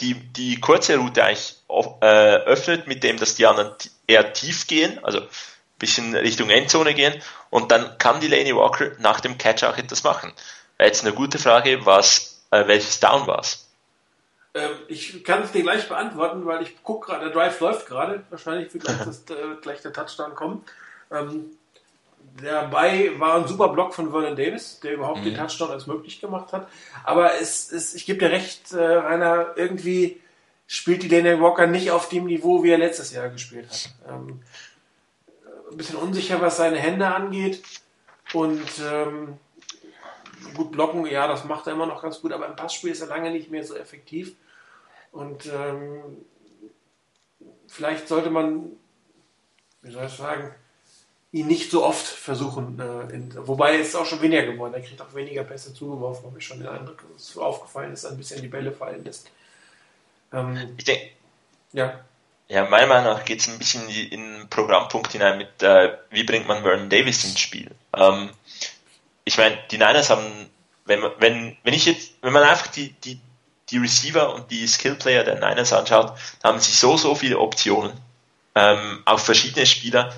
die, 0.00 0.14
die 0.14 0.60
kurze 0.60 0.96
Route 0.96 1.24
eigentlich 1.24 1.56
äh, 2.00 2.36
öffnet, 2.44 2.86
mit 2.86 3.02
dem, 3.02 3.16
dass 3.16 3.34
die 3.34 3.46
anderen 3.46 3.72
eher 4.06 4.32
tief 4.32 4.66
gehen, 4.66 5.02
also 5.02 5.20
ein 5.20 5.28
bisschen 5.78 6.14
Richtung 6.14 6.50
Endzone 6.50 6.94
gehen 6.94 7.20
und 7.50 7.72
dann 7.72 7.98
kann 7.98 8.20
die 8.20 8.28
Laney 8.28 8.54
Walker 8.54 8.92
nach 8.98 9.20
dem 9.20 9.38
Catch 9.38 9.64
auch 9.64 9.76
etwas 9.76 10.04
machen. 10.04 10.32
Jetzt 10.78 11.04
eine 11.04 11.14
gute 11.14 11.38
Frage, 11.38 11.84
was, 11.84 12.44
äh, 12.50 12.66
welches 12.66 13.00
Down 13.00 13.26
war 13.26 13.40
es? 13.40 13.66
Ähm, 14.54 14.70
ich 14.88 15.24
kann 15.24 15.42
es 15.42 15.52
dir 15.52 15.62
gleich 15.62 15.88
beantworten, 15.88 16.46
weil 16.46 16.62
ich 16.62 16.82
gucke 16.82 17.08
gerade, 17.08 17.24
der 17.26 17.34
Drive 17.34 17.58
läuft 17.60 17.86
gerade. 17.86 18.24
Wahrscheinlich 18.30 18.72
wird 18.72 18.84
gleich, 18.84 18.98
das, 19.04 19.24
äh, 19.30 19.56
gleich 19.60 19.82
der 19.82 19.92
Touchdown 19.92 20.34
kommen. 20.34 20.64
Ähm, 21.10 21.55
dabei 22.42 23.12
war 23.18 23.36
ein 23.36 23.48
super 23.48 23.68
Block 23.68 23.94
von 23.94 24.10
Vernon 24.10 24.36
Davis, 24.36 24.80
der 24.80 24.94
überhaupt 24.94 25.20
mhm. 25.20 25.24
den 25.24 25.36
Touchdown 25.36 25.70
als 25.70 25.86
möglich 25.86 26.20
gemacht 26.20 26.52
hat. 26.52 26.68
Aber 27.04 27.40
es, 27.40 27.70
es, 27.72 27.94
ich 27.94 28.06
gebe 28.06 28.18
dir 28.18 28.30
recht, 28.30 28.72
äh, 28.72 28.78
Rainer, 28.80 29.52
irgendwie 29.56 30.20
spielt 30.66 31.02
die 31.02 31.08
Daniel 31.08 31.40
Walker 31.40 31.66
nicht 31.66 31.90
auf 31.90 32.08
dem 32.08 32.24
Niveau, 32.24 32.62
wie 32.62 32.70
er 32.70 32.78
letztes 32.78 33.12
Jahr 33.12 33.28
gespielt 33.28 33.68
hat. 33.68 33.94
Ähm, 34.08 34.42
ein 35.70 35.76
bisschen 35.76 35.96
unsicher, 35.96 36.40
was 36.40 36.56
seine 36.56 36.78
Hände 36.78 37.06
angeht. 37.06 37.62
Und 38.32 38.68
ähm, 38.84 39.38
gut 40.54 40.72
blocken, 40.72 41.06
ja, 41.06 41.28
das 41.28 41.44
macht 41.44 41.66
er 41.66 41.74
immer 41.74 41.86
noch 41.86 42.02
ganz 42.02 42.20
gut, 42.20 42.32
aber 42.32 42.46
im 42.46 42.56
Passspiel 42.56 42.90
ist 42.90 43.00
er 43.00 43.06
lange 43.06 43.30
nicht 43.30 43.50
mehr 43.50 43.64
so 43.64 43.76
effektiv. 43.76 44.34
Und 45.12 45.46
ähm, 45.46 46.24
vielleicht 47.68 48.08
sollte 48.08 48.30
man, 48.30 48.72
wie 49.82 49.92
soll 49.92 50.06
ich 50.06 50.12
sagen, 50.12 50.54
ihn 51.32 51.46
nicht 51.46 51.70
so 51.70 51.84
oft 51.84 52.06
versuchen. 52.06 52.80
Äh, 52.80 53.14
in, 53.14 53.46
wobei 53.46 53.78
es 53.78 53.88
ist 53.88 53.96
auch 53.96 54.06
schon 54.06 54.22
weniger 54.22 54.44
geworden. 54.44 54.74
Er 54.74 54.80
kriegt 54.80 55.00
auch 55.00 55.14
weniger 55.14 55.44
Pässe 55.44 55.74
zugeworfen, 55.74 56.26
habe 56.26 56.38
ich 56.38 56.46
schon 56.46 56.58
den 56.58 56.68
Eindruck, 56.68 57.02
dass 57.12 57.30
es 57.30 57.38
aufgefallen 57.38 57.92
ist, 57.92 58.04
ein 58.04 58.16
bisschen 58.16 58.42
die 58.42 58.48
Bälle 58.48 58.72
fallen 58.72 59.04
lässt. 59.04 59.30
Ähm, 60.32 60.74
ich 60.76 60.84
denke, 60.84 61.10
ja. 61.72 62.00
Ja, 62.48 62.64
meiner 62.68 62.86
Meinung 62.86 63.12
nach 63.12 63.24
geht 63.24 63.40
es 63.40 63.48
ein 63.48 63.58
bisschen 63.58 63.88
in 63.88 64.20
den 64.20 64.48
Programmpunkt 64.48 65.12
hinein 65.12 65.38
mit, 65.38 65.62
äh, 65.62 65.96
wie 66.10 66.22
bringt 66.22 66.46
man 66.46 66.62
Vernon 66.62 66.88
Davis 66.88 67.24
ins 67.24 67.40
Spiel. 67.40 67.72
Ähm, 67.94 68.30
ich 69.24 69.36
meine, 69.36 69.58
die 69.70 69.78
Niners 69.78 70.10
haben, 70.10 70.48
wenn 70.84 71.00
man, 71.00 71.10
wenn, 71.18 71.56
wenn 71.64 71.74
ich 71.74 71.86
jetzt, 71.86 72.12
wenn 72.22 72.32
man 72.32 72.44
einfach 72.44 72.68
die, 72.68 72.92
die, 72.92 73.20
die 73.70 73.78
Receiver 73.78 74.32
und 74.32 74.50
die 74.52 74.66
Skillplayer 74.68 75.24
der 75.24 75.34
Niners 75.34 75.72
anschaut, 75.72 76.16
da 76.40 76.50
haben 76.50 76.60
sie 76.60 76.70
so, 76.70 76.96
so 76.96 77.16
viele 77.16 77.38
Optionen 77.40 77.92
ähm, 78.54 79.02
auf 79.04 79.24
verschiedene 79.24 79.66
Spieler. 79.66 80.14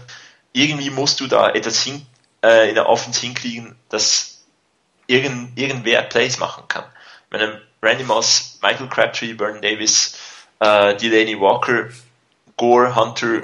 Irgendwie 0.58 0.90
musst 0.90 1.20
du 1.20 1.28
da 1.28 1.50
etwas 1.50 1.80
hin, 1.82 2.04
äh, 2.42 2.68
in 2.68 2.74
der 2.74 2.88
Offense 2.88 3.20
hinkriegen, 3.20 3.76
dass 3.90 4.42
irgend, 5.06 5.56
irgendwer 5.56 6.02
Plays 6.02 6.38
machen 6.38 6.64
kann. 6.66 6.84
Meine, 7.30 7.62
Randy 7.80 8.02
Moss, 8.02 8.58
Michael 8.60 8.88
Crabtree, 8.88 9.36
Vernon 9.36 9.62
Davis, 9.62 10.16
äh, 10.58 10.96
Delaney 10.96 11.38
Walker, 11.40 11.90
Gore, 12.56 12.96
Hunter, 12.96 13.42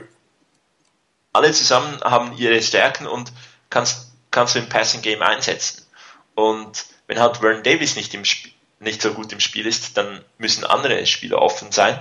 alle 1.33 1.53
zusammen 1.53 2.01
haben 2.03 2.37
ihre 2.37 2.61
Stärken 2.61 3.07
und 3.07 3.33
kannst, 3.71 4.13
kannst 4.33 4.57
du 4.57 4.59
im 4.59 4.69
Passing 4.69 5.03
Game 5.03 5.23
einsetzen. 5.23 5.87
Und 6.35 6.85
wenn 7.07 7.21
halt 7.21 7.37
Vernon 7.37 7.63
Davis 7.63 7.95
nicht, 7.95 8.13
im 8.15 8.25
nicht 8.81 9.01
so 9.01 9.15
gut 9.15 9.33
im 9.33 9.41
Spiel 9.41 9.67
ist, 9.67 9.97
dann 9.97 10.25
müssen 10.39 10.65
andere 10.65 11.07
Spieler 11.07 11.41
offen 11.41 11.71
sein. 11.71 11.99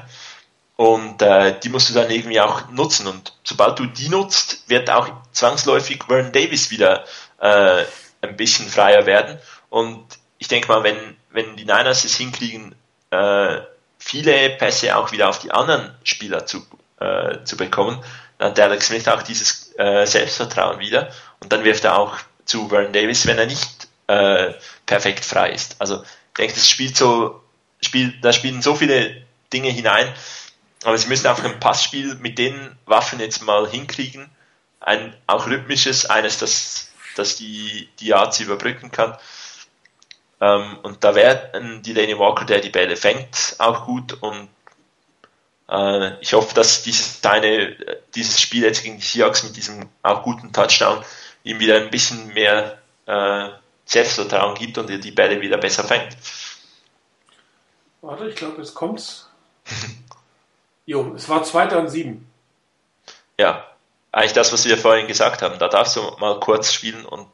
Und 0.75 1.21
äh, 1.21 1.59
die 1.59 1.69
musst 1.69 1.89
du 1.89 1.93
dann 1.93 2.09
irgendwie 2.09 2.41
auch 2.41 2.69
nutzen. 2.69 3.07
Und 3.07 3.33
sobald 3.43 3.77
du 3.79 3.85
die 3.85 4.09
nutzt, 4.09 4.67
wird 4.67 4.89
auch 4.89 5.09
zwangsläufig 5.31 6.03
Vernon 6.07 6.31
Davis 6.31 6.71
wieder 6.71 7.05
äh, 7.39 7.83
ein 8.21 8.35
bisschen 8.35 8.67
freier 8.67 9.05
werden. 9.05 9.37
Und 9.69 10.03
ich 10.39 10.47
denke 10.47 10.67
mal, 10.67 10.83
wenn, 10.83 11.15
wenn 11.31 11.55
die 11.55 11.65
Niners 11.65 12.05
es 12.05 12.17
hinkriegen, 12.17 12.75
äh, 13.11 13.61
viele 13.99 14.49
Pässe 14.51 14.95
auch 14.95 15.11
wieder 15.11 15.29
auf 15.29 15.39
die 15.39 15.51
anderen 15.51 15.93
Spieler 16.03 16.45
zu, 16.45 16.65
äh, 16.99 17.43
zu 17.43 17.55
bekommen, 17.55 18.03
dann 18.37 18.51
hat 18.51 18.59
Alex 18.59 18.87
Smith 18.87 19.07
auch 19.07 19.23
dieses 19.23 19.73
äh, 19.77 20.05
Selbstvertrauen 20.05 20.79
wieder 20.79 21.09
und 21.39 21.53
dann 21.53 21.63
wirft 21.63 21.85
er 21.85 21.97
auch 21.97 22.17
zu 22.45 22.67
Vernon 22.67 22.91
Davis, 22.91 23.25
wenn 23.25 23.37
er 23.37 23.45
nicht 23.45 23.87
äh, 24.07 24.53
perfekt 24.85 25.23
frei 25.23 25.51
ist. 25.51 25.75
Also 25.79 26.03
ich 26.03 26.37
denke, 26.37 26.55
das 26.55 26.67
spielt 26.67 26.97
so, 26.97 27.41
spielt, 27.81 28.23
da 28.23 28.33
spielen 28.33 28.61
so 28.61 28.75
viele 28.75 29.23
Dinge 29.53 29.69
hinein, 29.69 30.13
aber 30.83 30.97
sie 30.97 31.07
müssen 31.07 31.27
einfach 31.27 31.45
ein 31.45 31.59
Passspiel 31.59 32.15
mit 32.15 32.37
den 32.37 32.75
Waffen 32.85 33.19
jetzt 33.19 33.41
mal 33.43 33.69
hinkriegen, 33.69 34.29
ein 34.79 35.15
auch 35.27 35.47
rhythmisches, 35.47 36.05
eines, 36.09 36.37
das, 36.37 36.91
das 37.15 37.35
die, 37.35 37.89
die 37.99 38.07
Yards 38.07 38.39
überbrücken 38.39 38.91
kann. 38.91 39.17
Ähm, 40.41 40.77
und 40.83 41.03
da 41.03 41.15
wäre 41.15 41.51
die 41.81 41.93
Delaney 41.93 42.17
Walker, 42.17 42.45
der 42.45 42.59
die 42.59 42.69
Bälle 42.69 42.95
fängt, 42.95 43.55
auch 43.59 43.85
gut 43.85 44.13
und 44.13 44.49
äh, 45.69 46.19
ich 46.21 46.33
hoffe, 46.33 46.53
dass 46.53 46.83
dieses, 46.83 47.21
deine, 47.21 47.75
dieses 48.15 48.39
Spiel 48.39 48.63
jetzt 48.63 48.83
gegen 48.83 48.97
die 48.97 49.05
Seahawks 49.05 49.43
mit 49.43 49.55
diesem 49.55 49.89
auch 50.01 50.23
guten 50.23 50.51
Touchdown 50.51 51.03
ihm 51.43 51.59
wieder 51.59 51.77
ein 51.77 51.89
bisschen 51.89 52.33
mehr 52.33 52.77
äh, 53.05 53.49
Selbstvertrauen 53.85 54.55
gibt 54.55 54.77
und 54.77 54.89
er 54.89 54.97
die 54.97 55.11
Bälle 55.11 55.41
wieder 55.41 55.57
besser 55.57 55.83
fängt. 55.83 56.15
Warte, 58.01 58.27
ich 58.27 58.35
glaube, 58.35 58.61
jetzt 58.61 58.73
kommt's. 58.73 59.29
jo, 60.85 61.13
es 61.15 61.27
war 61.29 61.43
zweiter 61.43 61.79
und 61.79 61.89
sieben. 61.89 62.27
Ja, 63.37 63.65
eigentlich 64.11 64.33
das, 64.33 64.53
was 64.53 64.65
wir 64.65 64.77
vorhin 64.77 65.07
gesagt 65.07 65.41
haben. 65.41 65.57
Da 65.59 65.67
darfst 65.67 65.95
du 65.95 66.01
mal 66.19 66.39
kurz 66.39 66.71
spielen 66.71 67.05
und 67.05 67.27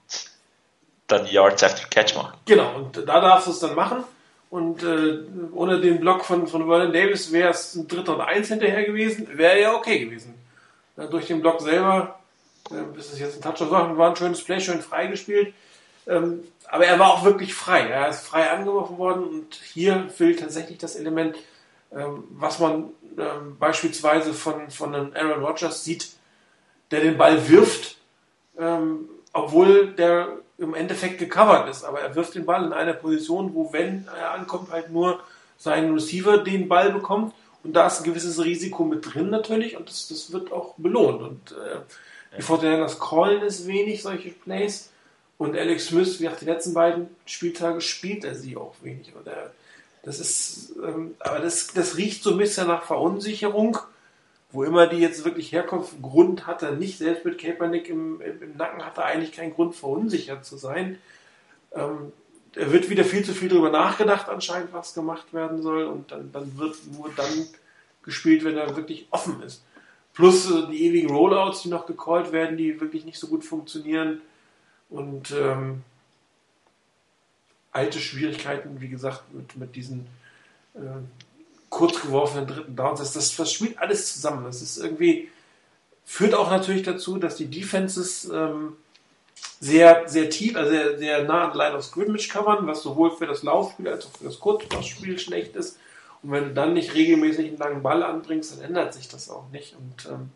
dann 1.08 1.26
die 1.26 1.34
Yards 1.34 1.64
after 1.64 1.88
Catch 1.88 2.16
machen. 2.16 2.38
Genau, 2.46 2.76
und 2.76 2.98
da 2.98 3.20
darfst 3.20 3.48
du 3.48 3.52
es 3.52 3.60
dann 3.60 3.76
machen. 3.76 4.04
Und 4.50 4.82
äh, 4.82 5.20
ohne 5.54 5.80
den 5.80 6.00
Block 6.00 6.26
von, 6.26 6.48
von 6.48 6.68
Vernon 6.68 6.92
Davis 6.92 7.32
wäre 7.32 7.52
es 7.52 7.76
ein 7.76 7.88
Dritter 7.88 8.16
und 8.16 8.22
Eins 8.22 8.48
hinterher 8.48 8.84
gewesen, 8.84 9.28
wäre 9.38 9.62
ja 9.62 9.76
okay 9.76 10.00
gewesen. 10.00 10.34
Ja, 10.98 11.06
durch 11.06 11.28
den 11.28 11.42
Block 11.42 11.62
selber, 11.62 12.20
äh, 12.72 12.98
ist 12.98 13.14
es 13.14 13.20
jetzt 13.20 13.36
ein 13.36 13.42
Touchdown, 13.42 13.98
war 13.98 14.10
ein 14.10 14.16
schönes 14.16 14.44
Play, 14.44 14.60
schön 14.60 14.82
freigespielt. 14.82 15.54
Ähm, 16.08 16.44
aber 16.68 16.86
er 16.86 16.98
war 16.98 17.14
auch 17.14 17.24
wirklich 17.24 17.54
frei. 17.54 17.82
Er 17.82 18.10
ist 18.10 18.26
frei 18.26 18.50
angeworfen 18.50 18.98
worden 18.98 19.24
und 19.24 19.56
hier 19.56 20.10
fehlt 20.10 20.40
tatsächlich 20.40 20.80
das 20.80 20.96
Element, 20.96 21.36
was 21.92 22.60
man 22.60 22.90
ähm, 23.18 23.58
beispielsweise 23.60 24.34
von, 24.34 24.70
von 24.70 24.96
einem 24.96 25.14
Aaron 25.16 25.44
Rodgers 25.44 25.84
sieht, 25.84 26.12
der 26.92 27.02
den 27.02 27.18
Ball 27.18 27.50
wirft, 27.50 27.98
ähm, 28.58 29.10
obwohl 29.34 29.94
der 29.94 30.40
im 30.58 30.76
Endeffekt 30.76 31.20
gecovert 31.20 31.70
ist. 31.70 31.84
Aber 31.84 32.02
er 32.02 32.16
wirft 32.16 32.36
den 32.36 32.46
Ball 32.46 32.66
in 32.66 32.74
einer 32.74 32.94
Position, 32.94 33.54
wo, 33.54 33.72
wenn 33.74 34.08
er 34.18 34.32
ankommt, 34.32 34.72
halt 34.72 34.92
nur 34.92 35.20
sein 35.58 35.94
Receiver 35.94 36.40
den 36.40 36.68
Ball 36.68 36.92
bekommt. 36.92 37.34
Und 37.64 37.74
da 37.74 37.88
ist 37.88 38.00
ein 38.00 38.06
gewisses 38.06 38.44
Risiko 38.44 38.86
mit 38.86 39.14
drin 39.14 39.30
natürlich 39.30 39.76
und 39.76 39.90
das, 39.90 40.08
das 40.08 40.32
wird 40.32 40.52
auch 40.52 40.76
belohnt. 40.78 41.22
Und 41.22 41.52
äh, 41.52 41.80
die 42.38 42.42
Fortinanders 42.42 43.00
callen 43.00 43.42
ist 43.42 43.68
wenig, 43.68 44.02
solche 44.02 44.30
Plays. 44.30 44.92
Und 45.38 45.58
Alex 45.58 45.88
Smith, 45.88 46.20
wie 46.20 46.30
auch 46.30 46.36
die 46.36 46.46
letzten 46.46 46.74
beiden 46.74 47.10
Spieltage, 47.26 47.82
spielt 47.82 48.24
er 48.24 48.36
sie 48.36 48.56
auch 48.56 48.76
wenig. 48.82 49.14
Und 49.16 49.28
er, 49.28 49.52
das 50.10 50.20
ist, 50.20 50.74
ähm, 50.84 51.16
aber 51.20 51.40
das, 51.40 51.68
das 51.68 51.98
riecht 51.98 52.24
so 52.24 52.32
ein 52.32 52.38
bisschen 52.38 52.68
nach 52.68 52.84
Verunsicherung 52.84 53.78
wo 54.52 54.64
immer 54.64 54.88
die 54.88 54.98
jetzt 54.98 55.26
wirklich 55.26 55.52
herkommt, 55.52 55.88
Grund 56.02 56.48
hat 56.48 56.64
er 56.64 56.72
nicht. 56.72 56.98
Selbst 56.98 57.26
mit 57.26 57.38
Kaepernick 57.38 57.90
im, 57.90 58.20
im, 58.22 58.58
Nacken 58.58 58.84
hat 58.84 58.98
er 58.98 59.06
eigentlich 59.06 59.32
keinen 59.32 59.54
Grund, 59.54 59.76
verunsichert 59.76 60.44
zu 60.46 60.58
sein. 60.58 60.98
Ähm, 61.74 62.12
er 62.56 62.72
wird 62.72 62.90
wieder 62.90 63.06
viel 63.06 63.24
zu 63.24 63.34
viel 63.34 63.50
darüber 63.50 63.70
nachgedacht, 63.70 64.28
anscheinend, 64.28 64.74
was 64.74 64.96
gemacht 64.96 65.34
werden 65.34 65.62
soll. 65.62 65.84
Und 65.86 66.12
dann, 66.12 66.32
dann 66.32 66.58
wird 66.58 66.76
nur 66.92 67.12
dann 67.16 67.48
gespielt, 68.02 68.44
wenn 68.44 68.58
er 68.58 68.76
wirklich 68.76 69.08
offen 69.12 69.42
ist. 69.44 69.64
Plus 70.14 70.50
äh, 70.50 70.68
die 70.72 70.84
ewigen 70.86 71.12
Rollouts, 71.12 71.62
die 71.62 71.70
noch 71.70 71.86
gecallt 71.86 72.32
werden, 72.32 72.58
die 72.58 72.82
wirklich 72.82 73.06
nicht 73.06 73.20
so 73.20 73.28
gut 73.28 73.46
funktionieren. 73.46 74.22
Und 74.90 75.32
ähm, 75.32 75.84
alte 77.72 78.00
Schwierigkeiten, 78.00 78.82
wie 78.82 78.90
gesagt, 78.90 79.34
mit, 79.34 79.56
mit 79.56 79.76
diesen 79.76 80.08
äh, 80.74 80.80
kurz 81.70 82.02
geworfenen 82.02 82.48
dritten 82.48 82.76
Downs. 82.76 83.00
Das, 83.00 83.14
das, 83.14 83.36
das 83.36 83.52
spielt 83.52 83.78
alles 83.78 84.14
zusammen. 84.14 84.44
Das 84.46 84.62
ist 84.62 84.78
irgendwie, 84.78 85.30
führt 86.06 86.34
auch 86.34 86.50
natürlich 86.50 86.84
dazu, 86.84 87.18
dass 87.18 87.36
die 87.36 87.48
Defenses 87.48 88.26
ähm, 88.26 88.74
sehr, 89.60 90.08
sehr 90.08 90.30
tief, 90.30 90.56
also 90.56 90.72
sehr, 90.72 90.98
sehr 90.98 91.24
nah 91.24 91.50
an 91.50 91.58
Line 91.58 91.76
of 91.76 91.84
Scrimmage 91.84 92.30
covern, 92.30 92.66
was 92.66 92.82
sowohl 92.82 93.12
für 93.12 93.28
das 93.28 93.44
Laufspiel 93.44 93.88
als 93.88 94.06
auch 94.06 94.18
für 94.18 94.26
das 94.26 94.40
Kurzpassspiel 94.40 95.20
schlecht 95.20 95.56
ist. 95.56 95.78
Und 96.22 96.32
wenn 96.32 96.46
du 96.46 96.54
dann 96.54 96.74
nicht 96.74 96.94
regelmäßig 96.94 97.50
einen 97.50 97.58
langen 97.58 97.84
Ball 97.84 98.04
anbringst, 98.04 98.58
dann 98.58 98.66
ändert 98.66 98.94
sich 98.94 99.08
das 99.08 99.30
auch 99.30 99.50
nicht. 99.52 99.76
Und, 99.76 100.12
ähm, 100.12 100.32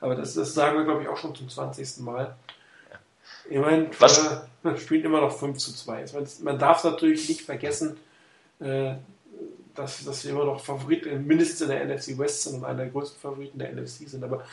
aber 0.00 0.14
das, 0.14 0.34
das 0.34 0.54
sagen 0.54 0.76
wir, 0.76 0.84
glaube 0.84 1.02
ich, 1.02 1.08
auch 1.08 1.16
schon 1.16 1.34
zum 1.34 1.48
20. 1.48 1.98
Mal. 1.98 2.36
Ich 3.48 3.58
meine, 3.58 3.88
was? 3.98 4.18
Äh, 4.64 4.76
spielt 4.76 5.04
immer 5.04 5.20
noch 5.20 5.36
5 5.36 5.56
zu 5.58 5.72
2. 5.72 6.04
Man 6.42 6.58
darf 6.58 6.84
natürlich 6.84 7.28
nicht 7.28 7.42
vergessen, 7.42 7.96
äh, 8.60 8.94
dass, 9.74 10.04
dass 10.04 10.24
wir 10.24 10.32
immer 10.32 10.44
noch 10.44 10.60
Favorit, 10.60 11.06
mindestens 11.24 11.60
in 11.62 11.68
der 11.68 11.84
NFC 11.84 12.18
West 12.18 12.42
sind 12.42 12.56
und 12.56 12.64
einer 12.64 12.78
der 12.78 12.88
größten 12.88 13.20
Favoriten 13.20 13.58
der 13.58 13.72
NFC 13.72 14.08
sind. 14.08 14.24
Aber 14.24 14.44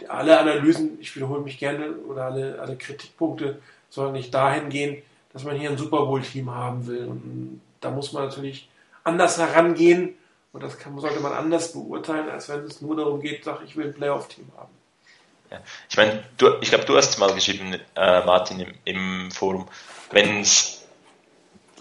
die, 0.00 0.08
alle 0.08 0.38
Analysen, 0.38 0.98
ich 1.00 1.14
wiederhole 1.14 1.42
mich 1.42 1.58
gerne, 1.58 1.92
oder 2.08 2.24
alle, 2.24 2.60
alle 2.60 2.76
Kritikpunkte 2.76 3.60
sollen 3.88 4.12
nicht 4.12 4.34
dahin 4.34 4.68
gehen, 4.68 5.02
dass 5.32 5.44
man 5.44 5.56
hier 5.56 5.70
ein 5.70 5.78
Super 5.78 6.04
Bowl-Team 6.04 6.52
haben 6.52 6.86
will. 6.86 7.06
Und 7.06 7.60
da 7.80 7.90
muss 7.90 8.12
man 8.12 8.24
natürlich 8.24 8.68
anders 9.04 9.38
herangehen 9.38 10.14
und 10.52 10.62
das 10.62 10.78
kann, 10.78 10.98
sollte 10.98 11.20
man 11.20 11.32
anders 11.32 11.72
beurteilen, 11.72 12.28
als 12.28 12.48
wenn 12.48 12.60
es 12.64 12.82
nur 12.82 12.96
darum 12.96 13.20
geht, 13.20 13.44
sag 13.44 13.62
ich 13.64 13.76
will 13.76 13.86
ein 13.86 13.94
Playoff-Team 13.94 14.48
haben. 14.56 14.81
Ja. 15.52 15.60
Ich 15.90 15.96
meine, 15.98 16.24
du, 16.38 16.54
ich 16.62 16.70
glaube, 16.70 16.86
du 16.86 16.96
hast 16.96 17.18
mal 17.18 17.32
geschrieben, 17.34 17.74
äh, 17.94 18.24
Martin, 18.24 18.60
im, 18.60 18.74
im 18.84 19.30
Forum, 19.30 19.68
wenn's, 20.10 20.84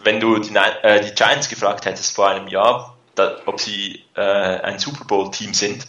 wenn 0.03 0.19
du 0.19 0.39
die, 0.39 0.53
äh, 0.55 1.01
die 1.01 1.15
Giants 1.15 1.47
gefragt 1.47 1.85
hättest 1.85 2.13
vor 2.13 2.27
einem 2.27 2.49
Jahr, 2.49 2.97
da, 3.15 3.37
ob 3.45 3.61
sie 3.61 4.03
äh, 4.15 4.21
ein 4.21 4.77
Super 4.77 5.05
Bowl-Team 5.05 5.53
sind, 5.53 5.87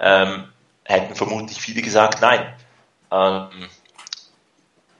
ähm, 0.00 0.48
hätten 0.84 1.14
vermutlich 1.14 1.60
viele 1.60 1.82
gesagt, 1.82 2.22
nein. 2.22 2.54
Ähm, 3.10 3.68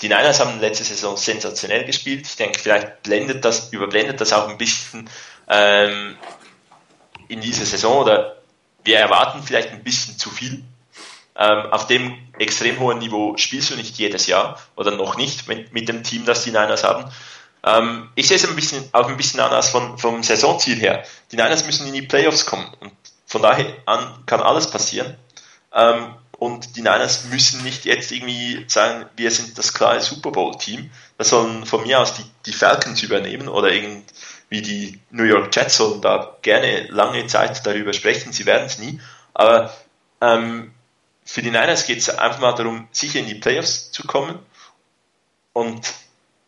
die 0.02 0.08
Niners 0.08 0.40
haben 0.40 0.60
letzte 0.60 0.84
Saison 0.84 1.16
sensationell 1.16 1.84
gespielt. 1.84 2.26
Ich 2.26 2.36
denke, 2.36 2.58
vielleicht 2.58 3.02
blendet 3.04 3.44
das, 3.44 3.72
überblendet 3.72 4.20
das 4.20 4.34
auch 4.34 4.48
ein 4.48 4.58
bisschen 4.58 5.08
ähm, 5.48 6.16
in 7.28 7.40
dieser 7.40 7.64
Saison 7.64 8.02
oder 8.02 8.36
wir 8.84 8.98
erwarten 8.98 9.42
vielleicht 9.42 9.70
ein 9.70 9.82
bisschen 9.82 10.18
zu 10.18 10.30
viel. 10.30 10.62
Ähm, 11.38 11.70
auf 11.70 11.86
dem 11.86 12.18
extrem 12.38 12.80
hohen 12.80 12.98
Niveau 12.98 13.36
spielst 13.36 13.70
du 13.70 13.76
nicht 13.76 13.96
jedes 13.96 14.26
Jahr 14.26 14.60
oder 14.74 14.90
noch 14.90 15.16
nicht 15.16 15.46
mit, 15.46 15.72
mit 15.72 15.88
dem 15.88 16.02
Team, 16.02 16.24
das 16.24 16.42
die 16.42 16.50
Niners 16.50 16.82
haben. 16.82 17.10
Ähm, 17.64 18.08
ich 18.16 18.26
sehe 18.26 18.36
es 18.36 18.48
ein 18.48 18.56
bisschen, 18.56 18.82
auch 18.92 19.08
ein 19.08 19.16
bisschen 19.16 19.40
anders 19.40 19.70
von, 19.70 19.98
vom 19.98 20.22
Saisonziel 20.22 20.76
her. 20.78 21.04
Die 21.30 21.36
Niners 21.36 21.64
müssen 21.64 21.86
in 21.86 21.94
die 21.94 22.02
Playoffs 22.02 22.44
kommen 22.44 22.66
und 22.80 22.92
von 23.26 23.42
daher 23.42 23.66
an 23.86 24.24
kann 24.26 24.40
alles 24.40 24.68
passieren. 24.68 25.16
Ähm, 25.72 26.14
und 26.38 26.76
die 26.76 26.82
Niners 26.82 27.24
müssen 27.24 27.62
nicht 27.62 27.84
jetzt 27.84 28.12
irgendwie 28.12 28.64
sagen, 28.68 29.06
wir 29.16 29.30
sind 29.30 29.58
das 29.58 29.74
klare 29.74 30.00
Super 30.00 30.30
Bowl-Team. 30.30 30.90
Das 31.18 31.30
sollen 31.30 31.66
von 31.66 31.82
mir 31.82 32.00
aus 32.00 32.14
die, 32.14 32.24
die 32.46 32.52
Falcons 32.52 33.02
übernehmen 33.02 33.48
oder 33.48 33.72
irgendwie 33.72 34.62
die 34.62 35.00
New 35.10 35.24
York 35.24 35.54
Jets 35.54 35.76
sollen 35.76 36.00
da 36.00 36.36
gerne 36.42 36.86
lange 36.90 37.26
Zeit 37.26 37.66
darüber 37.66 37.92
sprechen. 37.92 38.32
Sie 38.32 38.46
werden 38.46 38.66
es 38.66 38.78
nie. 38.78 39.00
Aber 39.34 39.74
ähm, 40.20 40.72
für 41.28 41.42
die 41.42 41.50
Niners 41.50 41.84
geht 41.84 41.98
es 41.98 42.08
einfach 42.08 42.40
mal 42.40 42.52
darum, 42.52 42.88
sicher 42.90 43.18
in 43.18 43.26
die 43.26 43.34
Playoffs 43.34 43.92
zu 43.92 44.06
kommen. 44.06 44.38
Und 45.52 45.92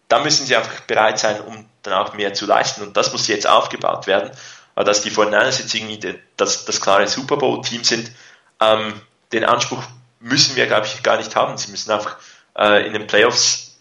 da 0.09 0.21
müssen 0.21 0.47
sie 0.47 0.57
einfach 0.57 0.81
bereit 0.81 1.19
sein, 1.19 1.39
um 1.43 1.67
dann 1.83 1.93
auch 1.93 2.15
mehr 2.15 2.33
zu 2.33 2.47
leisten. 2.47 2.81
Und 2.81 2.97
das 2.97 3.13
muss 3.13 3.29
jetzt 3.29 3.47
aufgebaut 3.47 4.07
werden. 4.07 4.31
Aber 4.75 4.87
dass 4.87 5.03
die 5.03 5.11
49ers 5.11 5.61
jetzt 5.61 5.75
irgendwie 5.75 6.19
das, 6.39 6.65
das 6.65 6.81
klare 6.81 7.07
Super 7.09 7.37
Bowl-Team 7.37 7.85
sind, 7.85 8.11
ähm, 8.59 8.99
den 9.33 9.45
Anspruch 9.45 9.83
müssen 10.19 10.57
wir, 10.57 10.67
glaube 10.67 10.87
ich, 10.87 11.03
gar 11.03 11.19
nicht 11.19 11.37
haben. 11.37 11.59
Sie 11.59 11.71
müssen 11.71 11.91
einfach 11.91 12.17
äh, 12.57 12.87
in 12.87 12.95
den 12.95 13.07
Playoffs 13.07 13.79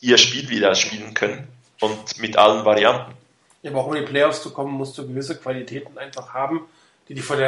ihr 0.00 0.18
Spiel 0.18 0.48
wieder 0.48 0.76
spielen 0.76 1.14
können 1.14 1.48
und 1.80 2.18
mit 2.18 2.36
allen 2.38 2.64
Varianten. 2.64 3.12
Ja, 3.62 3.72
aber 3.72 3.80
auch 3.80 3.86
um 3.88 3.96
in 3.96 4.06
die 4.06 4.08
Playoffs 4.12 4.40
zu 4.40 4.52
kommen, 4.52 4.72
musst 4.72 4.96
du 4.98 5.04
gewisse 5.04 5.36
Qualitäten 5.36 5.98
einfach 5.98 6.32
haben, 6.32 6.60
die 7.08 7.14
die 7.14 7.22
von 7.22 7.40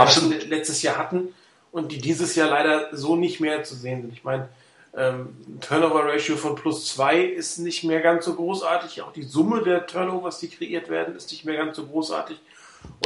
letztes 0.48 0.82
Jahr 0.82 0.98
hatten 0.98 1.32
und 1.72 1.92
die 1.92 1.98
dieses 1.98 2.34
Jahr 2.34 2.50
leider 2.50 2.96
so 2.96 3.16
nicht 3.16 3.40
mehr 3.40 3.64
zu 3.64 3.74
sehen 3.74 4.02
sind. 4.02 4.12
Ich 4.12 4.24
meine, 4.24 4.48
ähm, 4.96 5.36
Turnover-Ratio 5.60 6.36
von 6.36 6.54
plus 6.54 6.86
zwei 6.86 7.20
ist 7.20 7.58
nicht 7.58 7.84
mehr 7.84 8.00
ganz 8.00 8.24
so 8.24 8.34
großartig. 8.34 9.02
Auch 9.02 9.12
die 9.12 9.22
Summe 9.22 9.62
der 9.62 9.86
Turnovers, 9.86 10.38
die 10.38 10.48
kreiert 10.48 10.88
werden, 10.88 11.14
ist 11.16 11.30
nicht 11.30 11.44
mehr 11.44 11.56
ganz 11.56 11.76
so 11.76 11.86
großartig. 11.86 12.38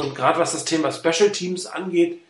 Und 0.01 0.15
gerade 0.15 0.39
was 0.39 0.53
das 0.53 0.65
Thema 0.65 0.93
Special 0.93 1.31
Teams 1.31 1.67
angeht, 1.67 2.21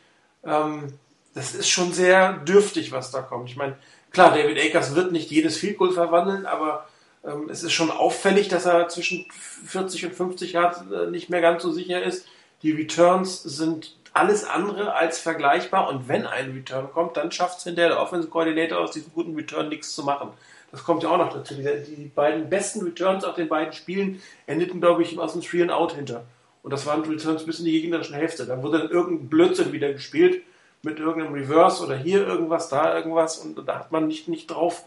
ähm, 0.45 0.95
das 1.35 1.55
ist 1.55 1.69
schon 1.69 1.93
sehr 1.93 2.35
dürftig, 2.35 2.93
was 2.93 3.11
da 3.11 3.23
kommt. 3.23 3.49
Ich 3.49 3.57
meine, 3.57 3.77
klar, 4.11 4.35
David 4.35 4.59
Akers 4.59 4.95
wird 4.95 5.13
nicht 5.13 5.31
jedes 5.31 5.57
Field 5.57 5.79
Goal 5.79 5.93
verwandeln, 5.93 6.47
aber 6.47 6.89
ähm, 7.25 7.49
es 7.51 7.63
ist 7.63 7.73
schon 7.73 7.91
auffällig, 7.91 8.49
dass 8.49 8.67
er 8.67 8.89
zwischen 8.89 9.27
40 9.67 10.07
und 10.07 10.15
50 10.15 10.53
Yards 10.53 10.83
äh, 10.93 11.11
nicht 11.11 11.31
mehr 11.31 11.41
ganz 11.41 11.63
so 11.63 11.73
sicher 11.73 12.03
ist. 12.03 12.27
Die 12.63 12.73
Returns 12.73 13.43
sind 13.43 13.97
alles 14.15 14.45
andere 14.45 14.95
als 14.95 15.19
vergleichbar 15.19 15.89
und 15.89 16.09
wenn 16.09 16.27
ein 16.27 16.53
Return 16.53 16.91
kommt, 16.93 17.17
dann 17.17 17.33
schafft 17.33 17.59
es 17.59 17.65
hinterher 17.65 17.91
der 17.91 18.01
Offensive 18.01 18.31
Coordinator 18.31 18.79
aus 18.79 18.91
diesem 18.91 19.13
guten 19.13 19.35
Return 19.35 19.69
nichts 19.69 19.95
zu 19.95 20.03
machen. 20.03 20.31
Das 20.71 20.85
kommt 20.85 21.03
ja 21.03 21.11
auch 21.11 21.19
noch 21.19 21.33
dazu. 21.33 21.55
Die, 21.55 21.63
die 21.63 22.11
beiden 22.15 22.49
besten 22.49 22.83
Returns 22.83 23.25
auf 23.25 23.35
den 23.35 23.49
beiden 23.49 23.73
Spielen 23.73 24.23
endeten, 24.47 24.81
glaube 24.81 25.03
ich, 25.03 25.19
aus 25.19 25.33
dem 25.33 25.43
Three 25.43 25.63
and 25.63 25.71
Out 25.71 25.93
hinter. 25.93 26.25
Und 26.63 26.73
das 26.73 26.87
waren 26.87 27.03
Returns 27.03 27.45
bis 27.45 27.59
in 27.59 27.67
die 27.67 27.81
gegnerischen 27.81 28.15
Hälfte. 28.15 28.47
Dann 28.47 28.63
wurde 28.63 28.79
dann 28.79 28.91
irgendein 28.91 29.29
Blödsinn 29.29 29.73
wieder 29.73 29.93
gespielt 29.93 30.43
mit 30.83 30.99
irgendeinem 30.99 31.35
Reverse 31.35 31.85
oder 31.85 31.97
hier 31.97 32.27
irgendwas, 32.27 32.69
da 32.69 32.97
irgendwas 32.97 33.39
und 33.39 33.67
da 33.67 33.79
hat 33.79 33.93
man 33.93 34.09
nicht, 34.09 34.29
nicht 34.29 34.51
drauf, 34.51 34.85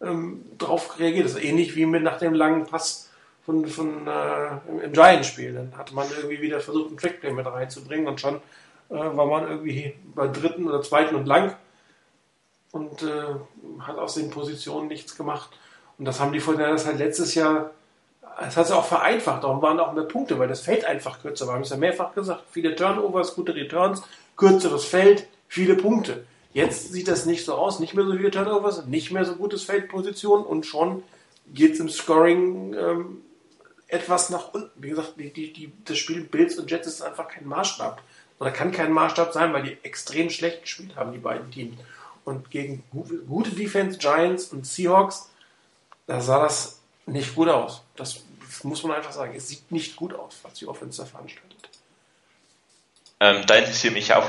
ähm, 0.00 0.44
drauf 0.58 0.98
reagiert. 0.98 1.24
Das 1.24 1.34
ist 1.34 1.44
ähnlich 1.44 1.74
wie 1.76 1.86
mit 1.86 2.02
nach 2.02 2.18
dem 2.18 2.34
langen 2.34 2.66
Pass 2.66 3.10
von, 3.46 3.64
von 3.66 4.06
äh, 4.06 4.84
im, 4.84 4.92
Giant-Spiel. 4.92 5.54
Dann 5.54 5.72
hat 5.78 5.92
man 5.92 6.06
irgendwie 6.14 6.42
wieder 6.42 6.60
versucht, 6.60 6.88
einen 6.88 6.98
Trackplay 6.98 7.32
mit 7.32 7.46
reinzubringen 7.46 8.08
und 8.08 8.20
schon 8.20 8.36
äh, 8.90 8.94
war 8.94 9.26
man 9.26 9.48
irgendwie 9.48 9.94
bei 10.14 10.26
dritten 10.26 10.68
oder 10.68 10.82
zweiten 10.82 11.14
und 11.14 11.26
lang 11.26 11.54
und 12.72 13.02
äh, 13.02 13.80
hat 13.80 13.96
aus 13.96 14.14
den 14.14 14.30
Positionen 14.30 14.88
nichts 14.88 15.16
gemacht. 15.16 15.50
Und 15.96 16.04
das 16.04 16.20
haben 16.20 16.32
die 16.32 16.40
Fortinanders 16.40 16.84
halt 16.84 16.98
letztes 16.98 17.34
Jahr, 17.34 17.70
das 18.38 18.56
hat 18.56 18.66
sie 18.66 18.76
auch 18.76 18.84
vereinfacht, 18.84 19.44
darum 19.44 19.62
waren 19.62 19.80
auch 19.80 19.94
mehr 19.94 20.04
Punkte, 20.04 20.38
weil 20.38 20.48
das 20.48 20.60
Feld 20.60 20.84
einfach 20.84 21.22
kürzer 21.22 21.46
war. 21.46 21.54
Wir 21.54 21.56
haben 21.56 21.62
es 21.62 21.70
ja 21.70 21.76
mehrfach 21.76 22.14
gesagt, 22.14 22.42
viele 22.50 22.74
Turnovers, 22.74 23.34
gute 23.34 23.54
Returns, 23.54 24.02
kürzeres 24.36 24.84
Feld, 24.84 25.26
viele 25.48 25.76
Punkte. 25.76 26.26
Jetzt 26.52 26.92
sieht 26.92 27.08
das 27.08 27.26
nicht 27.26 27.44
so 27.44 27.54
aus, 27.54 27.80
nicht 27.80 27.94
mehr 27.94 28.04
so 28.04 28.12
viele 28.12 28.30
Turnovers, 28.30 28.86
nicht 28.86 29.10
mehr 29.12 29.24
so 29.24 29.36
gutes 29.36 29.62
Feldposition 29.62 30.44
und 30.44 30.66
schon 30.66 31.02
geht 31.54 31.74
es 31.74 31.80
im 31.80 31.88
Scoring 31.88 32.74
ähm, 32.74 33.22
etwas 33.88 34.30
nach 34.30 34.52
unten. 34.52 34.70
Wie 34.82 34.90
gesagt, 34.90 35.14
die, 35.16 35.52
die, 35.52 35.72
das 35.84 35.98
Spiel 35.98 36.22
Bills 36.22 36.58
und 36.58 36.70
Jets 36.70 36.86
ist 36.86 37.02
einfach 37.02 37.28
kein 37.28 37.46
Maßstab. 37.46 38.02
Oder 38.38 38.50
kann 38.50 38.72
kein 38.72 38.92
Maßstab 38.92 39.32
sein, 39.32 39.52
weil 39.52 39.62
die 39.62 39.78
extrem 39.82 40.28
schlecht 40.30 40.62
gespielt 40.62 40.96
haben, 40.96 41.12
die 41.12 41.18
beiden 41.18 41.50
Teams. 41.50 41.78
Und 42.24 42.50
gegen 42.50 42.82
gute 43.28 43.50
Defense, 43.50 43.98
Giants 43.98 44.46
und 44.46 44.66
Seahawks, 44.66 45.30
da 46.06 46.20
sah 46.20 46.42
das 46.42 46.80
nicht 47.06 47.34
gut 47.34 47.48
aus. 47.48 47.82
Das 47.94 48.24
muss 48.62 48.82
man 48.82 48.96
einfach 48.96 49.12
sagen. 49.12 49.34
Es 49.34 49.48
sieht 49.48 49.70
nicht 49.70 49.96
gut 49.96 50.12
aus, 50.12 50.38
was 50.42 50.54
die 50.54 50.66
Offense 50.66 51.02
da 51.02 51.06
veranstaltet. 51.06 51.68
Ähm, 53.20 53.46
da 53.46 53.54
interessiert 53.54 53.94
mich 53.94 54.12
auch, 54.12 54.26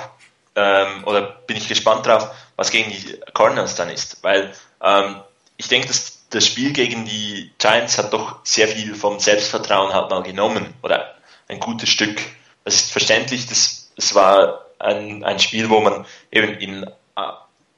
ähm, 0.56 1.04
oder 1.06 1.22
bin 1.48 1.58
ich 1.58 1.68
gespannt 1.68 2.06
drauf, 2.06 2.34
was 2.56 2.72
gegen 2.72 2.90
die 2.90 3.20
Cardinals 3.34 3.76
dann 3.76 3.90
ist, 3.90 4.24
weil 4.24 4.54
ähm, 4.82 5.22
ich 5.58 5.68
denke, 5.68 5.88
dass 5.88 6.17
das 6.30 6.46
Spiel 6.46 6.74
gegen 6.74 7.06
die 7.06 7.52
Giants 7.58 7.98
hat 7.98 8.14
doch 8.14 8.40
sehr 8.44 8.68
viel 8.68 8.96
vom 8.96 9.20
Selbstvertrauen 9.20 9.94
halt 9.94 10.10
mal 10.10 10.24
genommen 10.24 10.74
oder 10.84 11.16
ein 11.48 11.60
gutes 11.60 11.90
Stück. 11.90 12.22
Das 12.66 12.76
ist 12.76 12.92
verständlich, 12.92 13.48
das, 13.48 13.92
das 13.96 14.14
war 14.14 14.66
ein, 14.80 15.24
ein 15.24 15.40
Spiel, 15.40 15.70
wo 15.70 15.80
man 15.80 16.06
eben 16.32 16.54
in, 16.60 16.84
äh, 16.84 17.32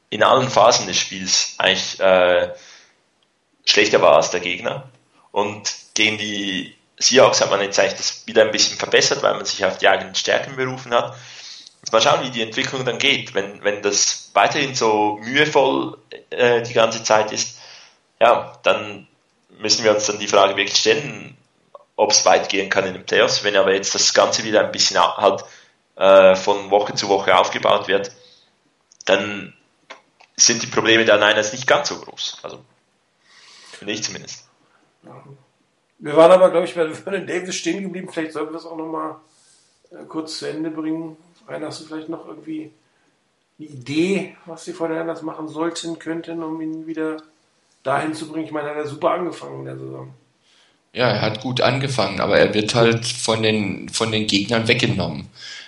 in 0.10 0.24
allen 0.24 0.50
Phasen 0.50 0.88
des 0.88 0.98
Spiels 0.98 1.56
eigentlich 1.58 2.00
äh, 2.00 2.54
schlechter 3.66 4.02
war 4.02 4.16
als 4.16 4.32
der 4.32 4.40
Gegner. 4.40 4.90
Und 5.32 5.72
gegen 5.94 6.18
die 6.18 6.76
Seahawks 6.98 7.42
hat 7.42 7.52
man 7.52 7.62
jetzt 7.62 7.80
eigentlich 7.80 7.98
das 7.98 8.26
wieder 8.26 8.42
ein 8.42 8.52
bisschen 8.52 8.78
verbessert, 8.78 9.22
weil 9.22 9.36
man 9.36 9.46
sich 9.46 9.64
auf 9.64 9.78
die 9.78 9.88
eigenen 9.88 10.16
Stärken 10.16 10.56
berufen 10.56 10.94
hat. 10.94 11.16
Jetzt 11.82 11.94
mal 11.94 12.02
schauen, 12.02 12.24
wie 12.24 12.32
die 12.32 12.42
Entwicklung 12.42 12.84
dann 12.84 12.98
geht. 12.98 13.34
Wenn, 13.36 13.64
wenn 13.64 13.82
das 13.82 14.32
weiterhin 14.34 14.76
so 14.76 15.20
mühevoll 15.22 15.98
äh, 16.32 16.62
die 16.64 16.74
ganze 16.74 17.04
Zeit 17.04 17.32
ist, 17.32 17.59
ja, 18.20 18.58
dann 18.64 19.08
müssen 19.60 19.84
wir 19.84 19.94
uns 19.94 20.06
dann 20.06 20.20
die 20.20 20.28
Frage 20.28 20.56
wirklich 20.56 20.78
stellen, 20.78 21.38
ob 21.96 22.12
es 22.12 22.26
weit 22.26 22.50
gehen 22.50 22.70
kann 22.70 22.86
in 22.86 22.94
den 22.94 23.06
Playoffs. 23.06 23.44
Wenn 23.44 23.56
aber 23.56 23.74
jetzt 23.74 23.94
das 23.96 24.14
Ganze 24.14 24.44
wieder 24.44 24.62
ein 24.62 24.72
bisschen 24.72 25.00
halt 25.00 25.44
äh, 25.96 26.36
von 26.36 26.72
Woche 26.72 26.96
zu 26.96 27.10
Woche 27.10 27.38
aufgebaut 27.38 27.88
wird, 27.88 28.12
dann 29.06 29.54
sind 30.36 30.62
die 30.62 30.68
Probleme 30.68 31.06
der 31.06 31.18
Niners 31.18 31.52
nicht 31.52 31.68
ganz 31.68 31.90
so 31.90 32.00
groß. 32.00 32.40
Also, 32.44 32.64
finde 33.72 33.94
ich 33.94 34.04
zumindest. 34.04 34.48
Wir 35.98 36.16
waren 36.16 36.32
aber, 36.32 36.50
glaube 36.52 36.66
ich, 36.66 36.76
bei 36.76 36.90
Vernon 36.94 37.28
Davis 37.28 37.56
stehen 37.56 37.84
geblieben. 37.84 38.10
Vielleicht 38.12 38.34
sollten 38.34 38.54
wir 38.54 38.60
es 38.60 38.66
auch 38.66 38.78
nochmal 38.78 39.16
äh, 39.92 40.06
kurz 40.08 40.40
zu 40.40 40.46
Ende 40.46 40.72
bringen. 40.72 41.18
Rainer, 41.48 41.68
hast 41.68 41.82
du 41.82 41.86
vielleicht 41.86 42.10
noch 42.10 42.28
irgendwie 42.28 42.72
eine 43.58 43.68
Idee, 43.68 44.38
was 44.46 44.64
die 44.64 44.74
Fortinanders 44.74 45.22
machen 45.22 45.50
sollten, 45.50 46.00
könnten, 46.00 46.44
um 46.44 46.62
ihn 46.62 46.88
wieder 46.88 47.18
dahin 47.90 48.14
zu 48.14 48.28
bringen? 48.28 48.46
Ich 48.46 48.52
meine, 48.52 48.70
er 48.70 48.76
hat 48.76 48.88
super 48.88 49.12
angefangen 49.12 49.60
in 49.60 49.66
der 49.66 49.78
Saison. 49.78 50.14
Ja, 50.94 51.10
er 51.10 51.22
hat 51.22 51.42
gut 51.42 51.62
angefangen, 51.62 52.20
aber 52.20 52.38
er 52.38 52.54
wird 52.54 52.74
halt 52.74 53.06
von 53.06 53.44
den, 53.44 53.90
von 53.90 54.12
den 54.12 54.28
Gegnern 54.28 54.68
weggenommen. 54.68 55.28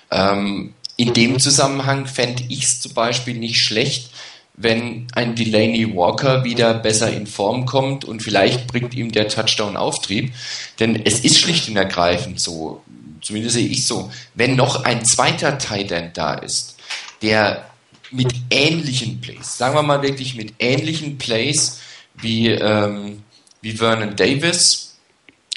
Ähm, 0.10 0.74
in 0.98 1.14
dem 1.14 1.40
Zusammenhang 1.40 2.06
fände 2.06 2.44
ich 2.50 2.64
es 2.64 2.82
zum 2.82 2.94
Beispiel 2.94 3.36
nicht 3.36 3.58
schlecht, 3.58 4.12
wenn 4.56 5.08
ein 5.14 5.36
Delaney 5.36 5.96
Walker 5.96 6.44
wieder 6.44 6.74
besser 6.74 7.12
in 7.12 7.26
Form 7.26 7.66
kommt 7.66 8.06
und 8.06 8.22
vielleicht 8.22 8.68
bringt 8.68 8.94
ihm 8.94 9.12
der 9.12 9.28
Touchdown 9.28 9.78
Auftrieb. 9.78 10.34
Denn 10.80 11.02
es 11.06 11.22
ist 11.22 11.40
schlicht 11.40 11.70
und 11.70 11.78
ergreifend 11.78 12.40
so, 12.40 12.84
zumindest 13.22 13.56
sehe 13.56 13.68
ich 13.68 13.86
so, 13.86 14.12
wenn 14.36 14.56
noch 14.56 14.84
ein 14.84 15.06
zweiter 15.06 15.58
Tight 15.58 15.92
End 15.92 16.18
da 16.18 16.36
ist, 16.36 16.78
der 17.22 17.66
mit 18.12 18.34
ähnlichen 18.50 19.22
Plays, 19.22 19.58
sagen 19.58 19.76
wir 19.76 19.84
mal 19.84 20.02
wirklich 20.02 20.36
mit 20.36 20.54
ähnlichen 20.60 21.18
Plays 21.18 21.80
wie, 22.16 22.50
ähm, 22.50 23.24
wie 23.62 23.74
Vernon 23.74 24.16
Davis. 24.16 24.98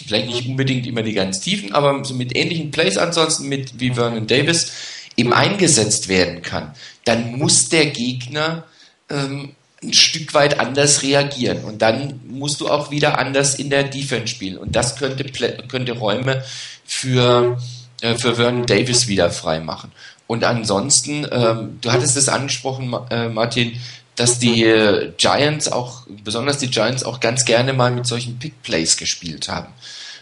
Vielleicht 0.07 0.27
nicht 0.27 0.49
unbedingt 0.49 0.87
immer 0.87 1.03
die 1.03 1.13
ganz 1.13 1.41
tiefen, 1.41 1.73
aber 1.73 2.05
so 2.05 2.15
mit 2.15 2.37
ähnlichen 2.37 2.71
Plays 2.71 2.99
ansonsten 2.99 3.49
mit 3.49 3.79
wie 3.81 3.95
Vernon 3.95 4.27
Davis 4.27 4.73
eben 5.17 5.33
eingesetzt 5.33 6.09
werden 6.09 6.43
kann, 6.43 6.75
dann 7.05 7.39
muss 7.39 7.69
der 7.69 7.87
Gegner 7.87 8.65
ähm, 9.09 9.55
ein 9.83 9.93
Stück 9.93 10.35
weit 10.35 10.59
anders 10.61 11.03
reagieren. 11.03 11.65
Und 11.65 11.83
dann 11.83 12.21
musst 12.27 12.61
du 12.61 12.69
auch 12.69 12.91
wieder 12.91 13.19
anders 13.19 13.55
in 13.55 13.71
der 13.71 13.85
Defense 13.85 14.29
spielen. 14.29 14.57
Und 14.57 14.75
das 14.75 14.97
könnte, 14.97 15.25
könnte 15.69 15.93
Räume 15.93 16.43
für, 16.85 17.59
äh, 18.01 18.17
für 18.17 18.37
Vernon 18.37 18.67
Davis 18.67 19.07
wieder 19.09 19.31
frei 19.31 19.61
machen. 19.61 19.93
Und 20.27 20.45
ansonsten, 20.45 21.27
ähm, 21.31 21.79
du 21.81 21.93
hattest 21.93 22.17
es 22.17 22.29
angesprochen, 22.29 22.95
äh, 23.11 23.29
Martin, 23.29 23.79
dass 24.17 24.39
die 24.39 24.65
äh, 24.65 25.13
Giants 25.17 25.71
auch, 25.71 26.07
besonders 26.23 26.59
die 26.59 26.71
Giants 26.71 27.05
auch 27.05 27.21
ganz 27.21 27.45
gerne 27.45 27.73
mal 27.73 27.91
mit 27.91 28.07
solchen 28.07 28.39
Pick 28.39 28.63
Plays 28.63 28.97
gespielt 28.97 29.49
haben, 29.49 29.73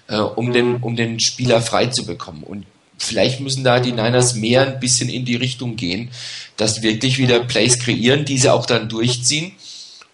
äh, 0.09 0.17
um 0.17 0.53
den, 0.53 0.77
um 0.77 0.97
den 0.97 1.21
Spieler 1.21 1.61
frei 1.61 1.87
zu 1.87 2.07
bekommen. 2.07 2.43
Und 2.43 2.67
vielleicht 2.99 3.41
müssen 3.41 3.65
da 3.65 3.81
die 3.81 3.93
Niners 3.93 4.35
mehr 4.35 4.67
ein 4.67 4.81
bisschen 4.81 5.09
in 5.09 5.25
die 5.25 5.37
Richtung 5.37 5.77
gehen, 5.77 6.11
dass 6.57 6.83
wirklich 6.83 7.19
wieder 7.19 7.41
Plays 7.41 7.79
kreieren, 7.79 8.25
diese 8.25 8.53
auch 8.53 8.67
dann 8.67 8.89
durchziehen 8.89 9.53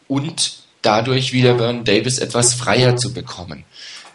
und 0.09 0.59
dadurch 0.83 1.33
wieder 1.33 1.57
Vernon 1.57 1.85
Davis 1.85 2.19
etwas 2.19 2.55
freier 2.55 2.97
zu 2.97 3.13
bekommen. 3.13 3.65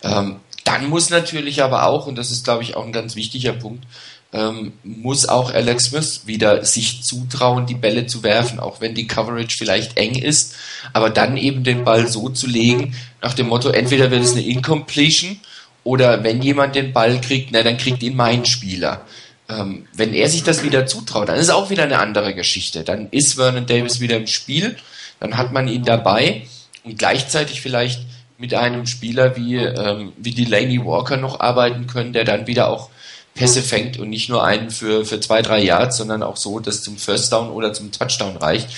Ähm, 0.02 0.38
dann 0.64 0.90
muss 0.90 1.10
natürlich 1.10 1.61
aber 1.61 1.85
auch, 1.88 2.07
und 2.07 2.15
das 2.15 2.31
ist 2.31 2.44
glaube 2.44 2.64
ich 2.64 2.76
auch 2.76 2.85
ein 2.85 2.94
ganz 2.94 3.15
wichtiger 3.15 3.53
Punkt, 3.53 3.85
ähm, 4.34 4.74
muss 4.84 5.28
auch 5.28 5.54
Alex 5.54 5.86
Smith 5.86 6.22
wieder 6.26 6.66
sich 6.66 7.04
zutrauen, 7.04 7.68
die 7.68 7.76
Bälle 7.76 8.08
zu 8.08 8.24
werfen, 8.24 8.60
auch 8.60 8.82
wenn 8.82 8.96
die 8.96 9.08
Coverage 9.08 9.56
vielleicht 9.56 9.98
eng 9.98 10.16
ist, 10.16 10.56
aber 10.92 11.12
dann 11.12 11.38
eben 11.38 11.64
den 11.64 11.84
Ball 11.84 12.08
so 12.08 12.30
zu 12.30 12.48
legen, 12.48 12.96
nach 13.22 13.36
dem 13.36 13.48
Motto, 13.48 13.70
entweder 13.70 14.10
wird 14.10 14.24
es 14.24 14.32
eine 14.32 14.46
Incompletion 14.46 15.40
oder 15.84 16.24
wenn 16.24 16.42
jemand 16.42 16.76
den 16.76 16.94
Ball 16.94 17.22
kriegt, 17.22 17.52
na, 17.52 17.62
dann 17.62 17.78
kriegt 17.78 18.02
ihn 18.02 18.16
mein 18.16 18.46
Spieler. 18.46 19.06
Ähm, 19.50 19.86
wenn 19.94 20.14
er 20.14 20.30
sich 20.30 20.44
das 20.44 20.64
wieder 20.64 20.88
zutraut, 20.88 21.30
dann 21.30 21.38
ist 21.38 21.50
auch 21.50 21.70
wieder 21.70 21.84
eine 21.84 22.00
andere 22.00 22.34
Geschichte. 22.34 22.84
Dann 22.84 23.10
ist 23.12 23.36
Vernon 23.36 23.66
Davis 23.66 24.00
wieder 24.00 24.18
im 24.18 24.28
Spiel, 24.28 24.78
dann 25.20 25.38
hat 25.38 25.52
man 25.52 25.68
ihn 25.68 25.84
dabei 25.84 26.48
und 26.84 26.98
gleichzeitig 26.98 27.62
vielleicht 27.62 28.02
mit 28.38 28.54
einem 28.56 28.88
Spieler 28.88 29.36
wie, 29.38 29.58
ähm, 29.58 30.12
wie 30.18 30.32
Delaney 30.32 30.84
Walker 30.84 31.18
noch 31.18 31.40
arbeiten 31.40 31.86
können, 31.88 32.14
der 32.14 32.24
dann 32.24 32.48
wieder 32.48 32.70
auch 32.70 32.90
Pässe 33.36 33.62
fängt 33.62 33.98
und 33.98 34.10
nicht 34.10 34.30
nur 34.30 34.44
einen 34.44 34.70
für, 34.70 35.06
für 35.06 35.20
zwei, 35.20 35.42
drei 35.42 35.64
Yards, 35.64 35.98
sondern 35.98 36.22
auch 36.22 36.38
so, 36.38 36.60
dass 36.60 36.82
zum 36.82 36.98
First 36.98 37.32
Down 37.32 37.50
oder 37.50 37.74
zum 37.74 37.92
Touchdown 37.92 38.38
reicht. 38.38 38.70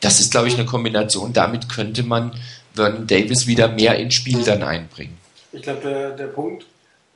Das 0.00 0.20
ist, 0.20 0.30
glaube 0.30 0.48
ich, 0.48 0.54
eine 0.54 0.64
Kombination. 0.64 1.32
Damit 1.32 1.68
könnte 1.68 2.02
man 2.02 2.32
Vernon 2.74 3.06
Davis 3.06 3.46
wieder 3.46 3.68
mehr 3.68 3.98
ins 3.98 4.14
Spiel 4.14 4.42
dann 4.44 4.62
einbringen. 4.62 5.18
Ich 5.52 5.62
glaube, 5.62 5.80
der, 5.82 6.10
der 6.12 6.28
Punkt, 6.28 6.66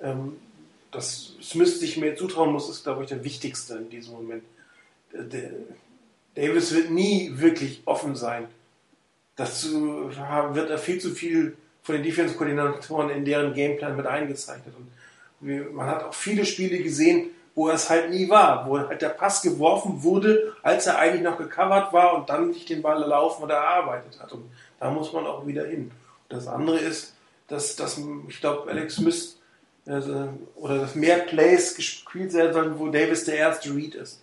ähm, 0.03 0.35
dass 0.91 1.33
Smith 1.43 1.81
sich 1.81 1.97
mehr 1.97 2.17
zutrauen 2.17 2.53
muss, 2.53 2.69
ist, 2.69 2.85
glaube 2.85 3.03
ich, 3.03 3.09
der 3.09 3.25
wichtigste 3.25 3.75
in 3.75 3.89
diesem 3.89 4.15
Moment. 4.15 4.43
Der, 5.13 5.51
Davis 6.35 6.75
wird 6.75 6.91
nie 6.91 7.33
wirklich 7.35 7.83
offen 7.85 8.17
sein. 8.17 8.47
Dazu 9.37 10.11
wird 10.53 10.71
er 10.71 10.79
viel 10.79 10.99
zu 10.99 11.11
viel 11.11 11.57
von 11.83 11.95
den 11.95 12.05
Defense-Koordinatoren 12.05 13.11
in 13.11 13.25
deren 13.25 13.55
Gameplan 13.55 13.97
mit 13.97 14.07
eingezeichnet. 14.07 14.75
Und 14.77 14.89
man 15.43 15.87
hat 15.87 16.05
auch 16.05 16.15
viele 16.15 16.45
Spiele 16.45 16.79
gesehen, 16.79 17.31
wo 17.55 17.69
er 17.69 17.75
es 17.75 17.91
halt 17.91 18.11
nie 18.11 18.29
war, 18.31 18.67
wo 18.67 18.79
halt 18.79 19.03
der 19.03 19.11
Pass 19.11 19.43
geworfen 19.43 20.03
wurde, 20.03 20.55
als 20.63 20.87
er 20.87 20.99
eigentlich 20.99 21.23
noch 21.23 21.37
gecovert 21.37 21.93
war 21.93 22.17
und 22.17 22.31
dann 22.31 22.53
sich 22.53 22.65
den 22.65 22.81
Ball 22.81 22.99
laufen 23.01 23.43
oder 23.43 23.57
erarbeitet 23.57 24.19
hat. 24.21 24.33
Und 24.33 24.51
da 24.81 24.91
muss 24.91 25.13
man 25.13 25.27
auch 25.27 25.47
wieder 25.47 25.67
hin. 25.67 25.91
Und 26.29 26.37
das 26.37 26.49
andere 26.49 26.79
ist, 26.79 27.15
dass, 27.49 27.77
dass 27.77 28.01
ich 28.29 28.41
glaube, 28.41 28.71
Alex 28.71 28.97
Smith 28.97 29.37
also, 29.87 30.29
oder 30.55 30.79
dass 30.79 30.95
mehr 30.95 31.19
Plays 31.19 31.75
gespielt 31.75 32.33
werden 32.33 32.53
sollen, 32.53 32.79
wo 32.79 32.89
Davis 32.89 33.25
der 33.25 33.37
erste 33.37 33.75
Read 33.75 33.95
ist. 33.95 34.23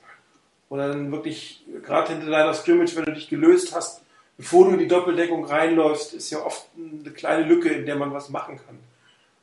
Oder 0.70 0.90
dann 0.90 1.12
wirklich, 1.12 1.64
gerade 1.84 2.14
hinter 2.14 2.30
deiner 2.32 2.54
Scrimmage, 2.54 2.96
wenn 2.96 3.06
du 3.06 3.14
dich 3.14 3.28
gelöst 3.28 3.76
hast, 3.76 4.02
bevor 4.38 4.66
du 4.66 4.72
in 4.72 4.80
die 4.80 4.88
Doppeldeckung 4.88 5.46
reinläufst, 5.46 6.14
ist 6.14 6.30
ja 6.30 6.44
oft 6.46 6.68
eine 6.78 7.12
kleine 7.12 7.44
Lücke, 7.44 7.70
in 7.70 7.86
der 7.86 7.96
man 7.96 8.14
was 8.14 8.30
machen 8.30 8.58
kann. 8.58 8.80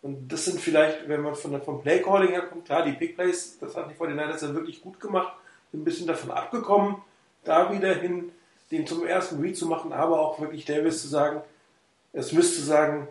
Und 0.06 0.28
das 0.28 0.44
sind 0.44 0.60
vielleicht, 0.60 1.08
wenn 1.08 1.20
man 1.20 1.34
von 1.34 1.60
vom 1.62 1.82
Playcalling 1.82 2.28
herkommt, 2.28 2.64
klar, 2.64 2.84
die 2.84 2.92
Big 2.92 3.16
Plays, 3.16 3.58
das 3.58 3.74
hat 3.74 3.90
die 3.90 3.94
49ers 3.94 4.46
ja 4.46 4.54
wirklich 4.54 4.80
gut 4.80 5.00
gemacht, 5.00 5.32
ein 5.74 5.82
bisschen 5.82 6.06
davon 6.06 6.30
abgekommen, 6.30 6.98
da 7.42 7.72
wieder 7.72 7.92
hin, 7.92 8.30
den 8.70 8.86
zum 8.86 9.04
ersten 9.04 9.40
Read 9.40 9.56
zu 9.56 9.66
machen, 9.66 9.92
aber 9.92 10.20
auch 10.20 10.40
wirklich 10.40 10.64
Davis 10.64 11.02
zu 11.02 11.08
sagen, 11.08 11.40
es 12.12 12.30
müsste 12.30 12.62
sagen, 12.62 13.08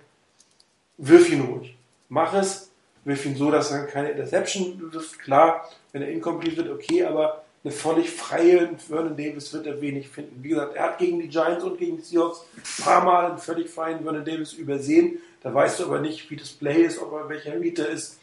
wirf 0.97 1.29
ihn 1.29 1.41
ruhig. 1.41 1.75
Mach 2.07 2.33
es, 2.33 2.71
wirf 3.03 3.25
ihn 3.25 3.35
so, 3.35 3.51
dass 3.51 3.71
er 3.71 3.87
keine 3.87 4.11
Interception 4.11 4.93
wirft. 4.93 5.19
Klar, 5.19 5.69
wenn 5.91 6.01
er 6.01 6.07
incomplete 6.07 6.55
wird, 6.55 6.69
okay, 6.69 7.03
aber 7.03 7.43
eine 7.65 7.73
völlig 7.73 8.09
freie 8.09 8.69
Vernon 8.77 9.17
Davis 9.17 9.51
wird 9.51 9.67
er 9.67 9.81
wenig 9.81 10.07
finden. 10.07 10.41
Wie 10.41 10.49
gesagt, 10.49 10.77
er 10.77 10.83
hat 10.83 10.97
gegen 10.97 11.19
die 11.19 11.27
Giants 11.27 11.65
und 11.65 11.77
gegen 11.77 11.97
die 11.97 12.03
Seahawks 12.03 12.45
ein 12.55 12.83
paar 12.85 13.03
Mal 13.03 13.25
einen 13.31 13.37
völlig 13.37 13.69
freien 13.69 14.01
Vernon 14.01 14.23
Davis 14.23 14.53
übersehen. 14.53 15.17
Da 15.45 15.53
weißt 15.53 15.79
du 15.79 15.85
aber 15.85 15.99
nicht, 15.99 16.31
wie 16.31 16.37
das 16.37 16.49
Play 16.49 16.85
ist, 16.85 16.99
ob 16.99 17.13
er 17.13 17.29
welcher 17.29 17.61
Reader 17.61 17.87
ist 17.89 18.19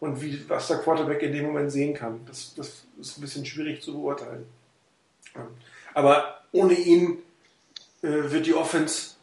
und 0.00 0.20
wie, 0.20 0.46
was 0.50 0.68
der 0.68 0.76
Quarterback 0.76 1.22
in 1.22 1.32
dem 1.32 1.46
Moment 1.46 1.72
sehen 1.72 1.94
kann. 1.94 2.20
Das, 2.26 2.54
das 2.54 2.84
ist 3.00 3.16
ein 3.16 3.22
bisschen 3.22 3.46
schwierig 3.46 3.80
zu 3.80 3.94
beurteilen. 3.94 4.44
Aber 5.94 6.42
ohne 6.52 6.74
ihn 6.74 7.22
äh, 8.02 8.08
wird 8.08 8.44
die 8.44 8.52
Offense 8.52 9.14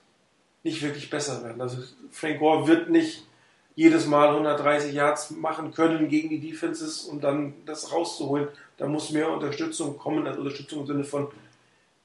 nicht 0.63 0.81
wirklich 0.81 1.07
besser 1.11 1.43
werden. 1.43 1.61
Also 1.61 1.83
Frank 2.09 2.39
Gore 2.39 2.67
wird 2.67 2.89
nicht 2.89 3.27
jedes 3.75 4.07
Mal 4.07 4.29
130 4.29 4.91
Yards 4.91 5.29
machen 5.29 5.71
können 5.71 6.09
gegen 6.09 6.29
die 6.29 6.39
Defenses, 6.39 7.03
um 7.03 7.21
dann 7.21 7.53
das 7.67 7.91
rauszuholen. 7.91 8.47
Da 8.77 8.87
muss 8.87 9.11
mehr 9.11 9.29
Unterstützung 9.29 9.99
kommen, 9.99 10.25
also 10.25 10.39
Unterstützung 10.39 10.79
im 10.79 10.87
Sinne 10.87 11.03
von 11.03 11.27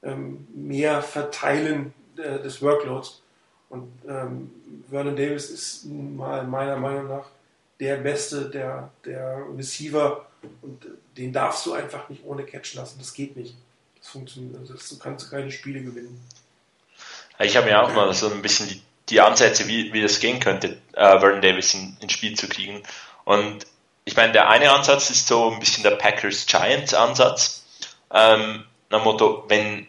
ähm, 0.03 0.47
mehr 0.53 1.01
Verteilen 1.01 1.95
äh, 2.15 2.37
des 2.43 2.61
Workloads. 2.61 3.20
Und 3.71 3.89
ähm, 4.07 4.51
Vernon 4.89 5.15
Davis 5.15 5.49
ist 5.49 5.85
mal 5.85 6.43
meiner 6.43 6.75
Meinung 6.75 7.07
nach 7.07 7.25
der 7.79 7.95
Beste 7.95 8.49
der, 8.49 8.91
der 9.05 9.43
Receiver 9.57 10.25
und 10.61 10.85
den 11.17 11.31
darfst 11.31 11.65
du 11.65 11.73
einfach 11.73 12.09
nicht 12.09 12.23
ohne 12.25 12.43
catchen 12.43 12.81
lassen. 12.81 12.99
Das 12.99 13.13
geht 13.13 13.37
nicht. 13.37 13.55
Das 13.97 14.09
funktioniert. 14.09 14.57
Also 14.59 14.73
das, 14.73 14.89
du 14.89 14.99
kannst 14.99 15.31
keine 15.31 15.49
Spiele 15.51 15.81
gewinnen. 15.81 16.21
Ich 17.39 17.55
habe 17.55 17.67
mir 17.67 17.81
auch 17.81 17.93
mal 17.93 18.13
so 18.13 18.29
ein 18.29 18.41
bisschen 18.41 18.67
die, 18.67 18.81
die 19.07 19.21
Ansätze, 19.21 19.67
wie, 19.69 19.93
wie 19.93 20.01
das 20.01 20.19
gehen 20.19 20.41
könnte, 20.41 20.77
äh, 20.93 21.19
Vernon 21.19 21.41
Davis 21.41 21.73
in, 21.73 21.95
ins 22.01 22.11
Spiel 22.11 22.35
zu 22.35 22.49
kriegen. 22.49 22.83
Und 23.23 23.65
ich 24.03 24.17
meine, 24.17 24.33
der 24.33 24.49
eine 24.49 24.69
Ansatz 24.71 25.09
ist 25.09 25.27
so 25.27 25.49
ein 25.49 25.59
bisschen 25.59 25.83
der 25.83 25.91
Packers-Giants-Ansatz. 25.91 27.63
Ähm, 28.13 28.65
nach 28.89 29.03
Motto, 29.05 29.45
wenn 29.47 29.87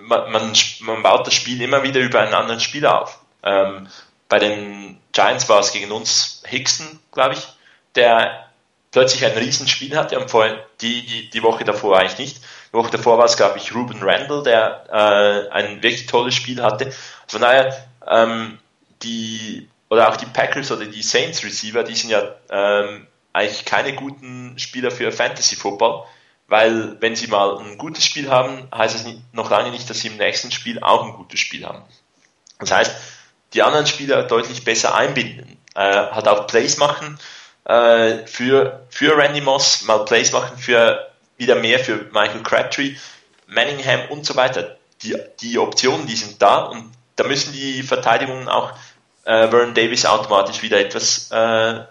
man, 0.00 0.32
man, 0.32 0.52
man, 0.80 1.02
baut 1.02 1.26
das 1.26 1.34
Spiel 1.34 1.60
immer 1.60 1.82
wieder 1.82 2.00
über 2.00 2.20
einen 2.20 2.34
anderen 2.34 2.60
Spieler 2.60 3.02
auf. 3.02 3.17
Ähm, 3.42 3.88
bei 4.28 4.38
den 4.38 5.00
Giants 5.12 5.48
war 5.48 5.60
es 5.60 5.72
gegen 5.72 5.90
uns 5.90 6.42
Hickson, 6.46 6.98
glaube 7.12 7.34
ich, 7.34 7.46
der 7.94 8.48
plötzlich 8.90 9.24
ein 9.24 9.36
Riesenspiel 9.36 9.96
hatte 9.96 10.18
und 10.18 10.30
vorher 10.30 10.64
die, 10.80 11.04
die, 11.04 11.30
die 11.30 11.42
Woche 11.42 11.64
davor 11.64 11.98
eigentlich 11.98 12.18
nicht. 12.18 12.40
Die 12.70 12.76
Woche 12.76 12.90
davor 12.90 13.18
war 13.18 13.24
es, 13.24 13.36
glaube 13.36 13.58
ich, 13.58 13.74
Ruben 13.74 14.02
Randall, 14.02 14.42
der 14.42 14.84
äh, 14.90 15.52
ein 15.52 15.82
wirklich 15.82 16.06
tolles 16.06 16.34
Spiel 16.34 16.62
hatte. 16.62 16.92
Von 17.26 17.40
daher, 17.40 17.86
ähm, 18.06 18.58
die, 19.02 19.68
oder 19.88 20.08
auch 20.08 20.16
die 20.16 20.26
Packers 20.26 20.70
oder 20.70 20.86
die 20.86 21.02
Saints 21.02 21.44
Receiver, 21.44 21.84
die 21.84 21.94
sind 21.94 22.10
ja 22.10 22.34
ähm, 22.50 23.06
eigentlich 23.32 23.64
keine 23.64 23.94
guten 23.94 24.58
Spieler 24.58 24.90
für 24.90 25.12
Fantasy 25.12 25.56
Football, 25.56 26.04
weil 26.48 26.96
wenn 27.00 27.14
sie 27.14 27.26
mal 27.28 27.58
ein 27.58 27.78
gutes 27.78 28.04
Spiel 28.04 28.30
haben, 28.30 28.68
heißt 28.74 28.96
es 28.96 29.06
noch 29.32 29.50
lange 29.50 29.70
nicht, 29.70 29.88
dass 29.88 30.00
sie 30.00 30.08
im 30.08 30.16
nächsten 30.16 30.50
Spiel 30.50 30.80
auch 30.82 31.04
ein 31.04 31.12
gutes 31.12 31.40
Spiel 31.40 31.64
haben. 31.64 31.82
Das 32.58 32.72
heißt, 32.72 32.96
die 33.54 33.62
anderen 33.62 33.86
Spieler 33.86 34.22
deutlich 34.24 34.64
besser 34.64 34.94
einbinden, 34.94 35.56
äh, 35.74 35.80
halt 35.80 36.28
auch 36.28 36.46
Plays 36.46 36.76
machen 36.76 37.18
äh, 37.64 38.26
für, 38.26 38.86
für 38.90 39.16
Randy 39.16 39.40
Moss, 39.40 39.82
mal 39.82 40.04
Plays 40.04 40.32
machen 40.32 40.58
für 40.58 41.08
wieder 41.36 41.54
mehr 41.54 41.78
für 41.78 42.06
Michael 42.12 42.42
Crabtree, 42.42 42.96
Manningham 43.46 44.10
und 44.10 44.26
so 44.26 44.36
weiter. 44.36 44.76
Die, 45.02 45.16
die 45.40 45.58
Optionen, 45.58 46.06
die 46.06 46.16
sind 46.16 46.42
da 46.42 46.64
und 46.64 46.90
da 47.16 47.24
müssen 47.24 47.52
die 47.52 47.82
Verteidigungen 47.82 48.48
auch 48.48 48.72
äh, 49.24 49.48
Vernon 49.48 49.74
Davis 49.74 50.04
automatisch 50.04 50.62
wieder 50.62 50.80
etwas 50.80 51.30
äh, 51.30 51.84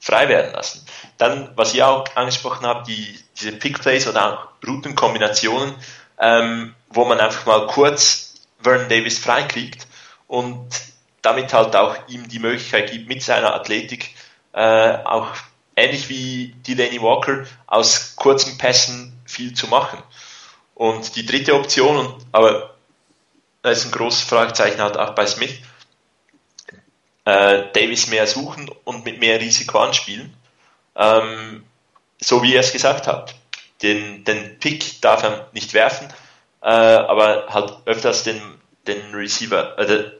frei 0.00 0.28
werden 0.28 0.52
lassen. 0.52 0.84
Dann, 1.18 1.50
was 1.54 1.74
ihr 1.74 1.86
auch 1.86 2.04
angesprochen 2.14 2.66
habt, 2.66 2.88
die, 2.88 3.18
diese 3.38 3.52
Pick 3.52 3.80
Plays 3.80 4.06
oder 4.08 4.32
auch 4.32 4.66
Routenkombinationen, 4.66 5.74
ähm, 6.18 6.74
wo 6.88 7.04
man 7.04 7.20
einfach 7.20 7.46
mal 7.46 7.66
kurz 7.66 8.34
Vernon 8.62 8.88
Davis 8.88 9.18
freikriegt 9.18 9.86
und 10.26 10.68
damit 11.24 11.52
halt 11.54 11.74
auch 11.74 11.96
ihm 12.06 12.28
die 12.28 12.38
Möglichkeit 12.38 12.92
gibt, 12.92 13.08
mit 13.08 13.22
seiner 13.22 13.54
Athletik 13.54 14.14
äh, 14.52 14.98
auch 15.04 15.28
ähnlich 15.74 16.08
wie 16.08 16.54
Delaney 16.66 17.00
Walker 17.00 17.44
aus 17.66 18.14
kurzen 18.14 18.58
Pässen 18.58 19.18
viel 19.24 19.54
zu 19.54 19.66
machen. 19.66 19.98
Und 20.74 21.16
die 21.16 21.24
dritte 21.24 21.54
Option, 21.54 22.14
aber 22.30 22.74
da 23.62 23.70
ist 23.70 23.86
ein 23.86 23.92
großes 23.92 24.22
Fragezeichen 24.22 24.80
halt 24.80 24.98
auch 24.98 25.14
bei 25.14 25.26
Smith, 25.26 25.58
äh, 27.24 27.64
Davis 27.72 28.08
mehr 28.08 28.26
suchen 28.26 28.70
und 28.84 29.04
mit 29.04 29.18
mehr 29.18 29.40
Risiko 29.40 29.78
anspielen. 29.78 30.34
Ähm, 30.94 31.64
so 32.20 32.42
wie 32.42 32.54
er 32.54 32.60
es 32.60 32.72
gesagt 32.72 33.06
hat. 33.06 33.34
Den, 33.82 34.24
den 34.24 34.58
Pick 34.58 35.00
darf 35.00 35.22
er 35.22 35.48
nicht 35.52 35.74
werfen, 35.74 36.08
äh, 36.62 36.66
aber 36.66 37.46
halt 37.48 37.74
öfters 37.86 38.24
den, 38.24 38.40
den 38.86 39.14
Receiver, 39.14 39.78
äh, 39.78 40.10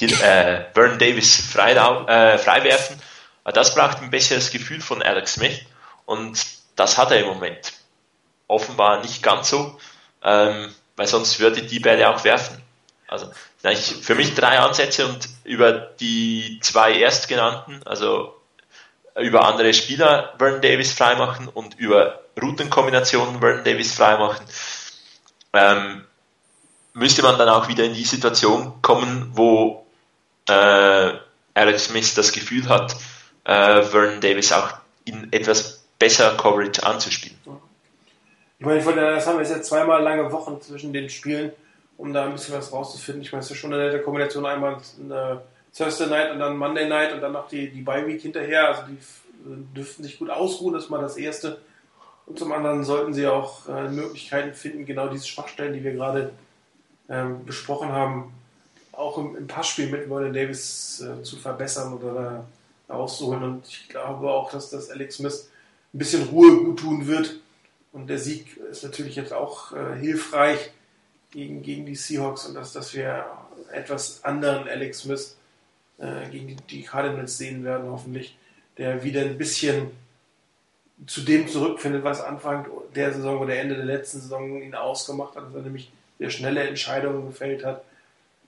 die, 0.00 0.12
äh, 0.12 0.64
Vernon 0.74 0.98
Davis 0.98 1.40
frei, 1.40 1.72
äh, 1.72 2.38
frei 2.38 2.64
werfen. 2.64 3.00
Das 3.44 3.74
braucht 3.74 4.02
ein 4.02 4.10
besseres 4.10 4.50
Gefühl 4.50 4.80
von 4.80 5.02
Alex 5.02 5.34
Smith 5.34 5.60
und 6.04 6.38
das 6.76 6.98
hat 6.98 7.10
er 7.10 7.20
im 7.20 7.26
Moment. 7.26 7.72
Offenbar 8.46 9.00
nicht 9.02 9.22
ganz 9.22 9.50
so, 9.50 9.78
ähm, 10.22 10.74
weil 10.96 11.06
sonst 11.06 11.40
würde 11.40 11.62
die 11.62 11.80
Bälle 11.80 12.08
auch 12.08 12.24
werfen. 12.24 12.62
Also 13.08 13.30
für 14.02 14.14
mich 14.14 14.34
drei 14.34 14.58
Ansätze 14.58 15.06
und 15.06 15.28
über 15.44 15.72
die 15.72 16.58
zwei 16.62 17.00
erstgenannten, 17.00 17.80
also 17.86 18.36
über 19.16 19.46
andere 19.46 19.72
Spieler 19.74 20.34
Vernon 20.38 20.60
Davis 20.60 20.92
freimachen 20.92 21.48
und 21.48 21.78
über 21.78 22.20
Routenkombinationen 22.40 23.40
Vernon 23.40 23.64
Davis 23.64 23.94
freimachen, 23.94 24.46
ähm, 25.54 26.04
müsste 26.92 27.22
man 27.22 27.38
dann 27.38 27.48
auch 27.48 27.68
wieder 27.68 27.84
in 27.84 27.94
die 27.94 28.04
Situation 28.04 28.80
kommen, 28.82 29.30
wo 29.32 29.86
äh, 30.48 31.12
Alex 31.54 31.86
Smith 31.86 32.14
das 32.14 32.32
Gefühl 32.32 32.68
hat, 32.68 32.96
äh, 33.44 33.82
Vernon 33.82 34.20
Davis 34.20 34.52
auch 34.52 34.70
in 35.04 35.32
etwas 35.32 35.84
besser 35.98 36.36
Coverage 36.36 36.84
anzuspielen. 36.84 37.36
Ich 38.58 38.66
meine, 38.66 38.80
von 38.80 38.94
der, 38.94 39.14
das 39.14 39.26
haben 39.26 39.38
wir 39.38 39.46
jetzt 39.46 39.68
zweimal 39.68 40.02
lange 40.02 40.30
Wochen 40.32 40.60
zwischen 40.60 40.92
den 40.92 41.08
Spielen, 41.08 41.52
um 41.96 42.12
da 42.12 42.24
ein 42.24 42.32
bisschen 42.32 42.54
was 42.54 42.72
rauszufinden. 42.72 43.22
Ich 43.22 43.32
meine, 43.32 43.44
es 43.44 43.50
ist 43.50 43.58
schon 43.58 43.72
eine 43.72 43.84
nette 43.84 44.02
Kombination, 44.02 44.44
einmal 44.46 44.78
eine 44.98 45.42
Thursday 45.76 46.08
Night 46.08 46.32
und 46.32 46.40
dann 46.40 46.56
Monday 46.56 46.88
Night 46.88 47.12
und 47.12 47.20
dann 47.20 47.32
noch 47.32 47.48
die, 47.48 47.70
die 47.70 47.82
Bye 47.82 48.06
Week 48.06 48.20
hinterher. 48.20 48.68
Also 48.68 48.82
die 48.88 48.98
dürften 49.74 50.02
sich 50.02 50.18
gut 50.18 50.30
ausruhen, 50.30 50.74
das 50.74 50.84
ist 50.84 50.90
mal 50.90 51.00
das 51.00 51.16
Erste. 51.16 51.58
Und 52.26 52.38
zum 52.38 52.52
anderen 52.52 52.84
sollten 52.84 53.14
sie 53.14 53.26
auch 53.26 53.68
äh, 53.68 53.88
Möglichkeiten 53.88 54.54
finden, 54.54 54.84
genau 54.84 55.08
diese 55.08 55.26
Schwachstellen, 55.26 55.72
die 55.72 55.82
wir 55.82 55.92
gerade 55.92 56.32
ähm, 57.08 57.46
besprochen 57.46 57.90
haben, 57.90 58.34
auch 58.98 59.16
im, 59.18 59.36
im 59.36 59.46
Passspiel 59.46 59.88
mit 59.88 60.08
Vernon 60.08 60.32
Davis 60.32 61.00
äh, 61.00 61.22
zu 61.22 61.36
verbessern 61.36 61.94
oder 61.94 62.14
da 62.14 62.94
rauszuholen. 62.94 63.42
Und 63.42 63.68
ich 63.68 63.88
glaube 63.88 64.30
auch, 64.30 64.50
dass 64.50 64.70
das 64.70 64.90
Alex 64.90 65.16
Smith 65.16 65.48
ein 65.94 65.98
bisschen 65.98 66.28
Ruhe 66.28 66.64
gut 66.64 66.80
tun 66.80 67.06
wird. 67.06 67.40
Und 67.92 68.08
der 68.08 68.18
Sieg 68.18 68.56
ist 68.56 68.84
natürlich 68.84 69.16
jetzt 69.16 69.32
auch 69.32 69.72
äh, 69.72 69.96
hilfreich 69.98 70.72
gegen, 71.30 71.62
gegen 71.62 71.86
die 71.86 71.94
Seahawks 71.94 72.46
und 72.46 72.54
dass, 72.54 72.72
dass 72.72 72.94
wir 72.94 73.24
etwas 73.72 74.24
anderen 74.24 74.68
Alex 74.68 75.00
Smith 75.00 75.36
äh, 75.98 76.28
gegen 76.30 76.48
die, 76.48 76.56
die 76.56 76.82
Cardinals 76.82 77.38
sehen 77.38 77.64
werden, 77.64 77.90
hoffentlich, 77.90 78.36
der 78.76 79.02
wieder 79.02 79.22
ein 79.22 79.38
bisschen 79.38 79.90
zu 81.06 81.20
dem 81.20 81.46
zurückfindet, 81.46 82.02
was 82.02 82.20
Anfang 82.20 82.66
der 82.94 83.12
Saison 83.12 83.38
oder 83.38 83.56
Ende 83.56 83.76
der 83.76 83.84
letzten 83.84 84.20
Saison 84.20 84.60
ihn 84.60 84.74
ausgemacht 84.74 85.36
hat, 85.36 85.46
dass 85.46 85.54
er 85.54 85.62
nämlich 85.62 85.92
sehr 86.18 86.30
schnelle 86.30 86.66
Entscheidungen 86.66 87.26
gefällt 87.26 87.64
hat, 87.64 87.84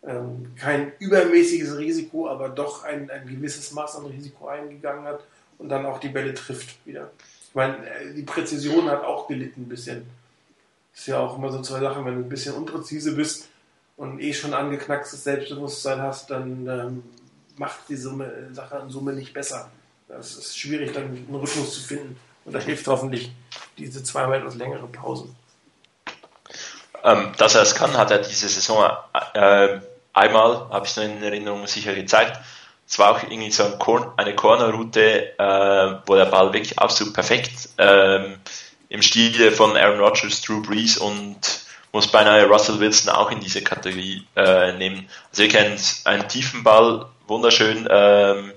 ähm, 0.07 0.53
kein 0.57 0.93
übermäßiges 0.99 1.77
Risiko, 1.77 2.29
aber 2.29 2.49
doch 2.49 2.85
ein, 2.85 3.11
ein 3.11 3.27
gewisses 3.27 3.73
Maß 3.73 3.97
an 3.97 4.07
Risiko 4.07 4.49
eingegangen 4.49 5.05
hat 5.05 5.25
und 5.59 5.69
dann 5.69 5.85
auch 5.87 5.99
die 5.99 6.09
Bälle 6.09 6.35
trifft 6.35 6.85
wieder. 6.87 7.11
Ich 7.49 7.55
meine, 7.55 7.77
äh, 7.87 8.15
die 8.15 8.23
Präzision 8.23 8.89
hat 8.91 9.05
auch 9.05 9.29
gelitten 9.29 9.63
ein 9.63 9.69
bisschen. 9.69 10.07
Ist 10.95 11.07
ja 11.07 11.21
auch 11.21 11.37
immer 11.37 11.53
so 11.53 11.61
zwei 11.63 11.81
Sachen, 11.81 12.05
wenn 12.05 12.17
du 12.17 12.23
ein 12.23 12.29
bisschen 12.29 12.55
unpräzise 12.55 13.15
bist 13.15 13.49
und 13.97 14.21
eh 14.21 14.33
schon 14.33 14.55
angeknackstes 14.55 15.25
Selbstbewusstsein 15.25 16.01
hast, 16.01 16.31
dann 16.31 16.67
ähm, 16.67 17.03
macht 17.57 17.89
die 17.89 17.97
Summe, 17.97 18.49
Sache 18.53 18.81
in 18.83 18.91
Summe 18.91 19.13
nicht 19.13 19.35
besser. 19.35 19.71
Das 20.09 20.37
ist 20.37 20.59
schwierig, 20.59 20.93
dann 20.93 21.05
einen 21.05 21.35
Rhythmus 21.35 21.75
zu 21.75 21.81
finden. 21.83 22.17
Und 22.45 22.55
da 22.55 22.59
hilft 22.59 22.87
hoffentlich 22.89 23.33
diese 23.77 24.03
zweimal 24.03 24.39
etwas 24.39 24.57
längere 24.57 24.87
Pause. 24.89 25.29
Ähm, 27.05 27.33
dass 27.39 27.55
er 27.55 27.63
es 27.63 27.75
kann, 27.75 27.97
hat 27.97 28.11
er 28.11 28.19
diese 28.19 28.49
Saison 28.49 28.91
äh, 29.35 29.81
einmal, 30.13 30.69
habe 30.71 30.85
ich 30.85 30.93
es 30.93 30.97
in 30.99 31.23
Erinnerung 31.23 31.67
sicher 31.67 31.95
gezeigt. 31.95 32.39
Es 32.87 32.99
war 32.99 33.13
auch 33.13 33.23
irgendwie 33.23 33.51
so 33.51 33.65
ein 33.65 33.79
Korn, 33.79 34.13
eine 34.17 34.35
Cornerroute, 34.35 35.39
äh, 35.39 35.95
wo 36.07 36.15
der 36.17 36.27
Ball 36.27 36.53
wirklich 36.53 36.79
absolut 36.79 37.15
perfekt 37.15 37.71
ähm, 37.79 38.39
im 38.89 39.03
Stile 39.03 39.53
von 39.53 39.77
Aaron 39.77 40.01
Rodgers, 40.01 40.43
Drew 40.43 40.61
Brees 40.61 40.99
und 40.99 41.39
muss 41.93 42.09
beinahe 42.09 42.47
Russell 42.47 42.81
Wilson 42.81 43.13
auch 43.13 43.31
in 43.31 43.41
diese 43.41 43.63
Kategorie 43.63 44.27
äh, 44.37 44.73
nehmen. 44.73 45.09
Also 45.31 45.43
wir 45.43 45.49
kennen 45.49 45.81
einen 46.05 46.29
tiefen 46.29 46.63
Ball, 46.63 47.07
wunderschön, 47.27 47.89
ähm, 47.91 48.53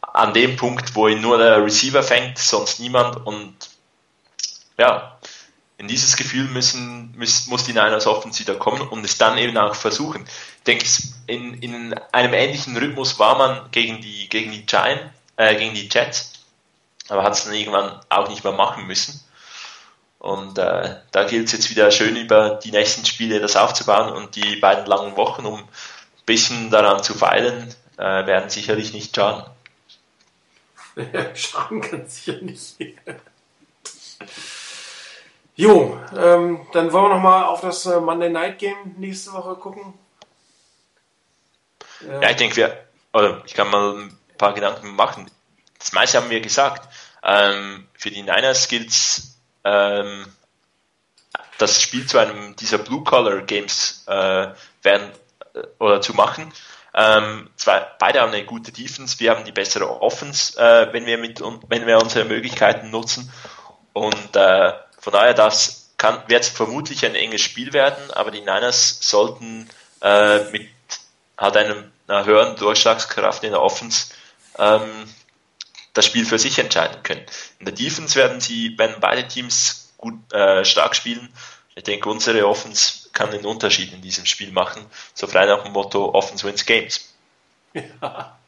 an 0.00 0.32
dem 0.32 0.56
Punkt, 0.56 0.94
wo 0.94 1.08
ihn 1.08 1.20
nur 1.20 1.38
der 1.38 1.62
Receiver 1.62 2.02
fängt, 2.02 2.38
sonst 2.38 2.80
niemand 2.80 3.26
und 3.26 3.54
ja, 4.78 5.13
in 5.76 5.88
dieses 5.88 6.16
Gefühl 6.16 6.44
müssen, 6.44 7.14
muss, 7.18 7.46
muss 7.46 7.64
die 7.64 7.72
Niners 7.72 8.06
Offense 8.06 8.40
wieder 8.40 8.54
kommen 8.54 8.80
und 8.82 9.04
es 9.04 9.18
dann 9.18 9.38
eben 9.38 9.56
auch 9.58 9.74
versuchen. 9.74 10.24
Ich 10.58 10.64
denke, 10.64 10.86
in, 11.26 11.54
in 11.54 11.94
einem 12.12 12.34
ähnlichen 12.34 12.76
Rhythmus 12.76 13.18
war 13.18 13.36
man 13.36 13.70
gegen 13.70 14.00
die, 14.00 14.28
gegen 14.28 14.52
die 14.52 14.66
Giants, 14.66 15.04
äh, 15.36 15.56
gegen 15.56 15.74
die 15.74 15.88
Jets, 15.90 16.32
aber 17.08 17.22
hat 17.22 17.34
es 17.34 17.44
dann 17.44 17.54
irgendwann 17.54 18.00
auch 18.08 18.28
nicht 18.28 18.44
mehr 18.44 18.52
machen 18.52 18.86
müssen. 18.86 19.20
Und 20.20 20.58
äh, 20.58 20.96
da 21.10 21.24
gilt 21.24 21.46
es 21.46 21.52
jetzt 21.52 21.70
wieder 21.70 21.90
schön 21.90 22.16
über 22.16 22.58
die 22.62 22.70
nächsten 22.70 23.04
Spiele 23.04 23.40
das 23.40 23.56
aufzubauen 23.56 24.10
und 24.12 24.36
die 24.36 24.56
beiden 24.56 24.86
langen 24.86 25.16
Wochen, 25.16 25.44
um 25.44 25.58
ein 25.58 25.68
bisschen 26.24 26.70
daran 26.70 27.02
zu 27.02 27.12
feilen, 27.12 27.74
äh, 27.98 28.26
werden 28.26 28.48
sicherlich 28.48 28.94
nicht 28.94 29.14
schaden. 29.14 29.44
Schaden 31.34 31.80
kann 31.80 32.08
sicher 32.08 32.40
nicht. 32.40 32.76
Jo, 35.56 36.00
ähm, 36.16 36.66
dann 36.72 36.92
wollen 36.92 37.04
wir 37.04 37.14
nochmal 37.14 37.44
auf 37.44 37.60
das 37.60 37.86
äh, 37.86 38.00
Monday 38.00 38.28
Night 38.28 38.58
Game 38.58 38.94
nächste 38.96 39.32
Woche 39.32 39.54
gucken. 39.54 39.94
Ja, 42.00 42.22
ja 42.22 42.30
ich 42.30 42.36
denke, 42.36 42.56
wir, 42.56 42.86
oder 43.12 43.42
ich 43.46 43.54
kann 43.54 43.70
mal 43.70 43.96
ein 43.96 44.18
paar 44.36 44.52
Gedanken 44.52 44.96
machen. 44.96 45.30
Das 45.78 45.92
meiste 45.92 46.18
haben 46.18 46.30
wir 46.30 46.40
gesagt. 46.40 46.88
Ähm, 47.22 47.86
für 47.94 48.10
die 48.10 48.22
Niners 48.22 48.66
gilt 48.68 48.92
ähm, 49.62 50.26
das 51.58 51.80
Spiel 51.80 52.06
zu 52.06 52.18
einem 52.18 52.56
dieser 52.56 52.78
Blue 52.78 53.04
Collar 53.04 53.42
Games 53.42 54.04
äh, 54.08 54.48
werden 54.82 55.10
äh, 55.54 55.62
oder 55.78 56.00
zu 56.00 56.14
machen. 56.14 56.52
Ähm, 56.94 57.48
zwei, 57.56 57.86
beide 57.98 58.20
haben 58.20 58.32
eine 58.32 58.44
gute 58.44 58.72
Defense, 58.72 59.18
wir 59.18 59.30
haben 59.30 59.44
die 59.44 59.52
bessere 59.52 60.00
Offense, 60.00 60.58
äh, 60.58 60.92
wenn 60.92 61.06
wir 61.06 61.18
mit 61.18 61.40
wenn 61.68 61.86
wir 61.86 61.98
unsere 61.98 62.24
Möglichkeiten 62.24 62.90
nutzen. 62.90 63.32
Und 63.92 64.36
äh, 64.36 64.72
von 65.04 65.12
daher 65.12 65.34
das 65.34 65.90
kann, 65.98 66.22
wird 66.28 66.46
vermutlich 66.46 67.04
ein 67.04 67.14
enges 67.14 67.42
Spiel 67.42 67.74
werden, 67.74 68.10
aber 68.12 68.30
die 68.30 68.40
Niners 68.40 69.00
sollten 69.02 69.68
äh, 70.00 70.50
mit 70.50 70.66
halt 71.36 71.58
einem, 71.58 71.92
einer 72.08 72.24
höheren 72.24 72.56
Durchschlagskraft 72.56 73.44
in 73.44 73.50
der 73.50 73.60
Offense 73.60 74.14
ähm, 74.58 75.06
das 75.92 76.06
Spiel 76.06 76.24
für 76.24 76.38
sich 76.38 76.58
entscheiden 76.58 77.02
können. 77.02 77.20
In 77.58 77.66
der 77.66 77.74
Defense 77.74 78.16
werden 78.16 78.40
sie, 78.40 78.78
wenn 78.78 78.98
beide 78.98 79.28
Teams 79.28 79.92
gut 79.98 80.14
äh, 80.32 80.64
stark 80.64 80.96
spielen, 80.96 81.28
ich 81.74 81.84
denke, 81.84 82.08
unsere 82.08 82.48
Offense 82.48 83.10
kann 83.12 83.30
den 83.30 83.44
Unterschied 83.44 83.92
in 83.92 84.00
diesem 84.00 84.24
Spiel 84.24 84.52
machen, 84.52 84.86
so 85.12 85.26
frei 85.26 85.44
nach 85.44 85.64
dem 85.64 85.72
Motto 85.72 86.14
Offense 86.14 86.46
wins 86.46 86.64
Games. 86.64 87.12
Ja. 87.74 88.38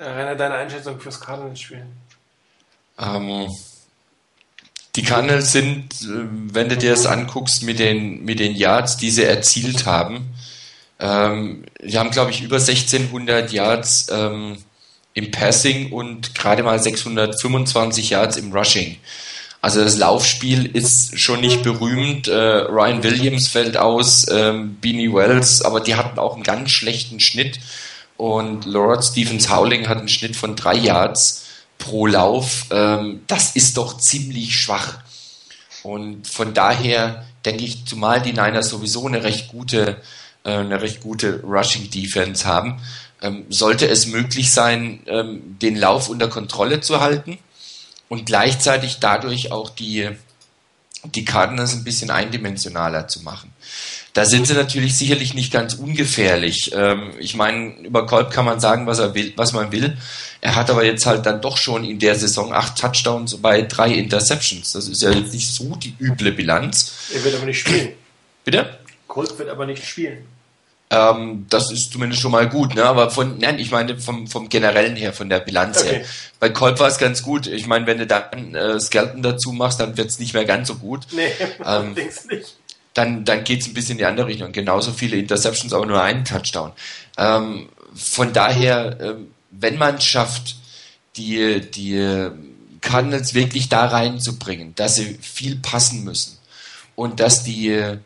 Rainer, 0.00 0.34
deine 0.34 0.56
Einschätzung 0.56 0.98
fürs 0.98 1.20
Cardinals-Spiel? 1.20 1.86
Ähm, 2.98 3.48
die 4.96 5.02
Cardinals 5.02 5.52
sind, 5.52 5.92
äh, 6.02 6.26
wenn 6.52 6.68
du 6.68 6.76
dir 6.76 6.90
das 6.90 7.06
anguckst, 7.06 7.62
mit 7.62 7.78
den, 7.78 8.24
mit 8.24 8.40
den 8.40 8.54
Yards, 8.54 8.96
die 8.96 9.10
sie 9.10 9.24
erzielt 9.24 9.86
haben, 9.86 10.28
ähm, 11.00 11.64
die 11.82 11.98
haben, 11.98 12.10
glaube 12.10 12.30
ich, 12.30 12.42
über 12.42 12.56
1600 12.56 13.52
Yards 13.52 14.06
ähm, 14.10 14.56
im 15.14 15.30
Passing 15.30 15.92
und 15.92 16.34
gerade 16.34 16.62
mal 16.62 16.80
625 16.80 18.10
Yards 18.10 18.36
im 18.36 18.52
Rushing. 18.52 18.96
Also 19.60 19.82
das 19.82 19.96
Laufspiel 19.96 20.66
ist 20.66 21.18
schon 21.18 21.40
nicht 21.40 21.62
berühmt. 21.62 22.28
Äh, 22.28 22.34
Ryan 22.34 23.02
Williams 23.02 23.48
fällt 23.48 23.76
aus, 23.78 24.26
ähm, 24.30 24.76
Beanie 24.80 25.12
Wells, 25.12 25.62
aber 25.62 25.80
die 25.80 25.94
hatten 25.94 26.18
auch 26.18 26.34
einen 26.34 26.42
ganz 26.42 26.70
schlechten 26.70 27.18
Schnitt. 27.18 27.58
Und 28.16 28.66
Lord 28.66 29.04
Stevens 29.04 29.48
Howling 29.48 29.88
hat 29.88 29.98
einen 29.98 30.08
Schnitt 30.08 30.36
von 30.36 30.54
drei 30.54 30.74
Yards 30.74 31.43
pro 31.84 32.06
Lauf, 32.06 32.64
ähm, 32.70 33.20
das 33.26 33.54
ist 33.56 33.76
doch 33.76 33.98
ziemlich 33.98 34.58
schwach. 34.58 34.98
Und 35.82 36.26
von 36.26 36.54
daher 36.54 37.26
denke 37.44 37.64
ich, 37.64 37.84
zumal 37.84 38.22
die 38.22 38.32
Niners 38.32 38.70
sowieso 38.70 39.06
eine 39.06 39.22
recht 39.22 39.48
gute, 39.48 40.00
äh, 40.44 40.52
eine 40.52 40.80
recht 40.80 41.02
gute 41.02 41.42
Rushing 41.42 41.90
Defense 41.90 42.46
haben, 42.46 42.80
ähm, 43.20 43.44
sollte 43.50 43.86
es 43.86 44.06
möglich 44.06 44.50
sein, 44.50 45.00
ähm, 45.06 45.58
den 45.60 45.76
Lauf 45.76 46.08
unter 46.08 46.28
Kontrolle 46.28 46.80
zu 46.80 47.00
halten 47.00 47.38
und 48.08 48.24
gleichzeitig 48.24 48.98
dadurch 48.98 49.52
auch 49.52 49.68
die, 49.68 50.08
die 51.04 51.24
Cardinals 51.26 51.74
ein 51.74 51.84
bisschen 51.84 52.10
eindimensionaler 52.10 53.08
zu 53.08 53.20
machen. 53.22 53.52
Da 54.14 54.24
sind 54.24 54.46
sie 54.46 54.54
natürlich 54.54 54.96
sicherlich 54.96 55.34
nicht 55.34 55.52
ganz 55.52 55.74
ungefährlich. 55.74 56.70
Ähm, 56.72 57.10
ich 57.18 57.34
meine, 57.34 57.74
über 57.80 58.06
Kolb 58.06 58.30
kann 58.30 58.44
man 58.44 58.60
sagen, 58.60 58.86
was 58.86 59.00
er 59.00 59.14
will, 59.14 59.32
was 59.36 59.52
man 59.52 59.72
will. 59.72 59.96
Er 60.40 60.54
hat 60.54 60.70
aber 60.70 60.84
jetzt 60.84 61.04
halt 61.04 61.26
dann 61.26 61.40
doch 61.40 61.56
schon 61.56 61.84
in 61.84 61.98
der 61.98 62.14
Saison 62.14 62.52
acht 62.52 62.78
Touchdowns 62.78 63.36
bei 63.42 63.62
drei 63.62 63.92
Interceptions. 63.92 64.72
Das 64.72 64.86
ist 64.88 65.02
ja 65.02 65.10
jetzt 65.10 65.34
nicht 65.34 65.48
so 65.48 65.74
die 65.74 65.94
üble 65.98 66.30
Bilanz. 66.30 67.10
Er 67.12 67.24
wird 67.24 67.34
aber 67.34 67.46
nicht 67.46 67.58
spielen. 67.58 67.90
Bitte? 68.44 68.78
Kolb 69.08 69.36
wird 69.36 69.48
aber 69.48 69.66
nicht 69.66 69.84
spielen. 69.84 70.24
Ähm, 70.90 71.46
das 71.50 71.72
ist 71.72 71.92
zumindest 71.92 72.22
schon 72.22 72.30
mal 72.30 72.48
gut, 72.48 72.76
ne? 72.76 72.84
Aber 72.84 73.10
von, 73.10 73.38
nein, 73.38 73.58
ich 73.58 73.72
meine 73.72 73.98
vom, 73.98 74.28
vom 74.28 74.48
generellen 74.48 74.94
her, 74.94 75.12
von 75.12 75.28
der 75.28 75.40
Bilanz 75.40 75.80
okay. 75.80 75.96
her. 75.96 76.04
Bei 76.38 76.50
Kolb 76.50 76.78
war 76.78 76.88
es 76.88 76.98
ganz 76.98 77.22
gut. 77.22 77.48
Ich 77.48 77.66
meine, 77.66 77.86
wenn 77.86 77.98
du 77.98 78.06
dann 78.06 78.54
äh, 78.54 78.78
Skelton 78.78 79.22
dazu 79.22 79.50
machst, 79.50 79.80
dann 79.80 79.96
wird 79.96 80.10
es 80.10 80.20
nicht 80.20 80.34
mehr 80.34 80.44
ganz 80.44 80.68
so 80.68 80.76
gut. 80.76 81.08
Nee, 81.10 81.32
ähm, 81.66 81.94
nicht. 81.94 82.54
Dann, 82.94 83.24
dann 83.24 83.44
geht 83.44 83.60
es 83.60 83.66
ein 83.66 83.74
bisschen 83.74 83.92
in 83.92 83.98
die 83.98 84.04
andere 84.06 84.28
Richtung. 84.28 84.52
Genauso 84.52 84.92
viele 84.92 85.16
Interceptions, 85.16 85.72
aber 85.72 85.86
nur 85.86 86.02
einen 86.02 86.24
Touchdown. 86.24 86.72
Ähm, 87.18 87.68
von 87.94 88.32
daher, 88.32 89.00
äh, 89.00 89.14
wenn 89.50 89.76
man 89.76 89.96
es 89.96 90.04
schafft, 90.04 90.56
die, 91.16 91.60
die 91.60 92.30
Cardinals 92.80 93.34
wirklich 93.34 93.68
da 93.68 93.86
reinzubringen, 93.86 94.74
dass 94.76 94.96
sie 94.96 95.18
viel 95.20 95.56
passen 95.56 96.04
müssen 96.04 96.38
und 96.94 97.18
dass 97.18 97.42
die, 97.42 97.96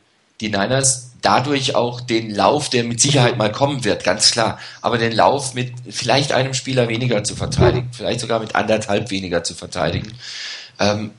die 0.40 0.48
Niners 0.48 1.10
dadurch 1.20 1.74
auch 1.74 2.00
den 2.00 2.30
Lauf, 2.30 2.70
der 2.70 2.84
mit 2.84 3.00
Sicherheit 3.00 3.36
mal 3.36 3.50
kommen 3.50 3.84
wird, 3.84 4.04
ganz 4.04 4.30
klar, 4.30 4.58
aber 4.80 4.98
den 4.98 5.12
Lauf 5.12 5.54
mit 5.54 5.72
vielleicht 5.90 6.32
einem 6.32 6.54
Spieler 6.54 6.88
weniger 6.88 7.24
zu 7.24 7.34
verteidigen, 7.34 7.90
vielleicht 7.92 8.20
sogar 8.20 8.38
mit 8.38 8.54
anderthalb 8.54 9.10
weniger 9.10 9.42
zu 9.42 9.54
verteidigen, 9.54 10.12
ähm, 10.78 11.10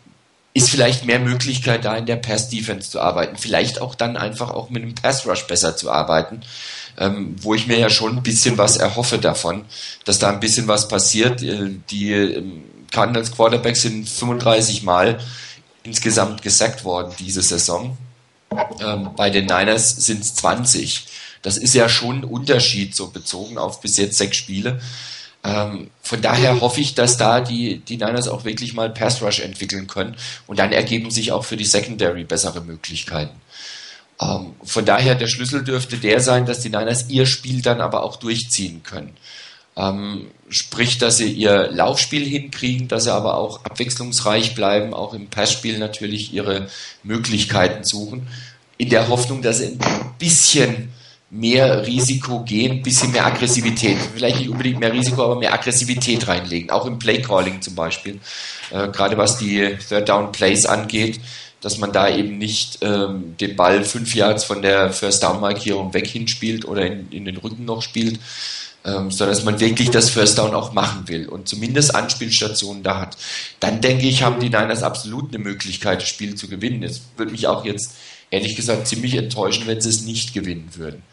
ist 0.54 0.70
vielleicht 0.70 1.06
mehr 1.06 1.20
Möglichkeit 1.20 1.86
da 1.86 1.96
in 1.96 2.06
der 2.06 2.16
Pass-Defense 2.16 2.90
zu 2.90 3.00
arbeiten, 3.00 3.38
vielleicht 3.38 3.82
auch 3.82 3.96
dann 3.96 4.18
einfach 4.18 4.50
auch 4.50 4.70
mit 4.70 4.84
dem 4.84 4.96
Pass-Rush 4.96 5.48
besser 5.48 5.78
zu 5.78 5.92
arbeiten, 5.92 6.42
ähm, 6.98 7.36
wo 7.42 7.54
ich 7.54 7.68
mir 7.68 7.78
ja 7.78 7.90
schon 7.90 8.18
ein 8.18 8.24
bisschen 8.24 8.58
was 8.58 8.78
erhoffe 8.78 9.20
davon, 9.20 9.66
dass 10.06 10.20
da 10.20 10.30
ein 10.30 10.40
bisschen 10.40 10.68
was 10.68 10.88
passiert. 10.88 11.44
Äh, 11.44 11.70
die 11.90 12.12
ähm, 12.12 12.64
Cardinals 12.92 13.32
Quarterbacks 13.32 13.84
sind 13.84 14.10
35 14.10 14.84
Mal 14.84 15.20
insgesamt 15.84 16.42
gesackt 16.42 16.84
worden 16.84 17.14
diese 17.20 17.42
Saison 17.42 17.98
ähm, 18.80 19.12
bei 19.16 19.30
den 19.30 19.46
Niners 19.46 19.92
sind 19.92 20.22
es 20.22 20.36
20. 20.36 21.06
Das 21.42 21.58
ist 21.58 21.74
ja 21.74 21.88
schon 21.88 22.20
ein 22.20 22.24
Unterschied, 22.24 22.96
so 22.96 23.08
bezogen 23.08 23.58
auf 23.58 23.82
bis 23.82 23.98
jetzt 23.98 24.18
sechs 24.18 24.38
Spiele. 24.38 24.82
Ähm, 25.44 25.90
von 26.02 26.22
daher 26.22 26.60
hoffe 26.60 26.82
ich, 26.82 26.96
dass 26.96 27.18
da 27.18 27.40
die, 27.40 27.80
die 27.80 27.98
Niners 27.98 28.28
auch 28.28 28.44
wirklich 28.44 28.74
mal 28.74 28.90
Pass 28.90 29.22
Rush 29.22 29.40
entwickeln 29.40 29.88
können 29.88 30.16
und 30.48 30.60
dann 30.60 30.74
ergeben 30.74 31.12
sich 31.12 31.32
auch 31.32 31.46
für 31.46 31.56
die 31.56 31.66
Secondary 31.66 32.26
bessere 32.26 32.62
Möglichkeiten. 32.62 33.40
Ähm, 34.22 34.56
von 34.64 34.86
daher 34.86 35.16
der 35.16 35.28
Schlüssel 35.28 35.64
dürfte 35.64 35.98
der 35.98 36.20
sein, 36.20 36.46
dass 36.46 36.60
die 36.60 36.70
Niners 36.70 37.10
ihr 37.10 37.26
Spiel 37.26 37.62
dann 37.62 37.80
aber 37.80 38.04
auch 38.04 38.18
durchziehen 38.18 38.84
können. 38.84 39.16
Ähm, 39.78 40.28
sprich, 40.50 40.98
dass 40.98 41.18
sie 41.18 41.32
ihr 41.32 41.70
Laufspiel 41.72 42.26
hinkriegen, 42.26 42.90
dass 42.90 43.06
sie 43.06 43.14
aber 43.14 43.36
auch 43.36 43.64
abwechslungsreich 43.64 44.56
bleiben, 44.56 44.94
auch 44.94 45.14
im 45.14 45.28
Passspiel 45.28 45.80
natürlich 45.80 46.34
ihre 46.34 46.68
Möglichkeiten 47.04 47.86
suchen, 47.86 48.28
in 48.78 48.90
der 48.90 49.08
Hoffnung, 49.08 49.42
dass 49.42 49.60
sie 49.60 49.68
ein 49.68 49.80
bisschen 50.18 50.90
mehr 51.32 51.86
Risiko 51.86 52.44
gehen, 52.44 52.82
bisschen 52.82 53.12
mehr 53.12 53.26
Aggressivität, 53.26 53.98
vielleicht 54.14 54.40
nicht 54.40 54.50
unbedingt 54.50 54.80
mehr 54.80 54.92
Risiko, 54.92 55.24
aber 55.24 55.36
mehr 55.36 55.54
Aggressivität 55.54 56.28
reinlegen, 56.28 56.72
auch 56.72 56.86
im 56.86 56.98
Playcalling 56.98 57.62
zum 57.62 57.76
Beispiel, 57.76 58.20
äh, 58.72 58.88
gerade 58.88 59.18
was 59.18 59.38
die 59.38 59.78
Third 59.88 60.10
Down 60.10 60.32
Plays 60.32 60.66
angeht, 60.66 61.20
dass 61.62 61.78
man 61.78 61.92
da 61.92 62.10
eben 62.10 62.38
nicht 62.38 62.80
ähm, 62.82 63.36
den 63.40 63.56
Ball 63.56 63.84
fünf 63.84 64.16
Yards 64.16 64.44
von 64.44 64.62
der 64.62 64.92
First 64.92 65.24
Down 65.24 65.40
Markierung 65.42 65.94
weg 65.94 66.08
hinspielt 66.08 66.66
oder 66.66 66.86
in, 66.86 67.12
in 67.12 67.26
den 67.26 67.38
Rücken 67.38 67.66
noch 67.66 67.82
spielt, 67.82 68.20
ähm, 68.86 69.12
sondern 69.12 69.36
dass 69.36 69.44
man 69.44 69.60
wirklich 69.60 69.92
das 69.92 70.10
First 70.10 70.38
Down 70.38 70.56
auch 70.56 70.74
machen 70.74 71.08
will 71.08 71.28
und 71.28 71.48
zumindest 71.48 71.94
Anspielstationen 71.94 72.82
da 72.82 73.02
hat, 73.02 73.18
dann 73.60 73.82
denke 73.82 74.08
ich, 74.08 74.24
haben 74.24 74.40
die 74.40 74.50
Niners 74.50 74.84
absolut 74.84 75.34
eine 75.34 75.44
Möglichkeit, 75.44 76.02
das 76.02 76.10
Spiel 76.10 76.36
zu 76.36 76.48
gewinnen. 76.48 76.82
Es 76.82 77.02
würde 77.18 77.34
mich 77.34 77.46
auch 77.46 77.66
jetzt 77.66 77.94
ehrlich 78.32 78.56
gesagt 78.56 78.88
ziemlich 78.88 79.16
enttäuschen, 79.16 79.68
wenn 79.68 79.82
sie 79.82 79.90
es 79.90 80.02
nicht 80.02 80.34
gewinnen 80.34 80.70
würden. 80.76 81.04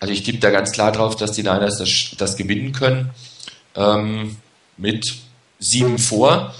Also 0.00 0.12
ich 0.12 0.22
tippe 0.22 0.38
da 0.38 0.50
ganz 0.50 0.72
klar 0.72 0.92
drauf, 0.92 1.16
dass 1.16 1.32
die 1.32 1.42
Niners 1.42 1.78
das, 1.78 2.16
das 2.18 2.36
gewinnen 2.36 2.72
können 2.72 3.10
ähm, 3.74 4.36
mit 4.76 5.16
sieben 5.58 5.98
vor. 5.98 6.54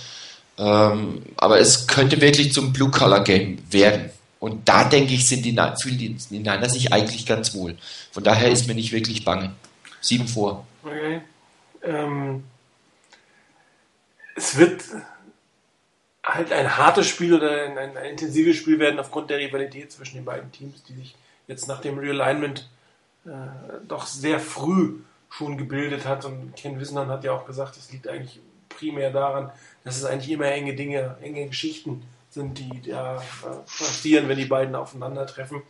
Ähm, 0.59 1.23
aber 1.37 1.59
es 1.61 1.87
könnte 1.87 2.21
wirklich 2.21 2.53
zum 2.53 2.73
Blue-Color-Game 2.73 3.59
werden. 3.71 4.11
Und 4.39 4.69
da 4.69 4.85
denke 4.85 5.15
ich, 5.15 5.29
sind 5.29 5.45
die, 5.45 5.53
fühlen 5.81 5.99
die, 5.99 6.17
die 6.31 6.39
Niners 6.39 6.73
sich 6.73 6.93
eigentlich 6.93 7.27
ganz 7.27 7.55
wohl. 7.55 7.77
Von 8.13 8.25
daher 8.25 8.51
ist 8.51 8.67
mir 8.67 8.75
nicht 8.75 8.93
wirklich 8.93 9.25
bange. 9.25 9.53
Sieben 10.01 10.29
vor. 10.29 10.67
Okay. 10.83 11.21
Ähm, 11.83 12.45
es 14.35 14.57
wird 14.57 14.83
halt 16.23 16.53
ein 16.53 16.77
hartes 16.77 17.07
Spiel 17.07 17.35
oder 17.35 17.65
ein, 17.65 17.79
ein, 17.79 17.97
ein, 17.97 18.11
intensives 18.11 18.57
Spiel 18.57 18.79
werden 18.79 18.99
aufgrund 18.99 19.31
der 19.31 19.39
Rivalität 19.39 19.93
zwischen 19.93 20.17
den 20.17 20.25
beiden 20.25 20.51
Teams, 20.53 20.83
die 20.85 20.95
sich 20.95 21.15
jetzt 21.47 21.69
nach 21.69 21.81
dem 21.81 21.99
Realignment 21.99 22.69
doch 23.87 24.07
sehr 24.07 24.41
früh 24.41 25.01
schon 25.31 25.59
gebildet 25.59 26.07
hat. 26.07 26.25
Und 26.25 26.55
Ken 26.57 26.81
Wissenhahn 26.81 27.09
hat 27.09 27.25
ja 27.25 27.33
auch 27.33 27.47
gesagt, 27.47 27.77
es 27.77 27.93
liegt 27.93 28.09
eigentlich 28.09 28.41
primär 28.69 29.11
daran, 29.11 29.51
dass 29.85 29.97
es 29.97 30.05
eigentlich 30.05 30.31
immer 30.31 30.47
enge 30.47 30.75
Dinge, 30.75 31.17
enge 31.21 31.47
Geschichten 31.47 32.03
sind, 32.31 32.59
die 32.59 32.83
da 32.91 33.17
äh, 33.17 33.21
passieren, 33.67 34.29
wenn 34.29 34.37
die 34.39 34.45
beiden 34.45 34.75
aufeinandertreffen. 34.75 35.63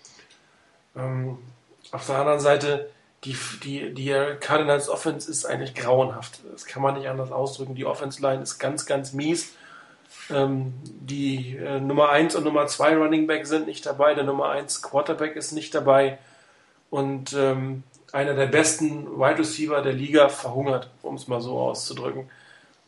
Ähm, 0.96 1.38
auf 1.92 2.06
der 2.06 2.18
anderen 2.18 2.40
Seite 2.40 2.90
die, 3.24 3.36
die, 3.62 3.94
die 3.94 4.12
Cardinals 4.40 4.88
Offense 4.88 5.30
ist 5.30 5.46
eigentlich 5.46 5.74
grauenhaft. 5.74 6.40
Das 6.52 6.66
kann 6.66 6.82
man 6.82 6.94
nicht 6.94 7.08
anders 7.08 7.32
ausdrücken. 7.32 7.74
Die 7.74 7.86
Offense 7.86 8.22
Line 8.22 8.42
ist 8.42 8.58
ganz, 8.58 8.86
ganz 8.86 9.12
mies. 9.12 9.54
Ähm, 10.30 10.74
die 10.84 11.56
äh, 11.56 11.80
Nummer 11.80 12.10
1 12.10 12.36
und 12.36 12.44
Nummer 12.44 12.66
2 12.66 12.96
Running 12.96 13.26
Back 13.26 13.46
sind 13.46 13.66
nicht 13.66 13.84
dabei. 13.86 14.14
Der 14.14 14.24
Nummer 14.24 14.50
1 14.50 14.82
Quarterback 14.82 15.36
ist 15.36 15.52
nicht 15.52 15.74
dabei. 15.74 16.18
Und 16.90 17.32
ähm, 17.34 17.82
einer 18.12 18.34
der 18.34 18.46
besten 18.46 19.18
Wide 19.18 19.38
Receiver 19.38 19.82
der 19.82 19.92
Liga 19.92 20.28
verhungert, 20.28 20.90
um 21.02 21.16
es 21.16 21.28
mal 21.28 21.40
so 21.40 21.58
auszudrücken. 21.58 22.28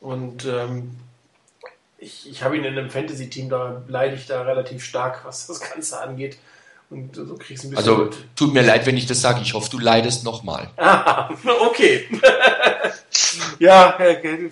Und 0.01 0.45
ähm, 0.47 0.93
ich, 1.99 2.31
ich 2.31 2.43
habe 2.43 2.57
ihn 2.57 2.65
in 2.65 2.79
einem 2.79 2.91
Fantasy-Team, 2.91 3.49
da 3.49 3.83
leide 3.89 4.15
ich 4.15 4.27
da 4.27 4.43
relativ 4.43 4.85
stark, 4.85 5.25
was 5.25 5.47
das 5.47 5.61
Ganze 5.61 6.01
angeht. 6.01 6.39
Und 6.91 7.17
so 7.17 7.37
kriegst 7.37 7.65
du 7.65 7.69
ein 7.69 7.71
bisschen. 7.73 7.91
Also, 7.91 8.05
mit. 8.05 8.37
tut 8.37 8.55
mir 8.55 8.63
leid, 8.63 8.87
wenn 8.87 8.97
ich 8.97 9.07
das 9.07 9.21
sage. 9.21 9.41
Ich 9.43 9.53
hoffe, 9.53 9.69
du 9.71 9.79
leidest 9.79 10.25
nochmal. 10.25 10.71
Ah, 10.79 11.29
okay. 11.67 12.09
ja, 13.59 13.99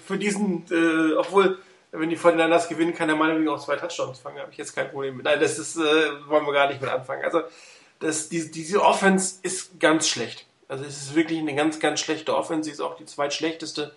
für 0.05 0.19
diesen, 0.19 0.65
äh, 0.71 1.15
obwohl, 1.15 1.59
wenn 1.93 2.11
die 2.11 2.17
Fortinanders 2.17 2.69
gewinnen, 2.69 2.95
kann 2.95 3.09
der 3.09 3.17
meinetwegen 3.17 3.49
auch 3.49 3.65
zwei 3.65 3.77
Touchdowns 3.77 4.19
fangen. 4.19 4.39
habe 4.39 4.53
ich 4.53 4.59
jetzt 4.59 4.75
kein 4.75 4.91
Problem 4.91 5.17
mit. 5.17 5.25
Nein, 5.25 5.41
das 5.41 5.59
ist, 5.59 5.77
äh, 5.77 5.81
wollen 6.27 6.45
wir 6.45 6.53
gar 6.53 6.69
nicht 6.69 6.83
mit 6.83 6.91
anfangen. 6.91 7.25
Also, 7.25 7.41
das, 8.01 8.29
die, 8.29 8.51
diese 8.51 8.83
Offense 8.83 9.37
ist 9.43 9.81
ganz 9.81 10.09
schlecht. 10.09 10.47
Also, 10.69 10.85
es 10.85 10.97
ist 11.03 11.15
wirklich 11.15 11.39
eine 11.39 11.55
ganz, 11.55 11.79
ganz 11.79 12.01
schlechte 12.01 12.37
Offense. 12.37 12.65
Sie 12.65 12.73
ist 12.73 12.81
auch 12.81 12.97
die 12.97 13.07
zweitschlechteste, 13.07 13.95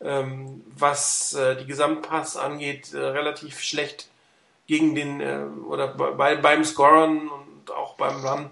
ähm, 0.00 0.64
was 0.76 1.34
äh, 1.34 1.56
die 1.56 1.66
Gesamtpass 1.66 2.36
angeht, 2.36 2.92
äh, 2.92 2.98
relativ 2.98 3.60
schlecht 3.60 4.08
gegen 4.66 4.94
den, 4.94 5.20
äh, 5.20 5.44
oder 5.66 5.88
bei, 5.88 6.36
beim 6.36 6.64
Scorern 6.64 7.28
und 7.28 7.70
auch 7.70 7.94
beim 7.94 8.24
Run, 8.24 8.50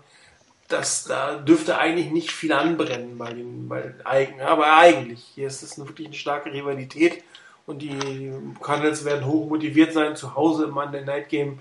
dass 0.69 1.05
da 1.05 1.35
dürfte 1.37 1.79
eigentlich 1.79 2.11
nicht 2.11 2.31
viel 2.31 2.53
anbrennen 2.53 3.19
bei 3.19 3.33
den, 3.33 3.69
bei 3.69 3.81
den 3.81 4.07
Eigen. 4.07 4.41
Aber 4.41 4.77
eigentlich, 4.77 5.25
hier 5.35 5.49
ist 5.49 5.63
es 5.63 5.79
wirklich 5.79 6.07
eine 6.07 6.17
starke 6.17 6.53
Rivalität 6.53 7.25
und 7.67 7.83
die 7.83 8.33
Cardinals 8.61 9.05
werden 9.05 9.27
hoch 9.27 9.49
motiviert 9.49 9.93
sein, 9.93 10.17
zu 10.17 10.37
Hause 10.37 10.65
im 10.65 10.71
Monday 10.71 11.05
Night 11.05 11.29
Game 11.29 11.59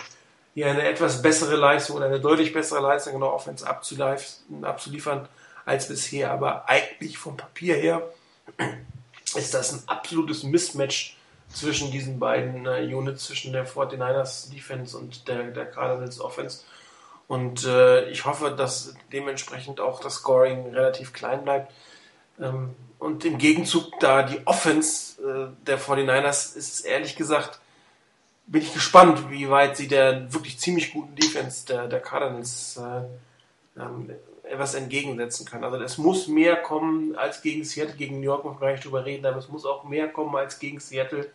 hier 0.53 0.67
eine 0.67 0.83
etwas 0.83 1.21
bessere 1.21 1.55
Leistung 1.55 1.97
oder 1.97 2.07
eine 2.07 2.19
deutlich 2.19 2.53
bessere 2.53 2.81
Leistung 2.81 3.13
in 3.13 3.19
der 3.21 3.33
Offense 3.33 3.65
abzuliefern 3.65 5.27
als 5.65 5.87
bisher. 5.87 6.31
Aber 6.31 6.67
eigentlich 6.67 7.17
vom 7.17 7.37
Papier 7.37 7.75
her 7.75 8.03
ist 9.35 9.53
das 9.53 9.73
ein 9.73 9.83
absolutes 9.87 10.43
Mismatch 10.43 11.17
zwischen 11.49 11.91
diesen 11.91 12.19
beiden 12.19 12.65
äh, 12.65 12.93
Units, 12.93 13.25
zwischen 13.25 13.53
der 13.53 13.67
49ers 13.67 14.51
Defense 14.51 14.97
und 14.97 15.27
der, 15.27 15.45
der 15.45 15.65
Cardinals 15.65 16.19
Offense. 16.19 16.63
Und 17.27 17.65
äh, 17.65 18.09
ich 18.09 18.25
hoffe, 18.25 18.51
dass 18.51 18.95
dementsprechend 19.11 19.79
auch 19.79 19.99
das 19.99 20.15
Scoring 20.15 20.73
relativ 20.73 21.13
klein 21.13 21.43
bleibt. 21.43 21.71
Ähm, 22.39 22.75
und 22.97 23.23
im 23.23 23.37
Gegenzug, 23.37 23.99
da 23.99 24.23
die 24.23 24.45
Offense 24.45 25.21
äh, 25.21 25.65
der 25.65 25.79
49ers 25.79 26.55
ist 26.55 26.81
ehrlich 26.81 27.15
gesagt, 27.15 27.59
bin 28.51 28.63
ich 28.63 28.73
gespannt, 28.73 29.29
wie 29.29 29.49
weit 29.49 29.77
sie 29.77 29.87
der 29.87 30.33
wirklich 30.33 30.59
ziemlich 30.59 30.91
guten 30.91 31.15
Defense 31.15 31.65
der, 31.67 31.87
der 31.87 31.99
Cardinals 31.99 32.77
äh, 32.77 33.79
ähm, 33.79 34.09
etwas 34.43 34.73
entgegensetzen 34.73 35.45
kann. 35.45 35.63
Also 35.63 35.77
es 35.77 35.99
muss 35.99 36.27
mehr 36.27 36.55
kommen 36.55 37.15
als 37.15 37.43
gegen 37.43 37.63
Seattle, 37.63 37.95
gegen 37.95 38.19
New 38.19 38.25
York, 38.25 38.43
muss 38.43 38.53
man 38.53 38.61
gar 38.61 38.71
nicht 38.71 38.83
drüber 38.83 39.05
reden, 39.05 39.25
aber 39.27 39.37
es 39.37 39.49
muss 39.49 39.65
auch 39.65 39.83
mehr 39.83 40.07
kommen 40.07 40.35
als 40.35 40.57
gegen 40.57 40.79
Seattle, 40.79 41.29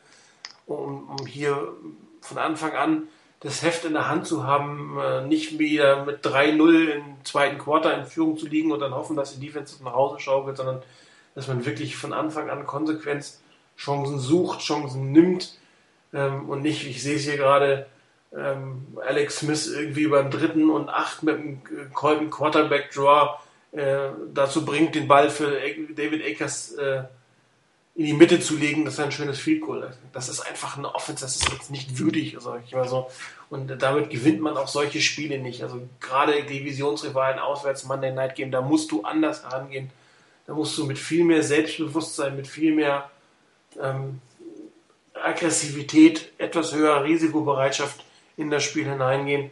um, 0.66 1.08
um 1.08 1.26
hier 1.26 1.72
von 2.20 2.38
Anfang 2.38 2.72
an 2.72 3.04
das 3.38 3.62
Heft 3.62 3.84
in 3.84 3.92
der 3.92 4.08
Hand 4.08 4.26
zu 4.26 4.44
haben, 4.44 4.98
äh, 4.98 5.24
nicht 5.24 5.58
wieder 5.58 6.04
mit 6.04 6.26
3-0 6.26 6.88
im 6.88 7.04
zweiten 7.22 7.58
Quarter 7.58 7.96
in 7.96 8.06
Führung 8.06 8.36
zu 8.36 8.46
liegen 8.46 8.72
und 8.72 8.80
dann 8.80 8.94
hoffen, 8.94 9.14
dass 9.14 9.38
die 9.38 9.46
Defense 9.46 9.84
nach 9.84 9.92
Hause 9.92 10.18
schaukelt, 10.18 10.56
sondern 10.56 10.82
dass 11.36 11.46
man 11.46 11.64
wirklich 11.64 11.96
von 11.96 12.12
Anfang 12.12 12.50
an 12.50 12.66
Konsequenz 12.66 13.40
Chancen 13.76 14.18
sucht, 14.18 14.60
Chancen 14.60 15.12
nimmt 15.12 15.58
ähm, 16.14 16.48
und 16.48 16.62
nicht, 16.62 16.86
ich 16.86 17.02
sehe 17.02 17.16
es 17.16 17.24
hier 17.24 17.36
gerade, 17.36 17.86
ähm, 18.36 18.86
Alex 19.06 19.40
Smith 19.40 19.66
irgendwie 19.66 20.06
beim 20.06 20.30
dritten 20.30 20.70
und 20.70 20.88
acht 20.88 21.22
mit 21.22 21.36
einem 21.36 21.60
Colton 21.92 22.30
Quarterback 22.30 22.90
Draw 22.92 23.38
äh, 23.72 24.10
dazu 24.32 24.64
bringt, 24.64 24.94
den 24.94 25.08
Ball 25.08 25.30
für 25.30 25.60
David 25.94 26.24
Akers 26.24 26.72
äh, 26.72 27.04
in 27.96 28.06
die 28.06 28.12
Mitte 28.12 28.40
zu 28.40 28.56
legen, 28.56 28.84
das 28.84 28.94
ist 28.94 29.00
ein 29.00 29.12
schönes 29.12 29.38
Field 29.38 29.60
Goal. 29.60 29.94
Das 30.12 30.28
ist 30.28 30.40
einfach 30.40 30.76
eine 30.76 30.92
Offense, 30.94 31.24
das 31.24 31.36
ist 31.36 31.52
jetzt 31.52 31.70
nicht 31.70 31.98
würdig, 31.98 32.36
sag 32.40 32.62
ich 32.66 32.74
mal 32.74 32.88
so. 32.88 33.08
Und 33.50 33.68
damit 33.80 34.10
gewinnt 34.10 34.40
man 34.40 34.56
auch 34.56 34.66
solche 34.66 35.00
Spiele 35.00 35.38
nicht. 35.38 35.62
Also 35.62 35.80
gerade 36.00 36.42
Divisionsrivalen, 36.42 37.38
auswärts 37.38 37.84
Monday 37.84 38.12
Night 38.12 38.34
Game, 38.34 38.50
da 38.50 38.62
musst 38.62 38.90
du 38.90 39.02
anders 39.04 39.44
herangehen. 39.44 39.90
Da 40.46 40.54
musst 40.54 40.76
du 40.76 40.86
mit 40.86 40.98
viel 40.98 41.24
mehr 41.24 41.44
Selbstbewusstsein, 41.44 42.34
mit 42.34 42.48
viel 42.48 42.74
mehr 42.74 43.10
ähm, 43.80 44.20
Aggressivität, 45.24 46.32
etwas 46.38 46.74
höherer 46.74 47.04
Risikobereitschaft 47.04 48.04
in 48.36 48.50
das 48.50 48.62
Spiel 48.62 48.88
hineingehen, 48.88 49.50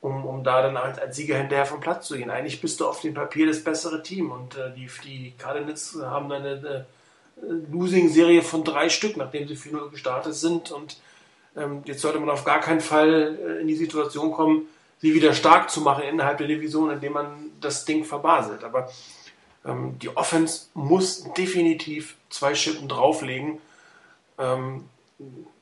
um, 0.00 0.24
um 0.24 0.44
da 0.44 0.62
dann 0.62 0.76
als, 0.76 0.98
als 0.98 1.16
Sieger 1.16 1.38
hinterher 1.38 1.66
vom 1.66 1.80
Platz 1.80 2.08
zu 2.08 2.16
gehen. 2.16 2.30
Eigentlich 2.30 2.60
bist 2.60 2.80
du 2.80 2.86
auf 2.86 3.00
dem 3.00 3.14
Papier 3.14 3.46
das 3.46 3.62
bessere 3.62 4.02
Team 4.02 4.30
und 4.30 4.56
äh, 4.56 4.72
die, 4.74 4.88
die 5.04 5.34
Cardinals 5.38 5.96
haben 6.02 6.30
eine, 6.30 6.48
eine 6.48 6.86
Losing-Serie 7.70 8.42
von 8.42 8.64
drei 8.64 8.88
Stück, 8.88 9.16
nachdem 9.16 9.48
sie 9.48 9.56
4-0 9.56 9.90
gestartet 9.90 10.34
sind 10.34 10.70
und 10.70 10.98
ähm, 11.56 11.82
jetzt 11.84 12.00
sollte 12.00 12.18
man 12.20 12.30
auf 12.30 12.44
gar 12.44 12.60
keinen 12.60 12.80
Fall 12.80 13.38
äh, 13.40 13.60
in 13.60 13.68
die 13.68 13.76
Situation 13.76 14.32
kommen, 14.32 14.68
sie 14.98 15.14
wieder 15.14 15.34
stark 15.34 15.70
zu 15.70 15.80
machen 15.80 16.04
innerhalb 16.04 16.38
der 16.38 16.48
Division, 16.48 16.90
indem 16.90 17.12
man 17.12 17.50
das 17.60 17.84
Ding 17.84 18.04
verbaselt. 18.04 18.64
Aber 18.64 18.90
ähm, 19.64 19.98
die 20.00 20.14
Offense 20.16 20.66
muss 20.74 21.24
definitiv 21.34 22.16
zwei 22.30 22.54
Schippen 22.54 22.88
drauflegen. 22.88 23.58
Ähm, 24.38 24.84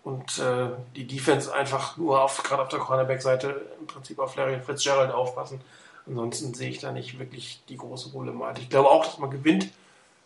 und 0.03 0.39
äh, 0.39 0.71
die 0.97 1.07
Defense 1.07 1.53
einfach 1.53 1.97
nur 1.97 2.23
auf, 2.23 2.43
gerade 2.43 2.63
auf 2.63 2.69
der 2.69 2.79
Cornerback-Seite 2.79 3.67
im 3.81 3.87
Prinzip 3.87 4.19
auf 4.19 4.35
Larry 4.37 4.59
Fitzgerald 4.61 5.13
aufpassen. 5.13 5.61
Ansonsten 6.07 6.55
sehe 6.55 6.71
ich 6.71 6.79
da 6.79 6.91
nicht 6.91 7.19
wirklich 7.19 7.63
die 7.69 7.77
große 7.77 8.11
Problematik. 8.11 8.65
Ich 8.65 8.71
glaube 8.71 8.91
auch, 8.91 9.05
dass 9.05 9.19
man 9.19 9.31
gewinnt. 9.31 9.69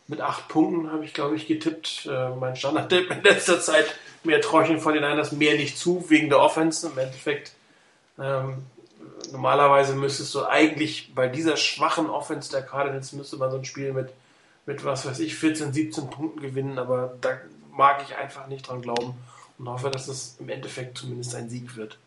Mit 0.08 0.20
acht 0.20 0.46
Punkten 0.48 0.92
habe 0.92 1.04
ich, 1.04 1.12
glaube 1.12 1.34
ich, 1.34 1.48
getippt. 1.48 2.06
Äh, 2.06 2.30
mein 2.36 2.54
Standard-Tipp 2.54 3.10
in 3.10 3.22
letzter 3.22 3.60
Zeit 3.60 3.86
mehr 4.22 4.40
Träuchen 4.40 4.78
von 4.80 4.94
den 4.94 5.02
Niners, 5.02 5.32
mehr 5.32 5.56
nicht 5.56 5.76
zu, 5.76 6.04
wegen 6.08 6.28
der 6.28 6.40
Offense. 6.40 6.86
Im 6.86 6.96
Endeffekt, 6.96 7.52
ähm, 8.18 8.64
normalerweise 9.32 9.94
müsstest 9.94 10.34
du 10.34 10.44
eigentlich 10.44 11.12
bei 11.14 11.28
dieser 11.28 11.56
schwachen 11.56 12.08
Offense 12.08 12.50
der 12.50 12.62
Cardinals 12.62 13.12
müsste 13.12 13.36
man 13.36 13.50
so 13.50 13.58
ein 13.58 13.64
Spiel 13.64 13.92
mit, 13.92 14.10
mit 14.64 14.84
was 14.84 15.06
weiß 15.06 15.18
ich, 15.20 15.34
14, 15.34 15.72
17 15.72 16.10
Punkten 16.10 16.40
gewinnen, 16.40 16.78
aber 16.78 17.16
da 17.20 17.38
mag 17.76 18.02
ich 18.02 18.16
einfach 18.16 18.46
nicht 18.46 18.68
dran 18.68 18.82
glauben 18.82 19.14
und 19.58 19.68
hoffe, 19.68 19.90
dass 19.90 20.08
es 20.08 20.36
im 20.38 20.48
Endeffekt 20.48 20.98
zumindest 20.98 21.34
ein 21.34 21.48
Sieg 21.48 21.76
wird. 21.76 21.98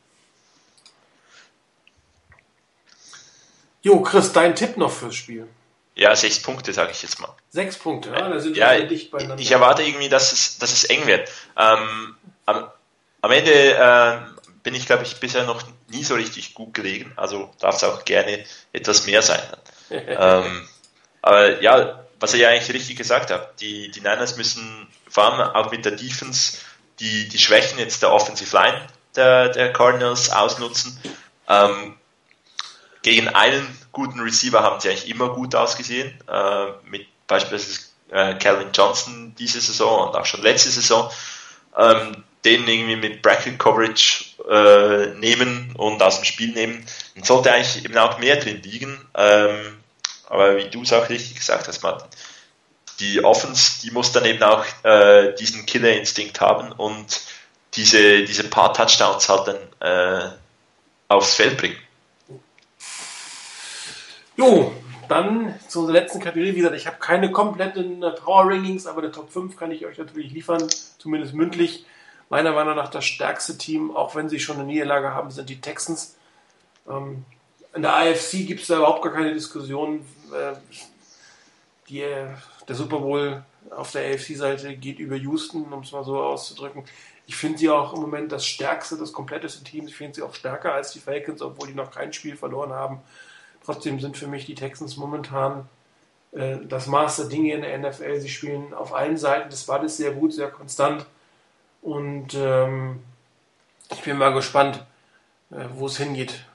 Jo, 3.81 4.01
Chris, 4.01 4.33
dein 4.33 4.55
Tipp 4.55 4.77
noch 4.77 4.91
fürs 4.91 5.15
Spiel? 5.15 5.47
Ja, 5.95 6.15
sechs 6.15 6.41
Punkte, 6.41 6.73
sage 6.73 6.91
ich 6.91 7.01
jetzt 7.01 7.19
mal. 7.19 7.33
Sechs 7.49 7.77
Punkte, 7.77 8.09
ja, 8.09 8.29
da 8.29 8.39
sind 8.39 8.55
ja, 8.55 8.77
wir 8.77 8.87
dicht 8.87 9.11
beieinander. 9.11 9.41
Ich 9.41 9.51
erwarte 9.51 9.83
irgendwie, 9.83 10.09
dass 10.09 10.31
es, 10.31 10.57
dass 10.57 10.71
es 10.71 10.85
eng 10.85 11.05
wird. 11.07 11.29
Ähm, 11.57 12.15
am, 12.45 12.69
am, 13.21 13.31
Ende 13.31 13.51
äh, 13.51 14.19
bin 14.63 14.75
ich, 14.75 14.85
glaube 14.85 15.03
ich, 15.03 15.19
bisher 15.19 15.45
noch 15.45 15.61
nie 15.89 16.03
so 16.03 16.15
richtig 16.15 16.53
gut 16.53 16.73
gelegen, 16.73 17.13
also 17.15 17.53
darf 17.59 17.75
es 17.75 17.83
auch 17.83 18.05
gerne 18.05 18.45
etwas 18.73 19.05
mehr 19.05 19.21
sein. 19.21 19.41
ähm, 19.89 20.67
aber 21.21 21.61
ja, 21.61 22.05
was 22.19 22.33
ihr 22.33 22.41
ja 22.41 22.49
eigentlich 22.49 22.73
richtig 22.73 22.97
gesagt 22.97 23.31
habt, 23.31 23.61
die, 23.61 23.91
die 23.91 24.01
Niners 24.01 24.37
müssen 24.37 24.87
vor 25.09 25.25
allem 25.25 25.55
auch 25.55 25.71
mit 25.71 25.85
der 25.85 25.93
Defense 25.93 26.57
die, 26.99 27.27
die 27.29 27.37
Schwächen 27.37 27.79
jetzt 27.79 28.01
der 28.01 28.11
Offensive 28.11 28.55
Line 28.55 28.87
der, 29.15 29.49
der 29.49 29.73
Cardinals 29.73 30.29
ausnutzen. 30.29 30.99
Ähm, 31.47 31.95
gegen 33.01 33.29
einen 33.29 33.65
guten 33.91 34.19
Receiver 34.19 34.61
haben 34.61 34.79
sie 34.79 34.89
eigentlich 34.89 35.09
immer 35.09 35.29
gut 35.29 35.55
ausgesehen, 35.55 36.13
äh, 36.27 36.65
mit 36.85 37.07
beispielsweise 37.27 37.81
äh, 38.11 38.35
Calvin 38.35 38.69
Johnson 38.73 39.33
diese 39.37 39.61
Saison 39.61 40.09
und 40.09 40.15
auch 40.15 40.25
schon 40.25 40.41
letzte 40.41 40.69
Saison. 40.69 41.09
Ähm, 41.77 42.23
den 42.45 42.67
irgendwie 42.67 42.95
mit 42.95 43.21
Bracket 43.21 43.59
Coverage 43.59 44.25
äh, 44.49 45.13
nehmen 45.19 45.73
und 45.75 46.01
aus 46.01 46.17
dem 46.17 46.25
Spiel 46.25 46.53
nehmen, 46.53 46.85
dann 47.15 47.23
sollte 47.23 47.51
eigentlich 47.51 47.83
eben 47.83 47.97
auch 47.97 48.17
mehr 48.19 48.37
drin 48.37 48.61
liegen. 48.63 48.99
Ähm, 49.15 49.77
aber 50.27 50.57
wie 50.57 50.69
du 50.69 50.83
es 50.83 50.93
auch 50.93 51.09
richtig 51.09 51.35
gesagt 51.35 51.67
hast, 51.67 51.81
Martin, 51.83 52.07
die 52.99 53.23
Offense, 53.23 53.81
die 53.81 53.91
muss 53.91 54.11
dann 54.11 54.25
eben 54.25 54.43
auch 54.43 54.65
äh, 54.83 55.33
diesen 55.35 55.65
Killer-Instinkt 55.65 56.41
haben 56.41 56.71
und 56.71 57.21
diese, 57.75 58.23
diese 58.23 58.43
paar 58.49 58.73
Touchdowns 58.73 59.29
halt 59.29 59.47
dann 59.47 59.57
äh, 59.79 60.29
aufs 61.07 61.35
Feld 61.35 61.57
bringen. 61.57 61.77
Jo, 64.35 64.73
dann 65.07 65.59
zu 65.67 65.81
unserer 65.81 65.99
letzten 65.99 66.19
Kategorie. 66.19 66.53
Wie 66.53 66.59
gesagt, 66.59 66.75
ich 66.75 66.87
habe 66.87 66.97
keine 66.99 67.31
kompletten 67.31 68.01
äh, 68.03 68.11
Power 68.11 68.49
Rankings, 68.49 68.87
aber 68.87 69.01
der 69.01 69.11
Top 69.11 69.31
5 69.31 69.57
kann 69.57 69.71
ich 69.71 69.85
euch 69.85 69.97
natürlich 69.97 70.31
liefern, 70.31 70.67
zumindest 70.97 71.33
mündlich. 71.33 71.85
Meiner 72.29 72.53
Meinung 72.53 72.75
nach 72.75 72.89
das 72.89 73.05
stärkste 73.05 73.57
Team, 73.57 73.95
auch 73.95 74.15
wenn 74.15 74.29
sie 74.29 74.39
schon 74.39 74.57
eine 74.57 74.65
Niederlage 74.65 75.13
haben, 75.13 75.31
sind 75.31 75.49
die 75.49 75.59
Texans. 75.59 76.15
Ähm, 76.87 77.25
in 77.73 77.81
der 77.81 77.95
AFC 77.95 78.47
gibt 78.47 78.61
es 78.61 78.67
da 78.67 78.77
überhaupt 78.77 79.03
gar 79.03 79.13
keine 79.13 79.33
Diskussion. 79.33 80.05
Äh, 80.31 80.53
die, 81.89 82.01
äh, 82.01 82.27
der 82.69 82.75
Super 82.75 82.99
Bowl 82.99 83.43
auf 83.71 83.91
der 83.91 84.13
AFC-Seite 84.13 84.77
geht 84.77 84.99
über 84.99 85.15
Houston, 85.15 85.73
um 85.73 85.81
es 85.81 85.91
mal 85.91 86.03
so 86.03 86.21
auszudrücken. 86.21 86.83
Ich 87.27 87.35
finde 87.35 87.57
sie 87.57 87.69
auch 87.69 87.93
im 87.93 88.01
Moment 88.01 88.31
das 88.31 88.45
stärkste, 88.45 88.97
das 88.97 89.11
kompletteste 89.11 89.63
Team. 89.63 89.87
Ich 89.87 89.95
finde 89.95 90.15
sie 90.15 90.21
auch 90.21 90.33
stärker 90.33 90.73
als 90.73 90.91
die 90.91 90.99
Falcons, 90.99 91.41
obwohl 91.41 91.67
die 91.67 91.73
noch 91.73 91.91
kein 91.91 92.13
Spiel 92.13 92.35
verloren 92.35 92.71
haben. 92.71 93.01
Trotzdem 93.65 93.99
sind 93.99 94.17
für 94.17 94.27
mich 94.27 94.45
die 94.45 94.55
Texans 94.55 94.97
momentan 94.97 95.67
äh, 96.31 96.57
das 96.67 96.87
Maß 96.87 97.17
der 97.17 97.25
Dinge 97.25 97.53
in 97.53 97.61
der 97.61 97.77
NFL. 97.77 98.19
Sie 98.19 98.29
spielen 98.29 98.73
auf 98.73 98.93
allen 98.93 99.17
Seiten 99.17 99.49
des 99.49 99.65
Balles 99.65 99.97
sehr 99.97 100.11
gut, 100.11 100.33
sehr 100.33 100.49
konstant. 100.49 101.05
Und 101.81 102.33
ähm, 102.35 103.03
ich 103.91 104.01
bin 104.01 104.17
mal 104.17 104.33
gespannt, 104.33 104.83
äh, 105.51 105.65
wo 105.73 105.87
es 105.87 105.97
hingeht. 105.97 106.45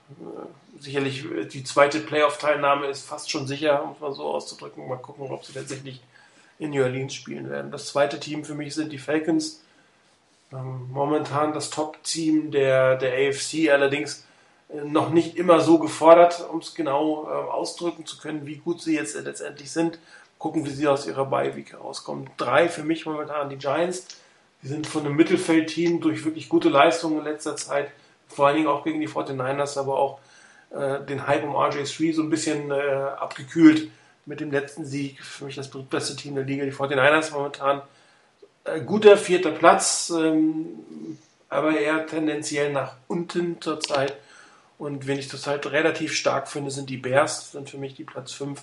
Sicherlich 0.78 1.24
äh, 1.24 1.44
die 1.46 1.64
zweite 1.64 2.00
Playoff-Teilnahme 2.00 2.86
ist 2.86 3.06
fast 3.06 3.30
schon 3.30 3.46
sicher, 3.46 3.82
um 3.82 3.92
es 3.92 4.00
mal 4.00 4.12
so 4.12 4.24
auszudrücken. 4.24 4.88
Mal 4.88 4.96
gucken, 4.96 5.30
ob 5.30 5.44
sie 5.44 5.52
tatsächlich 5.52 6.00
in 6.58 6.70
New 6.70 6.82
Orleans 6.82 7.14
spielen 7.14 7.50
werden. 7.50 7.70
Das 7.70 7.88
zweite 7.88 8.20
Team 8.20 8.44
für 8.44 8.54
mich 8.54 8.74
sind 8.74 8.92
die 8.92 8.98
Falcons. 8.98 9.60
Ähm, 10.52 10.88
momentan 10.92 11.52
das 11.52 11.70
Top-Team 11.70 12.50
der, 12.50 12.96
der 12.96 13.12
AFC, 13.12 13.70
allerdings 13.70 14.24
äh, 14.68 14.82
noch 14.84 15.10
nicht 15.10 15.36
immer 15.36 15.60
so 15.60 15.78
gefordert, 15.78 16.46
um 16.50 16.58
es 16.58 16.74
genau 16.74 17.24
äh, 17.24 17.50
ausdrücken 17.50 18.06
zu 18.06 18.18
können, 18.18 18.46
wie 18.46 18.56
gut 18.56 18.80
sie 18.80 18.94
jetzt 18.94 19.16
letztendlich 19.16 19.70
sind. 19.70 19.98
Gucken, 20.38 20.66
wie 20.66 20.70
sie 20.70 20.86
aus 20.86 21.06
ihrer 21.06 21.26
Bye-Week 21.26 21.72
herauskommen. 21.72 22.28
Drei 22.36 22.68
für 22.68 22.84
mich 22.84 23.06
momentan 23.06 23.48
die 23.48 23.56
Giants. 23.56 24.06
Die 24.62 24.68
sind 24.68 24.86
von 24.86 25.04
einem 25.04 25.16
Mittelfeldteam 25.16 26.00
durch 26.00 26.24
wirklich 26.24 26.48
gute 26.48 26.68
Leistungen 26.68 27.18
in 27.18 27.24
letzter 27.24 27.56
Zeit, 27.56 27.90
vor 28.28 28.46
allen 28.46 28.56
Dingen 28.56 28.68
auch 28.68 28.84
gegen 28.84 29.00
die 29.00 29.08
49ers, 29.08 29.78
aber 29.78 29.98
auch 29.98 30.18
äh, 30.74 31.04
den 31.04 31.26
Hype 31.26 31.44
um 31.44 31.54
RJ3 31.54 32.14
so 32.14 32.22
ein 32.22 32.30
bisschen 32.30 32.70
äh, 32.70 32.74
abgekühlt 32.74 33.90
mit 34.26 34.40
dem 34.40 34.50
letzten 34.50 34.84
Sieg. 34.84 35.22
Für 35.22 35.44
mich 35.44 35.54
das 35.54 35.70
beste 35.70 36.16
Team 36.16 36.34
der 36.34 36.44
Liga, 36.44 36.64
die 36.64 36.72
49ers 36.72 37.32
momentan. 37.32 37.82
Äh, 38.64 38.80
guter 38.80 39.16
vierter 39.16 39.52
Platz, 39.52 40.12
ähm, 40.16 41.18
aber 41.48 41.78
eher 41.78 42.06
tendenziell 42.06 42.72
nach 42.72 42.96
unten 43.06 43.60
zurzeit. 43.60 44.16
Und 44.78 45.06
wen 45.06 45.18
ich 45.18 45.28
zurzeit 45.28 45.66
relativ 45.66 46.12
stark 46.14 46.48
finde, 46.48 46.70
sind 46.70 46.90
die 46.90 46.96
Bears, 46.96 47.52
sind 47.52 47.70
für 47.70 47.78
mich 47.78 47.94
die 47.94 48.04
Platz 48.04 48.32
5. 48.32 48.62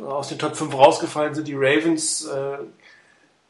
Aus 0.00 0.28
den 0.28 0.38
Top 0.38 0.56
5 0.56 0.74
rausgefallen 0.74 1.34
sind 1.34 1.46
die 1.46 1.54
Ravens. 1.54 2.26
Äh, 2.26 2.58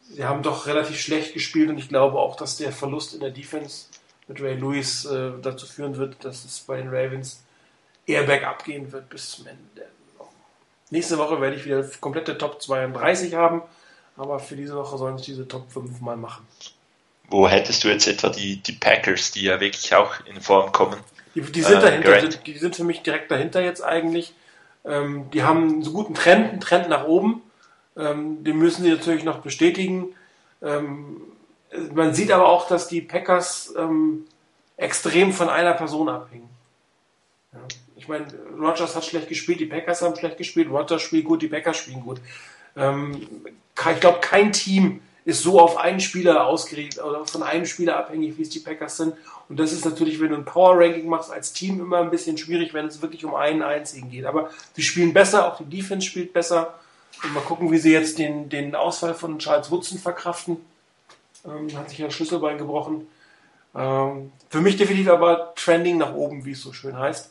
sie 0.02 0.24
haben 0.24 0.42
doch 0.42 0.66
relativ 0.66 1.00
schlecht 1.00 1.32
gespielt 1.32 1.70
und 1.70 1.78
ich 1.78 1.88
glaube 1.88 2.18
auch, 2.18 2.36
dass 2.36 2.56
der 2.56 2.72
Verlust 2.72 3.14
in 3.14 3.20
der 3.20 3.30
Defense 3.30 3.86
mit 4.26 4.42
Ray 4.42 4.56
Lewis 4.56 5.06
äh, 5.06 5.32
dazu 5.40 5.66
führen 5.66 5.96
wird, 5.96 6.22
dass 6.24 6.44
es 6.44 6.60
bei 6.60 6.76
den 6.76 6.88
Ravens 6.88 7.42
eher 8.08 8.22
bergab 8.24 8.64
gehen 8.64 8.90
wird 8.90 9.08
bis 9.08 9.30
zum 9.30 9.46
Ende 9.46 9.62
der 9.76 9.86
Saison. 10.06 10.28
Nächste 10.90 11.18
Woche 11.18 11.40
werde 11.40 11.56
ich 11.56 11.64
wieder 11.64 11.84
komplette 12.00 12.38
Top 12.38 12.60
32 12.60 13.34
haben, 13.34 13.62
aber 14.16 14.40
für 14.40 14.56
diese 14.56 14.74
Woche 14.74 14.96
sollen 14.96 15.16
es 15.16 15.22
diese 15.22 15.46
Top 15.46 15.70
5 15.70 16.00
mal 16.00 16.16
machen. 16.16 16.46
Wo 17.28 17.46
hättest 17.46 17.84
du 17.84 17.88
jetzt 17.88 18.06
etwa 18.08 18.30
die, 18.30 18.56
die 18.56 18.72
Packers, 18.72 19.30
die 19.32 19.42
ja 19.42 19.60
wirklich 19.60 19.94
auch 19.94 20.14
in 20.24 20.40
Form 20.40 20.72
kommen? 20.72 20.98
Die, 21.34 21.42
die 21.42 21.62
sind 21.62 21.78
äh, 21.78 21.82
dahinter, 21.82 22.26
die, 22.26 22.52
die, 22.52 22.58
sind 22.58 22.74
für 22.74 22.84
mich 22.84 23.02
direkt 23.02 23.30
dahinter 23.30 23.60
jetzt 23.60 23.82
eigentlich. 23.82 24.32
Ähm, 24.84 25.28
die 25.32 25.42
haben 25.42 25.68
einen 25.68 25.82
so 25.82 25.92
guten 25.92 26.14
Trend, 26.14 26.48
einen 26.48 26.60
Trend 26.60 26.88
nach 26.88 27.04
oben. 27.04 27.42
Ähm, 27.96 28.42
den 28.44 28.56
müssen 28.56 28.82
sie 28.82 28.90
natürlich 28.90 29.24
noch 29.24 29.40
bestätigen. 29.40 30.14
Ähm, 30.62 31.20
man 31.92 32.14
sieht 32.14 32.32
aber 32.32 32.48
auch, 32.48 32.66
dass 32.66 32.88
die 32.88 33.02
Packers 33.02 33.74
ähm, 33.76 34.24
extrem 34.78 35.34
von 35.34 35.50
einer 35.50 35.74
Person 35.74 36.08
abhängen. 36.08 36.48
Ja. 37.52 37.60
Ich 37.98 38.06
meine, 38.06 38.26
Rogers 38.56 38.94
hat 38.94 39.04
schlecht 39.04 39.28
gespielt, 39.28 39.60
die 39.60 39.66
Packers 39.66 40.02
haben 40.02 40.16
schlecht 40.16 40.38
gespielt, 40.38 40.70
Rogers 40.70 41.02
spielt 41.02 41.24
gut, 41.24 41.42
die 41.42 41.48
Packers 41.48 41.76
spielen 41.76 42.00
gut. 42.00 42.20
Ähm, 42.76 43.28
ich 43.74 44.00
glaube, 44.00 44.20
kein 44.20 44.52
Team 44.52 45.00
ist 45.24 45.42
so 45.42 45.60
auf 45.60 45.76
einen 45.76 46.00
Spieler 46.00 46.46
ausgerichtet 46.46 47.04
oder 47.04 47.26
von 47.26 47.42
einem 47.42 47.66
Spieler 47.66 47.96
abhängig, 47.96 48.38
wie 48.38 48.42
es 48.42 48.48
die 48.48 48.60
Packers 48.60 48.96
sind. 48.96 49.14
Und 49.48 49.58
das 49.58 49.72
ist 49.72 49.84
natürlich, 49.84 50.20
wenn 50.20 50.30
du 50.30 50.36
ein 50.36 50.44
Power 50.44 50.78
Ranking 50.78 51.08
machst, 51.08 51.30
als 51.30 51.52
Team 51.52 51.80
immer 51.80 51.98
ein 51.98 52.10
bisschen 52.10 52.38
schwierig, 52.38 52.72
wenn 52.72 52.86
es 52.86 53.02
wirklich 53.02 53.24
um 53.24 53.34
einen 53.34 53.62
einzigen 53.62 54.10
geht. 54.10 54.24
Aber 54.24 54.50
sie 54.74 54.82
spielen 54.82 55.12
besser, 55.12 55.46
auch 55.46 55.58
die 55.58 55.64
Defense 55.64 56.06
spielt 56.06 56.32
besser. 56.32 56.74
Und 57.22 57.34
mal 57.34 57.40
gucken, 57.40 57.70
wie 57.72 57.78
sie 57.78 57.92
jetzt 57.92 58.18
den, 58.18 58.48
den 58.48 58.74
Ausfall 58.74 59.12
von 59.12 59.38
Charles 59.38 59.70
Woodson 59.70 59.98
verkraften. 59.98 60.58
Ähm, 61.44 61.76
hat 61.76 61.90
sich 61.90 61.98
ja 61.98 62.06
ein 62.06 62.10
Schlüsselbein 62.10 62.58
gebrochen. 62.58 63.06
Ähm, 63.74 64.32
für 64.48 64.60
mich 64.60 64.76
definitiv 64.76 65.10
aber 65.10 65.52
Trending 65.56 65.98
nach 65.98 66.14
oben, 66.14 66.44
wie 66.44 66.52
es 66.52 66.62
so 66.62 66.72
schön 66.72 66.96
heißt. 66.96 67.30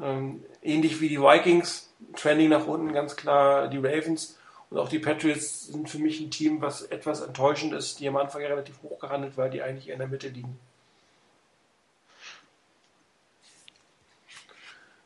Ähm, 0.00 0.44
ähnlich 0.62 1.00
wie 1.00 1.08
die 1.08 1.20
Vikings, 1.20 1.92
Trending 2.16 2.48
nach 2.48 2.66
unten 2.66 2.92
ganz 2.92 3.16
klar 3.16 3.68
die 3.68 3.78
Ravens. 3.78 4.38
Und 4.70 4.78
auch 4.78 4.88
die 4.88 4.98
Patriots 4.98 5.66
sind 5.66 5.90
für 5.90 5.98
mich 5.98 6.20
ein 6.20 6.30
Team, 6.30 6.62
was 6.62 6.82
etwas 6.82 7.20
enttäuschend 7.20 7.74
ist. 7.74 8.00
Die 8.00 8.08
am 8.08 8.16
Anfang 8.16 8.40
ja 8.40 8.48
relativ 8.48 8.82
hoch 8.82 8.98
gehandelt, 8.98 9.36
weil 9.36 9.50
die 9.50 9.62
eigentlich 9.62 9.88
in 9.88 9.98
der 9.98 10.08
Mitte 10.08 10.28
liegen. 10.28 10.58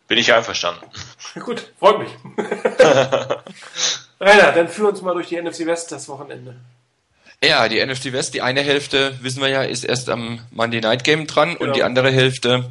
Bin 0.09 0.19
ich 0.19 0.33
einverstanden. 0.33 0.87
Gut, 1.41 1.73
freut 1.79 1.99
mich. 1.99 2.11
Rainer, 4.21 4.53
dann 4.53 4.69
führ 4.69 4.89
uns 4.89 5.03
mal 5.03 5.15
durch 5.15 5.29
die 5.29 5.41
NFC 5.41 5.67
West 5.67 5.91
das 5.91 6.09
Wochenende. 6.09 6.57
Ja, 7.43 7.69
die 7.69 7.85
NFC 7.85 8.13
West, 8.13 8.35
die 8.35 8.41
eine 8.41 8.63
Hälfte, 8.63 9.19
wissen 9.21 9.43
wir 9.43 9.49
ja, 9.49 9.63
ist 9.63 9.85
erst 9.85 10.09
am 10.09 10.41
Monday 10.51 10.81
Night 10.81 11.05
Game 11.05 11.27
dran 11.27 11.55
genau. 11.55 11.65
und 11.65 11.77
die 11.77 11.83
andere 11.83 12.11
Hälfte 12.11 12.71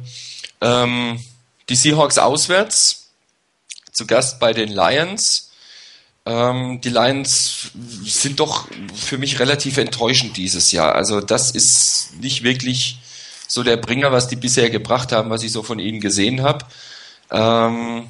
ähm, 0.60 1.20
die 1.68 1.76
Seahawks 1.76 2.18
auswärts, 2.18 3.10
zu 3.92 4.06
Gast 4.06 4.38
bei 4.38 4.52
den 4.52 4.68
Lions. 4.68 5.50
Ähm, 6.26 6.80
die 6.82 6.90
Lions 6.90 7.70
sind 8.04 8.40
doch 8.40 8.68
für 8.94 9.18
mich 9.18 9.40
relativ 9.40 9.78
enttäuschend 9.78 10.36
dieses 10.36 10.72
Jahr. 10.72 10.94
Also 10.94 11.20
das 11.20 11.50
ist 11.50 12.10
nicht 12.20 12.42
wirklich 12.42 12.98
so 13.48 13.62
der 13.62 13.76
Bringer, 13.76 14.12
was 14.12 14.28
die 14.28 14.36
bisher 14.36 14.70
gebracht 14.70 15.12
haben, 15.12 15.30
was 15.30 15.42
ich 15.42 15.52
so 15.52 15.62
von 15.62 15.78
ihnen 15.78 16.00
gesehen 16.00 16.42
habe. 16.42 16.64
Ähm, 17.30 18.08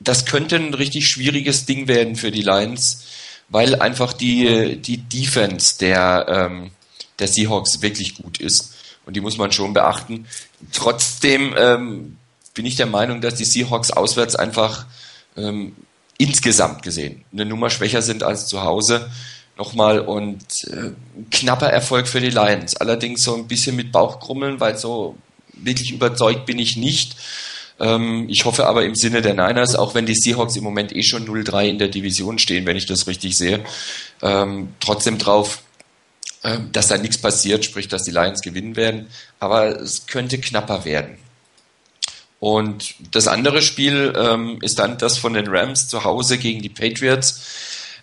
das 0.00 0.26
könnte 0.26 0.56
ein 0.56 0.74
richtig 0.74 1.08
schwieriges 1.08 1.66
Ding 1.66 1.88
werden 1.88 2.16
für 2.16 2.30
die 2.30 2.42
Lions, 2.42 3.04
weil 3.48 3.80
einfach 3.80 4.12
die, 4.12 4.76
die 4.76 4.98
Defense 4.98 5.78
der, 5.78 6.26
ähm, 6.28 6.70
der 7.18 7.28
Seahawks 7.28 7.80
wirklich 7.80 8.16
gut 8.16 8.38
ist. 8.38 8.74
Und 9.06 9.14
die 9.14 9.20
muss 9.20 9.36
man 9.36 9.52
schon 9.52 9.74
beachten. 9.74 10.26
Trotzdem 10.72 11.54
ähm, 11.56 12.16
bin 12.54 12.66
ich 12.66 12.76
der 12.76 12.86
Meinung, 12.86 13.20
dass 13.20 13.34
die 13.34 13.44
Seahawks 13.44 13.90
auswärts 13.90 14.36
einfach 14.36 14.86
ähm, 15.36 15.74
insgesamt 16.18 16.82
gesehen 16.82 17.24
eine 17.32 17.44
Nummer 17.44 17.70
schwächer 17.70 18.02
sind 18.02 18.22
als 18.22 18.46
zu 18.46 18.62
Hause. 18.62 19.10
Nochmal 19.56 20.00
und 20.00 20.64
äh, 20.64 20.90
knapper 21.30 21.68
Erfolg 21.68 22.08
für 22.08 22.20
die 22.20 22.30
Lions. 22.30 22.76
Allerdings 22.76 23.22
so 23.22 23.36
ein 23.36 23.46
bisschen 23.46 23.76
mit 23.76 23.92
Bauchkrummeln, 23.92 24.58
weil 24.58 24.76
so 24.76 25.16
wirklich 25.52 25.92
überzeugt 25.92 26.44
bin 26.46 26.58
ich 26.58 26.76
nicht. 26.76 27.14
Ähm, 27.78 28.26
ich 28.28 28.44
hoffe 28.44 28.66
aber 28.66 28.84
im 28.84 28.96
Sinne 28.96 29.22
der 29.22 29.34
Niners, 29.34 29.76
auch 29.76 29.94
wenn 29.94 30.06
die 30.06 30.14
Seahawks 30.14 30.56
im 30.56 30.64
Moment 30.64 30.94
eh 30.94 31.02
schon 31.02 31.26
0-3 31.26 31.68
in 31.68 31.78
der 31.78 31.88
Division 31.88 32.40
stehen, 32.40 32.66
wenn 32.66 32.76
ich 32.76 32.86
das 32.86 33.06
richtig 33.06 33.36
sehe, 33.36 33.64
ähm, 34.22 34.74
trotzdem 34.80 35.18
drauf, 35.18 35.62
äh, 36.42 36.58
dass 36.72 36.88
da 36.88 36.98
nichts 36.98 37.18
passiert, 37.18 37.64
sprich, 37.64 37.86
dass 37.86 38.02
die 38.02 38.10
Lions 38.10 38.42
gewinnen 38.42 38.74
werden. 38.74 39.08
Aber 39.38 39.80
es 39.80 40.06
könnte 40.06 40.38
knapper 40.38 40.84
werden. 40.84 41.16
Und 42.44 42.96
das 43.10 43.26
andere 43.26 43.62
Spiel 43.62 44.12
ähm, 44.14 44.58
ist 44.60 44.78
dann 44.78 44.98
das 44.98 45.16
von 45.16 45.32
den 45.32 45.48
Rams 45.48 45.88
zu 45.88 46.04
Hause 46.04 46.36
gegen 46.36 46.60
die 46.60 46.68
Patriots. 46.68 47.40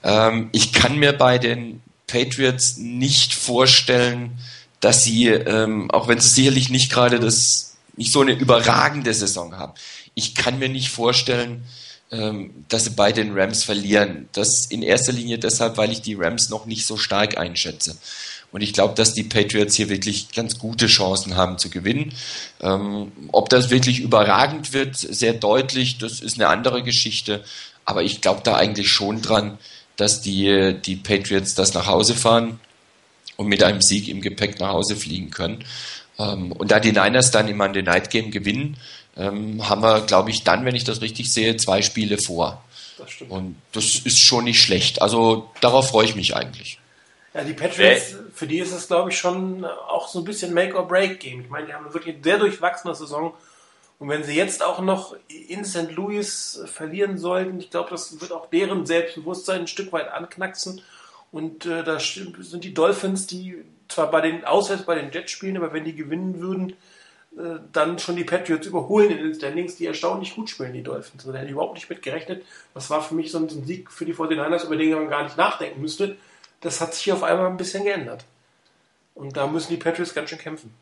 Ähm, 0.03 0.49
ich 0.51 0.73
kann 0.73 0.97
mir 0.97 1.13
bei 1.13 1.37
den 1.37 1.83
Patriots 2.07 2.77
nicht 2.77 3.35
vorstellen, 3.35 4.39
dass 4.79 5.03
sie, 5.03 5.27
ähm, 5.27 5.91
auch 5.91 6.07
wenn 6.07 6.19
sie 6.19 6.29
sicherlich 6.29 6.71
nicht 6.71 6.91
gerade 6.91 7.19
das, 7.19 7.75
nicht 7.97 8.11
so 8.11 8.21
eine 8.21 8.31
überragende 8.31 9.13
Saison 9.13 9.57
haben, 9.57 9.73
ich 10.15 10.33
kann 10.33 10.57
mir 10.57 10.69
nicht 10.69 10.89
vorstellen, 10.89 11.63
ähm, 12.09 12.65
dass 12.67 12.85
sie 12.85 12.95
bei 12.95 13.11
den 13.11 13.37
Rams 13.37 13.63
verlieren. 13.63 14.27
Das 14.31 14.65
in 14.65 14.81
erster 14.81 15.11
Linie 15.11 15.37
deshalb, 15.37 15.77
weil 15.77 15.91
ich 15.91 16.01
die 16.01 16.15
Rams 16.15 16.49
noch 16.49 16.65
nicht 16.65 16.87
so 16.87 16.97
stark 16.97 17.37
einschätze. 17.37 17.95
Und 18.51 18.61
ich 18.61 18.73
glaube, 18.73 18.95
dass 18.95 19.13
die 19.13 19.23
Patriots 19.23 19.75
hier 19.75 19.89
wirklich 19.89 20.31
ganz 20.33 20.59
gute 20.59 20.87
Chancen 20.87 21.37
haben 21.37 21.57
zu 21.57 21.69
gewinnen. 21.69 22.13
Ähm, 22.61 23.11
ob 23.31 23.49
das 23.49 23.69
wirklich 23.69 23.99
überragend 23.99 24.73
wird, 24.73 24.97
sehr 24.97 25.33
deutlich, 25.33 25.97
das 25.97 26.19
ist 26.19 26.37
eine 26.37 26.49
andere 26.49 26.83
Geschichte. 26.83 27.43
Aber 27.85 28.03
ich 28.03 28.21
glaube 28.21 28.41
da 28.43 28.55
eigentlich 28.55 28.89
schon 28.89 29.21
dran, 29.21 29.57
dass 29.95 30.21
die, 30.21 30.75
die 30.85 30.95
Patriots 30.95 31.55
das 31.55 31.73
nach 31.73 31.87
Hause 31.87 32.15
fahren 32.15 32.59
und 33.37 33.47
mit 33.47 33.63
einem 33.63 33.81
Sieg 33.81 34.07
im 34.09 34.21
Gepäck 34.21 34.59
nach 34.59 34.69
Hause 34.69 34.95
fliegen 34.95 35.31
können. 35.31 35.63
Ähm, 36.19 36.51
und 36.51 36.71
da 36.71 36.79
die 36.79 36.91
Niners 36.91 37.31
dann 37.31 37.47
im 37.47 37.57
Monday 37.57 37.83
Night 37.83 38.09
Game 38.09 38.31
gewinnen, 38.31 38.77
ähm, 39.17 39.67
haben 39.67 39.81
wir, 39.81 40.01
glaube 40.01 40.29
ich, 40.29 40.43
dann, 40.43 40.65
wenn 40.65 40.75
ich 40.75 40.83
das 40.83 41.01
richtig 41.01 41.31
sehe, 41.31 41.57
zwei 41.57 41.81
Spiele 41.81 42.17
vor. 42.17 42.63
Das 42.97 43.11
stimmt. 43.11 43.31
Und 43.31 43.55
das 43.71 43.95
ist 43.95 44.19
schon 44.19 44.43
nicht 44.43 44.61
schlecht. 44.61 45.01
Also 45.01 45.49
darauf 45.61 45.89
freue 45.89 46.05
ich 46.05 46.15
mich 46.15 46.35
eigentlich. 46.35 46.79
Ja, 47.33 47.43
die 47.43 47.53
Patriots, 47.53 48.15
für 48.41 48.47
die 48.47 48.57
ist 48.57 48.71
es, 48.71 48.87
glaube 48.87 49.11
ich, 49.11 49.19
schon 49.19 49.65
auch 49.65 50.07
so 50.07 50.17
ein 50.17 50.25
bisschen 50.25 50.51
Make-or-Break-Game. 50.55 51.41
Ich 51.41 51.49
meine, 51.51 51.67
die 51.67 51.75
haben 51.75 51.93
wirklich 51.93 52.15
eine 52.15 52.23
sehr 52.23 52.39
durchwachsene 52.39 52.95
Saison. 52.95 53.35
Und 53.99 54.09
wenn 54.09 54.23
sie 54.23 54.33
jetzt 54.33 54.65
auch 54.65 54.79
noch 54.79 55.15
in 55.27 55.63
St. 55.63 55.91
Louis 55.91 56.59
verlieren 56.65 57.19
sollten, 57.19 57.59
ich 57.59 57.69
glaube, 57.69 57.91
das 57.91 58.19
wird 58.19 58.31
auch 58.31 58.49
deren 58.49 58.87
Selbstbewusstsein 58.87 59.59
ein 59.59 59.67
Stück 59.67 59.91
weit 59.93 60.11
anknacksen. 60.11 60.81
Und 61.31 61.67
äh, 61.67 61.83
da 61.83 61.99
sind 61.99 62.63
die 62.63 62.73
Dolphins, 62.73 63.27
die 63.27 63.63
zwar 63.89 64.09
bei 64.09 64.21
den 64.21 64.43
Auswärts 64.43 64.85
bei 64.87 64.95
den 64.95 65.11
Jets 65.11 65.29
spielen, 65.29 65.57
aber 65.57 65.71
wenn 65.71 65.85
die 65.85 65.93
gewinnen 65.93 66.41
würden, 66.41 66.71
äh, 67.37 67.59
dann 67.71 67.99
schon 67.99 68.15
die 68.15 68.23
Patriots 68.23 68.65
überholen 68.65 69.11
in 69.11 69.19
den 69.19 69.35
Standings, 69.35 69.75
die 69.75 69.85
erstaunlich 69.85 70.33
gut 70.33 70.49
spielen, 70.49 70.73
die 70.73 70.81
Dolphins. 70.81 71.21
Also, 71.21 71.31
da 71.31 71.37
hätte 71.37 71.49
ich 71.49 71.53
überhaupt 71.53 71.75
nicht 71.75 71.91
mit 71.91 72.01
gerechnet. 72.01 72.43
Das 72.73 72.89
war 72.89 73.03
für 73.03 73.13
mich 73.13 73.31
so 73.31 73.37
ein 73.37 73.49
Sieg 73.49 73.91
für 73.91 74.05
die 74.05 74.15
49ers, 74.15 74.65
über 74.65 74.77
den 74.77 74.93
man 74.93 75.09
gar 75.09 75.25
nicht 75.25 75.37
nachdenken 75.37 75.79
müsste 75.79 76.17
das 76.61 76.79
hat 76.79 76.93
sich 76.93 77.11
auf 77.11 77.23
einmal 77.23 77.47
ein 77.47 77.57
bisschen 77.57 77.83
geändert. 77.83 78.23
Und 79.15 79.35
da 79.37 79.47
müssen 79.47 79.69
die 79.69 79.77
Patriots 79.77 80.13
ganz 80.13 80.29
schön 80.29 80.39
kämpfen. 80.39 80.73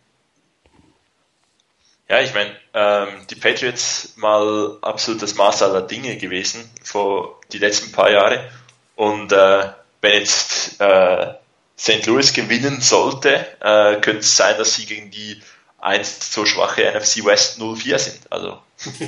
Ja, 2.07 2.22
ich 2.22 2.34
meine, 2.34 2.56
ähm, 2.73 3.27
die 3.30 3.35
Patriots 3.35 4.14
mal 4.15 4.77
absolut 4.81 5.22
das 5.22 5.35
Maß 5.35 5.61
aller 5.61 5.84
Dinge 5.84 6.18
gewesen 6.18 6.68
vor 6.84 7.39
die 7.51 7.60
letzten 7.60 7.91
paar 7.91 8.10
Jahre. 8.10 8.49
Und 8.95 9.31
äh, 9.31 9.69
wenn 10.01 10.14
jetzt 10.14 10.81
äh, 10.81 11.34
St. 11.77 12.06
Louis 12.07 12.34
gewinnen 12.34 12.81
sollte, 12.81 13.45
äh, 13.61 14.01
könnte 14.01 14.19
es 14.19 14.35
sein, 14.35 14.57
dass 14.57 14.73
sie 14.73 14.85
gegen 14.85 15.11
die 15.11 15.41
einst 15.77 16.34
so 16.34 16.45
schwache 16.45 16.91
NFC 16.91 17.23
West 17.26 17.60
04 17.60 17.99
sind. 17.99 18.19
Also. 18.31 18.60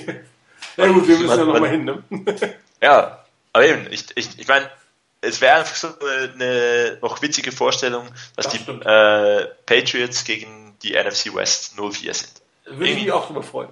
ja 0.77 0.87
gut, 0.87 1.07
wir 1.07 1.17
müssen 1.17 1.27
man, 1.27 1.39
ja 1.39 1.45
nochmal 1.45 1.69
hin, 1.69 1.85
ne? 1.85 2.03
ja, 2.81 3.25
aber 3.51 3.65
eben, 3.65 3.87
ich, 3.91 4.05
ich, 4.15 4.39
ich 4.39 4.47
meine, 4.47 4.69
es 5.21 5.39
wäre 5.39 5.59
einfach 5.59 5.75
so 5.75 5.89
eine 5.99 6.97
noch 7.01 7.21
witzige 7.21 7.51
Vorstellung, 7.51 8.07
dass 8.35 8.47
das 8.47 8.53
die 8.53 8.71
äh, 8.71 9.47
Patriots 9.65 10.23
gegen 10.23 10.75
die 10.81 10.93
NFC 10.93 11.33
West 11.33 11.75
04 11.77 12.13
sind. 12.13 12.31
Würde 12.65 12.91
ich 12.91 13.03
mich 13.03 13.11
auch 13.11 13.27
drüber 13.27 13.43
freuen. 13.43 13.69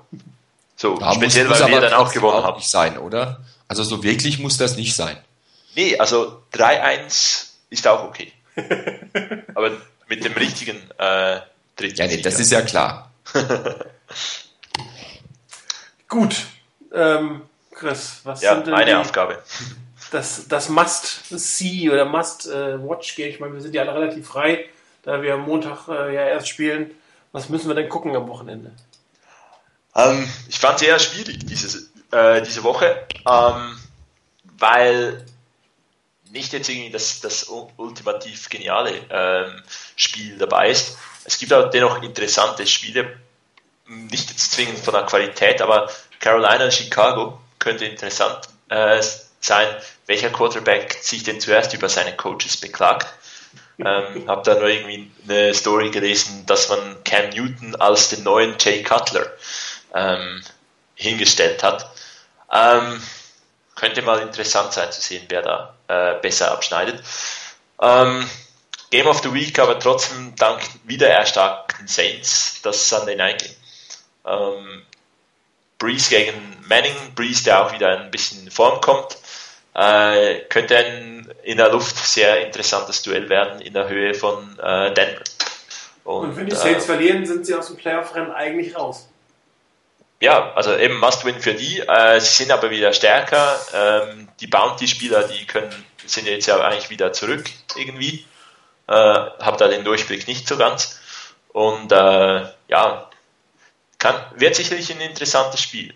So, 0.75 0.97
da 0.97 1.13
speziell, 1.13 1.47
muss, 1.47 1.59
weil 1.59 1.71
wir 1.71 1.81
dann 1.81 1.93
auch 1.93 2.13
gewonnen 2.13 2.37
auch 2.37 2.43
haben. 2.43 2.57
nicht 2.57 2.69
sein, 2.69 2.97
oder? 2.97 3.41
Also 3.67 3.83
so 3.83 4.03
wirklich 4.03 4.39
muss 4.39 4.57
das 4.57 4.77
nicht 4.77 4.95
sein. 4.95 5.17
Nee, 5.75 5.97
also 5.97 6.43
3-1 6.53 7.47
ist 7.69 7.87
auch 7.87 8.03
okay. 8.03 8.31
Aber 9.55 9.71
mit 10.07 10.23
dem 10.23 10.33
richtigen 10.33 10.77
äh, 10.97 11.39
dritten 11.75 11.97
Ja, 11.97 12.07
nee, 12.07 12.21
das 12.21 12.39
ist 12.39 12.51
ja 12.51 12.61
klar. 12.61 13.11
Gut. 16.07 16.35
Ähm, 16.93 17.41
Chris, 17.71 18.21
was 18.23 18.41
ja, 18.41 18.55
sind 18.55 18.67
denn 18.67 18.73
meine 18.73 18.91
die, 18.91 18.95
Aufgabe 18.95 19.43
das, 20.11 20.47
das 20.47 20.69
Must-See 20.69 21.89
oder 21.89 22.05
Must-Watch-Game. 22.05 23.29
Ich 23.29 23.39
meine, 23.39 23.53
wir 23.53 23.61
sind 23.61 23.73
ja 23.73 23.83
alle 23.83 23.93
relativ 23.93 24.27
frei, 24.27 24.65
da 25.03 25.21
wir 25.21 25.35
am 25.35 25.41
Montag 25.41 25.87
äh, 25.87 26.13
ja 26.13 26.27
erst 26.27 26.49
spielen. 26.49 26.91
Was 27.31 27.49
müssen 27.49 27.67
wir 27.67 27.75
denn 27.75 27.89
gucken 27.89 28.15
am 28.15 28.27
Wochenende? 28.27 28.71
Ähm, 29.95 30.27
ich 30.47 30.59
fand 30.59 30.77
es 30.77 30.87
eher 30.87 30.99
schwierig 30.99 31.45
diese, 31.45 31.87
äh, 32.11 32.41
diese 32.41 32.63
Woche, 32.63 33.07
ähm, 33.27 33.79
weil 34.57 35.25
nicht 36.31 36.53
jetzt 36.53 36.69
irgendwie 36.69 36.91
das, 36.91 37.21
das 37.21 37.43
ultimativ 37.77 38.49
geniale 38.49 38.93
ähm, 39.09 39.61
Spiel 39.95 40.37
dabei 40.37 40.69
ist. 40.69 40.97
Es 41.25 41.37
gibt 41.37 41.53
auch 41.53 41.69
dennoch 41.69 42.01
interessante 42.01 42.65
Spiele, 42.67 43.17
nicht 43.87 44.29
jetzt 44.29 44.51
zwingend 44.51 44.79
von 44.79 44.93
der 44.93 45.03
Qualität, 45.03 45.61
aber 45.61 45.89
Carolina 46.19 46.65
und 46.65 46.73
Chicago 46.73 47.39
könnte 47.57 47.85
interessant 47.85 48.47
äh, 48.69 49.01
sein, 49.39 49.67
welcher 50.05 50.29
Quarterback 50.29 50.97
sich 51.01 51.23
denn 51.23 51.39
zuerst 51.39 51.73
über 51.73 51.89
seine 51.89 52.15
Coaches 52.15 52.57
beklagt. 52.57 53.07
Ähm, 53.79 54.27
habe 54.27 54.43
da 54.43 54.59
nur 54.59 54.67
irgendwie 54.67 55.09
eine 55.23 55.53
Story 55.53 55.89
gelesen, 55.89 56.45
dass 56.45 56.67
man 56.67 57.01
Cam 57.05 57.29
Newton 57.29 57.75
als 57.75 58.09
den 58.09 58.23
neuen 58.23 58.55
Jay 58.59 58.83
Cutler 58.83 59.31
ähm, 59.95 60.43
hingestellt 60.95 61.63
hat. 61.63 61.89
Ähm, 62.51 63.01
könnte 63.75 64.01
mal 64.01 64.19
interessant 64.21 64.73
sein 64.73 64.91
zu 64.91 64.99
sehen, 64.99 65.23
wer 65.29 65.41
da 65.41 65.75
äh, 65.87 66.19
besser 66.19 66.51
abschneidet. 66.51 67.01
Ähm, 67.81 68.29
Game 68.91 69.07
of 69.07 69.21
the 69.21 69.33
Week, 69.33 69.57
aber 69.59 69.79
trotzdem 69.79 70.35
dank 70.35 70.61
wieder 70.83 71.07
erstarkten 71.07 71.87
Saints 71.87 72.61
das 72.63 72.89
Sunday 72.89 73.15
Night 73.15 73.41
Game. 73.43 73.55
Ähm, 74.25 74.81
Breeze 75.77 76.09
gegen 76.09 76.57
Manning, 76.67 76.95
Breeze, 77.15 77.45
der 77.45 77.65
auch 77.65 77.71
wieder 77.71 77.97
ein 77.97 78.11
bisschen 78.11 78.43
in 78.43 78.51
Form 78.51 78.81
kommt. 78.81 79.17
Äh, 79.73 80.39
könnte 80.49 80.77
ein 80.77 81.31
in 81.43 81.57
der 81.57 81.69
Luft 81.69 81.97
sehr 81.97 82.45
interessantes 82.45 83.01
Duell 83.01 83.29
werden 83.29 83.61
in 83.61 83.73
der 83.73 83.87
Höhe 83.87 84.13
von 84.13 84.57
äh, 84.59 84.93
Denver. 84.93 85.23
Und, 86.03 86.29
Und, 86.29 86.37
wenn 86.37 86.47
die 86.47 86.55
Saints 86.55 86.85
äh, 86.85 86.87
verlieren, 86.87 87.25
sind 87.25 87.45
sie 87.45 87.55
aus 87.55 87.67
dem 87.67 87.77
Playoff-Rennen 87.77 88.31
eigentlich 88.31 88.75
raus. 88.75 89.07
Ja, 90.21 90.51
also 90.53 90.75
eben 90.75 90.99
Must-Win 90.99 91.39
für 91.39 91.53
die. 91.53 91.79
Äh, 91.79 92.19
sie 92.19 92.43
sind 92.43 92.51
aber 92.51 92.69
wieder 92.71 92.93
stärker. 92.93 93.57
Ähm, 93.73 94.27
die 94.39 94.47
Bounty-Spieler, 94.47 95.23
die 95.23 95.45
können, 95.45 95.73
sind 96.05 96.27
jetzt 96.27 96.47
ja 96.47 96.59
eigentlich 96.59 96.89
wieder 96.89 97.13
zurück 97.13 97.49
irgendwie. 97.75 98.25
Äh, 98.87 98.93
hab 98.93 99.57
da 99.57 99.67
den 99.67 99.85
Durchblick 99.85 100.27
nicht 100.27 100.47
so 100.47 100.57
ganz. 100.57 100.99
Und 101.53 101.91
äh, 101.91 102.43
ja, 102.67 103.09
kann, 103.97 104.15
wird 104.35 104.55
sicherlich 104.55 104.91
ein 104.91 105.01
interessantes 105.01 105.61
Spiel. 105.61 105.93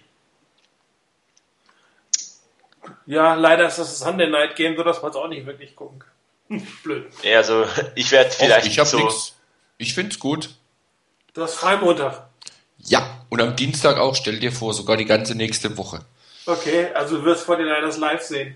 Ja, 3.05 3.33
leider 3.35 3.67
ist 3.67 3.79
das 3.79 3.89
das 3.89 3.99
Sunday 3.99 4.29
Night 4.29 4.55
Game, 4.55 4.75
so 4.75 4.83
dass 4.83 5.01
man 5.01 5.11
es 5.11 5.17
auch 5.17 5.27
nicht 5.27 5.45
wirklich 5.45 5.75
gucken 5.75 5.99
kann. 5.99 6.67
Blöd. 6.83 7.05
Ja, 7.23 7.37
also 7.37 7.65
ich 7.95 8.11
werde 8.11 8.31
vielleicht 8.31 8.65
Och, 8.65 8.83
ich 8.83 8.89
so. 8.89 8.97
Nix. 8.99 9.35
Ich 9.77 9.93
find's 9.93 10.19
gut. 10.19 10.49
Du 11.33 11.41
hast 11.41 11.55
Freimontag. 11.55 12.27
Ja, 12.77 13.25
und 13.29 13.41
am 13.41 13.55
Dienstag 13.55 13.97
auch, 13.97 14.15
stell 14.15 14.39
dir 14.39 14.51
vor, 14.51 14.73
sogar 14.73 14.97
die 14.97 15.05
ganze 15.05 15.35
nächste 15.35 15.77
Woche. 15.77 16.01
Okay, 16.45 16.87
also 16.93 17.17
du 17.17 17.25
wirst 17.25 17.43
vor 17.43 17.55
den 17.55 17.65
Niners 17.65 17.97
live 17.97 18.21
sehen. 18.21 18.55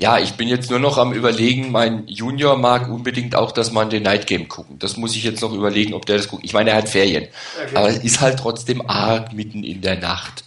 Ja, 0.00 0.18
ich 0.18 0.34
bin 0.34 0.46
jetzt 0.46 0.70
nur 0.70 0.78
noch 0.78 0.96
am 0.96 1.12
überlegen, 1.12 1.72
mein 1.72 2.06
Junior 2.06 2.56
mag 2.56 2.88
unbedingt 2.88 3.34
auch 3.34 3.50
das 3.50 3.72
Monday 3.72 3.98
Night 3.98 4.28
Game 4.28 4.46
gucken. 4.46 4.78
Das 4.78 4.96
muss 4.96 5.16
ich 5.16 5.24
jetzt 5.24 5.40
noch 5.42 5.52
überlegen, 5.52 5.92
ob 5.92 6.06
der 6.06 6.18
das 6.18 6.28
guckt. 6.28 6.44
Ich 6.44 6.52
meine, 6.52 6.70
er 6.70 6.76
hat 6.76 6.88
Ferien. 6.88 7.26
Okay. 7.60 7.74
Aber 7.76 7.88
es 7.88 7.98
ist 7.98 8.20
halt 8.20 8.38
trotzdem 8.38 8.88
arg 8.88 9.32
mitten 9.32 9.64
in 9.64 9.80
der 9.80 9.98
Nacht. 9.98 10.44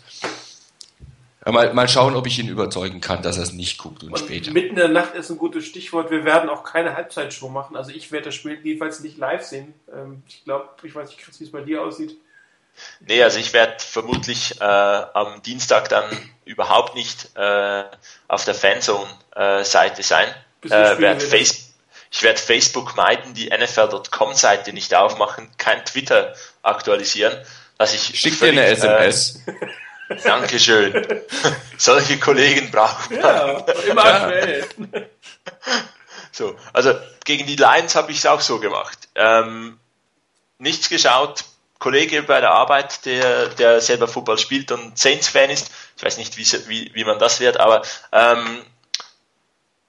Mal, 1.43 1.73
mal 1.73 1.89
schauen, 1.89 2.15
ob 2.15 2.27
ich 2.27 2.37
ihn 2.37 2.47
überzeugen 2.47 3.01
kann, 3.01 3.23
dass 3.23 3.37
er 3.37 3.43
es 3.43 3.53
nicht 3.53 3.79
guckt 3.79 4.03
und, 4.03 4.11
und, 4.11 4.19
später. 4.19 4.51
Mitten 4.51 4.69
in 4.69 4.75
der 4.75 4.89
Nacht 4.89 5.15
ist 5.15 5.31
ein 5.31 5.39
gutes 5.39 5.65
Stichwort. 5.65 6.11
Wir 6.11 6.23
werden 6.23 6.49
auch 6.49 6.63
keine 6.63 6.95
Halbzeitshow 6.95 7.49
machen. 7.49 7.75
Also 7.75 7.89
ich 7.91 8.11
werde 8.11 8.25
das 8.25 8.35
Spiel 8.35 8.59
jedenfalls 8.63 8.99
nicht 8.99 9.17
live 9.17 9.43
sehen. 9.43 9.73
Ähm, 9.91 10.21
ich 10.27 10.43
glaube, 10.43 10.69
ich 10.83 10.93
weiß 10.93 11.09
nicht, 11.09 11.19
Chris, 11.19 11.39
wie 11.39 11.45
es 11.45 11.51
bei 11.51 11.61
dir 11.61 11.81
aussieht. 11.81 12.15
Nee, 12.99 13.23
also 13.23 13.39
ich 13.39 13.53
werde 13.53 13.75
vermutlich 13.79 14.61
äh, 14.61 14.63
am 14.63 15.41
Dienstag 15.41 15.89
dann 15.89 16.05
überhaupt 16.45 16.95
nicht 16.95 17.35
äh, 17.35 17.83
auf 18.27 18.45
der 18.45 18.55
Fanzone-Seite 18.55 20.03
sein. 20.03 20.27
Äh, 20.63 20.69
werd 20.69 21.23
ich 22.13 22.23
werde 22.23 22.39
Facebook 22.39 22.97
meiden, 22.97 23.33
die 23.33 23.49
NFL.com-Seite 23.49 24.73
nicht 24.73 24.93
aufmachen, 24.93 25.49
kein 25.57 25.83
Twitter 25.85 26.35
aktualisieren. 26.61 27.33
Dass 27.77 27.95
ich 27.95 28.19
Schick 28.19 28.37
dir 28.39 28.49
eine 28.49 28.65
SMS. 28.65 29.39
Dankeschön. 30.23 31.21
Solche 31.77 32.19
Kollegen 32.19 32.71
brauchen 32.71 33.15
wir. 33.15 33.19
Ja, 33.19 33.57
immer 33.89 34.05
aktuell. 34.05 34.67
So, 36.31 36.55
also 36.73 36.93
gegen 37.25 37.45
die 37.45 37.55
Lions 37.55 37.95
habe 37.95 38.11
ich 38.11 38.19
es 38.19 38.25
auch 38.25 38.41
so 38.41 38.59
gemacht. 38.59 38.97
Ähm, 39.15 39.77
nichts 40.59 40.89
geschaut, 40.89 41.43
Kollege 41.79 42.23
bei 42.23 42.39
der 42.39 42.51
Arbeit, 42.51 43.05
der, 43.05 43.49
der 43.49 43.81
selber 43.81 44.07
Football 44.07 44.37
spielt 44.37 44.71
und 44.71 44.97
Saints-Fan 44.97 45.49
ist, 45.49 45.71
ich 45.97 46.03
weiß 46.03 46.17
nicht, 46.17 46.37
wie, 46.37 46.45
wie, 46.67 46.91
wie 46.93 47.03
man 47.03 47.19
das 47.19 47.39
wird, 47.39 47.59
aber 47.59 47.81
ähm, 48.11 48.63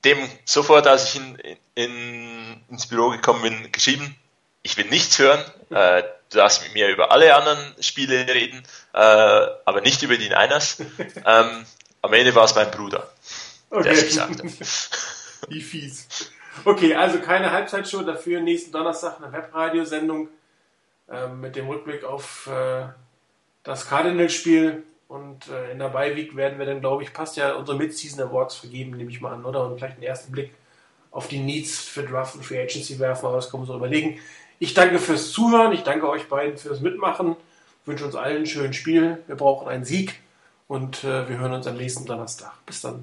dem 0.04 0.28
sofort, 0.44 0.86
als 0.86 1.10
ich 1.14 1.16
in, 1.16 1.38
in, 1.74 2.64
ins 2.70 2.86
Büro 2.86 3.10
gekommen 3.10 3.42
bin, 3.42 3.72
geschrieben, 3.72 4.16
ich 4.62 4.76
will 4.76 4.86
nichts 4.86 5.18
hören, 5.18 5.44
äh, 5.70 6.02
darfst 6.38 6.62
mit 6.62 6.74
mir 6.74 6.88
über 6.88 7.12
alle 7.12 7.34
anderen 7.34 7.74
Spiele 7.80 8.26
reden, 8.26 8.62
äh, 8.92 8.98
aber 8.98 9.80
nicht 9.80 10.02
über 10.02 10.16
die 10.16 10.28
Niners. 10.28 10.78
ähm, 11.26 11.66
am 12.02 12.12
Ende 12.12 12.34
war 12.34 12.44
es 12.44 12.54
mein 12.54 12.70
Bruder, 12.70 13.08
okay. 13.70 13.84
der 13.84 13.96
sich 13.96 14.14
sagte. 14.14 14.44
Wie 15.48 15.60
fies. 15.60 16.30
Okay, 16.64 16.94
also 16.94 17.18
keine 17.20 17.50
Halbzeitshow, 17.50 18.02
dafür 18.02 18.40
nächsten 18.40 18.72
Donnerstag 18.72 19.18
eine 19.20 19.32
Webradiosendung 19.32 20.28
ähm, 21.10 21.40
mit 21.40 21.56
dem 21.56 21.68
Rückblick 21.68 22.04
auf 22.04 22.46
äh, 22.46 22.84
das 23.62 23.88
Cardinals-Spiel. 23.88 24.82
Und 25.08 25.48
äh, 25.48 25.72
in 25.72 25.78
der 25.78 25.88
Beiweek 25.88 26.36
werden 26.36 26.58
wir 26.58 26.64
dann, 26.64 26.80
glaube 26.80 27.02
ich, 27.02 27.12
passt 27.12 27.36
ja 27.36 27.54
unsere 27.54 27.76
Mid-Season 27.76 28.28
Awards 28.28 28.56
vergeben, 28.56 28.96
nehme 28.96 29.10
ich 29.10 29.20
mal 29.20 29.32
an, 29.32 29.44
oder? 29.44 29.66
Und 29.66 29.78
vielleicht 29.78 29.96
einen 29.96 30.04
ersten 30.04 30.32
Blick 30.32 30.54
auf 31.10 31.28
die 31.28 31.38
Needs 31.38 31.80
für 31.80 32.02
Draft 32.02 32.34
und 32.34 32.44
Free 32.44 32.60
Agency 32.60 32.98
werfen, 32.98 33.26
aber 33.26 33.36
das 33.36 33.52
wir 33.52 33.66
so 33.66 33.76
überlegen. 33.76 34.18
Ich 34.62 34.74
danke 34.74 35.00
fürs 35.00 35.32
Zuhören, 35.32 35.72
ich 35.72 35.82
danke 35.82 36.08
euch 36.08 36.28
beiden 36.28 36.56
fürs 36.56 36.80
Mitmachen, 36.80 37.34
wünsche 37.84 38.04
uns 38.04 38.14
allen 38.14 38.42
ein 38.42 38.46
schönes 38.46 38.76
Spiel. 38.76 39.18
Wir 39.26 39.34
brauchen 39.34 39.66
einen 39.66 39.84
Sieg 39.84 40.20
und 40.68 41.02
äh, 41.02 41.28
wir 41.28 41.38
hören 41.38 41.52
uns 41.52 41.66
am 41.66 41.76
nächsten 41.76 42.06
Donnerstag. 42.06 42.52
Bis 42.64 42.80
dann. 42.80 43.02